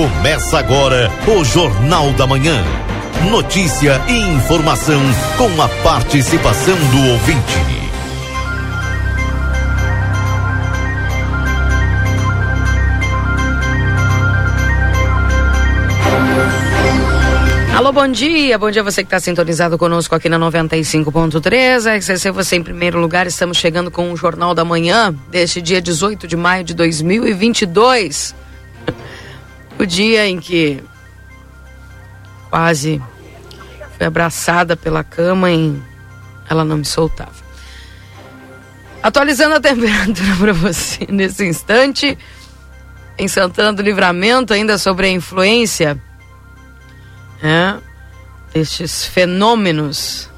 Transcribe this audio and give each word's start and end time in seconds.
Começa 0.00 0.58
agora 0.58 1.10
o 1.28 1.44
Jornal 1.44 2.10
da 2.14 2.26
Manhã. 2.26 2.64
Notícia 3.30 4.00
e 4.08 4.14
informação 4.14 4.98
com 5.36 5.60
a 5.60 5.68
participação 5.82 6.74
do 6.74 7.10
ouvinte. 7.10 7.58
Alô, 17.76 17.92
bom 17.92 18.08
dia. 18.08 18.58
Bom 18.58 18.70
dia 18.70 18.82
você 18.82 19.02
que 19.02 19.08
está 19.08 19.20
sintonizado 19.20 19.76
conosco 19.76 20.14
aqui 20.14 20.30
na 20.30 20.38
95.3. 20.38 21.86
A 21.86 21.96
RCC 21.96 22.30
você 22.30 22.56
em 22.56 22.62
primeiro 22.62 22.98
lugar. 22.98 23.26
Estamos 23.26 23.58
chegando 23.58 23.90
com 23.90 24.10
o 24.10 24.16
Jornal 24.16 24.54
da 24.54 24.64
Manhã 24.64 25.14
deste 25.30 25.60
dia 25.60 25.82
18 25.82 26.26
de 26.26 26.38
maio 26.38 26.64
de 26.64 26.72
2022 26.72 28.40
o 29.82 29.86
dia 29.86 30.26
em 30.26 30.38
que 30.38 30.82
quase 32.48 33.02
fui 33.96 34.06
abraçada 34.06 34.76
pela 34.76 35.04
cama 35.04 35.50
e 35.50 35.80
ela 36.48 36.64
não 36.64 36.78
me 36.78 36.84
soltava. 36.84 37.50
Atualizando 39.02 39.54
a 39.54 39.60
temperatura 39.62 40.36
para 40.38 40.52
você 40.52 41.06
nesse 41.08 41.46
instante, 41.46 42.18
em 43.18 43.28
Santana 43.28 43.72
do 43.72 43.82
Livramento, 43.82 44.52
ainda 44.52 44.78
sobre 44.78 45.06
a 45.06 45.10
influência 45.10 46.00
é, 47.42 47.76
destes 48.52 49.04
fenômenos 49.04 50.28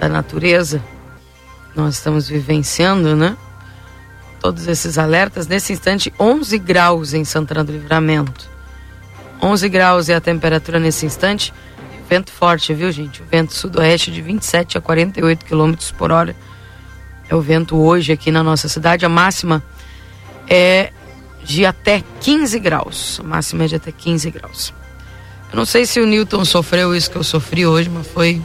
da 0.00 0.08
natureza 0.08 0.82
nós 1.78 1.94
estamos 1.94 2.28
vivenciando, 2.28 3.14
né? 3.14 3.36
Todos 4.40 4.66
esses 4.66 4.98
alertas. 4.98 5.46
Nesse 5.46 5.72
instante, 5.72 6.12
11 6.18 6.58
graus 6.58 7.14
em 7.14 7.24
Santana 7.24 7.62
do 7.62 7.72
Livramento. 7.72 8.48
11 9.40 9.68
graus 9.68 10.08
é 10.08 10.14
a 10.14 10.20
temperatura 10.20 10.78
nesse 10.78 11.06
instante. 11.06 11.52
Vento 12.08 12.32
forte, 12.32 12.72
viu, 12.72 12.90
gente? 12.90 13.22
O 13.22 13.26
vento 13.26 13.54
sudoeste 13.54 14.10
de 14.10 14.22
27 14.22 14.78
a 14.78 14.80
48 14.80 15.44
km 15.44 15.74
por 15.96 16.10
hora. 16.10 16.34
É 17.28 17.34
o 17.34 17.40
vento 17.40 17.76
hoje 17.76 18.12
aqui 18.12 18.30
na 18.30 18.42
nossa 18.42 18.68
cidade. 18.68 19.04
A 19.04 19.08
máxima 19.08 19.62
é 20.48 20.90
de 21.44 21.66
até 21.66 22.02
15 22.20 22.58
graus. 22.58 23.20
A 23.20 23.22
máxima 23.22 23.64
é 23.64 23.66
de 23.66 23.76
até 23.76 23.92
15 23.92 24.30
graus. 24.30 24.72
Eu 25.50 25.56
não 25.56 25.64
sei 25.64 25.86
se 25.86 26.00
o 26.00 26.06
Newton 26.06 26.44
sofreu 26.44 26.94
isso 26.94 27.10
que 27.10 27.16
eu 27.16 27.24
sofri 27.24 27.66
hoje, 27.66 27.88
mas 27.88 28.06
foi, 28.06 28.42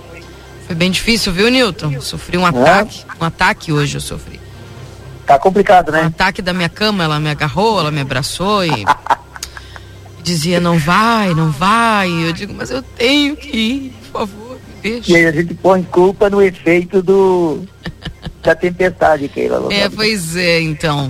foi 0.68 0.76
bem 0.76 0.92
difícil, 0.92 1.32
viu, 1.32 1.50
Newton? 1.50 2.00
Sofri 2.02 2.38
um 2.38 2.46
ataque. 2.46 3.06
Um 3.20 3.26
ataque 3.26 3.72
hoje 3.72 3.98
eu 3.98 4.02
sofri. 4.02 4.40
Tá 5.26 5.40
complicado, 5.40 5.92
né? 5.92 6.04
Um 6.04 6.08
ataque 6.08 6.42
da 6.42 6.54
minha 6.54 6.70
cama, 6.70 7.04
ela 7.04 7.20
me 7.20 7.30
agarrou, 7.30 7.80
ela 7.80 7.92
me 7.92 8.02
abraçou 8.02 8.66
e 8.66 8.86
dizia 10.24 10.60
não 10.60 10.80
vai, 10.80 11.34
não 11.34 11.52
vai. 11.52 12.10
Eu 12.10 12.34
digo, 12.34 12.54
mas 12.54 12.72
eu 12.72 12.82
tenho 12.82 13.36
que 13.36 13.56
ir, 13.56 13.94
por 14.12 14.22
favor, 14.22 14.58
me 14.58 14.92
deixa. 14.92 15.12
E 15.12 15.16
aí 15.16 15.26
a 15.26 15.32
gente 15.32 15.54
põe 15.54 15.84
culpa 15.84 16.30
no 16.30 16.42
efeito 16.42 17.04
do 17.04 17.68
da 18.42 18.54
tempestade, 18.54 19.30
Keila 19.30 19.58
Lousada. 19.58 19.82
É, 19.82 19.90
pois 19.90 20.36
é, 20.36 20.62
então. 20.62 21.10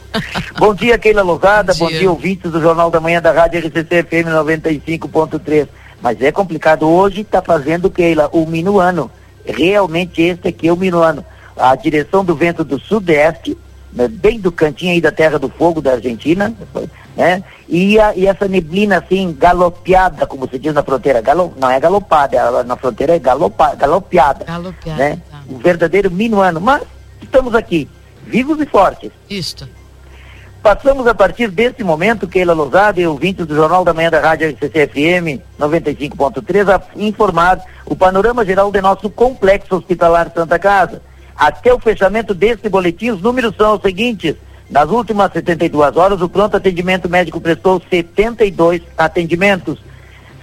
bom 0.58 0.74
dia, 0.74 0.98
Keila 0.98 1.22
Lousada. 1.22 1.74
Bom, 1.74 1.80
Bom 1.80 1.88
dia. 1.88 1.98
dia. 2.00 2.10
ouvintes 2.10 2.50
do 2.50 2.60
Jornal 2.60 2.90
da 2.90 2.98
Manhã 3.00 3.20
da 3.20 3.32
Rádio 3.32 3.60
RCC 3.60 4.02
FM 4.02 4.28
95.3. 4.28 5.68
Mas 6.00 6.20
é 6.22 6.32
complicado. 6.32 6.88
Hoje 6.88 7.20
está 7.20 7.42
fazendo, 7.42 7.90
Keila, 7.90 8.30
o 8.32 8.46
minuano. 8.46 9.10
Realmente 9.44 10.22
este 10.22 10.48
aqui 10.48 10.68
é 10.68 10.72
o 10.72 10.76
minuano. 10.76 11.24
A 11.54 11.74
direção 11.76 12.24
do 12.24 12.34
vento 12.34 12.64
do 12.64 12.80
sudeste, 12.80 13.56
né, 13.92 14.08
bem 14.08 14.38
do 14.38 14.52
cantinho 14.52 14.92
aí 14.92 15.00
da 15.00 15.10
Terra 15.10 15.38
do 15.38 15.48
Fogo 15.48 15.80
da 15.80 15.92
Argentina, 15.92 16.54
né? 17.16 17.42
E, 17.68 17.98
a, 17.98 18.14
e 18.14 18.26
essa 18.26 18.46
neblina 18.48 18.98
assim, 18.98 19.34
galopeada, 19.38 20.26
como 20.26 20.48
se 20.48 20.58
diz 20.58 20.72
na 20.72 20.82
fronteira, 20.82 21.20
galo, 21.20 21.52
não 21.58 21.70
é 21.70 21.78
galopada, 21.78 22.36
ela 22.36 22.64
na 22.64 22.76
fronteira 22.76 23.16
é 23.16 23.18
galopa, 23.18 23.74
galopeada, 23.74 24.44
Galopeada, 24.44 24.96
né? 24.96 25.18
tá. 25.30 25.40
Um 25.48 25.58
verdadeiro 25.58 26.10
minuano, 26.10 26.60
mas 26.60 26.82
estamos 27.22 27.54
aqui, 27.54 27.88
vivos 28.26 28.60
e 28.60 28.66
fortes. 28.66 29.10
Isto. 29.28 29.68
Passamos 30.62 31.06
a 31.06 31.14
partir 31.14 31.48
desse 31.48 31.82
momento, 31.82 32.28
Keila 32.28 32.52
Lousada 32.52 33.00
e 33.00 33.06
ouvintes 33.06 33.46
do 33.46 33.54
Jornal 33.54 33.82
da 33.82 33.94
Manhã 33.94 34.10
da 34.10 34.20
Rádio 34.20 34.50
RCC-FM 34.50 35.40
95.3 35.58 36.68
a 36.68 36.82
informar 36.96 37.62
o 37.86 37.96
panorama 37.96 38.44
geral 38.44 38.70
de 38.70 38.80
nosso 38.82 39.08
complexo 39.08 39.76
hospitalar 39.76 40.30
Santa 40.34 40.58
Casa. 40.58 41.00
Até 41.40 41.72
o 41.72 41.80
fechamento 41.80 42.34
deste 42.34 42.68
boletim, 42.68 43.08
os 43.08 43.22
números 43.22 43.56
são 43.56 43.74
os 43.74 43.80
seguintes. 43.80 44.36
Nas 44.68 44.90
últimas 44.90 45.32
72 45.32 45.96
horas, 45.96 46.20
o 46.20 46.28
pronto 46.28 46.54
atendimento 46.54 47.08
médico 47.08 47.40
prestou 47.40 47.80
72 47.88 48.82
atendimentos, 48.98 49.78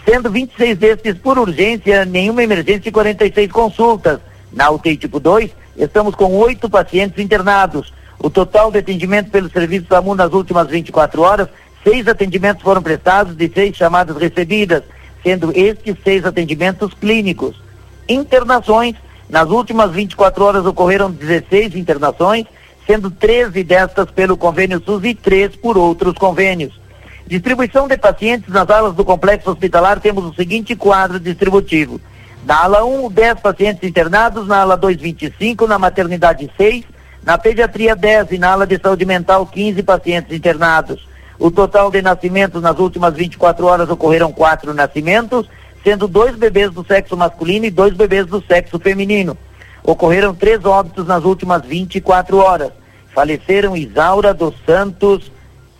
sendo 0.03 0.31
26 0.31 0.75
destes 0.75 1.15
por 1.19 1.37
urgência, 1.37 2.03
nenhuma 2.03 2.41
emergência 2.41 2.89
e 2.89 2.91
46 2.91 3.51
consultas. 3.51 4.19
Na 4.51 4.71
UTI 4.71 4.97
tipo 4.97 5.19
2, 5.19 5.51
estamos 5.77 6.15
com 6.15 6.35
oito 6.37 6.67
pacientes 6.67 7.23
internados. 7.23 7.93
O 8.17 8.27
total 8.27 8.71
de 8.71 8.79
atendimento 8.79 9.29
pelo 9.29 9.51
serviço 9.51 9.85
SAMU 9.87 10.15
nas 10.15 10.33
últimas 10.33 10.67
24 10.67 11.21
horas, 11.21 11.47
seis 11.83 12.07
atendimentos 12.07 12.63
foram 12.63 12.81
prestados 12.81 13.37
de 13.37 13.47
seis 13.53 13.77
chamadas 13.77 14.17
recebidas, 14.17 14.81
sendo 15.21 15.51
estes 15.55 15.95
seis 16.03 16.25
atendimentos 16.25 16.91
clínicos. 16.95 17.61
Internações, 18.09 18.95
nas 19.29 19.49
últimas 19.49 19.91
24 19.91 20.43
horas 20.43 20.65
ocorreram 20.65 21.11
16 21.11 21.75
internações, 21.75 22.45
sendo 22.85 23.11
13 23.11 23.63
destas 23.63 24.09
pelo 24.11 24.37
convênio 24.37 24.81
SUS 24.83 25.03
e 25.03 25.13
três 25.13 25.55
por 25.55 25.77
outros 25.77 26.13
convênios. 26.13 26.79
Distribuição 27.27 27.87
de 27.89 27.97
pacientes 27.97 28.53
nas 28.53 28.69
alas 28.69 28.93
do 28.93 29.03
complexo 29.03 29.51
hospitalar, 29.51 29.99
temos 29.99 30.23
o 30.23 30.33
seguinte 30.33 30.75
quadro 30.75 31.19
distributivo. 31.19 31.99
Na 32.45 32.63
ala 32.63 32.85
1, 32.85 33.11
10 33.11 33.39
pacientes 33.41 33.83
internados, 33.83 34.47
na 34.47 34.61
ala 34.61 34.77
2, 34.77 34.95
25, 34.95 35.67
na 35.67 35.77
maternidade 35.77 36.49
6, 36.55 36.85
na 37.21 37.37
pediatria 37.37 37.93
10 37.93 38.31
e 38.31 38.37
na 38.37 38.51
ala 38.51 38.65
de 38.65 38.79
saúde 38.79 39.03
mental 39.03 39.45
15 39.45 39.83
pacientes 39.83 40.31
internados. 40.31 41.05
O 41.37 41.51
total 41.51 41.91
de 41.91 42.01
nascimentos 42.01 42.61
nas 42.61 42.79
últimas 42.79 43.13
24 43.13 43.65
horas 43.65 43.89
ocorreram 43.89 44.31
quatro 44.31 44.73
nascimentos, 44.73 45.45
sendo 45.87 46.05
dois 46.05 46.35
bebês 46.35 46.69
do 46.73 46.85
sexo 46.85 47.15
masculino 47.15 47.63
e 47.63 47.71
dois 47.71 47.93
bebês 47.93 48.25
do 48.25 48.43
sexo 48.45 48.77
feminino. 48.77 49.37
Ocorreram 49.81 50.35
três 50.35 50.65
óbitos 50.65 51.07
nas 51.07 51.23
últimas 51.23 51.61
24 51.63 52.39
horas. 52.39 52.73
Faleceram 53.15 53.77
Isaura 53.77 54.33
dos 54.33 54.53
Santos 54.65 55.31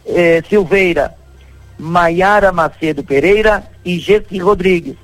eh, 0.05 0.41
Silveira, 0.47 1.13
Maiara 1.77 2.53
Macedo 2.53 3.03
Pereira 3.03 3.65
e 3.83 3.99
Gessi 3.99 4.37
Rodrigues. 4.37 4.95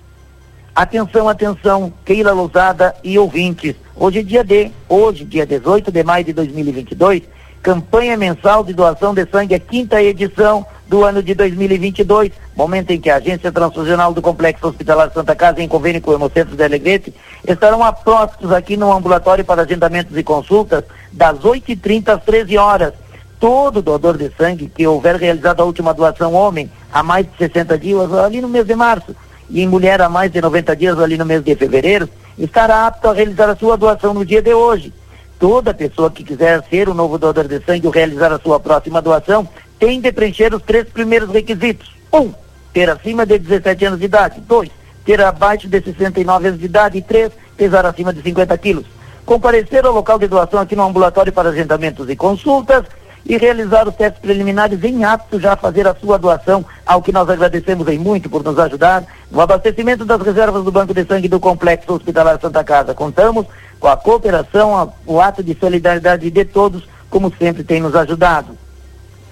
Atenção, 0.73 1.27
atenção, 1.27 1.91
Keila 2.05 2.31
Lousada 2.31 2.95
e 3.03 3.19
ouvintes. 3.19 3.75
Hoje 3.97 4.19
é 4.19 4.23
dia 4.23 4.41
D, 4.41 4.71
hoje, 4.87 5.25
dia 5.25 5.45
18 5.45 5.91
de 5.91 6.01
maio 6.01 6.23
de 6.23 6.31
2022, 6.31 7.23
campanha 7.61 8.15
mensal 8.15 8.63
de 8.63 8.73
doação 8.73 9.13
de 9.13 9.25
sangue, 9.25 9.53
a 9.53 9.59
quinta 9.59 10.01
edição 10.01 10.65
do 10.93 11.03
ano 11.03 11.23
de 11.23 11.33
2022, 11.33 12.33
momento 12.55 12.91
em 12.91 13.01
que 13.01 13.09
a 13.09 13.15
Agência 13.15 13.51
Transfusional 13.51 14.13
do 14.13 14.21
Complexo 14.21 14.67
Hospitalar 14.67 15.11
Santa 15.11 15.35
Casa, 15.35 15.59
em 15.59 15.67
convênio 15.67 15.99
com 15.99 16.11
o 16.11 16.13
Hemocentro 16.13 16.55
de 16.55 16.63
Alegrete, 16.63 17.11
estarão 17.47 17.83
apostos 17.83 18.51
aqui 18.51 18.77
no 18.77 18.93
ambulatório 18.93 19.43
para 19.43 19.63
agendamentos 19.63 20.15
e 20.15 20.21
consultas, 20.21 20.83
das 21.11 21.39
8h30 21.39 22.09
às 22.09 22.23
13 22.23 22.59
horas. 22.59 22.93
Todo 23.39 23.81
doador 23.81 24.19
de 24.19 24.31
sangue 24.37 24.67
que 24.69 24.85
houver 24.85 25.15
realizado 25.15 25.61
a 25.61 25.65
última 25.65 25.95
doação 25.95 26.35
homem 26.35 26.69
há 26.91 27.01
mais 27.01 27.25
de 27.25 27.35
60 27.39 27.75
dias, 27.75 28.13
ali 28.13 28.39
no 28.39 28.47
mês 28.47 28.67
de 28.67 28.75
março, 28.75 29.15
e 29.49 29.63
em 29.63 29.67
mulher 29.67 29.99
há 29.99 30.07
mais 30.07 30.31
de 30.31 30.39
90 30.39 30.75
dias, 30.75 30.99
ali 30.99 31.17
no 31.17 31.25
mês 31.25 31.43
de 31.43 31.55
fevereiro, 31.55 32.07
estará 32.37 32.85
apto 32.85 33.07
a 33.07 33.13
realizar 33.13 33.49
a 33.49 33.55
sua 33.55 33.75
doação 33.75 34.13
no 34.13 34.23
dia 34.23 34.43
de 34.43 34.53
hoje. 34.53 34.93
Toda 35.39 35.73
pessoa 35.73 36.11
que 36.11 36.23
quiser 36.23 36.63
ser 36.69 36.87
um 36.87 36.93
novo 36.93 37.17
doador 37.17 37.47
de 37.47 37.59
sangue 37.65 37.87
ou 37.87 37.91
realizar 37.91 38.31
a 38.31 38.37
sua 38.37 38.59
próxima 38.59 39.01
doação 39.01 39.49
tem 39.79 39.99
de 39.99 40.11
preencher 40.11 40.53
os 40.53 40.61
três 40.61 40.87
primeiros 40.87 41.29
requisitos. 41.29 41.91
Um, 42.11 42.31
ter 42.73 42.89
acima 42.89 43.25
de 43.25 43.37
17 43.37 43.85
anos 43.85 43.99
de 43.99 44.05
idade. 44.05 44.41
Dois, 44.41 44.69
ter 45.05 45.21
abaixo 45.21 45.67
de 45.67 45.81
69 45.81 46.47
anos 46.47 46.59
de 46.59 46.65
idade. 46.65 46.97
E 46.97 47.01
três, 47.01 47.31
pesar 47.57 47.85
acima 47.85 48.13
de 48.13 48.21
50 48.21 48.57
quilos. 48.57 48.85
Comparecer 49.25 49.85
ao 49.85 49.93
local 49.93 50.19
de 50.19 50.27
doação 50.27 50.59
aqui 50.59 50.75
no 50.75 50.83
ambulatório 50.83 51.31
para 51.31 51.49
agendamentos 51.49 52.09
e 52.09 52.15
consultas 52.15 52.85
e 53.25 53.37
realizar 53.37 53.87
os 53.87 53.95
testes 53.95 54.21
preliminares 54.21 54.83
em 54.83 55.03
apto 55.05 55.39
já 55.39 55.53
a 55.53 55.57
fazer 55.57 55.87
a 55.87 55.95
sua 55.95 56.17
doação, 56.19 56.65
ao 56.85 57.01
que 57.01 57.11
nós 57.11 57.29
agradecemos 57.29 57.87
em 57.87 57.97
muito 57.97 58.29
por 58.29 58.43
nos 58.43 58.59
ajudar 58.59 59.05
no 59.31 59.39
abastecimento 59.39 60.03
das 60.03 60.21
reservas 60.21 60.63
do 60.63 60.71
Banco 60.71 60.93
de 60.93 61.05
Sangue 61.05 61.29
do 61.29 61.39
Complexo 61.39 61.93
Hospitalar 61.93 62.39
Santa 62.39 62.63
Casa. 62.63 62.93
Contamos 62.93 63.45
com 63.79 63.87
a 63.87 63.97
cooperação, 63.97 64.93
o 65.05 65.21
ato 65.21 65.41
de 65.41 65.57
solidariedade 65.57 66.29
de 66.29 66.45
todos, 66.45 66.83
como 67.09 67.33
sempre 67.37 67.63
tem 67.63 67.81
nos 67.81 67.95
ajudado. 67.95 68.57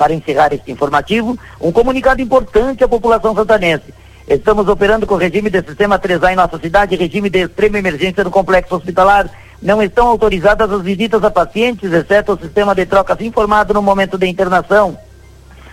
Para 0.01 0.15
encerrar 0.15 0.51
este 0.51 0.71
informativo, 0.71 1.37
um 1.61 1.71
comunicado 1.71 2.23
importante 2.23 2.83
à 2.83 2.87
população 2.87 3.35
santanense. 3.35 3.93
Estamos 4.27 4.67
operando 4.67 5.05
com 5.05 5.15
regime 5.15 5.47
de 5.47 5.61
sistema 5.61 5.99
3A 5.99 6.33
em 6.33 6.35
nossa 6.35 6.57
cidade, 6.57 6.95
regime 6.95 7.29
de 7.29 7.43
extrema 7.43 7.77
emergência 7.77 8.23
no 8.23 8.31
complexo 8.31 8.75
hospitalar. 8.75 9.29
Não 9.61 9.79
estão 9.79 10.07
autorizadas 10.07 10.71
as 10.71 10.81
visitas 10.81 11.23
a 11.23 11.29
pacientes, 11.29 11.93
exceto 11.93 12.33
o 12.33 12.39
sistema 12.39 12.73
de 12.73 12.83
trocas 12.87 13.21
informado 13.21 13.75
no 13.75 13.81
momento 13.83 14.17
da 14.17 14.25
internação. 14.25 14.97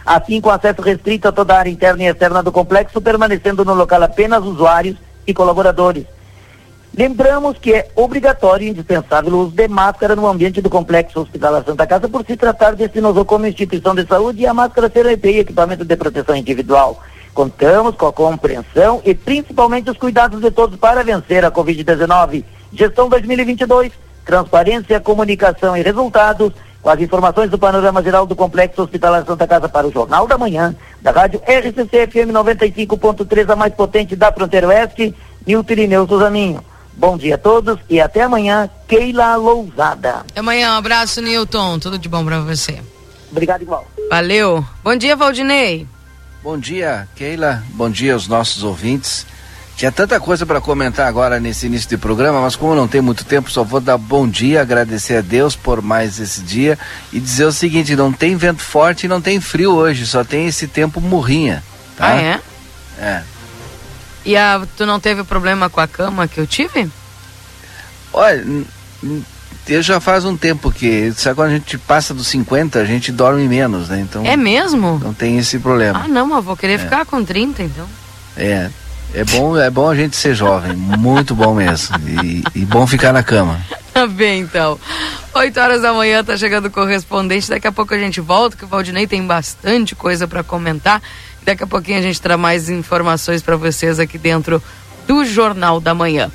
assim 0.04 0.42
com 0.42 0.50
acesso 0.50 0.82
restrito 0.82 1.28
a 1.28 1.32
toda 1.32 1.54
a 1.54 1.60
área 1.60 1.70
interna 1.70 2.02
e 2.02 2.06
externa 2.08 2.42
do 2.42 2.52
complexo, 2.52 3.00
permanecendo 3.00 3.64
no 3.64 3.72
local 3.72 4.02
apenas 4.02 4.44
usuários 4.44 4.98
e 5.26 5.32
colaboradores. 5.32 6.04
Lembramos 6.96 7.58
que 7.58 7.74
é 7.74 7.88
obrigatório 7.94 8.66
e 8.66 8.70
indispensável 8.70 9.32
o 9.32 9.42
uso 9.44 9.52
de 9.52 9.68
máscara 9.68 10.16
no 10.16 10.26
ambiente 10.26 10.60
do 10.60 10.70
Complexo 10.70 11.20
Hospitalar 11.20 11.62
Santa 11.64 11.86
Casa 11.86 12.08
por 12.08 12.24
se 12.24 12.36
tratar 12.36 12.74
desse 12.74 13.00
nosocomio 13.00 13.48
instituição 13.48 13.94
de 13.94 14.06
saúde 14.06 14.42
e 14.42 14.46
a 14.46 14.54
máscara 14.54 14.90
ser 14.90 15.06
EPI, 15.06 15.40
equipamento 15.40 15.84
de 15.84 15.96
proteção 15.96 16.34
individual. 16.34 17.00
Contamos 17.34 17.94
com 17.94 18.06
a 18.06 18.12
compreensão 18.12 19.00
e 19.04 19.14
principalmente 19.14 19.90
os 19.90 19.96
cuidados 19.96 20.40
de 20.40 20.50
todos 20.50 20.76
para 20.76 21.04
vencer 21.04 21.44
a 21.44 21.52
Covid-19. 21.52 22.42
Gestão 22.72 23.08
2022, 23.08 23.92
transparência, 24.24 24.98
comunicação 24.98 25.76
e 25.76 25.82
resultados, 25.82 26.52
com 26.82 26.90
as 26.90 27.00
informações 27.00 27.50
do 27.50 27.58
panorama 27.58 28.02
geral 28.02 28.26
do 28.26 28.34
Complexo 28.34 28.82
Hospitalar 28.82 29.24
Santa 29.24 29.46
Casa 29.46 29.68
para 29.68 29.86
o 29.86 29.92
Jornal 29.92 30.26
da 30.26 30.36
Manhã, 30.36 30.74
da 31.00 31.10
rádio 31.10 31.40
RCC 31.46 32.08
FM 32.08 32.32
95.3, 32.32 33.50
a 33.50 33.56
mais 33.56 33.74
potente 33.74 34.16
da 34.16 34.32
fronteira 34.32 34.66
oeste, 34.68 35.14
Nilton 35.46 35.72
Irineu 35.72 36.08
Suzaninho. 36.08 36.67
Bom 36.98 37.16
dia 37.16 37.36
a 37.36 37.38
todos 37.38 37.78
e 37.88 38.00
até 38.00 38.22
amanhã, 38.22 38.68
Keila 38.88 39.36
Lousada. 39.36 40.24
Até 40.28 40.40
amanhã, 40.40 40.74
um 40.74 40.78
abraço, 40.78 41.22
Nilton. 41.22 41.78
Tudo 41.78 41.96
de 41.96 42.08
bom 42.08 42.24
para 42.24 42.40
você. 42.40 42.82
Obrigado, 43.30 43.62
igual. 43.62 43.86
Valeu. 44.10 44.66
Bom 44.82 44.96
dia, 44.96 45.14
Valdinei. 45.14 45.86
Bom 46.42 46.58
dia, 46.58 47.06
Keila. 47.14 47.62
Bom 47.74 47.88
dia 47.88 48.14
aos 48.14 48.26
nossos 48.26 48.64
ouvintes. 48.64 49.24
Tinha 49.76 49.92
tanta 49.92 50.18
coisa 50.18 50.44
para 50.44 50.60
comentar 50.60 51.06
agora 51.06 51.38
nesse 51.38 51.66
início 51.66 51.88
de 51.88 51.96
programa, 51.96 52.40
mas 52.40 52.56
como 52.56 52.74
não 52.74 52.88
tem 52.88 53.00
muito 53.00 53.24
tempo, 53.24 53.48
só 53.48 53.62
vou 53.62 53.80
dar 53.80 53.96
bom 53.96 54.26
dia, 54.26 54.60
agradecer 54.60 55.18
a 55.18 55.20
Deus 55.20 55.54
por 55.54 55.80
mais 55.80 56.18
esse 56.18 56.40
dia 56.40 56.76
e 57.12 57.20
dizer 57.20 57.44
o 57.44 57.52
seguinte: 57.52 57.94
não 57.94 58.12
tem 58.12 58.34
vento 58.34 58.60
forte 58.60 59.04
e 59.04 59.08
não 59.08 59.20
tem 59.20 59.40
frio 59.40 59.72
hoje, 59.72 60.04
só 60.04 60.24
tem 60.24 60.48
esse 60.48 60.66
tempo 60.66 61.00
morrinha. 61.00 61.62
Tá? 61.96 62.08
Ah, 62.08 62.20
é? 62.20 62.40
É. 62.98 63.22
E 64.28 64.36
a, 64.36 64.60
tu 64.76 64.84
não 64.84 65.00
teve 65.00 65.24
problema 65.24 65.70
com 65.70 65.80
a 65.80 65.88
cama 65.88 66.28
que 66.28 66.38
eu 66.38 66.46
tive? 66.46 66.86
Olha, 68.12 68.44
eu 69.66 69.82
já 69.82 70.00
faz 70.00 70.26
um 70.26 70.36
tempo 70.36 70.70
que, 70.70 71.10
sabe 71.12 71.36
quando 71.36 71.48
a 71.48 71.54
gente 71.54 71.78
passa 71.78 72.12
dos 72.12 72.26
50, 72.28 72.78
a 72.78 72.84
gente 72.84 73.10
dorme 73.10 73.48
menos, 73.48 73.88
né? 73.88 74.00
Então. 74.00 74.26
É 74.26 74.36
mesmo? 74.36 75.00
Não 75.02 75.14
tem 75.14 75.38
esse 75.38 75.58
problema. 75.58 76.02
Ah, 76.04 76.08
não, 76.08 76.26
mas 76.26 76.44
vou 76.44 76.54
querer 76.58 76.74
é. 76.74 76.78
ficar 76.78 77.06
com 77.06 77.24
30, 77.24 77.62
então. 77.62 77.88
É. 78.36 78.68
É 79.14 79.24
bom, 79.24 79.56
é 79.56 79.70
bom 79.70 79.88
a 79.88 79.94
gente 79.94 80.14
ser 80.14 80.34
jovem, 80.34 80.76
muito 80.76 81.34
bom 81.34 81.54
mesmo. 81.54 81.96
E, 82.22 82.44
e 82.54 82.64
bom 82.66 82.86
ficar 82.86 83.14
na 83.14 83.22
cama. 83.22 83.58
Tá 83.94 84.06
bem, 84.06 84.42
então. 84.42 84.78
8 85.32 85.58
horas 85.58 85.80
da 85.80 85.94
manhã 85.94 86.22
tá 86.22 86.36
chegando 86.36 86.66
o 86.66 86.70
correspondente. 86.70 87.48
Daqui 87.48 87.66
a 87.66 87.72
pouco 87.72 87.94
a 87.94 87.98
gente 87.98 88.20
volta, 88.20 88.58
que 88.58 88.64
o 88.64 88.68
Valdinei 88.68 89.06
tem 89.06 89.26
bastante 89.26 89.94
coisa 89.94 90.28
para 90.28 90.44
comentar. 90.44 91.00
Daqui 91.48 91.64
a 91.64 91.66
pouquinho 91.66 91.98
a 91.98 92.02
gente 92.02 92.20
traz 92.20 92.38
mais 92.38 92.68
informações 92.68 93.40
para 93.40 93.56
vocês 93.56 93.98
aqui 93.98 94.18
dentro 94.18 94.62
do 95.06 95.24
Jornal 95.24 95.80
da 95.80 95.94
Manhã. 95.94 96.30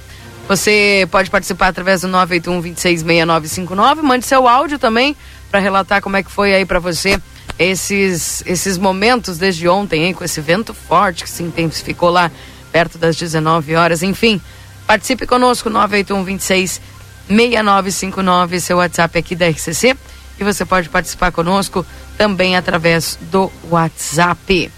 Você 0.48 1.07
pode 1.12 1.30
participar 1.30 1.68
através 1.68 2.01
do 2.01 2.07
981 2.07 2.60
266959. 2.62 4.01
Mande 4.01 4.25
seu 4.25 4.48
áudio 4.48 4.80
também 4.80 5.15
para 5.51 5.60
relatar 5.60 6.01
como 6.01 6.18
é 6.18 6.24
que 6.24 6.31
foi 6.31 6.56
aí 6.56 6.65
para 6.65 6.80
você 6.80 7.21
esses, 7.60 8.42
esses 8.48 8.75
momentos 8.80 9.38
desde 9.38 9.69
ontem, 9.69 10.06
hein, 10.06 10.15
com 10.15 10.24
esse 10.24 10.42
vento 10.42 10.74
forte 10.74 11.25
que 11.25 11.30
se 11.30 11.44
intensificou 11.44 12.10
lá 12.10 12.31
perto 12.71 12.98
das 12.98 13.15
19 13.15 13.75
horas. 13.75 14.01
Enfim, 14.01 14.42
participe 14.88 15.27
conosco, 15.27 15.69
981 15.69 16.24
26 16.24 16.81
6959, 17.27 18.60
seu 18.60 18.77
WhatsApp 18.77 19.19
aqui 19.19 19.36
da 19.36 19.48
RCC. 19.48 19.95
E 20.39 20.44
você 20.44 20.65
pode 20.65 20.89
participar 20.89 21.31
conosco 21.31 21.86
também 22.18 22.56
através 22.56 23.15
do 23.31 23.51
WhatsApp. 23.69 24.71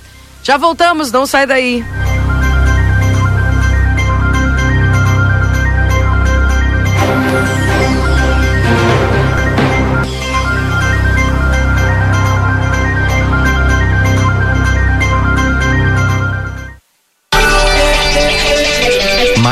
Já 0.45 0.57
voltamos, 0.57 1.11
não 1.11 1.25
sai 1.25 1.47
daí. 1.47 1.83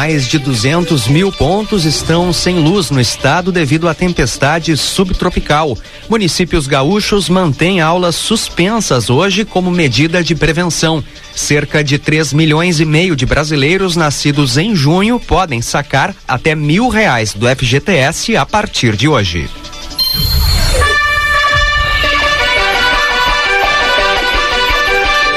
Mais 0.04 0.28
de 0.28 0.38
200 0.38 1.08
mil 1.08 1.32
pontos 1.32 1.86
estão 1.86 2.34
sem 2.34 2.60
luz 2.60 2.92
no 2.92 3.00
estado 3.00 3.54
devido 3.54 3.88
à 3.88 3.94
tempestade 3.94 4.76
subtropical. 4.76 5.78
Municípios 6.10 6.68
gaúchos 6.68 7.30
mantêm 7.30 7.80
aulas 7.80 8.14
suspensas 8.14 9.10
hoje 9.10 9.46
como 9.46 9.72
medida 9.72 10.22
de 10.22 10.36
prevenção. 10.36 11.02
Cerca 11.34 11.82
de 11.82 11.98
3 11.98 12.34
milhões 12.34 12.82
e 12.82 12.86
meio 12.86 13.16
de 13.16 13.26
brasileiros 13.26 13.96
nascidos 13.96 14.58
em 14.58 14.76
junho 14.76 15.22
podem 15.22 15.62
sacar 15.62 16.14
até 16.28 16.54
mil 16.54 16.90
reais 16.90 17.34
do 17.34 17.48
FGTS 17.48 18.36
a 18.36 18.46
partir 18.46 18.98
de 18.98 19.08
hoje. 19.08 19.50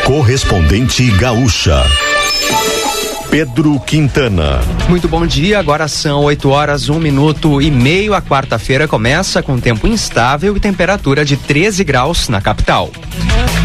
Correspondente 0.05 1.09
Gaúcha. 1.13 1.87
Pedro 3.31 3.79
Quintana. 3.81 4.61
Muito 4.89 5.09
bom 5.09 5.27
dia, 5.27 5.59
agora 5.59 5.89
são 5.89 6.23
8 6.23 6.49
horas, 6.49 6.89
um 6.89 6.99
minuto 6.99 7.61
e 7.61 7.71
meio. 7.71 8.15
A 8.15 8.23
quarta-feira 8.23 8.87
começa 8.87 9.43
com 9.43 9.59
tempo 9.59 9.87
instável 9.87 10.57
e 10.57 10.61
temperatura 10.61 11.25
de 11.25 11.37
13 11.37 11.85
graus 11.85 12.29
na 12.29 12.41
capital. 12.41 12.91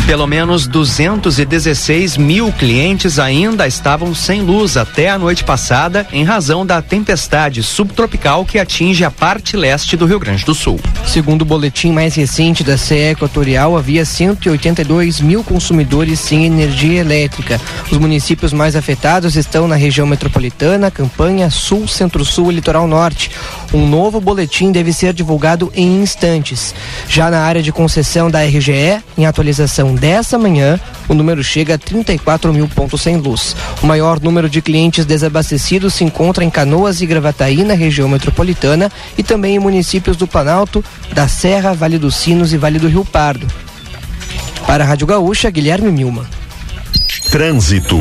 Pelo 0.05 0.27
menos 0.27 0.67
216 0.67 2.17
mil 2.17 2.51
clientes 2.51 3.19
ainda 3.19 3.67
estavam 3.67 4.13
sem 4.13 4.41
luz 4.41 4.75
até 4.75 5.09
a 5.09 5.17
noite 5.17 5.43
passada 5.43 6.05
em 6.11 6.23
razão 6.23 6.65
da 6.65 6.81
tempestade 6.81 7.63
subtropical 7.63 8.43
que 8.43 8.59
atinge 8.59 9.05
a 9.05 9.11
parte 9.11 9.55
leste 9.55 9.95
do 9.95 10.05
Rio 10.05 10.19
Grande 10.19 10.43
do 10.43 10.53
Sul. 10.53 10.79
Segundo 11.05 11.43
o 11.43 11.45
boletim 11.45 11.91
mais 11.91 12.15
recente 12.15 12.63
da 12.63 12.77
CE 12.77 13.11
Equatorial, 13.11 13.77
havia 13.77 14.03
182 14.03 15.21
mil 15.21 15.43
consumidores 15.43 16.19
sem 16.19 16.45
energia 16.45 16.99
elétrica. 16.99 17.61
Os 17.89 17.97
municípios 17.97 18.51
mais 18.51 18.75
afetados 18.75 19.37
estão 19.37 19.50
na 19.51 19.75
região 19.75 20.07
metropolitana, 20.07 20.89
Campanha, 20.89 21.49
Sul, 21.49 21.85
Centro-Sul 21.85 22.51
e 22.51 22.55
Litoral 22.55 22.87
Norte. 22.87 23.29
Um 23.73 23.85
novo 23.85 24.21
boletim 24.21 24.71
deve 24.71 24.93
ser 24.93 25.13
divulgado 25.13 25.71
em 25.75 26.01
instantes. 26.01 26.73
Já 27.07 27.29
na 27.29 27.41
área 27.41 27.61
de 27.61 27.71
concessão 27.71 28.31
da 28.31 28.43
RGE, 28.43 29.03
em 29.17 29.25
atualização 29.25 29.93
dessa 29.93 30.37
manhã, 30.37 30.79
o 31.09 31.13
número 31.13 31.43
chega 31.43 31.75
a 31.75 31.77
34 31.77 32.53
mil 32.53 32.67
pontos 32.69 33.01
sem 33.01 33.17
luz. 33.17 33.55
O 33.83 33.85
maior 33.85 34.21
número 34.21 34.49
de 34.49 34.61
clientes 34.61 35.05
desabastecidos 35.05 35.95
se 35.95 36.05
encontra 36.05 36.45
em 36.45 36.49
Canoas 36.49 37.01
e 37.01 37.05
Gravataí, 37.05 37.63
na 37.65 37.73
região 37.73 38.07
metropolitana, 38.07 38.89
e 39.17 39.21
também 39.21 39.55
em 39.55 39.59
municípios 39.59 40.15
do 40.15 40.25
Planalto, 40.25 40.83
da 41.13 41.27
Serra, 41.27 41.73
Vale 41.73 41.97
dos 41.97 42.15
Sinos 42.15 42.53
e 42.53 42.57
Vale 42.57 42.79
do 42.79 42.87
Rio 42.87 43.03
Pardo. 43.03 43.45
Para 44.65 44.85
a 44.85 44.87
Rádio 44.87 45.07
Gaúcha, 45.07 45.49
Guilherme 45.49 45.91
Milman. 45.91 46.40
Trânsito. 47.31 47.97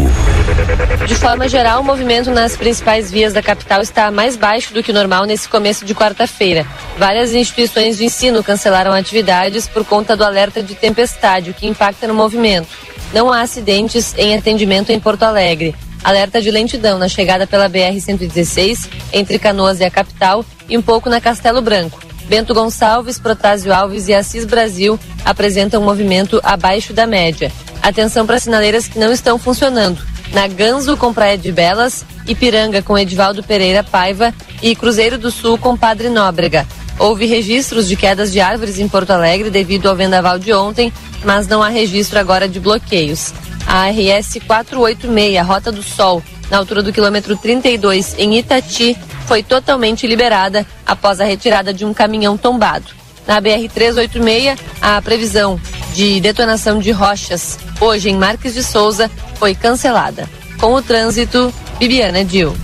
De 1.07 1.15
forma 1.15 1.49
geral, 1.49 1.83
o 1.83 1.85
movimento 1.85 2.33
nas 2.33 2.57
principais 2.57 3.13
vias 3.13 3.33
da 3.33 3.41
capital 3.41 3.81
está 3.81 4.11
mais 4.11 4.35
baixo 4.35 4.75
do 4.75 4.83
que 4.83 4.91
o 4.91 4.95
normal 4.95 5.25
nesse 5.25 5.49
começo 5.49 5.85
de 5.85 5.95
quarta-feira. 5.95 6.67
Várias 6.99 7.33
instituições 7.33 7.97
de 7.97 8.07
ensino 8.07 8.43
cancelaram 8.43 8.93
atividades 8.93 9.69
por 9.69 9.85
conta 9.85 10.17
do 10.17 10.25
alerta 10.25 10.65
de 10.65 10.75
tempestade, 10.75 11.51
o 11.51 11.55
que 11.55 11.69
impacta 11.69 12.09
no 12.09 12.15
movimento. 12.15 12.67
Não 13.13 13.33
há 13.33 13.43
acidentes 13.43 14.17
em 14.19 14.37
atendimento 14.37 14.91
em 14.91 14.99
Porto 14.99 15.23
Alegre. 15.23 15.77
Alerta 16.03 16.43
de 16.43 16.51
lentidão 16.51 16.99
na 16.99 17.09
chegada 17.09 17.47
pela 17.47 17.71
BR-116 17.71 18.89
entre 19.13 19.39
Canoas 19.39 19.79
e 19.79 19.85
a 19.85 19.91
capital 19.93 20.45
e 20.69 20.77
um 20.77 20.83
pouco 20.83 21.09
na 21.09 21.21
Castelo 21.21 21.63
Branco. 21.63 22.01
Bento 22.25 22.53
Gonçalves, 22.53 23.21
Protásio 23.21 23.73
Alves 23.73 24.09
e 24.09 24.15
Assis 24.15 24.45
Brasil 24.45 24.99
apresentam 25.25 25.81
um 25.81 25.85
movimento 25.85 26.41
abaixo 26.43 26.93
da 26.93 27.07
média. 27.07 27.53
Atenção 27.83 28.27
para 28.27 28.39
sinaleiras 28.39 28.87
que 28.87 28.99
não 28.99 29.13
estão 29.13 29.39
funcionando. 29.39 30.01
Na 30.33 30.47
Ganso 30.47 30.97
com 30.97 31.13
Praia 31.13 31.37
de 31.37 31.51
Belas, 31.51 32.05
Ipiranga 32.27 32.83
com 32.83 32.99
Edivaldo 32.99 33.43
Pereira 33.43 33.83
Paiva 33.83 34.33
e 34.63 34.77
Cruzeiro 34.77 35.19
do 35.19 35.31
Sul 35.31 35.59
com 35.59 35.77
Padre 35.77 36.09
Nóbrega. 36.09 36.67
Houve 36.99 37.27
registros 37.27 37.89
de 37.89 37.97
quedas 37.97 38.31
de 38.31 38.41
árvores 38.41 38.79
em 38.79 38.89
Porto 38.89 39.11
Alegre 39.11 39.51
devido 39.51 39.89
ao 39.89 39.97
vendaval 39.97 40.39
de 40.39 40.53
ontem, 40.53 40.93
mas 41.25 41.49
não 41.49 41.63
há 41.63 41.69
registro 41.69 42.19
agora 42.19 42.49
de 42.49 42.61
bloqueios. 42.61 43.33
A 43.67 43.89
RS 43.89 44.39
486, 44.47 45.47
Rota 45.47 45.73
do 45.73 45.83
Sol, 45.83 46.23
na 46.51 46.59
altura 46.59 46.83
do 46.83 46.93
quilômetro 46.93 47.37
32, 47.37 48.15
em 48.19 48.39
Itati, 48.39 48.97
foi 49.27 49.43
totalmente 49.43 50.07
liberada 50.07 50.67
após 50.87 51.21
a 51.21 51.25
retirada 51.25 51.73
de 51.73 51.85
um 51.85 51.95
caminhão 51.95 52.37
tombado. 52.37 52.87
Na 53.27 53.41
BR-386, 53.41 54.59
a 54.83 55.01
previsão 55.01 55.61
de 55.95 56.21
detonação 56.21 56.79
de 56.79 56.91
rochas 56.91 57.59
hoje 57.81 58.11
em 58.11 58.17
Marques 58.17 58.55
de 58.55 58.63
Souza 58.63 59.11
foi 59.37 59.55
cancelada. 59.55 60.29
Com 60.59 60.75
o 60.75 60.83
trânsito, 60.83 61.53
Bibiana 61.79 62.25
Dil. 62.25 62.55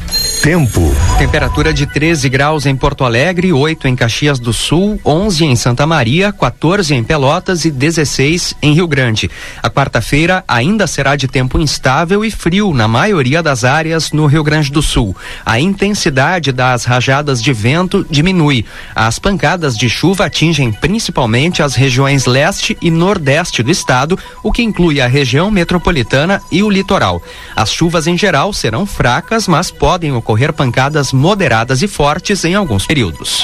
Tempo. 0.43 0.95
Temperatura 1.19 1.73
de 1.73 1.87
13 1.87 2.29
graus 2.29 2.67
em 2.67 2.77
Porto 2.77 3.05
Alegre, 3.05 3.53
8 3.53 3.89
em 3.89 3.97
Caxias 3.97 4.39
do 4.39 4.53
Sul, 4.53 5.01
11 5.05 5.45
em 5.45 5.57
Santa 5.57 5.87
Maria, 5.87 6.33
14 6.33 6.95
em 6.95 7.03
Pelotas 7.03 7.65
e 7.65 7.71
16 7.71 8.55
em 8.63 8.73
Rio 8.73 8.87
Grande. 8.87 9.29
A 9.61 9.69
quarta-feira 9.69 10.45
ainda 10.47 10.87
será 10.87 11.17
de 11.17 11.27
tempo 11.27 11.59
instável 11.59 12.25
e 12.25 12.31
frio 12.31 12.73
na 12.73 12.87
maioria 12.87 13.43
das 13.43 13.65
áreas 13.65 14.13
no 14.13 14.27
Rio 14.27 14.45
Grande 14.45 14.71
do 14.71 14.81
Sul. 14.83 15.17
A 15.45 15.59
intensidade 15.59 16.53
das 16.53 16.85
rajadas 16.85 17.43
de 17.43 17.53
vento 17.53 18.07
diminui. 18.09 18.65
As 18.95 19.19
pancadas 19.19 19.77
de 19.77 19.89
chuva 19.89 20.27
atingem 20.27 20.71
principalmente 20.71 21.63
as 21.63 21.75
regiões 21.75 22.27
leste 22.27 22.77
e 22.81 22.91
nordeste 22.91 23.65
do 23.65 23.71
estado, 23.71 24.17
o 24.45 24.53
que 24.53 24.63
inclui 24.63 25.01
a 25.01 25.09
região 25.09 25.51
metropolitana 25.51 26.41
e 26.53 26.63
o 26.63 26.71
litoral. 26.71 27.21
As 27.57 27.73
chuvas 27.73 28.07
em 28.07 28.17
geral 28.17 28.53
serão 28.53 28.87
fracas, 28.87 29.49
mas 29.49 29.73
podem 29.73 30.13
ocorrer 30.13 30.36
ocorrer 30.37 30.53
pancadas 30.53 31.13
moderadas 31.13 31.81
e 31.81 31.89
fortes 31.89 32.45
em 32.45 32.55
alguns 32.55 32.87
períodos. 32.87 33.43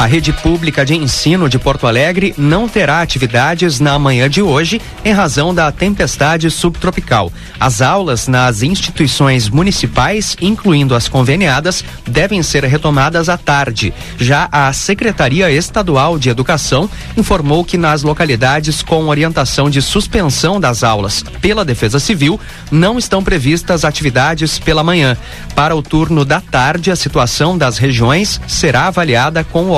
A 0.00 0.06
rede 0.06 0.32
pública 0.32 0.82
de 0.82 0.96
ensino 0.96 1.46
de 1.46 1.58
Porto 1.58 1.86
Alegre 1.86 2.32
não 2.38 2.66
terá 2.66 3.02
atividades 3.02 3.80
na 3.80 3.98
manhã 3.98 4.30
de 4.30 4.40
hoje 4.40 4.80
em 5.04 5.12
razão 5.12 5.54
da 5.54 5.70
tempestade 5.70 6.50
subtropical. 6.50 7.30
As 7.60 7.82
aulas 7.82 8.26
nas 8.26 8.62
instituições 8.62 9.50
municipais, 9.50 10.38
incluindo 10.40 10.94
as 10.94 11.06
conveniadas, 11.06 11.84
devem 12.08 12.42
ser 12.42 12.64
retomadas 12.64 13.28
à 13.28 13.36
tarde. 13.36 13.92
Já 14.16 14.48
a 14.50 14.72
Secretaria 14.72 15.50
Estadual 15.50 16.18
de 16.18 16.30
Educação 16.30 16.88
informou 17.14 17.62
que 17.62 17.76
nas 17.76 18.02
localidades 18.02 18.80
com 18.80 19.06
orientação 19.06 19.68
de 19.68 19.82
suspensão 19.82 20.58
das 20.58 20.82
aulas 20.82 21.22
pela 21.42 21.62
Defesa 21.62 22.00
Civil 22.00 22.40
não 22.70 22.98
estão 22.98 23.22
previstas 23.22 23.84
atividades 23.84 24.58
pela 24.58 24.82
manhã. 24.82 25.14
Para 25.54 25.76
o 25.76 25.82
turno 25.82 26.24
da 26.24 26.40
tarde, 26.40 26.90
a 26.90 26.96
situação 26.96 27.58
das 27.58 27.76
regiões 27.76 28.40
será 28.48 28.86
avaliada 28.86 29.44
com 29.44 29.64
o 29.64 29.74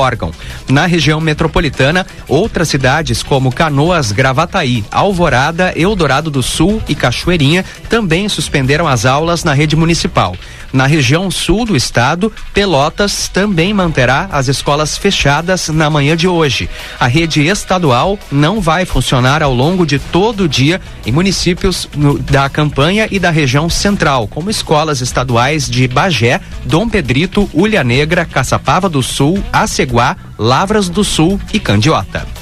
Na 0.69 0.87
região 0.87 1.21
metropolitana, 1.21 2.07
outras 2.29 2.69
cidades 2.69 3.23
como 3.23 3.53
Canoas, 3.53 4.13
Gravataí, 4.13 4.85
Alvorada, 4.91 5.73
Eldorado 5.77 6.31
do 6.31 6.43
Sul 6.43 6.83
e 6.89 6.95
Cachoeirinha 6.95 7.65
também 7.89 8.29
suspenderam 8.29 8.87
as 8.87 9.05
aulas 9.07 9.45
na 9.45 9.53
rede 9.53 9.77
municipal. 9.77 10.37
Na 10.73 10.87
região 10.87 11.31
sul 11.31 11.67
do 11.67 11.77
estado, 11.77 12.33
Pelotas 12.55 13.29
também 13.29 13.75
manterá 13.75 14.29
as 14.33 14.49
escolas 14.49 14.97
fechadas 14.97 15.69
na 15.69 15.91
manhã 15.91 16.17
de 16.17 16.27
hoje. 16.27 16.69
A 16.99 17.07
rede 17.07 17.43
estadual 17.43 18.19
não 18.31 18.61
vai 18.61 18.87
funcionar 18.87 19.43
ao 19.43 19.53
longo 19.53 19.85
de 19.85 19.99
todo 19.99 20.45
o 20.45 20.49
dia 20.49 20.81
em 21.05 21.13
municípios 21.13 21.89
no, 21.95 22.19
da 22.19 22.49
campanha 22.49 23.07
e 23.11 23.19
da 23.19 23.31
região 23.31 23.69
central, 23.69 24.27
como 24.27 24.51
escolas 24.51 25.01
estaduais 25.01 25.69
de 25.69 25.87
Bagé, 25.87 26.41
Dom 26.65 26.89
Pedrito, 26.89 27.49
Ulha 27.53 27.85
Negra, 27.85 28.25
Caçapava 28.25 28.89
do 28.89 29.03
Sul, 29.03 29.43
Aceguá, 29.53 30.17
Lavras 30.39 30.89
do 30.89 31.05
Sul 31.05 31.41
e 31.53 31.61
Candiota. 31.61 32.42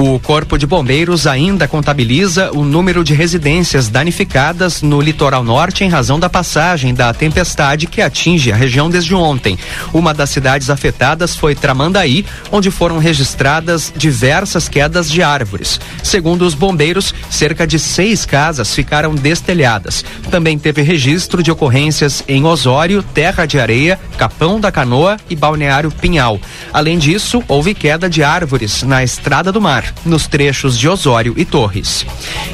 O 0.00 0.16
Corpo 0.20 0.56
de 0.56 0.64
Bombeiros 0.64 1.26
ainda 1.26 1.66
contabiliza 1.66 2.52
o 2.52 2.62
número 2.62 3.02
de 3.02 3.14
residências 3.14 3.88
danificadas 3.88 4.80
no 4.80 5.00
litoral 5.00 5.42
norte 5.42 5.82
em 5.82 5.88
razão 5.88 6.20
da 6.20 6.30
passagem 6.30 6.94
da 6.94 7.12
tempestade 7.12 7.88
que 7.88 8.00
atinge 8.00 8.52
a 8.52 8.54
região 8.54 8.88
desde 8.88 9.12
ontem. 9.12 9.58
Uma 9.92 10.14
das 10.14 10.30
cidades 10.30 10.70
afetadas 10.70 11.34
foi 11.34 11.56
Tramandaí, 11.56 12.24
onde 12.52 12.70
foram 12.70 12.98
registradas 12.98 13.92
diversas 13.96 14.68
quedas 14.68 15.10
de 15.10 15.20
árvores. 15.20 15.80
Segundo 16.00 16.42
os 16.42 16.54
bombeiros, 16.54 17.12
cerca 17.28 17.66
de 17.66 17.80
seis 17.80 18.24
casas 18.24 18.72
ficaram 18.72 19.16
destelhadas. 19.16 20.04
Também 20.30 20.60
teve 20.60 20.80
registro 20.80 21.42
de 21.42 21.50
ocorrências 21.50 22.22
em 22.28 22.44
Osório, 22.44 23.02
Terra 23.02 23.46
de 23.46 23.58
Areia, 23.58 23.98
Capão 24.16 24.60
da 24.60 24.70
Canoa 24.70 25.16
e 25.28 25.34
Balneário 25.34 25.90
Pinhal. 25.90 26.40
Além 26.72 26.98
disso, 26.98 27.42
houve 27.48 27.74
queda 27.74 28.08
de 28.08 28.22
árvores 28.22 28.84
na 28.84 29.02
estrada 29.02 29.50
do 29.50 29.60
mar 29.60 29.87
nos 30.04 30.26
trechos 30.26 30.78
de 30.78 30.88
Osório 30.88 31.34
e 31.36 31.44
Torres. 31.44 32.06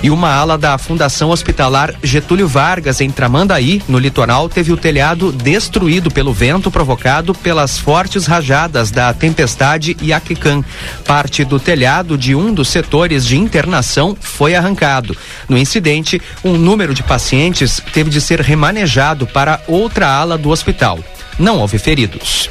E 0.02 0.10
uma 0.10 0.32
ala 0.32 0.58
da 0.58 0.76
Fundação 0.78 1.30
Hospitalar 1.30 1.94
Getúlio 2.02 2.48
Vargas, 2.48 3.00
em 3.00 3.10
Tramandaí, 3.10 3.82
no 3.88 3.98
litoral, 3.98 4.48
teve 4.48 4.72
o 4.72 4.76
telhado 4.76 5.32
destruído 5.32 6.10
pelo 6.10 6.32
vento 6.32 6.70
provocado 6.70 7.34
pelas 7.34 7.78
fortes 7.78 8.26
rajadas 8.26 8.90
da 8.90 9.12
tempestade 9.12 9.96
Iaquecã. 10.02 10.62
Parte 11.04 11.44
do 11.44 11.58
telhado 11.58 12.18
de 12.18 12.34
um 12.34 12.52
dos 12.52 12.68
setores 12.68 13.26
de 13.26 13.36
internação 13.36 14.16
foi 14.20 14.54
arrancado. 14.54 15.16
No 15.48 15.56
incidente, 15.56 16.20
um 16.44 16.56
número 16.56 16.94
de 16.94 17.02
pacientes 17.02 17.80
teve 17.92 18.10
de 18.10 18.20
ser 18.20 18.40
remanejado 18.40 19.26
para 19.26 19.60
outra 19.66 20.08
ala 20.08 20.36
do 20.36 20.50
hospital. 20.50 20.98
Não 21.38 21.58
houve 21.58 21.78
feridos. 21.78 22.48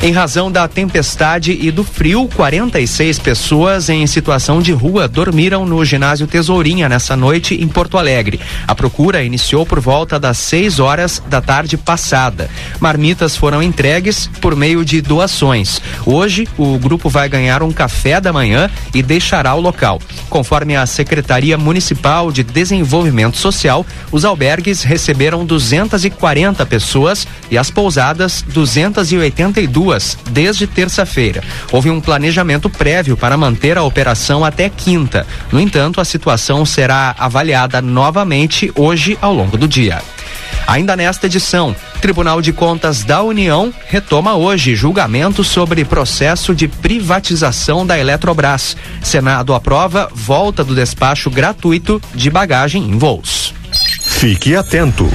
Em 0.00 0.12
razão 0.12 0.50
da 0.50 0.68
tempestade 0.68 1.58
e 1.60 1.72
do 1.72 1.82
frio, 1.82 2.28
46 2.36 3.18
pessoas 3.18 3.88
em 3.88 4.06
situação 4.06 4.62
de 4.62 4.70
rua 4.70 5.08
dormiram 5.08 5.66
no 5.66 5.84
ginásio 5.84 6.28
Tesourinha 6.28 6.88
nessa 6.88 7.16
noite 7.16 7.56
em 7.56 7.66
Porto 7.66 7.98
Alegre. 7.98 8.38
A 8.66 8.76
procura 8.76 9.24
iniciou 9.24 9.66
por 9.66 9.80
volta 9.80 10.18
das 10.18 10.38
6 10.38 10.78
horas 10.78 11.20
da 11.26 11.40
tarde 11.40 11.76
passada. 11.76 12.48
Marmitas 12.78 13.36
foram 13.36 13.60
entregues 13.60 14.30
por 14.40 14.54
meio 14.54 14.84
de 14.84 15.00
doações. 15.00 15.82
Hoje, 16.06 16.46
o 16.56 16.78
grupo 16.78 17.08
vai 17.08 17.28
ganhar 17.28 17.60
um 17.60 17.72
café 17.72 18.20
da 18.20 18.32
manhã 18.32 18.70
e 18.94 19.02
deixará 19.02 19.52
o 19.56 19.60
local. 19.60 20.00
Conforme 20.30 20.76
a 20.76 20.86
Secretaria 20.86 21.58
Municipal 21.58 22.30
de 22.30 22.44
Desenvolvimento 22.44 23.36
Social, 23.36 23.84
os 24.12 24.24
albergues 24.24 24.84
receberam 24.84 25.44
240 25.44 26.64
pessoas 26.66 27.26
e 27.50 27.58
as 27.58 27.68
pousadas 27.68 27.97
282 28.46 29.68
duas 29.78 30.18
desde 30.30 30.66
terça-feira. 30.66 31.42
Houve 31.70 31.90
um 31.90 32.00
planejamento 32.00 32.68
prévio 32.68 33.16
para 33.16 33.36
manter 33.36 33.78
a 33.78 33.82
operação 33.82 34.44
até 34.44 34.68
quinta. 34.68 35.26
No 35.52 35.60
entanto, 35.60 36.00
a 36.00 36.04
situação 36.04 36.66
será 36.66 37.14
avaliada 37.18 37.80
novamente 37.80 38.72
hoje 38.74 39.16
ao 39.20 39.32
longo 39.32 39.56
do 39.56 39.68
dia. 39.68 40.02
Ainda 40.66 40.94
nesta 40.94 41.26
edição, 41.26 41.74
Tribunal 42.00 42.42
de 42.42 42.52
Contas 42.52 43.02
da 43.02 43.22
União 43.22 43.72
retoma 43.86 44.34
hoje 44.34 44.76
julgamento 44.76 45.42
sobre 45.42 45.84
processo 45.84 46.54
de 46.54 46.68
privatização 46.68 47.86
da 47.86 47.98
Eletrobras. 47.98 48.76
Senado 49.00 49.54
aprova 49.54 50.10
volta 50.12 50.62
do 50.62 50.74
despacho 50.74 51.30
gratuito 51.30 52.02
de 52.14 52.28
bagagem 52.28 52.82
em 52.82 52.98
voos. 52.98 53.54
Fique 54.02 54.54
atento. 54.54 55.08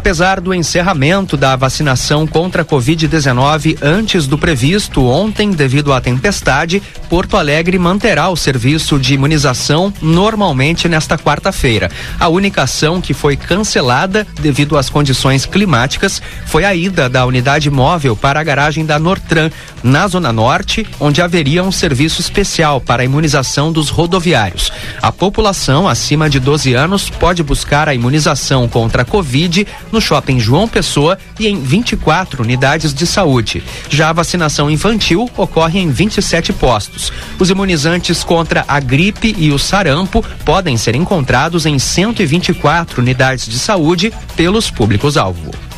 Apesar 0.00 0.40
do 0.40 0.54
encerramento 0.54 1.36
da 1.36 1.54
vacinação 1.56 2.26
contra 2.26 2.62
a 2.62 2.64
Covid-19 2.64 3.76
antes 3.82 4.26
do 4.26 4.38
previsto 4.38 5.04
ontem, 5.04 5.50
devido 5.50 5.92
à 5.92 6.00
tempestade, 6.00 6.82
Porto 7.10 7.36
Alegre 7.36 7.78
manterá 7.78 8.30
o 8.30 8.36
serviço 8.36 8.98
de 8.98 9.12
imunização 9.12 9.92
normalmente 10.00 10.88
nesta 10.88 11.18
quarta-feira. 11.18 11.90
A 12.18 12.28
única 12.28 12.62
ação 12.62 12.98
que 12.98 13.12
foi 13.12 13.36
cancelada 13.36 14.26
devido 14.40 14.78
às 14.78 14.88
condições 14.88 15.44
climáticas 15.44 16.22
foi 16.46 16.64
a 16.64 16.74
ida 16.74 17.06
da 17.06 17.26
unidade 17.26 17.68
móvel 17.68 18.16
para 18.16 18.40
a 18.40 18.44
garagem 18.44 18.86
da 18.86 18.98
Nortran, 18.98 19.50
na 19.82 20.08
Zona 20.08 20.32
Norte, 20.32 20.86
onde 20.98 21.20
haveria 21.20 21.62
um 21.62 21.70
serviço 21.70 22.22
especial 22.22 22.80
para 22.80 23.02
a 23.02 23.04
imunização 23.04 23.70
dos 23.70 23.90
rodoviários. 23.90 24.72
A 25.02 25.12
população 25.12 25.86
acima 25.86 26.30
de 26.30 26.40
12 26.40 26.72
anos 26.72 27.10
pode 27.10 27.42
buscar 27.42 27.86
a 27.86 27.94
imunização 27.94 28.66
contra 28.66 29.02
a 29.02 29.04
Covid 29.04 29.66
no 29.92 30.00
shopping 30.00 30.38
João 30.38 30.68
Pessoa 30.68 31.18
e 31.38 31.46
em 31.46 31.60
24 31.60 32.42
unidades 32.42 32.92
de 32.92 33.06
saúde. 33.06 33.62
Já 33.88 34.10
a 34.10 34.12
vacinação 34.12 34.70
infantil 34.70 35.30
ocorre 35.36 35.80
em 35.80 35.90
27 35.90 36.52
postos. 36.52 37.12
Os 37.38 37.50
imunizantes 37.50 38.22
contra 38.24 38.64
a 38.66 38.80
gripe 38.80 39.34
e 39.38 39.50
o 39.50 39.58
sarampo 39.58 40.24
podem 40.44 40.76
ser 40.76 40.94
encontrados 40.94 41.66
em 41.66 41.78
124 41.78 43.00
unidades 43.00 43.46
de 43.46 43.58
saúde 43.58 44.12
pelos 44.36 44.70
públicos-alvo. 44.70 45.69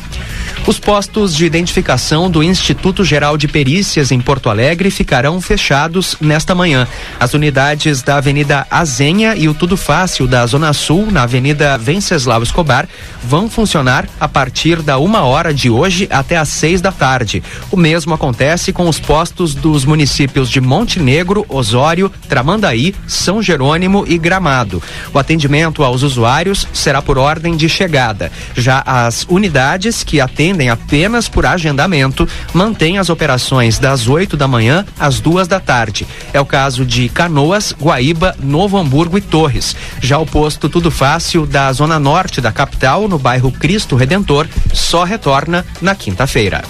Os 0.65 0.79
postos 0.79 1.35
de 1.35 1.45
identificação 1.45 2.31
do 2.31 2.41
Instituto 2.41 3.03
Geral 3.03 3.35
de 3.35 3.49
Perícias 3.49 4.11
em 4.13 4.21
Porto 4.21 4.49
Alegre 4.49 4.89
ficarão 4.89 5.41
fechados 5.41 6.15
nesta 6.21 6.55
manhã. 6.55 6.87
As 7.19 7.33
unidades 7.33 8.01
da 8.01 8.15
Avenida 8.15 8.65
Azenha 8.71 9.35
e 9.35 9.49
o 9.49 9.53
Tudo 9.53 9.75
Fácil 9.75 10.25
da 10.25 10.45
Zona 10.45 10.71
Sul, 10.71 11.11
na 11.11 11.23
Avenida 11.23 11.77
Venceslau 11.77 12.41
Escobar, 12.41 12.87
vão 13.21 13.49
funcionar 13.49 14.07
a 14.17 14.25
partir 14.29 14.81
da 14.81 14.97
uma 14.97 15.23
hora 15.23 15.53
de 15.53 15.69
hoje 15.69 16.07
até 16.09 16.37
às 16.37 16.47
seis 16.47 16.79
da 16.79 16.93
tarde. 16.93 17.43
O 17.69 17.75
mesmo 17.75 18.13
acontece 18.13 18.71
com 18.71 18.87
os 18.87 19.01
postos 19.01 19.53
dos 19.53 19.83
municípios 19.83 20.49
de 20.49 20.61
Montenegro, 20.61 21.45
Osório, 21.49 22.09
Tramandaí, 22.29 22.95
São 23.05 23.43
Jerônimo 23.43 24.05
e 24.07 24.17
Gramado. 24.17 24.81
O 25.13 25.19
atendimento 25.19 25.83
aos 25.83 26.03
usuários 26.03 26.65
será 26.71 27.01
por 27.01 27.17
ordem 27.17 27.57
de 27.57 27.67
chegada. 27.67 28.31
Já 28.55 28.81
as 28.85 29.25
unidades 29.29 30.03
que 30.03 30.21
atendem 30.21 30.52
atendem 30.53 30.69
apenas 30.69 31.27
por 31.27 31.45
agendamento 31.45 32.27
mantêm 32.53 32.97
as 32.97 33.09
operações 33.09 33.79
das 33.79 34.07
8 34.07 34.37
da 34.37 34.47
manhã 34.47 34.85
às 34.99 35.19
duas 35.19 35.47
da 35.47 35.59
tarde. 35.59 36.07
É 36.31 36.39
o 36.39 36.45
caso 36.45 36.85
de 36.85 37.09
Canoas, 37.09 37.73
Guaíba, 37.79 38.35
Novo 38.39 38.77
Hamburgo 38.77 39.17
e 39.17 39.21
Torres. 39.21 39.75
Já 39.99 40.19
o 40.19 40.25
posto 40.25 40.69
Tudo 40.69 40.91
Fácil 40.91 41.45
da 41.45 41.71
zona 41.73 41.99
norte 41.99 42.39
da 42.39 42.51
capital, 42.51 43.07
no 43.07 43.17
bairro 43.17 43.51
Cristo 43.51 43.95
Redentor, 43.95 44.47
só 44.73 45.03
retorna 45.03 45.65
na 45.81 45.95
quinta-feira. 45.95 46.63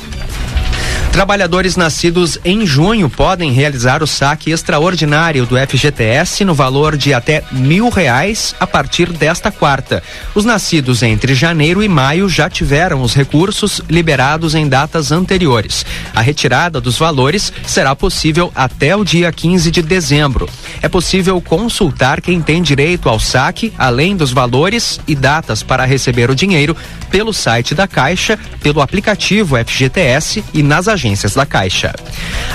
Trabalhadores 1.14 1.76
nascidos 1.76 2.40
em 2.44 2.66
junho 2.66 3.08
podem 3.08 3.52
realizar 3.52 4.02
o 4.02 4.08
saque 4.08 4.50
extraordinário 4.50 5.46
do 5.46 5.56
FGTS 5.56 6.44
no 6.44 6.56
valor 6.56 6.98
de 6.98 7.14
até 7.14 7.44
mil 7.52 7.88
reais 7.90 8.56
a 8.60 8.66
partir 8.66 9.14
desta 9.14 9.52
quarta. 9.52 10.02
Os 10.34 10.44
nascidos 10.44 11.04
entre 11.04 11.36
janeiro 11.36 11.84
e 11.84 11.88
maio 11.88 12.28
já 12.28 12.50
tiveram 12.50 13.04
os 13.04 13.14
recursos 13.14 13.80
liberados 13.88 14.56
em 14.56 14.68
datas 14.68 15.12
anteriores. 15.12 15.86
A 16.16 16.22
retirada 16.22 16.82
dos 16.82 16.98
valores 16.98 17.54
será 17.64 17.96
possível 17.96 18.52
até 18.56 18.96
o 18.96 19.06
dia 19.06 19.32
15 19.32 19.70
de 19.70 19.84
dezembro. 19.84 20.50
É 20.82 20.90
possível 20.90 21.40
consultar 21.40 22.22
quem 22.22 22.42
tem 22.42 22.60
direito 22.60 23.08
ao 23.08 23.20
saque, 23.20 23.72
além 23.78 24.18
dos 24.18 24.32
valores 24.32 25.00
e 25.08 25.14
datas 25.14 25.62
para 25.62 25.86
receber 25.86 26.32
o 26.32 26.36
dinheiro, 26.36 26.76
pelo 27.12 27.32
site 27.32 27.76
da 27.76 27.88
Caixa, 27.88 28.40
pelo 28.64 28.82
aplicativo 28.82 29.56
FGTS 29.64 30.44
e 30.52 30.64
nas 30.64 30.88
agências 30.88 31.03
agências 31.04 31.34
da 31.34 31.46
Caixa. 31.46 31.94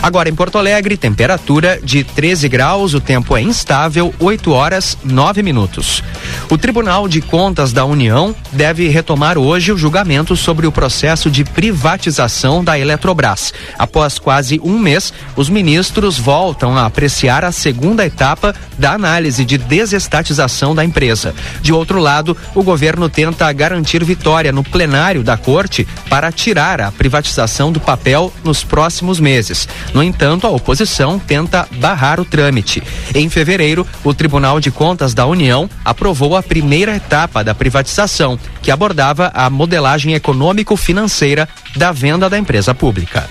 Agora 0.02 0.28
em 0.28 0.34
Porto 0.34 0.56
Alegre, 0.56 0.96
temperatura 0.96 1.78
de 1.82 2.02
13 2.02 2.48
graus, 2.48 2.94
o 2.94 3.00
tempo 3.00 3.36
é 3.36 3.42
instável, 3.42 4.14
8 4.18 4.50
horas 4.52 4.96
9 5.04 5.42
minutos. 5.42 6.02
O 6.48 6.56
Tribunal 6.56 7.06
de 7.06 7.20
Contas 7.20 7.72
da 7.72 7.84
União 7.84 8.34
deve 8.52 8.88
retomar 8.88 9.36
hoje 9.36 9.70
o 9.70 9.76
julgamento 9.76 10.34
sobre 10.34 10.66
o 10.66 10.72
processo 10.72 11.30
de 11.30 11.44
privatização 11.44 12.64
da 12.64 12.78
Eletrobras. 12.78 13.52
Após 13.78 14.18
quase 14.18 14.58
um 14.64 14.78
mês, 14.78 15.12
os 15.36 15.50
ministros 15.50 16.18
voltam 16.18 16.76
a 16.76 16.86
apreciar 16.86 17.44
a 17.44 17.52
segunda 17.52 18.06
etapa 18.06 18.54
da 18.78 18.92
análise 18.92 19.44
de 19.44 19.58
desestatização 19.58 20.74
da 20.74 20.84
empresa. 20.84 21.34
De 21.60 21.72
outro 21.72 21.98
lado, 21.98 22.36
o 22.54 22.62
governo 22.62 23.08
tenta 23.08 23.52
garantir 23.52 24.02
vitória 24.04 24.52
no 24.52 24.64
plenário 24.64 25.22
da 25.22 25.36
corte 25.36 25.86
para 26.08 26.32
tirar 26.32 26.80
a 26.80 26.90
privatização 26.90 27.70
do 27.70 27.80
papel 27.80 28.32
nos 28.44 28.64
próximos 28.64 29.20
meses. 29.20 29.68
No 29.92 30.02
entanto, 30.02 30.46
a 30.46 30.50
oposição 30.50 31.18
tenta 31.18 31.68
barrar 31.72 32.20
o 32.20 32.24
trâmite. 32.24 32.82
Em 33.14 33.28
fevereiro, 33.28 33.86
o 34.04 34.14
Tribunal 34.14 34.60
de 34.60 34.70
Contas 34.70 35.14
da 35.14 35.26
União 35.26 35.68
aprovou 35.84 36.36
a 36.36 36.42
primeira 36.42 36.96
etapa 36.96 37.42
da 37.42 37.54
privatização, 37.54 38.38
que 38.62 38.70
abordava 38.70 39.30
a 39.34 39.48
modelagem 39.48 40.14
econômico-financeira 40.14 41.48
da 41.76 41.92
venda 41.92 42.28
da 42.28 42.38
empresa 42.38 42.74
pública. 42.74 43.28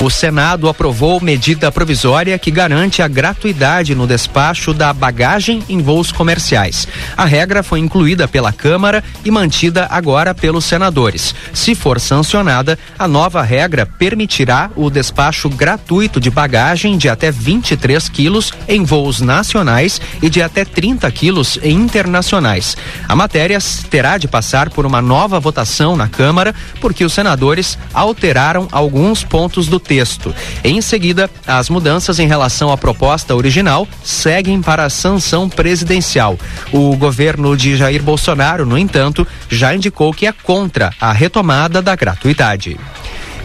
O 0.00 0.08
Senado 0.08 0.68
aprovou 0.68 1.20
medida 1.20 1.72
provisória 1.72 2.38
que 2.38 2.50
garante 2.50 3.02
a 3.02 3.08
gratuidade 3.08 3.94
no 3.94 4.06
despacho 4.06 4.72
da 4.72 4.92
bagagem 4.92 5.62
em 5.68 5.82
voos 5.82 6.12
comerciais. 6.12 6.86
A 7.16 7.24
regra 7.24 7.62
foi 7.62 7.80
incluída 7.80 8.28
pela 8.28 8.52
Câmara 8.52 9.02
e 9.24 9.30
mantida 9.30 9.88
agora 9.90 10.34
pelos 10.34 10.64
senadores. 10.64 11.34
Se 11.52 11.74
for 11.74 11.98
sancionada, 11.98 12.78
a 12.98 13.08
nova 13.08 13.42
regra 13.42 13.86
permitirá 13.86 14.70
o 14.76 14.88
despacho 14.88 15.48
gratuito 15.48 16.20
de 16.20 16.30
bagagem 16.30 16.96
de 16.96 17.08
até 17.08 17.30
23 17.30 18.08
quilos 18.08 18.52
em 18.68 18.84
voos 18.84 19.20
nacionais 19.20 20.00
e 20.22 20.30
de 20.30 20.42
até 20.42 20.64
30 20.64 21.10
quilos 21.10 21.58
em 21.62 21.88
internacionais. 21.88 22.76
A 23.08 23.16
matéria 23.16 23.58
terá 23.88 24.18
de 24.18 24.28
passar 24.28 24.68
por 24.68 24.84
uma 24.84 25.00
nova 25.00 25.40
votação 25.40 25.96
na 25.96 26.06
Câmara, 26.06 26.54
porque 26.80 27.04
os 27.04 27.12
senadores 27.12 27.78
alteraram 27.94 28.68
alguns 28.70 29.24
pontos 29.24 29.67
do 29.68 29.78
texto. 29.78 30.34
Em 30.64 30.80
seguida, 30.80 31.30
as 31.46 31.68
mudanças 31.68 32.18
em 32.18 32.26
relação 32.26 32.72
à 32.72 32.76
proposta 32.76 33.34
original 33.34 33.86
seguem 34.02 34.60
para 34.60 34.84
a 34.84 34.90
sanção 34.90 35.48
presidencial. 35.48 36.38
O 36.72 36.96
governo 36.96 37.56
de 37.56 37.76
Jair 37.76 38.02
Bolsonaro, 38.02 38.66
no 38.66 38.78
entanto, 38.78 39.26
já 39.48 39.74
indicou 39.74 40.12
que 40.12 40.26
é 40.26 40.32
contra 40.32 40.92
a 41.00 41.12
retomada 41.12 41.80
da 41.80 41.94
gratuidade. 41.94 42.76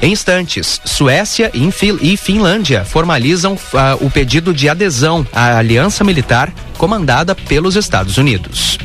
Em 0.03 0.12
instantes, 0.12 0.81
Suécia 0.83 1.50
e 1.53 2.17
Finlândia 2.17 2.83
formalizam 2.83 3.53
uh, 3.53 4.05
o 4.05 4.12
pedido 4.12 4.53
de 4.53 4.67
adesão 4.67 5.25
à 5.31 5.57
aliança 5.57 6.03
militar 6.03 6.53
comandada 6.77 7.33
pelos 7.33 7.77
Estados 7.77 8.17
Unidos. 8.17 8.77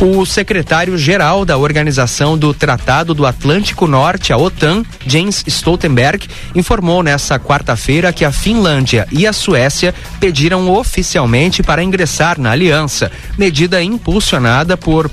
O 0.00 0.24
secretário-geral 0.24 1.44
da 1.44 1.56
Organização 1.56 2.38
do 2.38 2.54
Tratado 2.54 3.14
do 3.14 3.26
Atlântico 3.26 3.86
Norte, 3.86 4.32
a 4.32 4.36
OTAN, 4.36 4.84
James 5.06 5.44
Stoltenberg, 5.46 6.28
informou 6.54 7.02
nesta 7.02 7.38
quarta-feira 7.38 8.12
que 8.12 8.24
a 8.24 8.30
Finlândia 8.30 9.08
e 9.10 9.26
a 9.26 9.32
Suécia 9.32 9.92
pediram 10.20 10.70
oficialmente 10.70 11.62
para 11.62 11.82
ingressar 11.82 12.40
na 12.40 12.52
aliança, 12.52 13.10
medida 13.36 13.82
impulsionada 13.82 14.76
por 14.76 15.10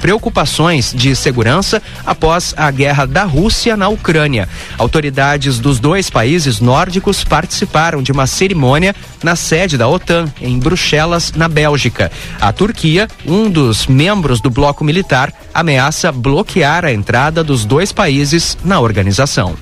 preocupações 0.00 0.92
de 0.92 1.14
segurança 1.14 1.80
após 2.04 2.52
a 2.56 2.70
guerra 2.70 3.06
da 3.06 3.24
Rússia 3.24 3.76
na 3.76 3.88
Ucrânia. 3.88 4.48
Autoridades 4.78 5.58
dos 5.58 5.78
dois 5.78 6.10
países 6.10 6.60
nórdicos 6.60 7.24
participaram 7.24 8.02
de 8.02 8.12
uma 8.12 8.26
cerimônia 8.26 8.94
na 9.22 9.36
sede 9.36 9.76
da 9.76 9.88
OTAN, 9.88 10.32
em 10.40 10.58
Bruxelas, 10.58 11.32
na 11.32 11.48
Bélgica. 11.48 12.10
A 12.40 12.52
Turquia, 12.52 13.08
um 13.26 13.50
dos 13.50 13.86
membros 13.86 14.40
do 14.40 14.50
bloco 14.50 14.84
militar, 14.84 15.32
ameaça 15.52 16.12
bloquear 16.12 16.84
a 16.84 16.92
entrada 16.92 17.44
dos 17.44 17.64
dois 17.64 17.92
países 17.92 18.56
na 18.64 18.80
organização. 18.80 19.56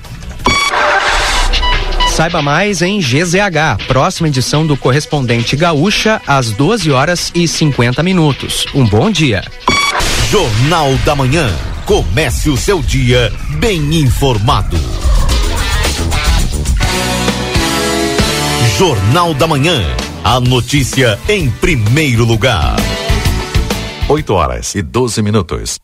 Saiba 2.19 2.41
mais 2.41 2.81
em 2.81 2.99
GZH, 2.99 3.87
próxima 3.87 4.27
edição 4.27 4.67
do 4.67 4.75
Correspondente 4.75 5.55
Gaúcha, 5.55 6.21
às 6.27 6.51
12 6.51 6.91
horas 6.91 7.31
e 7.33 7.47
50 7.47 8.03
minutos. 8.03 8.65
Um 8.75 8.85
bom 8.85 9.09
dia. 9.09 9.41
Jornal 10.29 10.93
da 11.05 11.15
Manhã. 11.15 11.49
Comece 11.89 12.51
o 12.51 12.55
seu 12.55 12.83
dia 12.83 13.33
bem 13.57 13.95
informado. 13.95 14.77
Jornal 18.77 19.33
da 19.33 19.47
Manhã. 19.47 19.81
A 20.23 20.39
notícia 20.39 21.19
em 21.27 21.49
primeiro 21.49 22.25
lugar. 22.25 22.75
8 24.07 24.31
horas 24.31 24.75
e 24.75 24.83
12 24.83 25.23
minutos. 25.23 25.79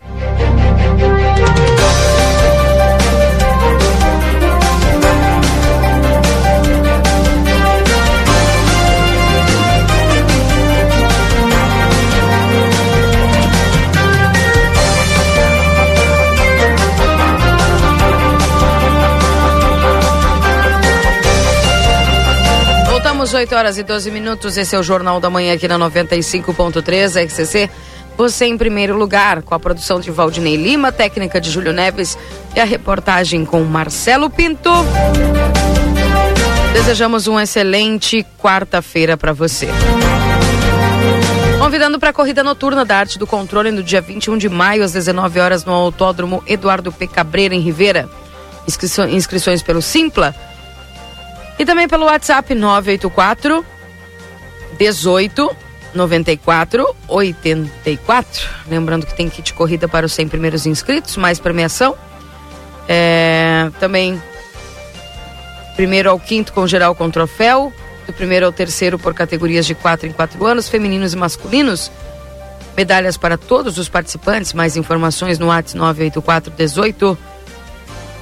Voltamos 23.26 23.34
8 23.34 23.56
horas 23.56 23.78
e 23.80 23.84
12 23.84 24.12
minutos. 24.12 24.56
Esse 24.56 24.76
é 24.76 24.80
o 24.80 24.84
Jornal 24.84 25.20
da 25.20 25.32
Manhã 25.32 25.56
aqui 25.56 25.68
na 25.68 25.80
95.3 25.80 27.26
RCC. 27.26 27.72
Você 28.16 28.46
em 28.46 28.56
primeiro 28.56 28.96
lugar, 28.96 29.42
com 29.42 29.56
a 29.56 29.60
produção 29.60 30.00
de 30.00 30.12
Valdinei 30.12 30.56
Lima, 30.56 30.92
técnica 30.92 31.42
de 31.42 31.50
Júlio 31.50 31.74
Neves 31.74 32.16
e 32.56 32.60
a 32.60 32.64
reportagem 32.64 33.44
com 33.44 33.64
Marcelo 33.64 34.30
Pinto. 34.30 34.70
Desejamos 36.74 37.26
uma 37.26 37.42
excelente 37.42 38.24
quarta-feira 38.38 39.18
para 39.18 39.34
você. 39.34 39.70
Convidando 41.58 41.98
para 41.98 42.12
a 42.12 42.14
corrida 42.14 42.44
noturna 42.44 42.86
da 42.86 42.98
Arte 42.98 43.18
do 43.18 43.26
Controle 43.26 43.72
no 43.72 43.82
dia 43.82 44.02
21 44.02 44.38
de 44.38 44.50
maio, 44.50 44.84
às 44.84 44.92
19 44.92 45.40
horas, 45.40 45.66
no 45.66 45.74
Autódromo 45.74 46.44
Eduardo 46.46 46.92
P. 46.92 47.08
Cabreira, 47.08 47.56
em 47.56 47.60
Ribeira. 47.60 48.08
Inscrições 48.68 49.64
pelo 49.64 49.82
Simpla 49.82 50.36
e 51.58 51.66
também 51.66 51.88
pelo 51.88 52.06
WhatsApp 52.06 52.54
984 52.54 53.66
18 54.78 55.56
94 55.94 56.96
84. 57.08 58.50
Lembrando 58.68 59.06
que 59.06 59.16
tem 59.16 59.30
kit 59.30 59.54
corrida 59.54 59.88
para 59.88 60.06
os 60.06 60.14
100 60.14 60.28
primeiros 60.28 60.66
inscritos, 60.66 61.16
mais 61.18 61.40
premiação. 61.40 61.96
É, 62.88 63.72
também 63.80 64.22
primeiro 65.76 66.10
ao 66.10 66.20
quinto 66.20 66.54
com 66.54 66.68
geral 66.68 66.94
com 66.94 67.10
troféu, 67.10 67.74
do 68.06 68.14
primeiro 68.14 68.46
ao 68.46 68.52
terceiro 68.52 69.00
por 69.00 69.14
categorias 69.14 69.66
de 69.66 69.74
4 69.74 70.08
em 70.08 70.12
4 70.12 70.46
anos, 70.46 70.70
femininos 70.70 71.14
e 71.14 71.18
masculinos. 71.18 71.92
Medalhas 72.76 73.16
para 73.16 73.38
todos 73.38 73.78
os 73.78 73.88
participantes. 73.88 74.52
Mais 74.52 74.76
informações 74.76 75.40
no 75.40 75.48
WhatsApp 75.48 75.78
984 75.78 76.52
18 76.52 77.18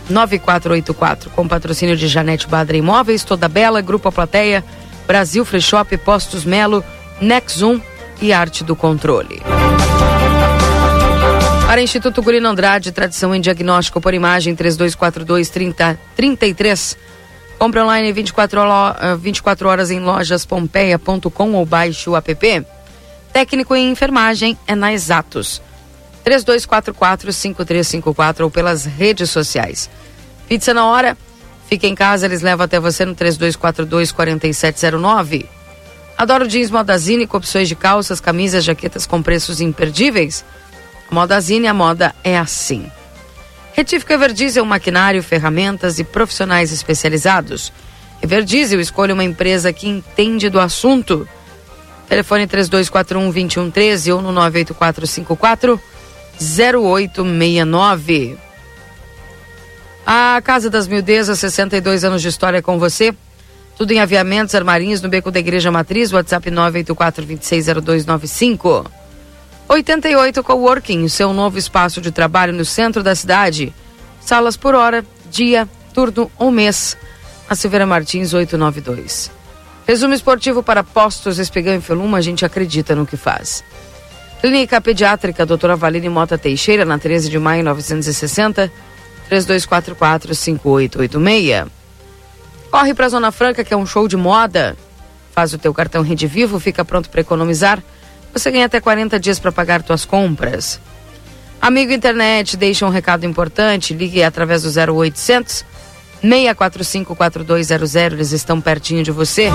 9484, 0.10 1.30
com 1.32 1.48
patrocínio 1.48 1.96
de 1.96 2.08
Janete 2.08 2.48
Badra 2.48 2.78
Imóveis, 2.78 3.24
Toda 3.24 3.48
Bela, 3.48 3.82
Grupo 3.82 4.10
A 4.10 4.12
Plateia, 4.12 4.64
Brasil 5.08 5.46
Free 5.46 5.62
Shop, 5.62 5.96
Postos 5.98 6.46
Melo, 6.46 6.84
Nexum 7.22 7.80
e 8.22 8.34
Arte 8.34 8.64
do 8.64 8.76
Controle. 8.76 9.42
Para 11.66 11.82
Instituto 11.82 12.22
Gulino 12.22 12.50
Andrade, 12.50 12.92
tradição 12.92 13.34
em 13.34 13.42
diagnóstico 13.42 14.00
por 14.00 14.14
imagem 14.14 14.56
3242 14.56 15.50
3033. 15.50 16.98
Compre 17.58 17.80
online 17.80 18.12
24, 18.12 18.60
hora, 18.60 19.16
24 19.16 19.70
horas 19.70 19.90
em 19.90 20.00
lojaspompeia.com 20.00 21.54
ou 21.54 21.66
baixe 21.66 22.10
o 22.10 22.16
app. 22.16 22.66
Técnico 23.32 23.76
em 23.76 23.90
enfermagem 23.90 24.58
é 24.68 24.76
na 24.76 24.94
Exatos. 24.94 25.62
3244-5354 26.26 28.42
ou 28.42 28.52
pelas 28.52 28.86
redes 28.86 29.30
sociais. 29.30 29.90
Pizza 30.48 30.74
na 30.74 30.86
hora, 30.86 31.18
fica 31.68 31.86
em 31.88 31.96
casa, 31.96 32.26
eles 32.26 32.42
levam 32.42 32.64
até 32.66 32.80
você 32.80 33.04
no 33.06 33.14
3242-4709. 33.16 35.46
Adoro 36.18 36.48
jeans 36.48 36.72
Modazine 36.72 37.28
com 37.28 37.38
opções 37.38 37.68
de 37.68 37.76
calças, 37.76 38.22
camisas, 38.22 38.64
jaquetas 38.64 39.06
com 39.06 39.22
preços 39.22 39.60
imperdíveis. 39.60 40.46
Modazine, 41.10 41.68
a 41.68 41.74
moda 41.74 42.16
é 42.24 42.38
assim. 42.38 42.90
Retífica 43.74 44.14
Everdiesel, 44.14 44.64
maquinário, 44.66 45.24
ferramentas 45.24 45.98
e 45.98 46.04
profissionais 46.04 46.72
especializados. 46.72 47.74
Everdiesel, 48.22 48.80
escolha 48.80 49.14
uma 49.14 49.24
empresa 49.24 49.74
que 49.74 49.90
entende 49.90 50.50
do 50.50 50.60
assunto. 50.60 51.28
Telefone 52.08 52.48
3241-2113 52.48 54.16
ou 54.16 54.22
no 54.22 54.32
98454 54.32 55.82
0869. 56.40 58.38
A 60.06 60.42
Casa 60.44 60.70
das 60.70 60.88
Mildezas, 60.88 61.40
62 61.40 62.04
anos 62.04 62.22
de 62.22 62.28
história 62.28 62.62
com 62.62 62.78
você. 62.78 63.16
Tudo 63.78 63.92
em 63.92 64.00
aviamentos, 64.00 64.54
armarinhos 64.54 65.02
no 65.02 65.10
beco 65.10 65.32
da 65.32 65.40
Igreja 65.40 65.72
Matriz, 65.72 66.12
WhatsApp 66.12 66.52
984-260295. 66.52 68.86
88 69.68 70.44
Coworking, 70.44 71.08
seu 71.08 71.34
novo 71.34 71.58
espaço 71.58 72.00
de 72.02 72.12
trabalho 72.12 72.54
no 72.54 72.66
centro 72.66 73.02
da 73.02 73.16
cidade. 73.16 73.74
Salas 74.22 74.56
por 74.56 74.76
hora, 74.76 75.04
dia, 75.32 75.68
turno 75.94 76.32
ou 76.38 76.52
mês. 76.52 76.96
A 77.50 77.56
Silveira 77.56 77.86
Martins 77.86 78.34
892. 78.34 79.32
Resumo 79.88 80.14
esportivo 80.14 80.64
para 80.64 80.84
postos 80.84 81.40
Espigão 81.40 81.76
e 81.76 81.82
Feluma, 81.82 82.18
a 82.18 82.22
gente 82.22 82.46
acredita 82.46 82.96
no 82.96 83.06
que 83.06 83.18
faz. 83.18 83.64
Clínica 84.44 84.80
Pediátrica 84.82 85.46
Doutora 85.46 85.78
Valine 85.78 86.10
Mota 86.10 86.38
Teixeira, 86.38 86.84
na 86.84 87.00
13 87.00 87.30
de 87.30 87.40
maio 87.40 87.64
960, 87.64 88.70
3244-5886. 89.32 91.68
Corre 92.70 92.94
para 92.94 93.06
a 93.06 93.10
Zona 93.10 93.32
Franca, 93.32 93.64
que 93.64 93.74
é 93.74 93.78
um 93.78 93.86
show 93.86 94.06
de 94.06 94.18
moda. 94.18 94.76
Faz 95.32 95.54
o 95.54 95.58
teu 95.58 95.74
cartão 95.74 96.02
Rede 96.02 96.28
Vivo, 96.28 96.60
fica 96.60 96.84
pronto 96.84 97.10
para 97.10 97.22
economizar. 97.22 97.82
Você 98.34 98.52
ganha 98.52 98.66
até 98.66 98.82
40 98.82 99.18
dias 99.18 99.40
para 99.40 99.50
pagar 99.50 99.82
tuas 99.82 100.04
compras. 100.04 100.78
Amigo 101.62 101.94
internet, 101.94 102.58
deixa 102.58 102.86
um 102.86 102.90
recado 102.90 103.26
importante. 103.26 103.94
Ligue 103.94 104.24
através 104.24 104.64
do 104.64 104.94
0800 104.94 105.64
645 106.22 107.16
4200. 107.16 108.14
Eles 108.14 108.34
estão 108.34 108.60
pertinho 108.60 109.06
de 109.06 109.12
você. 109.12 109.50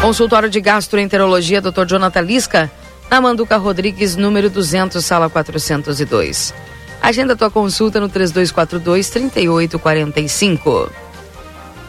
Consultório 0.00 0.48
de 0.48 0.60
Gastroenterologia, 0.60 1.60
Dr. 1.60 1.84
Jonathan 1.84 2.20
Lisca 2.20 2.70
na 3.12 3.20
Manduca 3.20 3.58
Rodrigues, 3.58 4.16
número 4.16 4.48
200, 4.48 5.04
sala 5.04 5.28
402. 5.28 6.54
Agenda 6.98 7.36
tua 7.36 7.50
consulta 7.50 8.00
no 8.00 8.08
3242 8.08 9.10
3845. 9.10 10.90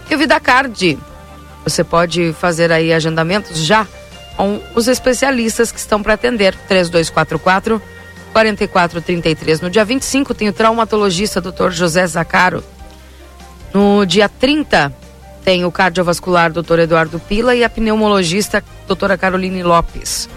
E 0.10 0.16
o 0.16 0.18
VidaCard, 0.18 1.00
você 1.64 1.82
pode 1.82 2.34
fazer 2.34 2.74
aí 2.74 2.92
agendamentos 2.92 3.58
já 3.60 3.88
com 4.36 4.62
os 4.76 4.90
especialistas 4.90 5.72
que 5.72 5.80
estão 5.80 6.04
para 6.04 6.16
atender. 6.16 6.58
3244 6.68 7.82
4433. 8.34 9.62
No 9.62 9.70
dia 9.70 9.86
25 9.86 10.34
tem 10.34 10.50
o 10.50 10.54
traumatologista 10.54 11.40
Dr. 11.40 11.70
José 11.70 12.06
Zacaro. 12.06 12.62
No 13.74 14.06
dia 14.06 14.28
30 14.28 14.94
tem 15.42 15.64
o 15.64 15.72
cardiovascular 15.72 16.52
Dr. 16.52 16.80
Eduardo 16.80 17.18
Pila 17.18 17.56
e 17.56 17.64
a 17.64 17.70
pneumologista 17.70 18.62
doutora 18.86 19.18
Caroline 19.18 19.64
Lopes. 19.64 20.28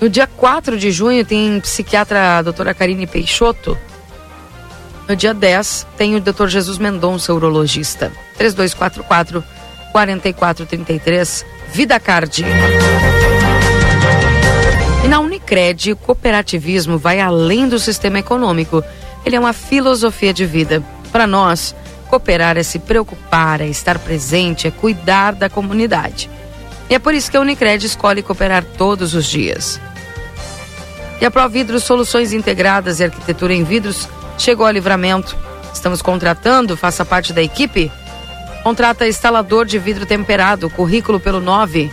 No 0.00 0.10
dia 0.10 0.26
4 0.26 0.78
de 0.78 0.90
junho 0.90 1.24
tem 1.24 1.58
psiquiatra 1.60 2.38
a 2.38 2.42
doutora 2.42 2.74
Karine 2.74 3.06
Peixoto. 3.06 3.78
No 5.08 5.16
dia 5.16 5.32
10 5.32 5.86
tem 5.96 6.16
o 6.16 6.20
doutor 6.20 6.48
Jesus 6.48 6.76
Mendonça, 6.76 7.32
urologista. 7.32 8.12
3244 8.36 9.42
4433 9.92 11.46
Vida 11.72 11.98
Card. 11.98 12.44
E 15.02 15.08
na 15.08 15.20
Unicred, 15.20 15.92
o 15.92 15.96
cooperativismo 15.96 16.98
vai 16.98 17.20
além 17.20 17.68
do 17.68 17.78
sistema 17.78 18.18
econômico. 18.18 18.84
Ele 19.24 19.36
é 19.36 19.40
uma 19.40 19.52
filosofia 19.54 20.34
de 20.34 20.44
vida. 20.44 20.82
Para 21.10 21.26
nós, 21.26 21.74
cooperar 22.10 22.58
é 22.58 22.62
se 22.62 22.78
preocupar, 22.78 23.62
é 23.62 23.66
estar 23.66 23.98
presente, 23.98 24.66
é 24.66 24.70
cuidar 24.70 25.32
da 25.32 25.48
comunidade. 25.48 26.28
E 26.88 26.94
é 26.94 26.98
por 26.98 27.14
isso 27.14 27.30
que 27.30 27.36
a 27.36 27.40
Unicred 27.40 27.84
escolhe 27.84 28.22
cooperar 28.22 28.64
todos 28.64 29.14
os 29.14 29.26
dias. 29.26 29.80
E 31.20 31.24
a 31.24 31.30
Providros 31.30 31.84
Soluções 31.84 32.32
Integradas 32.32 33.00
e 33.00 33.04
Arquitetura 33.04 33.54
em 33.54 33.64
Vidros 33.64 34.08
chegou 34.38 34.66
a 34.66 34.72
livramento. 34.72 35.36
Estamos 35.72 36.02
contratando, 36.02 36.76
faça 36.76 37.04
parte 37.04 37.32
da 37.32 37.42
equipe. 37.42 37.90
Contrata 38.62 39.08
instalador 39.08 39.64
de 39.64 39.78
vidro 39.78 40.04
temperado, 40.04 40.68
currículo 40.70 41.18
pelo 41.18 41.40
9 41.40 41.90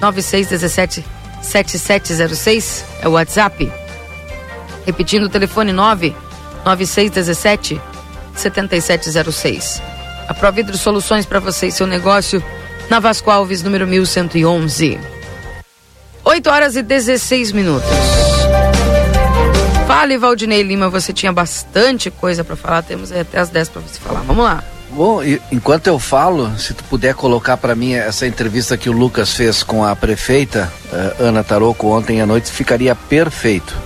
9617 0.00 1.04
7706 1.42 2.84
é 3.00 3.08
o 3.08 3.12
WhatsApp. 3.12 3.70
Repetindo 4.84 5.24
o 5.24 5.28
telefone 5.28 5.72
9 5.72 6.14
9617 6.64 7.80
7706. 8.34 9.82
A 10.28 10.34
Providro 10.34 10.76
Soluções 10.76 11.24
para 11.24 11.38
você 11.38 11.68
e 11.68 11.72
seu 11.72 11.86
negócio 11.86 12.42
na 12.88 13.00
Vasco 13.00 13.30
Alves, 13.30 13.62
número 13.62 13.86
1111. 13.86 14.98
8 16.24 16.50
horas 16.50 16.76
e 16.76 16.82
16 16.82 17.52
minutos. 17.52 17.88
Fale, 19.86 20.18
Valdinei 20.18 20.62
Lima, 20.62 20.88
você 20.88 21.12
tinha 21.12 21.32
bastante 21.32 22.10
coisa 22.10 22.42
para 22.42 22.56
falar, 22.56 22.82
temos 22.82 23.12
até 23.12 23.38
as 23.38 23.48
10 23.48 23.68
para 23.68 23.82
você 23.82 24.00
falar. 24.00 24.20
Vamos 24.22 24.44
lá. 24.44 24.64
Bom, 24.90 25.20
enquanto 25.52 25.88
eu 25.88 25.98
falo, 25.98 26.50
se 26.58 26.72
tu 26.72 26.82
puder 26.84 27.14
colocar 27.14 27.56
para 27.56 27.74
mim 27.74 27.94
essa 27.94 28.26
entrevista 28.26 28.76
que 28.76 28.88
o 28.88 28.92
Lucas 28.92 29.34
fez 29.34 29.62
com 29.62 29.84
a 29.84 29.94
prefeita 29.94 30.72
uh, 30.92 31.24
Ana 31.24 31.44
Taroco 31.44 31.88
ontem 31.88 32.20
à 32.20 32.26
noite, 32.26 32.50
ficaria 32.50 32.94
perfeito. 32.94 33.76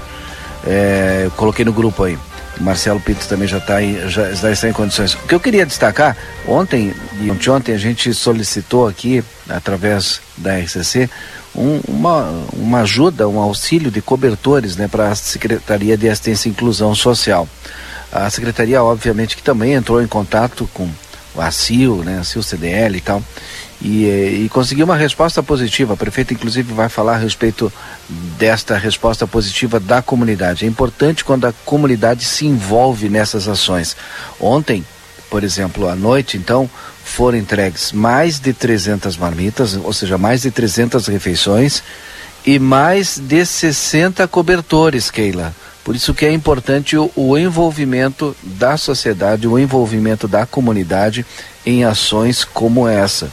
É, 0.67 1.23
eu 1.25 1.31
coloquei 1.33 1.65
no 1.65 1.73
grupo 1.73 2.05
aí. 2.05 2.19
Marcelo 2.61 3.01
Pinto 3.01 3.27
também 3.27 3.49
já, 3.49 3.59
tá 3.59 3.83
em, 3.83 4.09
já, 4.09 4.33
já 4.33 4.51
está 4.51 4.68
em 4.68 4.73
condições. 4.73 5.14
O 5.14 5.18
que 5.27 5.35
eu 5.35 5.40
queria 5.40 5.64
destacar, 5.64 6.16
ontem 6.46 6.94
e 7.20 7.51
ontem 7.51 7.73
a 7.73 7.79
gente 7.79 8.12
solicitou 8.12 8.87
aqui, 8.87 9.25
através 9.49 10.20
da 10.37 10.59
RCC, 10.59 11.09
um, 11.55 11.81
uma, 11.88 12.31
uma 12.53 12.81
ajuda, 12.83 13.29
um 13.29 13.40
auxílio 13.40 13.90
de 13.90 14.01
cobertores 14.01 14.77
né, 14.77 14.87
para 14.87 15.09
a 15.09 15.14
Secretaria 15.14 15.96
de 15.96 16.09
Assistência 16.09 16.49
e 16.49 16.53
Inclusão 16.53 16.94
Social. 16.94 17.49
A 18.12 18.29
Secretaria, 18.29 18.83
obviamente, 18.83 19.37
que 19.37 19.42
também 19.42 19.73
entrou 19.73 20.03
em 20.03 20.07
contato 20.07 20.68
com 20.75 20.88
o 21.35 21.40
ACIL, 21.40 22.03
né, 22.05 22.18
ACIL 22.18 22.42
CDL 22.42 22.96
e 22.96 23.01
tal, 23.01 23.23
e, 23.81 24.45
e 24.45 24.49
conseguiu 24.51 24.85
uma 24.85 24.97
resposta 24.97 25.43
positiva. 25.43 25.95
A 25.95 25.97
prefeita, 25.97 26.35
inclusive, 26.35 26.73
vai 26.73 26.88
falar 26.88 27.14
a 27.14 27.19
respeito 27.19 27.73
desta 28.38 28.77
resposta 28.77 29.27
positiva 29.27 29.81
da 29.81 30.03
comunidade. 30.03 30.64
É 30.64 30.69
importante 30.69 31.25
quando 31.25 31.47
a 31.47 31.53
comunidade 31.64 32.25
se 32.25 32.47
envolve 32.47 33.09
nessas 33.09 33.49
ações. 33.49 33.97
Ontem, 34.38 34.85
por 35.31 35.45
exemplo, 35.45 35.88
à 35.88 35.97
noite, 35.97 36.37
então, 36.37 36.69
foram 37.05 37.38
entregues 37.38 37.93
mais 37.93 38.38
de 38.38 38.53
300 38.53 39.16
marmitas, 39.16 39.75
ou 39.77 39.93
seja, 39.93 40.19
mais 40.19 40.43
de 40.43 40.51
300 40.51 41.07
refeições 41.07 41.83
e 42.45 42.59
mais 42.59 43.19
de 43.19 43.45
60 43.45 44.27
cobertores, 44.29 45.11
Keila. 45.11 45.55
Por 45.85 45.97
isso 45.97 46.14
que 46.14 46.27
é 46.27 46.33
importante 46.33 46.97
o, 46.97 47.11
o, 47.16 47.38
envolvimento 47.38 48.37
da 48.43 48.77
sociedade, 48.77 49.49
o 49.49 49.59
envolvimento 49.59 50.29
da 50.29 50.45
comunidade 50.47 51.25
em 51.64 51.85
ações 51.85 52.45
como 52.45 52.87
essa. 52.87 53.31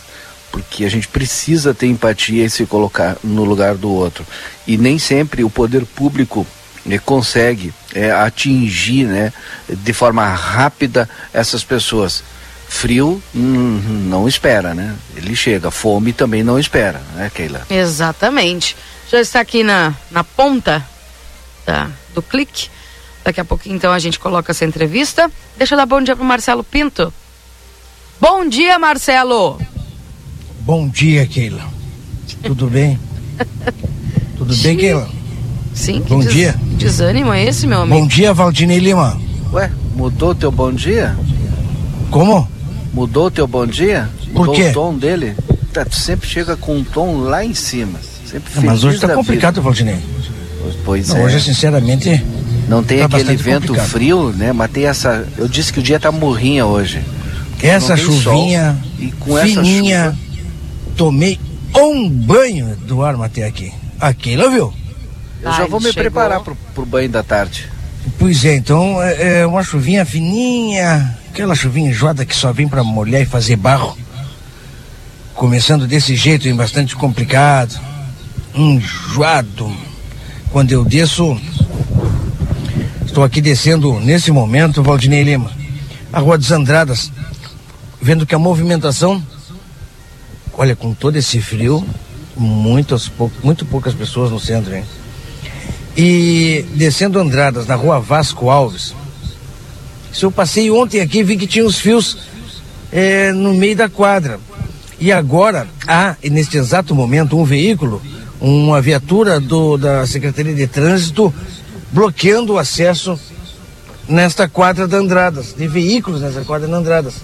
Porque 0.58 0.86
a 0.86 0.90
gente 0.90 1.08
precisa 1.08 1.74
ter 1.74 1.86
empatia 1.86 2.46
e 2.46 2.50
se 2.50 2.66
colocar 2.66 3.16
no 3.24 3.44
lugar 3.44 3.76
do 3.76 3.92
outro. 3.92 4.26
E 4.66 4.76
nem 4.76 4.98
sempre 4.98 5.44
o 5.44 5.50
poder 5.50 5.86
público 5.86 6.48
né, 6.84 6.98
consegue 6.98 7.72
é, 7.94 8.12
atingir 8.12 9.06
né, 9.06 9.32
de 9.70 9.94
forma 9.94 10.28
rápida 10.28 11.08
essas 11.32 11.64
pessoas. 11.64 12.24
Frio 12.68 13.22
hum, 13.36 14.08
não 14.10 14.28
espera, 14.28 14.74
né? 14.74 14.96
Ele 15.16 15.36
chega. 15.36 15.72
Fome 15.72 16.12
também 16.12 16.44
não 16.44 16.60
espera, 16.60 17.02
né, 17.16 17.32
Keila? 17.34 17.62
Exatamente. 17.70 18.76
Já 19.10 19.22
está 19.22 19.40
aqui 19.40 19.64
na, 19.64 19.94
na 20.12 20.24
ponta 20.24 20.86
da, 21.66 21.88
do 22.14 22.22
clique. 22.22 22.70
Daqui 23.24 23.40
a 23.40 23.46
pouquinho, 23.46 23.76
então, 23.76 23.94
a 23.94 24.00
gente 24.00 24.20
coloca 24.20 24.52
essa 24.52 24.66
entrevista. 24.66 25.32
Deixa 25.56 25.76
eu 25.76 25.78
dar 25.78 25.86
bom 25.86 26.02
dia 26.02 26.16
pro 26.16 26.26
Marcelo 26.26 26.64
Pinto. 26.64 27.14
Bom 28.20 28.48
dia, 28.48 28.80
Marcelo! 28.80 29.60
Bom 30.68 30.90
dia, 30.90 31.26
Keila. 31.26 31.62
Tudo 32.44 32.68
bem? 32.68 33.00
Tudo 34.38 34.54
bem, 34.58 34.76
Keila? 34.76 35.08
Sim, 35.74 36.02
que 36.02 36.10
Bom 36.10 36.20
des- 36.20 36.34
dia. 36.34 36.56
desânimo 36.78 37.32
é 37.32 37.46
esse, 37.46 37.66
meu 37.66 37.84
amigo? 37.84 38.02
Bom 38.02 38.06
dia, 38.06 38.34
Valdinei 38.34 38.80
Lima. 38.80 39.18
Ué, 39.54 39.72
mudou 39.96 40.36
teu 40.36 40.52
bom 40.52 40.74
dia? 40.74 41.16
Como? 42.12 42.46
Mudou 42.94 43.32
teu 43.32 43.48
bom 43.48 43.66
dia? 43.66 44.10
Por 44.34 44.40
Mudou 44.48 44.56
quê? 44.56 44.70
o 44.70 44.74
tom 44.74 44.94
dele? 44.98 45.36
Tá, 45.72 45.86
tu 45.86 45.96
sempre 45.96 46.28
chega 46.28 46.58
com 46.58 46.76
um 46.76 46.84
tom 46.84 47.22
lá 47.22 47.46
em 47.46 47.54
cima. 47.54 47.98
Sempre 48.30 48.52
Não, 48.56 48.64
mas 48.64 48.82
feliz 48.82 48.84
hoje 48.84 49.00
tá 49.00 49.14
complicado, 49.16 49.62
Valdinei. 49.62 49.96
vida. 49.96 50.76
Pois 50.84 51.08
Não, 51.08 51.18
é. 51.18 51.24
Hoje, 51.24 51.40
sinceramente, 51.42 52.22
Não 52.68 52.84
tem 52.84 53.00
tá 53.00 53.06
aquele 53.06 53.38
vento 53.38 53.68
complicado. 53.68 53.88
frio, 53.88 54.34
né? 54.36 54.52
Mas 54.52 54.70
tem 54.72 54.84
essa. 54.86 55.26
Eu 55.38 55.48
disse 55.48 55.72
que 55.72 55.80
o 55.80 55.84
dia 55.84 55.98
tá 55.98 56.12
morrinha 56.12 56.66
hoje. 56.66 57.00
essa 57.64 57.96
chuvinha 57.96 58.78
sol. 58.82 58.90
E 59.00 59.12
com 59.14 59.38
essa 59.38 59.48
fininha, 59.48 60.06
chuva. 60.12 60.27
Tomei 60.98 61.40
um 61.76 62.10
banho 62.10 62.76
do 62.76 63.04
ar 63.04 63.16
até 63.22 63.46
aqui. 63.46 63.72
Aquilo, 64.00 64.50
viu? 64.50 64.74
Eu 65.42 65.52
já 65.54 65.68
vou 65.68 65.80
me 65.80 65.88
chegou. 65.88 66.04
preparar 66.04 66.42
pro, 66.42 66.58
pro 66.74 66.86
banho 66.86 67.10
da 67.10 67.24
tarde. 67.24 67.70
Pois 68.18 68.44
é, 68.44 68.56
então 68.56 69.02
é, 69.02 69.42
é 69.42 69.46
uma 69.46 69.64
chuvinha 69.64 70.06
fininha, 70.06 71.18
aquela 71.30 71.54
chuvinha 71.56 71.92
enjoada 71.92 72.26
que 72.26 72.36
só 72.36 72.52
vem 72.52 72.68
pra 72.68 72.84
molhar 72.84 73.22
e 73.22 73.26
fazer 73.26 73.56
barro. 73.56 73.98
Começando 75.36 75.86
desse 75.86 76.16
jeito, 76.16 76.48
hein, 76.48 76.56
bastante 76.56 76.96
complicado. 76.96 77.80
Enjoado. 78.56 79.72
Quando 80.52 80.72
eu 80.72 80.84
desço, 80.84 81.40
estou 83.06 83.24
aqui 83.24 83.40
descendo 83.40 84.00
nesse 84.00 84.32
momento, 84.32 84.82
Valdinei 84.82 85.22
Lima, 85.22 85.52
a 86.12 86.20
Rua 86.20 86.38
dos 86.38 86.52
Andradas, 86.52 87.12
vendo 88.02 88.26
que 88.26 88.34
a 88.34 88.40
movimentação, 88.40 89.22
olha, 90.58 90.76
com 90.76 90.94
todo 90.94 91.16
esse 91.16 91.40
frio, 91.42 91.86
muitas, 92.36 93.08
pou- 93.08 93.32
muito 93.44 93.66
poucas 93.66 93.94
pessoas 93.94 94.32
no 94.32 94.40
centro, 94.40 94.76
hein? 94.76 94.84
E 95.96 96.66
descendo 96.76 97.20
Andradas, 97.20 97.66
na 97.68 97.76
rua 97.76 98.00
Vasco 98.00 98.50
Alves. 98.50 98.94
Se 100.14 100.24
eu 100.24 100.32
passei 100.32 100.70
ontem 100.70 101.00
aqui, 101.02 101.24
vi 101.24 101.38
que 101.38 101.48
tinha 101.48 101.66
os 101.66 101.78
fios 101.80 102.18
eh, 102.92 103.32
no 103.32 103.54
meio 103.54 103.76
da 103.76 103.90
quadra. 103.90 104.40
E 105.00 105.12
agora 105.12 105.68
há, 105.88 106.16
neste 106.24 106.58
exato 106.58 106.94
momento, 106.96 107.38
um 107.40 107.44
veículo, 107.44 108.02
uma 108.40 108.82
viatura 108.82 109.40
do, 109.40 109.78
da 109.78 110.06
Secretaria 110.08 110.54
de 110.56 110.68
Trânsito, 110.68 111.34
bloqueando 111.92 112.54
o 112.54 112.58
acesso 112.60 113.20
nesta 114.08 114.48
quadra 114.48 114.88
da 114.88 114.98
Andradas, 114.98 115.54
de 115.58 115.68
veículos 115.68 116.22
nessa 116.22 116.42
quadra 116.42 116.68
da 116.68 116.78
Andradas. 116.78 117.16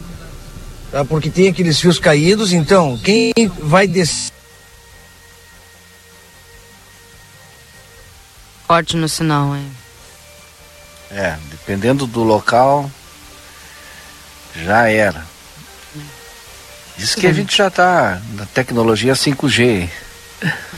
Tá? 0.94 1.04
Porque 1.04 1.28
tem 1.28 1.48
aqueles 1.48 1.80
fios 1.80 1.98
caídos, 1.98 2.54
então 2.54 2.96
quem 3.00 3.34
vai 3.58 3.88
descer. 3.88 4.32
Corte 8.68 8.96
no 8.96 9.10
sinal, 9.10 9.56
hein? 9.56 9.72
É, 11.10 11.36
dependendo 11.50 12.06
do 12.06 12.22
local, 12.24 12.92
já 14.64 14.88
era. 14.88 15.26
Diz 16.96 17.16
que 17.16 17.26
a 17.26 17.34
gente 17.34 17.58
já 17.58 17.72
tá 17.72 18.22
na 18.36 18.46
tecnologia 18.46 19.14
5G. 19.14 19.90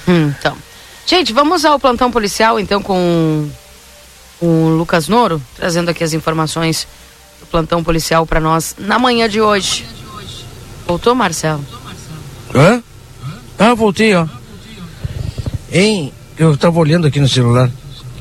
Hum, 0.08 0.34
então. 0.40 0.58
Gente, 1.06 1.34
vamos 1.34 1.66
ao 1.66 1.78
plantão 1.78 2.10
policial, 2.10 2.58
então, 2.58 2.82
com 2.82 3.50
o 4.42 4.70
Lucas 4.78 5.10
Noro, 5.10 5.42
trazendo 5.58 5.90
aqui 5.90 6.06
as 6.06 6.14
informações 6.14 6.88
do 7.42 7.46
plantão 7.48 7.84
policial 7.84 8.26
para 8.26 8.40
nós 8.40 8.76
na 8.80 8.98
manhã 8.98 9.28
de 9.28 9.42
hoje. 9.42 9.95
Voltou, 10.88 11.16
Marcelo? 11.16 11.64
Hã? 12.54 12.82
Ah, 13.58 13.74
voltei, 13.74 14.14
ó. 14.14 14.28
Hein? 15.72 16.12
Eu 16.38 16.54
estava 16.54 16.78
olhando 16.80 17.08
aqui 17.08 17.20
no 17.20 17.28
celular. 17.28 17.70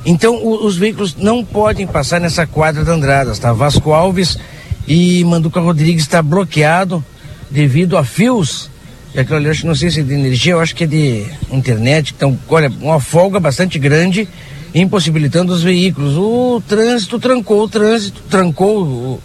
Então, 0.06 0.36
o- 0.36 0.64
os 0.64 0.76
veículos 0.76 1.16
não 1.16 1.44
podem 1.44 1.86
passar 1.86 2.20
nessa 2.20 2.46
quadra 2.46 2.84
da 2.84 2.92
Andradas, 2.92 3.38
tá? 3.38 3.52
Vasco 3.52 3.92
Alves 3.92 4.38
e 4.86 5.24
Manduca 5.24 5.60
Rodrigues 5.60 6.02
está 6.02 6.22
bloqueado 6.22 7.04
devido 7.50 7.96
a 7.96 8.04
fios. 8.04 8.70
E 9.14 9.20
aquilo 9.20 9.36
ali, 9.36 9.48
acho, 9.48 9.66
não 9.66 9.74
sei 9.74 9.90
se 9.90 10.00
é 10.00 10.02
de 10.02 10.12
energia, 10.12 10.52
eu 10.52 10.60
acho 10.60 10.74
que 10.74 10.84
é 10.84 10.86
de 10.86 11.26
internet. 11.50 12.12
Então, 12.16 12.38
olha, 12.48 12.70
uma 12.80 12.98
folga 13.00 13.38
bastante 13.38 13.78
grande, 13.78 14.28
impossibilitando 14.74 15.52
os 15.52 15.62
veículos. 15.62 16.16
O 16.16 16.62
trânsito 16.66 17.18
trancou, 17.18 17.62
o 17.62 17.68
trânsito 17.68 18.22
trancou 18.28 18.82
o- 18.82 19.20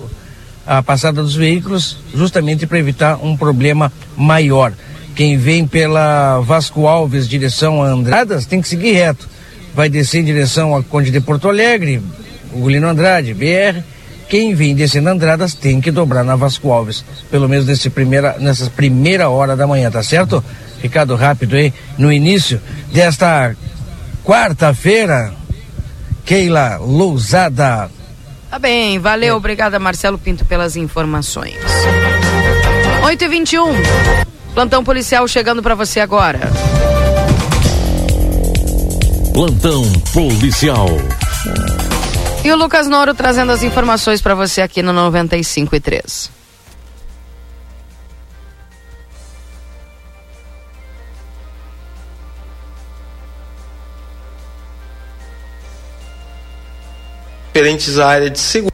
a 0.69 0.83
passada 0.83 1.23
dos 1.23 1.35
veículos, 1.35 1.97
justamente 2.13 2.67
para 2.67 2.77
evitar 2.77 3.17
um 3.25 3.35
problema 3.35 3.91
maior. 4.15 4.71
Quem 5.15 5.35
vem 5.35 5.65
pela 5.65 6.41
Vasco 6.41 6.85
Alves, 6.85 7.27
direção 7.27 7.81
a 7.81 7.87
Andradas, 7.87 8.45
tem 8.45 8.61
que 8.61 8.67
seguir 8.67 8.91
reto. 8.91 9.27
Vai 9.73 9.89
descer 9.89 10.21
em 10.21 10.25
direção 10.25 10.75
a 10.75 10.83
Conde 10.83 11.09
de 11.09 11.19
Porto 11.19 11.49
Alegre, 11.49 11.99
Ugolino 12.53 12.87
Andrade, 12.87 13.33
BR. 13.33 13.81
Quem 14.29 14.53
vem 14.53 14.75
descendo 14.75 15.09
Andradas 15.09 15.55
tem 15.55 15.81
que 15.81 15.89
dobrar 15.89 16.23
na 16.23 16.35
Vasco 16.35 16.71
Alves, 16.71 17.03
pelo 17.31 17.49
menos 17.49 17.65
nesse 17.65 17.89
primeira, 17.89 18.35
nessa 18.37 18.69
primeira 18.69 19.27
hora 19.27 19.55
da 19.55 19.65
manhã, 19.65 19.89
tá 19.89 20.03
certo? 20.03 20.43
Recado 20.83 21.15
rápido 21.15 21.55
aí, 21.55 21.73
no 21.97 22.13
início 22.13 22.61
desta 22.93 23.55
quarta-feira, 24.23 25.33
Keila 26.23 26.77
Lousada. 26.77 27.89
Tá 28.49 28.57
bem, 28.57 28.97
valeu, 28.97 29.35
obrigada 29.35 29.77
Marcelo 29.77 30.17
Pinto 30.17 30.43
pelas 30.43 30.75
informações. 30.75 31.55
8 33.03 33.23
e 33.23 33.27
21 33.27 33.73
plantão 34.53 34.83
policial 34.83 35.27
chegando 35.27 35.61
para 35.61 35.75
você 35.75 35.99
agora. 35.99 36.39
Plantão 39.31 39.83
policial. 40.11 40.87
E 42.43 42.51
o 42.51 42.55
Lucas 42.57 42.87
Noro 42.87 43.13
trazendo 43.13 43.51
as 43.51 43.63
informações 43.63 44.21
para 44.21 44.33
você 44.33 44.61
aqui 44.61 44.81
no 44.81 44.91
95 44.91 45.75
e 45.75 45.79
3. 45.79 46.38
Referentes 57.53 57.97
à 57.97 58.07
área 58.07 58.29
de 58.29 58.39
segurança. 58.39 58.69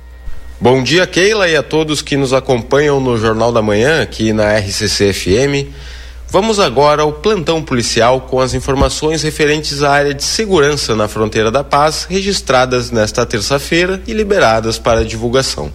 Bom 0.59 0.83
dia, 0.83 1.07
Keila, 1.07 1.47
e 1.47 1.55
a 1.55 1.63
todos 1.63 2.01
que 2.01 2.17
nos 2.17 2.33
acompanham 2.33 2.99
no 2.99 3.17
Jornal 3.17 3.51
da 3.51 3.61
Manhã, 3.61 4.01
aqui 4.01 4.33
na 4.33 4.57
RCC 4.57 5.13
FM. 5.13 5.71
Vamos 6.27 6.59
agora 6.59 7.03
ao 7.03 7.13
plantão 7.13 7.63
policial 7.63 8.21
com 8.21 8.41
as 8.41 8.53
informações 8.53 9.23
referentes 9.23 9.81
à 9.81 9.91
área 9.91 10.13
de 10.13 10.23
segurança 10.23 10.95
na 10.95 11.07
fronteira 11.07 11.49
da 11.49 11.63
paz, 11.63 12.05
registradas 12.09 12.91
nesta 12.91 13.25
terça-feira 13.25 14.01
e 14.05 14.13
liberadas 14.13 14.77
para 14.77 15.05
divulgação. 15.05 15.71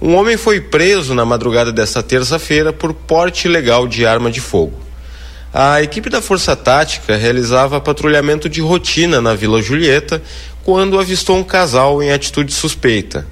Um 0.00 0.14
homem 0.14 0.36
foi 0.36 0.60
preso 0.60 1.14
na 1.14 1.24
madrugada 1.24 1.72
desta 1.72 2.02
terça-feira 2.02 2.72
por 2.72 2.94
porte 2.94 3.46
ilegal 3.46 3.86
de 3.86 4.06
arma 4.06 4.30
de 4.30 4.40
fogo. 4.40 4.84
A 5.52 5.80
equipe 5.80 6.10
da 6.10 6.20
Força 6.20 6.56
Tática 6.56 7.16
realizava 7.16 7.80
patrulhamento 7.80 8.48
de 8.48 8.60
rotina 8.60 9.20
na 9.20 9.34
Vila 9.34 9.62
Julieta 9.62 10.20
quando 10.64 10.98
avistou 10.98 11.36
um 11.36 11.44
casal 11.44 12.02
em 12.02 12.10
atitude 12.10 12.52
suspeita. 12.52 13.26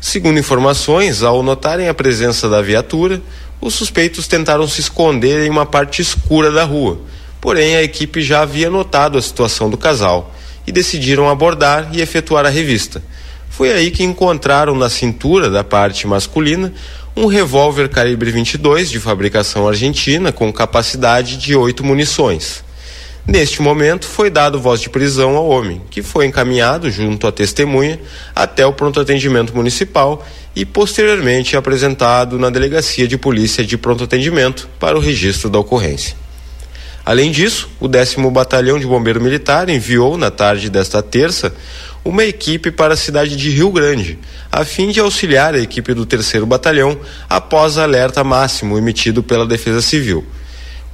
Segundo 0.00 0.40
informações, 0.40 1.22
ao 1.22 1.42
notarem 1.42 1.88
a 1.88 1.94
presença 1.94 2.48
da 2.48 2.62
viatura, 2.62 3.20
os 3.60 3.74
suspeitos 3.74 4.26
tentaram 4.26 4.66
se 4.66 4.80
esconder 4.80 5.46
em 5.46 5.50
uma 5.50 5.66
parte 5.66 6.02
escura 6.02 6.50
da 6.50 6.64
rua. 6.64 6.98
Porém, 7.40 7.76
a 7.76 7.82
equipe 7.82 8.22
já 8.22 8.40
havia 8.40 8.70
notado 8.70 9.18
a 9.18 9.22
situação 9.22 9.68
do 9.68 9.76
casal 9.76 10.34
e 10.66 10.72
decidiram 10.72 11.28
abordar 11.28 11.90
e 11.92 12.00
efetuar 12.00 12.46
a 12.46 12.48
revista. 12.48 13.02
Foi 13.50 13.70
aí 13.70 13.90
que 13.90 14.02
encontraram 14.02 14.74
na 14.74 14.88
cintura 14.88 15.50
da 15.50 15.62
parte 15.62 16.06
masculina 16.06 16.72
um 17.14 17.26
revólver 17.26 17.90
calibre 17.90 18.30
22 18.30 18.90
de 18.90 18.98
fabricação 18.98 19.68
argentina 19.68 20.32
com 20.32 20.50
capacidade 20.50 21.36
de 21.36 21.54
oito 21.54 21.84
munições. 21.84 22.64
Neste 23.24 23.62
momento, 23.62 24.06
foi 24.06 24.28
dado 24.28 24.60
voz 24.60 24.80
de 24.80 24.90
prisão 24.90 25.36
ao 25.36 25.48
homem, 25.48 25.80
que 25.90 26.02
foi 26.02 26.26
encaminhado 26.26 26.90
junto 26.90 27.24
à 27.26 27.30
testemunha 27.30 28.00
até 28.34 28.66
o 28.66 28.72
pronto 28.72 28.98
atendimento 28.98 29.54
municipal 29.54 30.26
e 30.56 30.64
posteriormente 30.64 31.56
apresentado 31.56 32.36
na 32.36 32.50
delegacia 32.50 33.06
de 33.06 33.16
polícia 33.16 33.64
de 33.64 33.78
pronto 33.78 34.04
atendimento 34.04 34.68
para 34.78 34.98
o 34.98 35.00
registro 35.00 35.48
da 35.48 35.60
ocorrência. 35.60 36.16
Além 37.04 37.30
disso, 37.30 37.68
o 37.78 37.86
10 37.86 38.16
Batalhão 38.32 38.78
de 38.78 38.86
Bombeiro 38.86 39.20
Militar 39.20 39.68
enviou, 39.68 40.18
na 40.18 40.30
tarde 40.30 40.68
desta 40.68 41.00
terça, 41.00 41.54
uma 42.04 42.24
equipe 42.24 42.72
para 42.72 42.94
a 42.94 42.96
cidade 42.96 43.36
de 43.36 43.50
Rio 43.50 43.70
Grande, 43.70 44.18
a 44.50 44.64
fim 44.64 44.90
de 44.90 44.98
auxiliar 44.98 45.54
a 45.54 45.60
equipe 45.60 45.94
do 45.94 46.04
3 46.04 46.44
Batalhão 46.44 46.98
após 47.30 47.78
alerta 47.78 48.24
máximo 48.24 48.76
emitido 48.76 49.22
pela 49.22 49.46
Defesa 49.46 49.80
Civil. 49.80 50.26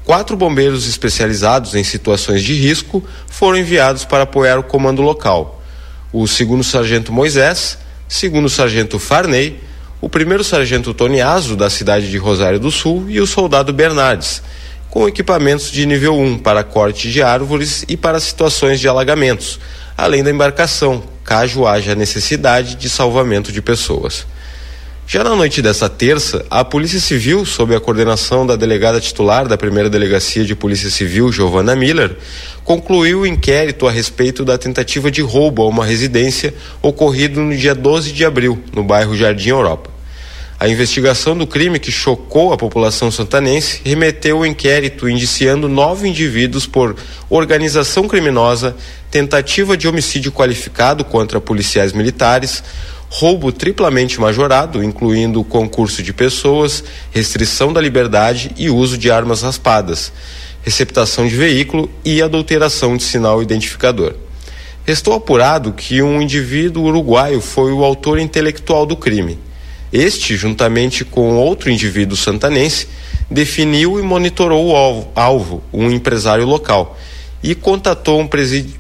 Quatro 0.09 0.39
bombeiros 0.39 0.89
especializados 0.89 1.75
em 1.75 1.85
situações 1.85 2.43
de 2.43 2.55
risco 2.55 3.05
foram 3.27 3.59
enviados 3.59 4.07
para 4.07 4.23
apoiar 4.23 4.59
o 4.59 4.63
comando 4.63 5.03
local. 5.03 5.63
O 6.11 6.27
segundo 6.27 6.65
sargento 6.65 7.13
Moisés, 7.13 7.77
segundo 8.09 8.49
sargento 8.49 8.99
Farney, 8.99 9.61
o 10.01 10.09
primeiro 10.09 10.43
sargento 10.43 10.95
Toniaso, 10.95 11.55
da 11.55 11.69
cidade 11.69 12.11
de 12.11 12.17
Rosário 12.17 12.59
do 12.59 12.71
Sul, 12.71 13.05
e 13.11 13.21
o 13.21 13.27
soldado 13.27 13.71
Bernardes, 13.71 14.41
com 14.89 15.07
equipamentos 15.07 15.71
de 15.71 15.85
nível 15.85 16.19
1 16.19 16.39
para 16.39 16.65
corte 16.65 17.13
de 17.13 17.21
árvores 17.21 17.85
e 17.87 17.95
para 17.95 18.19
situações 18.19 18.81
de 18.81 18.89
alagamentos, 18.89 19.61
além 19.95 20.25
da 20.25 20.31
embarcação, 20.31 21.03
caso 21.23 21.67
haja 21.67 21.95
necessidade 21.95 22.77
de 22.77 22.89
salvamento 22.89 23.53
de 23.53 23.61
pessoas. 23.61 24.27
Já 25.11 25.25
na 25.25 25.35
noite 25.35 25.63
dessa 25.63 25.89
terça, 25.89 26.45
a 26.51 26.63
Polícia 26.63 27.01
Civil, 27.01 27.47
sob 27.47 27.75
a 27.75 27.81
coordenação 27.81 28.47
da 28.47 28.57
delegada 28.57 29.01
titular 29.01 29.49
da 29.49 29.57
primeira 29.57 29.89
delegacia 29.89 30.45
de 30.45 30.55
Polícia 30.55 30.91
Civil, 30.91 31.33
Giovanna 31.33 31.75
Miller, 31.75 32.15
concluiu 32.63 33.21
o 33.21 33.27
inquérito 33.27 33.89
a 33.89 33.91
respeito 33.91 34.45
da 34.45 34.59
tentativa 34.59 35.11
de 35.11 35.23
roubo 35.23 35.63
a 35.63 35.67
uma 35.67 35.87
residência 35.87 36.53
ocorrido 36.83 37.41
no 37.41 37.57
dia 37.57 37.75
12 37.75 38.13
de 38.13 38.23
abril, 38.23 38.63
no 38.75 38.85
bairro 38.85 39.17
Jardim 39.17 39.49
Europa. 39.49 39.89
A 40.61 40.69
investigação 40.69 41.35
do 41.35 41.47
crime 41.47 41.79
que 41.79 41.91
chocou 41.91 42.53
a 42.53 42.59
população 42.59 43.11
santanense 43.11 43.81
remeteu 43.85 44.41
o 44.41 44.45
inquérito 44.45 45.09
indiciando 45.09 45.69
nove 45.71 46.07
indivíduos 46.07 46.67
por 46.67 46.97
organização 47.31 48.07
criminosa, 48.07 48.77
tentativa 49.11 49.75
de 49.75 49.89
homicídio 49.89 50.33
qualificado 50.33 51.03
contra 51.03 51.41
policiais 51.41 51.95
militares, 51.95 52.63
roubo 53.11 53.51
triplamente 53.51 54.21
majorado, 54.21 54.83
incluindo 54.83 55.43
concurso 55.43 56.03
de 56.03 56.13
pessoas, 56.13 56.85
restrição 57.11 57.73
da 57.73 57.81
liberdade 57.81 58.53
e 58.57 58.69
uso 58.69 58.99
de 58.99 59.11
armas 59.11 59.43
raspadas, 59.43 60.13
receptação 60.63 61.27
de 61.27 61.35
veículo 61.35 61.91
e 62.05 62.21
adulteração 62.21 62.97
de 62.97 63.03
sinal 63.03 63.43
identificador. 63.43 64.15
Restou 64.85 65.15
apurado 65.15 65.73
que 65.73 66.03
um 66.03 66.21
indivíduo 66.21 66.85
uruguaio 66.85 67.41
foi 67.41 67.73
o 67.73 67.85
autor 67.85 68.19
intelectual 68.19 68.87
do 68.87 68.97
crime. 68.97 69.39
Este, 69.93 70.37
juntamente 70.37 71.05
com 71.05 71.37
outro 71.37 71.71
indivíduo 71.71 72.17
santanense, 72.17 72.89
definiu 73.31 73.99
e 73.99 74.03
monitorou 74.03 74.69
o 74.69 74.77
alvo, 74.77 75.09
alvo 75.15 75.63
um 75.73 75.91
empresário 75.91 76.47
local 76.47 76.97
e 77.43 77.55
contatou 77.55 78.21
um, 78.21 78.27
presidi 78.27 78.75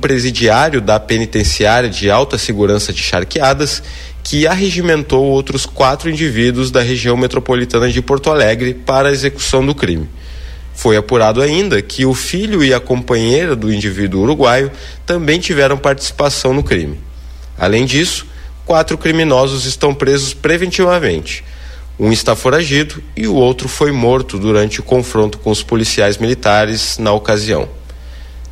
presidiário 0.00 0.80
da 0.80 0.98
penitenciária 1.00 1.90
de 1.90 2.10
alta 2.10 2.38
segurança 2.38 2.92
de 2.92 3.02
Charqueadas 3.02 3.82
que 4.22 4.46
arregimentou 4.46 5.24
outros 5.24 5.66
quatro 5.66 6.10
indivíduos 6.10 6.70
da 6.70 6.82
região 6.82 7.16
metropolitana 7.16 7.90
de 7.90 8.02
Porto 8.02 8.30
Alegre 8.30 8.74
para 8.74 9.08
a 9.08 9.12
execução 9.12 9.64
do 9.64 9.74
crime. 9.74 10.08
Foi 10.74 10.96
apurado 10.96 11.40
ainda 11.40 11.80
que 11.80 12.04
o 12.04 12.12
filho 12.12 12.62
e 12.62 12.74
a 12.74 12.80
companheira 12.80 13.56
do 13.56 13.72
indivíduo 13.72 14.22
uruguaio 14.22 14.70
também 15.06 15.40
tiveram 15.40 15.78
participação 15.78 16.52
no 16.52 16.62
crime. 16.62 17.00
Além 17.58 17.86
disso, 17.86 18.26
quatro 18.64 18.98
criminosos 18.98 19.64
estão 19.64 19.94
presos 19.94 20.34
preventivamente. 20.34 21.42
Um 21.98 22.12
está 22.12 22.36
foragido 22.36 23.02
e 23.16 23.26
o 23.26 23.34
outro 23.34 23.68
foi 23.68 23.90
morto 23.90 24.38
durante 24.38 24.80
o 24.80 24.82
confronto 24.82 25.38
com 25.38 25.50
os 25.50 25.62
policiais 25.62 26.18
militares 26.18 26.98
na 26.98 27.12
ocasião. 27.12 27.66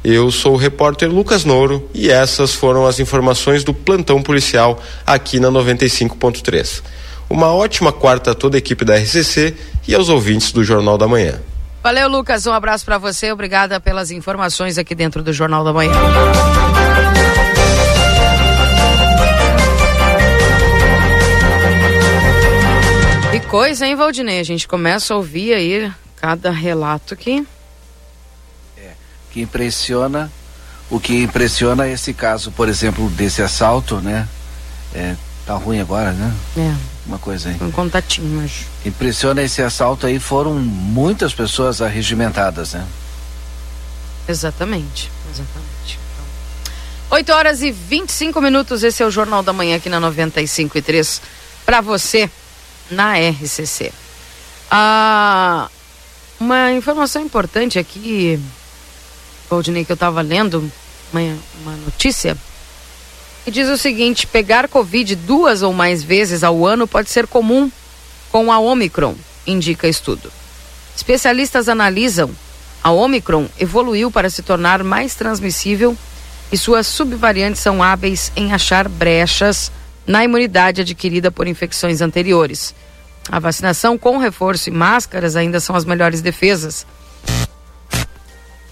Eu 0.05 0.31
sou 0.31 0.53
o 0.53 0.57
repórter 0.59 1.11
Lucas 1.11 1.47
Nouro 1.47 1.89
e 1.95 2.11
essas 2.11 2.53
foram 2.53 2.87
as 2.87 3.01
informações 3.01 3.65
do 3.65 3.73
plantão 3.73 4.23
policial 4.23 4.79
aqui 5.07 5.41
na 5.41 5.49
95.3. 5.49 6.83
Uma 7.31 7.55
ótima 7.55 7.91
quarta 7.91 8.33
a 8.33 8.35
toda 8.35 8.57
a 8.57 8.59
equipe 8.59 8.85
da 8.85 8.97
RCC 8.97 9.57
e 9.89 9.95
aos 9.95 10.11
ouvintes 10.11 10.53
do 10.53 10.63
Jornal 10.63 10.99
da 10.99 11.09
Manhã. 11.09 11.41
Valeu, 11.83 12.07
Lucas. 12.07 12.47
Um 12.47 12.53
abraço 12.53 12.85
para 12.85 12.99
você. 12.99 13.33
Obrigada 13.33 13.81
pelas 13.81 14.11
informações 14.11 14.77
aqui 14.77 14.95
dentro 14.95 15.23
do 15.23 15.33
Jornal 15.33 15.65
da 15.65 15.73
Manhã. 15.73 15.95
Que 23.31 23.41
coisa, 23.41 23.87
hein, 23.87 23.97
Valdinei? 23.97 24.39
A 24.39 24.45
gente 24.45 24.69
começa 24.69 25.15
a 25.15 25.17
ouvir 25.17 25.55
aí 25.55 25.91
cada 26.17 26.51
relato 26.51 27.17
que 27.17 27.47
que 29.35 29.41
impressiona, 29.41 30.31
o 30.89 31.01
que 31.01 31.25
impressiona 31.25 31.87
é 31.89 31.93
esse 31.93 32.15
caso, 32.15 32.53
por 32.53 32.69
exemplo, 32.69 33.11
desse 33.11 33.43
assalto, 33.43 33.97
né? 33.97 34.29
É, 34.95 35.17
tá 35.45 35.55
ruim 35.55 35.81
agora, 35.81 36.13
né? 36.13 36.33
É. 36.57 36.73
Uma 37.05 37.19
coisa 37.19 37.49
aí. 37.49 37.57
Um 37.61 37.73
contatinho, 37.73 38.41
mas. 38.41 38.67
Impressiona 38.87 39.43
esse 39.43 39.61
assalto 39.61 40.07
aí, 40.07 40.21
foram 40.21 40.55
muitas 40.55 41.35
pessoas 41.35 41.83
arregimentadas, 41.83 42.75
né? 42.75 42.87
Exatamente, 44.29 45.11
exatamente. 45.29 45.99
8 47.11 47.33
horas 47.33 47.61
e 47.61 47.73
25 47.73 48.41
minutos, 48.41 48.85
esse 48.85 49.03
é 49.03 49.07
o 49.07 49.11
Jornal 49.11 49.43
da 49.43 49.53
Manhã 49.53 49.77
aqui 49.77 49.89
na 49.89 49.99
95 49.99 50.79
e 50.79 50.83
3 50.83 51.21
para 51.67 51.81
você 51.81 52.31
na 52.89 53.15
RCC. 53.19 53.93
Ah, 54.71 55.69
uma 56.39 56.71
informação 56.73 57.21
importante 57.21 57.81
aqui 57.81 58.41
Valdinei, 59.49 59.85
que 59.85 59.93
eu 59.93 59.95
estava 59.95 60.21
lendo 60.21 60.71
uma, 61.13 61.21
uma 61.63 61.77
notícia 61.85 62.37
que 63.45 63.51
diz 63.51 63.69
o 63.69 63.77
seguinte: 63.77 64.27
pegar 64.27 64.69
Covid 64.69 65.15
duas 65.17 65.63
ou 65.63 65.73
mais 65.73 66.03
vezes 66.03 66.43
ao 66.43 66.67
ano 66.67 66.87
pode 66.87 67.11
ser 67.11 67.27
comum 67.27 67.71
com 68.33 68.51
a 68.51 68.59
Omicron, 68.59 69.15
indica 69.47 69.87
estudo. 69.87 70.31
Especialistas 70.97 71.69
analisam 71.69 72.31
a 72.85 72.91
Omicron 72.91 73.49
evoluiu 73.59 74.11
para 74.11 74.29
se 74.29 74.43
tornar 74.43 74.85
mais 74.85 75.15
transmissível 75.15 75.97
e 76.53 76.59
suas 76.59 76.87
subvariantes 76.87 77.63
são 77.63 77.83
hábeis 77.83 78.31
em 78.37 78.53
achar 78.53 78.91
brechas 78.91 79.73
na 80.07 80.23
imunidade 80.23 80.83
adquirida 80.83 81.31
por 81.31 81.47
infecções 81.47 82.03
anteriores. 82.03 82.75
A 83.31 83.39
vacinação 83.39 83.97
com 83.97 84.19
reforço 84.19 84.69
e 84.69 84.73
máscaras 84.73 85.35
ainda 85.35 85.61
são 85.61 85.75
as 85.75 85.87
melhores 85.87 86.21
defesas. 86.21 86.87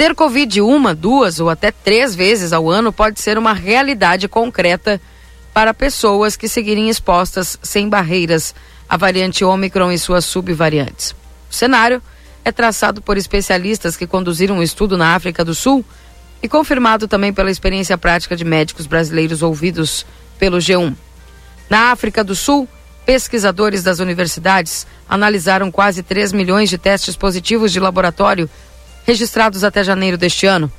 Ter 0.03 0.17
Covid 0.17 0.61
uma, 0.61 0.97
duas 0.97 1.39
ou 1.39 1.49
até 1.49 1.71
três 1.71 2.13
vezes 2.13 2.53
ao 2.53 2.69
ano 2.69 2.93
pode 2.93 3.21
ser 3.21 3.39
uma 3.39 3.53
realidade 3.53 4.27
concreta 4.27 5.01
para 5.55 5.73
pessoas 5.73 6.35
que 6.35 6.49
seguirem 6.49 6.89
expostas 6.89 7.57
sem 7.63 7.89
barreiras 7.89 8.53
à 8.89 8.97
variante 8.97 9.45
Omicron 9.45 9.93
e 9.93 9.99
suas 10.01 10.25
subvariantes. 10.25 11.13
O 11.49 11.55
cenário 11.55 12.03
é 12.45 12.51
traçado 12.51 13.01
por 13.01 13.17
especialistas 13.17 13.97
que 13.97 14.05
conduziram 14.05 14.57
um 14.57 14.63
estudo 14.65 14.99
na 14.99 15.15
África 15.15 15.45
do 15.45 15.55
Sul 15.55 15.85
e 16.43 16.49
confirmado 16.49 17.07
também 17.07 17.33
pela 17.33 17.49
experiência 17.49 17.97
prática 17.97 18.35
de 18.35 18.45
médicos 18.45 18.89
brasileiros 18.89 19.41
ouvidos 19.41 20.05
pelo 20.37 20.59
G1. 20.59 20.97
Na 21.71 21.93
África 21.93 22.25
do 22.25 22.35
Sul, 22.35 22.69
pesquisadores 23.07 23.85
das 23.85 24.01
universidades 24.01 24.85
analisaram 25.09 25.71
quase 25.71 26.03
3 26.03 26.33
milhões 26.33 26.69
de 26.69 26.77
testes 26.77 27.15
positivos 27.15 27.71
de 27.71 27.79
laboratório 27.79 28.51
registrados 29.05 29.65
até 29.65 29.83
janeiro 29.83 30.17
deste 30.17 30.47
ano. 30.47 30.71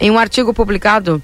Em 0.00 0.10
um 0.10 0.18
artigo 0.18 0.54
publicado 0.54 1.22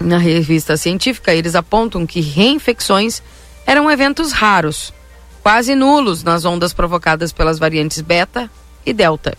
na 0.00 0.18
revista 0.18 0.76
científica, 0.76 1.34
eles 1.34 1.54
apontam 1.54 2.06
que 2.06 2.20
reinfecções 2.20 3.22
eram 3.66 3.90
eventos 3.90 4.32
raros, 4.32 4.92
quase 5.42 5.74
nulos 5.74 6.22
nas 6.22 6.44
ondas 6.44 6.72
provocadas 6.72 7.32
pelas 7.32 7.58
variantes 7.58 8.00
beta 8.00 8.50
e 8.84 8.92
delta. 8.92 9.36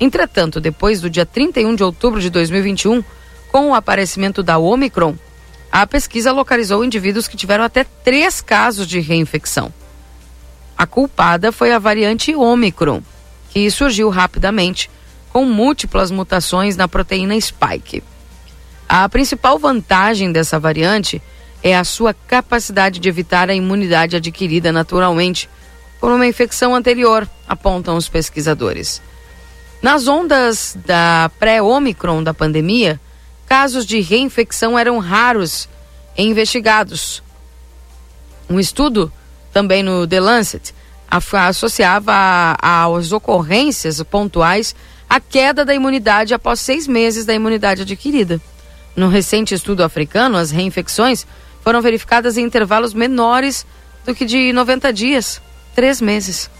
Entretanto, 0.00 0.60
depois 0.60 1.00
do 1.00 1.08
dia 1.08 1.24
31 1.24 1.74
de 1.74 1.82
outubro 1.82 2.20
de 2.20 2.28
2021, 2.28 3.02
com 3.50 3.70
o 3.70 3.74
aparecimento 3.74 4.42
da 4.42 4.58
Omicron, 4.58 5.14
a 5.72 5.86
pesquisa 5.86 6.32
localizou 6.32 6.84
indivíduos 6.84 7.26
que 7.28 7.36
tiveram 7.36 7.64
até 7.64 7.84
três 7.84 8.40
casos 8.40 8.86
de 8.86 9.00
reinfecção. 9.00 9.72
A 10.76 10.86
culpada 10.86 11.50
foi 11.50 11.72
a 11.72 11.78
variante 11.78 12.34
Omicron, 12.34 13.02
que 13.50 13.70
surgiu 13.70 14.10
rapidamente 14.10 14.90
com 15.36 15.44
múltiplas 15.44 16.10
mutações 16.10 16.78
na 16.78 16.88
proteína 16.88 17.38
spike. 17.38 18.02
A 18.88 19.06
principal 19.06 19.58
vantagem 19.58 20.32
dessa 20.32 20.58
variante 20.58 21.20
é 21.62 21.76
a 21.76 21.84
sua 21.84 22.14
capacidade 22.14 22.98
de 22.98 23.06
evitar 23.06 23.50
a 23.50 23.54
imunidade 23.54 24.16
adquirida 24.16 24.72
naturalmente 24.72 25.46
por 26.00 26.10
uma 26.10 26.26
infecção 26.26 26.74
anterior, 26.74 27.28
apontam 27.46 27.98
os 27.98 28.08
pesquisadores. 28.08 29.02
Nas 29.82 30.08
ondas 30.08 30.74
da 30.86 31.30
pré-Omicron 31.38 32.22
da 32.22 32.32
pandemia, 32.32 32.98
casos 33.44 33.84
de 33.84 34.00
reinfecção 34.00 34.78
eram 34.78 34.98
raros 34.98 35.68
e 36.16 36.22
investigados. 36.22 37.22
Um 38.48 38.58
estudo, 38.58 39.12
também 39.52 39.82
no 39.82 40.06
The 40.06 40.18
Lancet, 40.18 40.74
associava 41.10 42.56
às 42.58 43.12
ocorrências 43.12 44.02
pontuais 44.02 44.74
a 45.08 45.20
queda 45.20 45.64
da 45.64 45.74
imunidade 45.74 46.34
após 46.34 46.60
seis 46.60 46.86
meses 46.86 47.24
da 47.24 47.34
imunidade 47.34 47.82
adquirida. 47.82 48.40
No 48.94 49.08
recente 49.08 49.54
estudo 49.54 49.84
africano, 49.84 50.36
as 50.36 50.50
reinfecções 50.50 51.26
foram 51.62 51.82
verificadas 51.82 52.36
em 52.36 52.44
intervalos 52.44 52.94
menores 52.94 53.66
do 54.04 54.14
que 54.14 54.24
de 54.24 54.52
90 54.52 54.92
dias, 54.92 55.40
três 55.74 56.00
meses. 56.00 56.50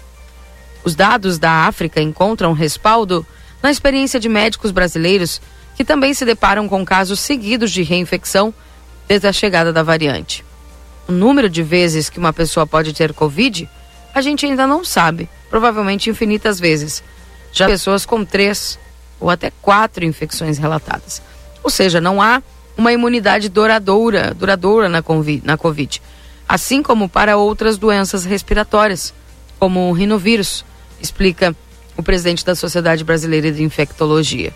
Os 0.84 0.94
dados 0.94 1.38
da 1.38 1.66
África 1.66 2.00
encontram 2.00 2.52
respaldo 2.52 3.26
na 3.62 3.70
experiência 3.70 4.20
de 4.20 4.28
médicos 4.28 4.70
brasileiros 4.70 5.40
que 5.76 5.84
também 5.84 6.14
se 6.14 6.24
deparam 6.24 6.68
com 6.68 6.84
casos 6.84 7.20
seguidos 7.20 7.70
de 7.70 7.82
reinfecção 7.82 8.52
desde 9.08 9.26
a 9.26 9.32
chegada 9.32 9.72
da 9.72 9.82
variante. 9.82 10.44
O 11.08 11.12
número 11.12 11.48
de 11.48 11.62
vezes 11.62 12.08
que 12.08 12.18
uma 12.18 12.32
pessoa 12.32 12.66
pode 12.66 12.92
ter 12.92 13.12
Covid, 13.12 13.68
a 14.14 14.20
gente 14.20 14.46
ainda 14.46 14.66
não 14.66 14.84
sabe, 14.84 15.28
provavelmente 15.50 16.10
infinitas 16.10 16.58
vezes 16.58 17.02
já 17.56 17.66
pessoas 17.66 18.04
com 18.04 18.24
três 18.24 18.78
ou 19.18 19.30
até 19.30 19.50
quatro 19.62 20.04
infecções 20.04 20.58
relatadas. 20.58 21.22
Ou 21.62 21.70
seja, 21.70 22.00
não 22.00 22.20
há 22.20 22.42
uma 22.76 22.92
imunidade 22.92 23.48
duradoura, 23.48 24.34
duradoura 24.34 24.88
na 24.88 25.02
COVID, 25.56 26.02
assim 26.46 26.82
como 26.82 27.08
para 27.08 27.38
outras 27.38 27.78
doenças 27.78 28.24
respiratórias, 28.26 29.14
como 29.58 29.88
o 29.88 29.92
rinovírus, 29.92 30.64
explica 31.00 31.56
o 31.96 32.02
presidente 32.02 32.44
da 32.44 32.54
Sociedade 32.54 33.02
Brasileira 33.02 33.50
de 33.50 33.62
Infectologia. 33.62 34.52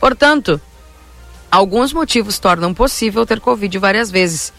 Portanto, 0.00 0.58
alguns 1.50 1.92
motivos 1.92 2.38
tornam 2.38 2.72
possível 2.72 3.26
ter 3.26 3.40
Covid 3.40 3.78
várias 3.78 4.10
vezes. 4.10 4.54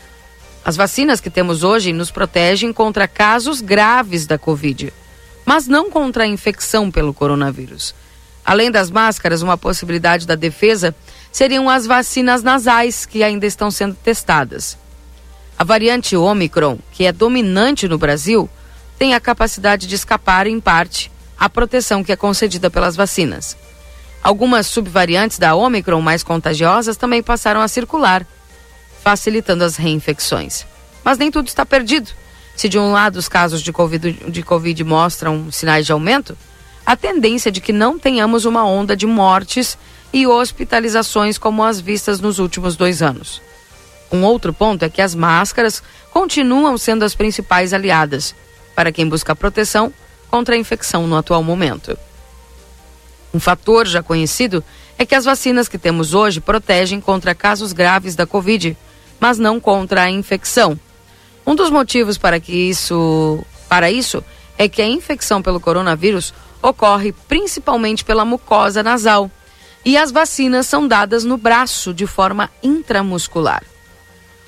As 0.64 0.76
vacinas 0.76 1.20
que 1.20 1.32
temos 1.32 1.64
hoje 1.64 1.92
nos 1.92 2.12
protegem 2.12 2.72
contra 2.72 3.08
casos 3.08 3.62
graves 3.62 4.28
da 4.28 4.38
Covid, 4.38 4.94
mas 5.46 5.68
não 5.68 5.90
contra 5.90 6.24
a 6.24 6.28
infecção 6.28 6.90
pelo 6.90 7.14
coronavírus. 7.14 7.94
Além 8.46 8.70
das 8.70 8.92
máscaras, 8.92 9.42
uma 9.42 9.58
possibilidade 9.58 10.28
da 10.28 10.36
defesa 10.36 10.96
seriam 11.32 11.70
as 11.70 11.86
vacinas 11.86 12.44
nasais 12.44 13.06
que 13.06 13.24
ainda 13.24 13.46
estão 13.46 13.72
sendo 13.72 13.96
testadas. 13.96 14.78
A 15.58 15.64
variante 15.64 16.16
Omicron, 16.16 16.80
que 16.92 17.06
é 17.06 17.12
dominante 17.12 17.88
no 17.88 17.98
Brasil, 17.98 18.50
tem 18.98 19.14
a 19.14 19.20
capacidade 19.20 19.88
de 19.88 19.96
escapar, 19.96 20.48
em 20.48 20.60
parte, 20.60 21.12
à 21.38 21.50
proteção 21.50 22.04
que 22.04 22.12
é 22.12 22.16
concedida 22.16 22.70
pelas 22.70 22.96
vacinas. 22.96 23.56
Algumas 24.22 24.68
subvariantes 24.68 25.38
da 25.38 25.56
Omicron 25.56 26.02
mais 26.02 26.24
contagiosas 26.24 26.98
também 26.98 27.22
passaram 27.22 27.62
a 27.62 27.68
circular, 27.68 28.26
facilitando 29.04 29.64
as 29.64 29.76
reinfecções. 29.76 30.66
Mas 31.04 31.18
nem 31.18 31.30
tudo 31.30 31.48
está 31.48 31.66
perdido. 31.66 32.12
Se 32.56 32.70
de 32.70 32.78
um 32.78 32.92
lado 32.92 33.18
os 33.18 33.28
casos 33.28 33.62
de 33.62 33.72
COVID, 33.72 34.32
de 34.32 34.44
COVID 34.44 34.84
mostram 34.84 35.52
sinais 35.52 35.86
de 35.86 35.92
aumento, 35.92 36.38
a 36.86 36.96
tendência 36.96 37.52
de 37.52 37.62
que 37.62 37.74
não 37.74 37.98
tenhamos 37.98 38.46
uma 38.46 38.66
onda 38.66 38.96
de 38.96 39.06
mortes 39.06 39.78
e 40.12 40.28
hospitalizações 40.28 41.38
como 41.38 41.64
as 41.64 41.80
vistas 41.80 42.20
nos 42.20 42.40
últimos 42.40 42.76
dois 42.76 43.02
anos. 43.02 43.42
Um 44.12 44.24
outro 44.24 44.54
ponto 44.54 44.84
é 44.84 44.90
que 44.90 45.02
as 45.02 45.16
máscaras 45.16 45.82
continuam 46.12 46.78
sendo 46.78 47.04
as 47.04 47.16
principais 47.16 47.74
aliadas 47.74 48.36
para 48.76 48.92
quem 48.92 49.10
busca 49.10 49.36
proteção 49.36 49.92
contra 50.30 50.56
a 50.56 50.58
infecção 50.58 51.08
no 51.08 51.18
atual 51.18 51.42
momento. 51.42 51.98
Um 53.34 53.40
fator 53.40 53.88
já 53.88 54.04
conhecido 54.04 54.64
é 54.98 55.06
que 55.06 55.16
as 55.16 55.26
vacinas 55.26 55.68
que 55.68 55.80
temos 55.80 56.14
hoje 56.14 56.40
protegem 56.40 57.02
contra 57.02 57.34
casos 57.34 57.74
graves 57.74 58.16
da 58.16 58.28
Covid, 58.28 58.78
mas 59.20 59.40
não 59.40 59.60
contra 59.60 60.04
a 60.04 60.12
infecção. 60.12 60.80
Um 61.46 61.56
dos 61.56 61.70
motivos 61.70 62.18
para 62.18 62.40
que 62.40 62.54
isso, 62.54 63.44
para 63.68 63.92
isso, 63.92 64.24
é 64.58 64.70
que 64.70 64.82
a 64.82 64.88
infecção 64.88 65.42
pelo 65.42 65.60
coronavírus 65.60 66.34
ocorre 66.62 67.12
principalmente 67.28 68.06
pela 68.06 68.24
mucosa 68.24 68.82
nasal 68.82 69.30
e 69.86 69.98
as 69.98 70.12
vacinas 70.12 70.66
são 70.68 70.88
dadas 70.88 71.24
no 71.26 71.38
braço 71.38 71.94
de 71.94 72.08
forma 72.08 72.50
intramuscular. 72.62 73.64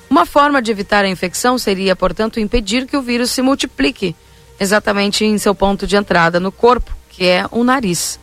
Uma 0.08 0.24
forma 0.24 0.62
de 0.62 0.70
evitar 0.70 1.04
a 1.04 1.08
infecção 1.08 1.58
seria, 1.58 1.94
portanto, 1.94 2.40
impedir 2.40 2.86
que 2.86 2.96
o 2.96 3.02
vírus 3.02 3.30
se 3.30 3.42
multiplique 3.42 4.16
exatamente 4.58 5.24
em 5.24 5.36
seu 5.36 5.54
ponto 5.54 5.86
de 5.86 5.96
entrada 5.96 6.40
no 6.40 6.50
corpo, 6.50 6.96
que 7.10 7.26
é 7.26 7.44
o 7.50 7.62
nariz. 7.62 8.18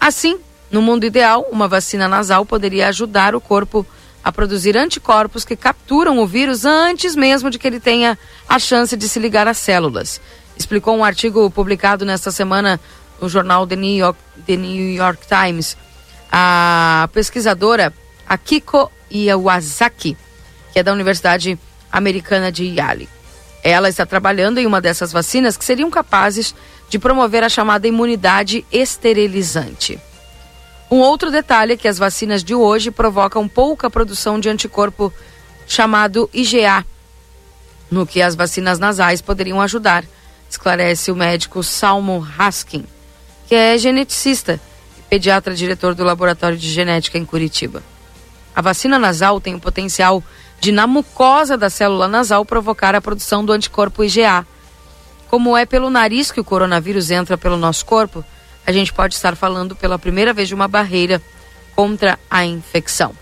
Assim, 0.00 0.38
no 0.70 0.80
mundo 0.80 1.04
ideal, 1.04 1.46
uma 1.50 1.68
vacina 1.68 2.08
nasal 2.08 2.46
poderia 2.46 2.88
ajudar 2.88 3.34
o 3.34 3.40
corpo 3.40 3.80
a 3.80 3.86
produzir 4.32 4.76
anticorpos 4.76 5.44
que 5.44 5.56
capturam 5.56 6.18
o 6.18 6.26
vírus 6.26 6.64
antes 6.64 7.14
mesmo 7.14 7.50
de 7.50 7.58
que 7.58 7.66
ele 7.66 7.80
tenha 7.80 8.18
a 8.48 8.58
chance 8.58 8.96
de 8.96 9.08
se 9.08 9.18
ligar 9.18 9.46
às 9.46 9.58
células. 9.58 10.20
Explicou 10.56 10.96
um 10.96 11.04
artigo 11.04 11.50
publicado 11.50 12.04
nesta 12.04 12.30
semana 12.30 12.80
no 13.20 13.28
jornal 13.28 13.66
The 13.66 13.76
New 13.76 13.96
York, 13.96 14.18
The 14.46 14.56
New 14.56 14.94
York 14.94 15.26
Times 15.26 15.76
a 16.36 17.08
pesquisadora 17.12 17.94
Akiko 18.26 18.90
Iwasaki, 19.08 20.16
que 20.72 20.78
é 20.80 20.82
da 20.82 20.92
Universidade 20.92 21.56
Americana 21.92 22.50
de 22.50 22.64
Yale. 22.64 23.08
Ela 23.62 23.88
está 23.88 24.04
trabalhando 24.04 24.58
em 24.58 24.66
uma 24.66 24.80
dessas 24.80 25.12
vacinas 25.12 25.56
que 25.56 25.64
seriam 25.64 25.88
capazes 25.90 26.52
de 26.90 26.98
promover 26.98 27.44
a 27.44 27.48
chamada 27.48 27.86
imunidade 27.86 28.66
esterilizante. 28.72 30.00
Um 30.94 31.00
outro 31.00 31.28
detalhe 31.28 31.72
é 31.72 31.76
que 31.76 31.88
as 31.88 31.98
vacinas 31.98 32.44
de 32.44 32.54
hoje 32.54 32.88
provocam 32.88 33.48
pouca 33.48 33.90
produção 33.90 34.38
de 34.38 34.48
anticorpo 34.48 35.12
chamado 35.66 36.30
IgA, 36.32 36.86
no 37.90 38.06
que 38.06 38.22
as 38.22 38.36
vacinas 38.36 38.78
nasais 38.78 39.20
poderiam 39.20 39.60
ajudar, 39.60 40.04
esclarece 40.48 41.10
o 41.10 41.16
médico 41.16 41.64
Salmo 41.64 42.24
Haskin, 42.38 42.84
que 43.48 43.56
é 43.56 43.76
geneticista 43.76 44.60
pediatra 45.10 45.52
diretor 45.52 45.96
do 45.96 46.04
Laboratório 46.04 46.56
de 46.56 46.70
Genética 46.70 47.18
em 47.18 47.24
Curitiba. 47.24 47.82
A 48.54 48.62
vacina 48.62 48.96
nasal 48.96 49.40
tem 49.40 49.56
o 49.56 49.60
potencial 49.60 50.22
de, 50.60 50.70
na 50.70 50.86
mucosa 50.86 51.58
da 51.58 51.68
célula 51.68 52.06
nasal, 52.06 52.44
provocar 52.44 52.94
a 52.94 53.00
produção 53.00 53.44
do 53.44 53.52
anticorpo 53.52 54.04
IgA. 54.04 54.46
Como 55.28 55.56
é 55.56 55.66
pelo 55.66 55.90
nariz 55.90 56.30
que 56.30 56.38
o 56.38 56.44
coronavírus 56.44 57.10
entra 57.10 57.36
pelo 57.36 57.56
nosso 57.56 57.84
corpo, 57.84 58.24
a 58.66 58.72
gente 58.72 58.92
pode 58.92 59.14
estar 59.14 59.36
falando 59.36 59.76
pela 59.76 59.98
primeira 59.98 60.32
vez 60.32 60.48
de 60.48 60.54
uma 60.54 60.68
barreira 60.68 61.20
contra 61.74 62.18
a 62.30 62.44
infecção. 62.44 63.14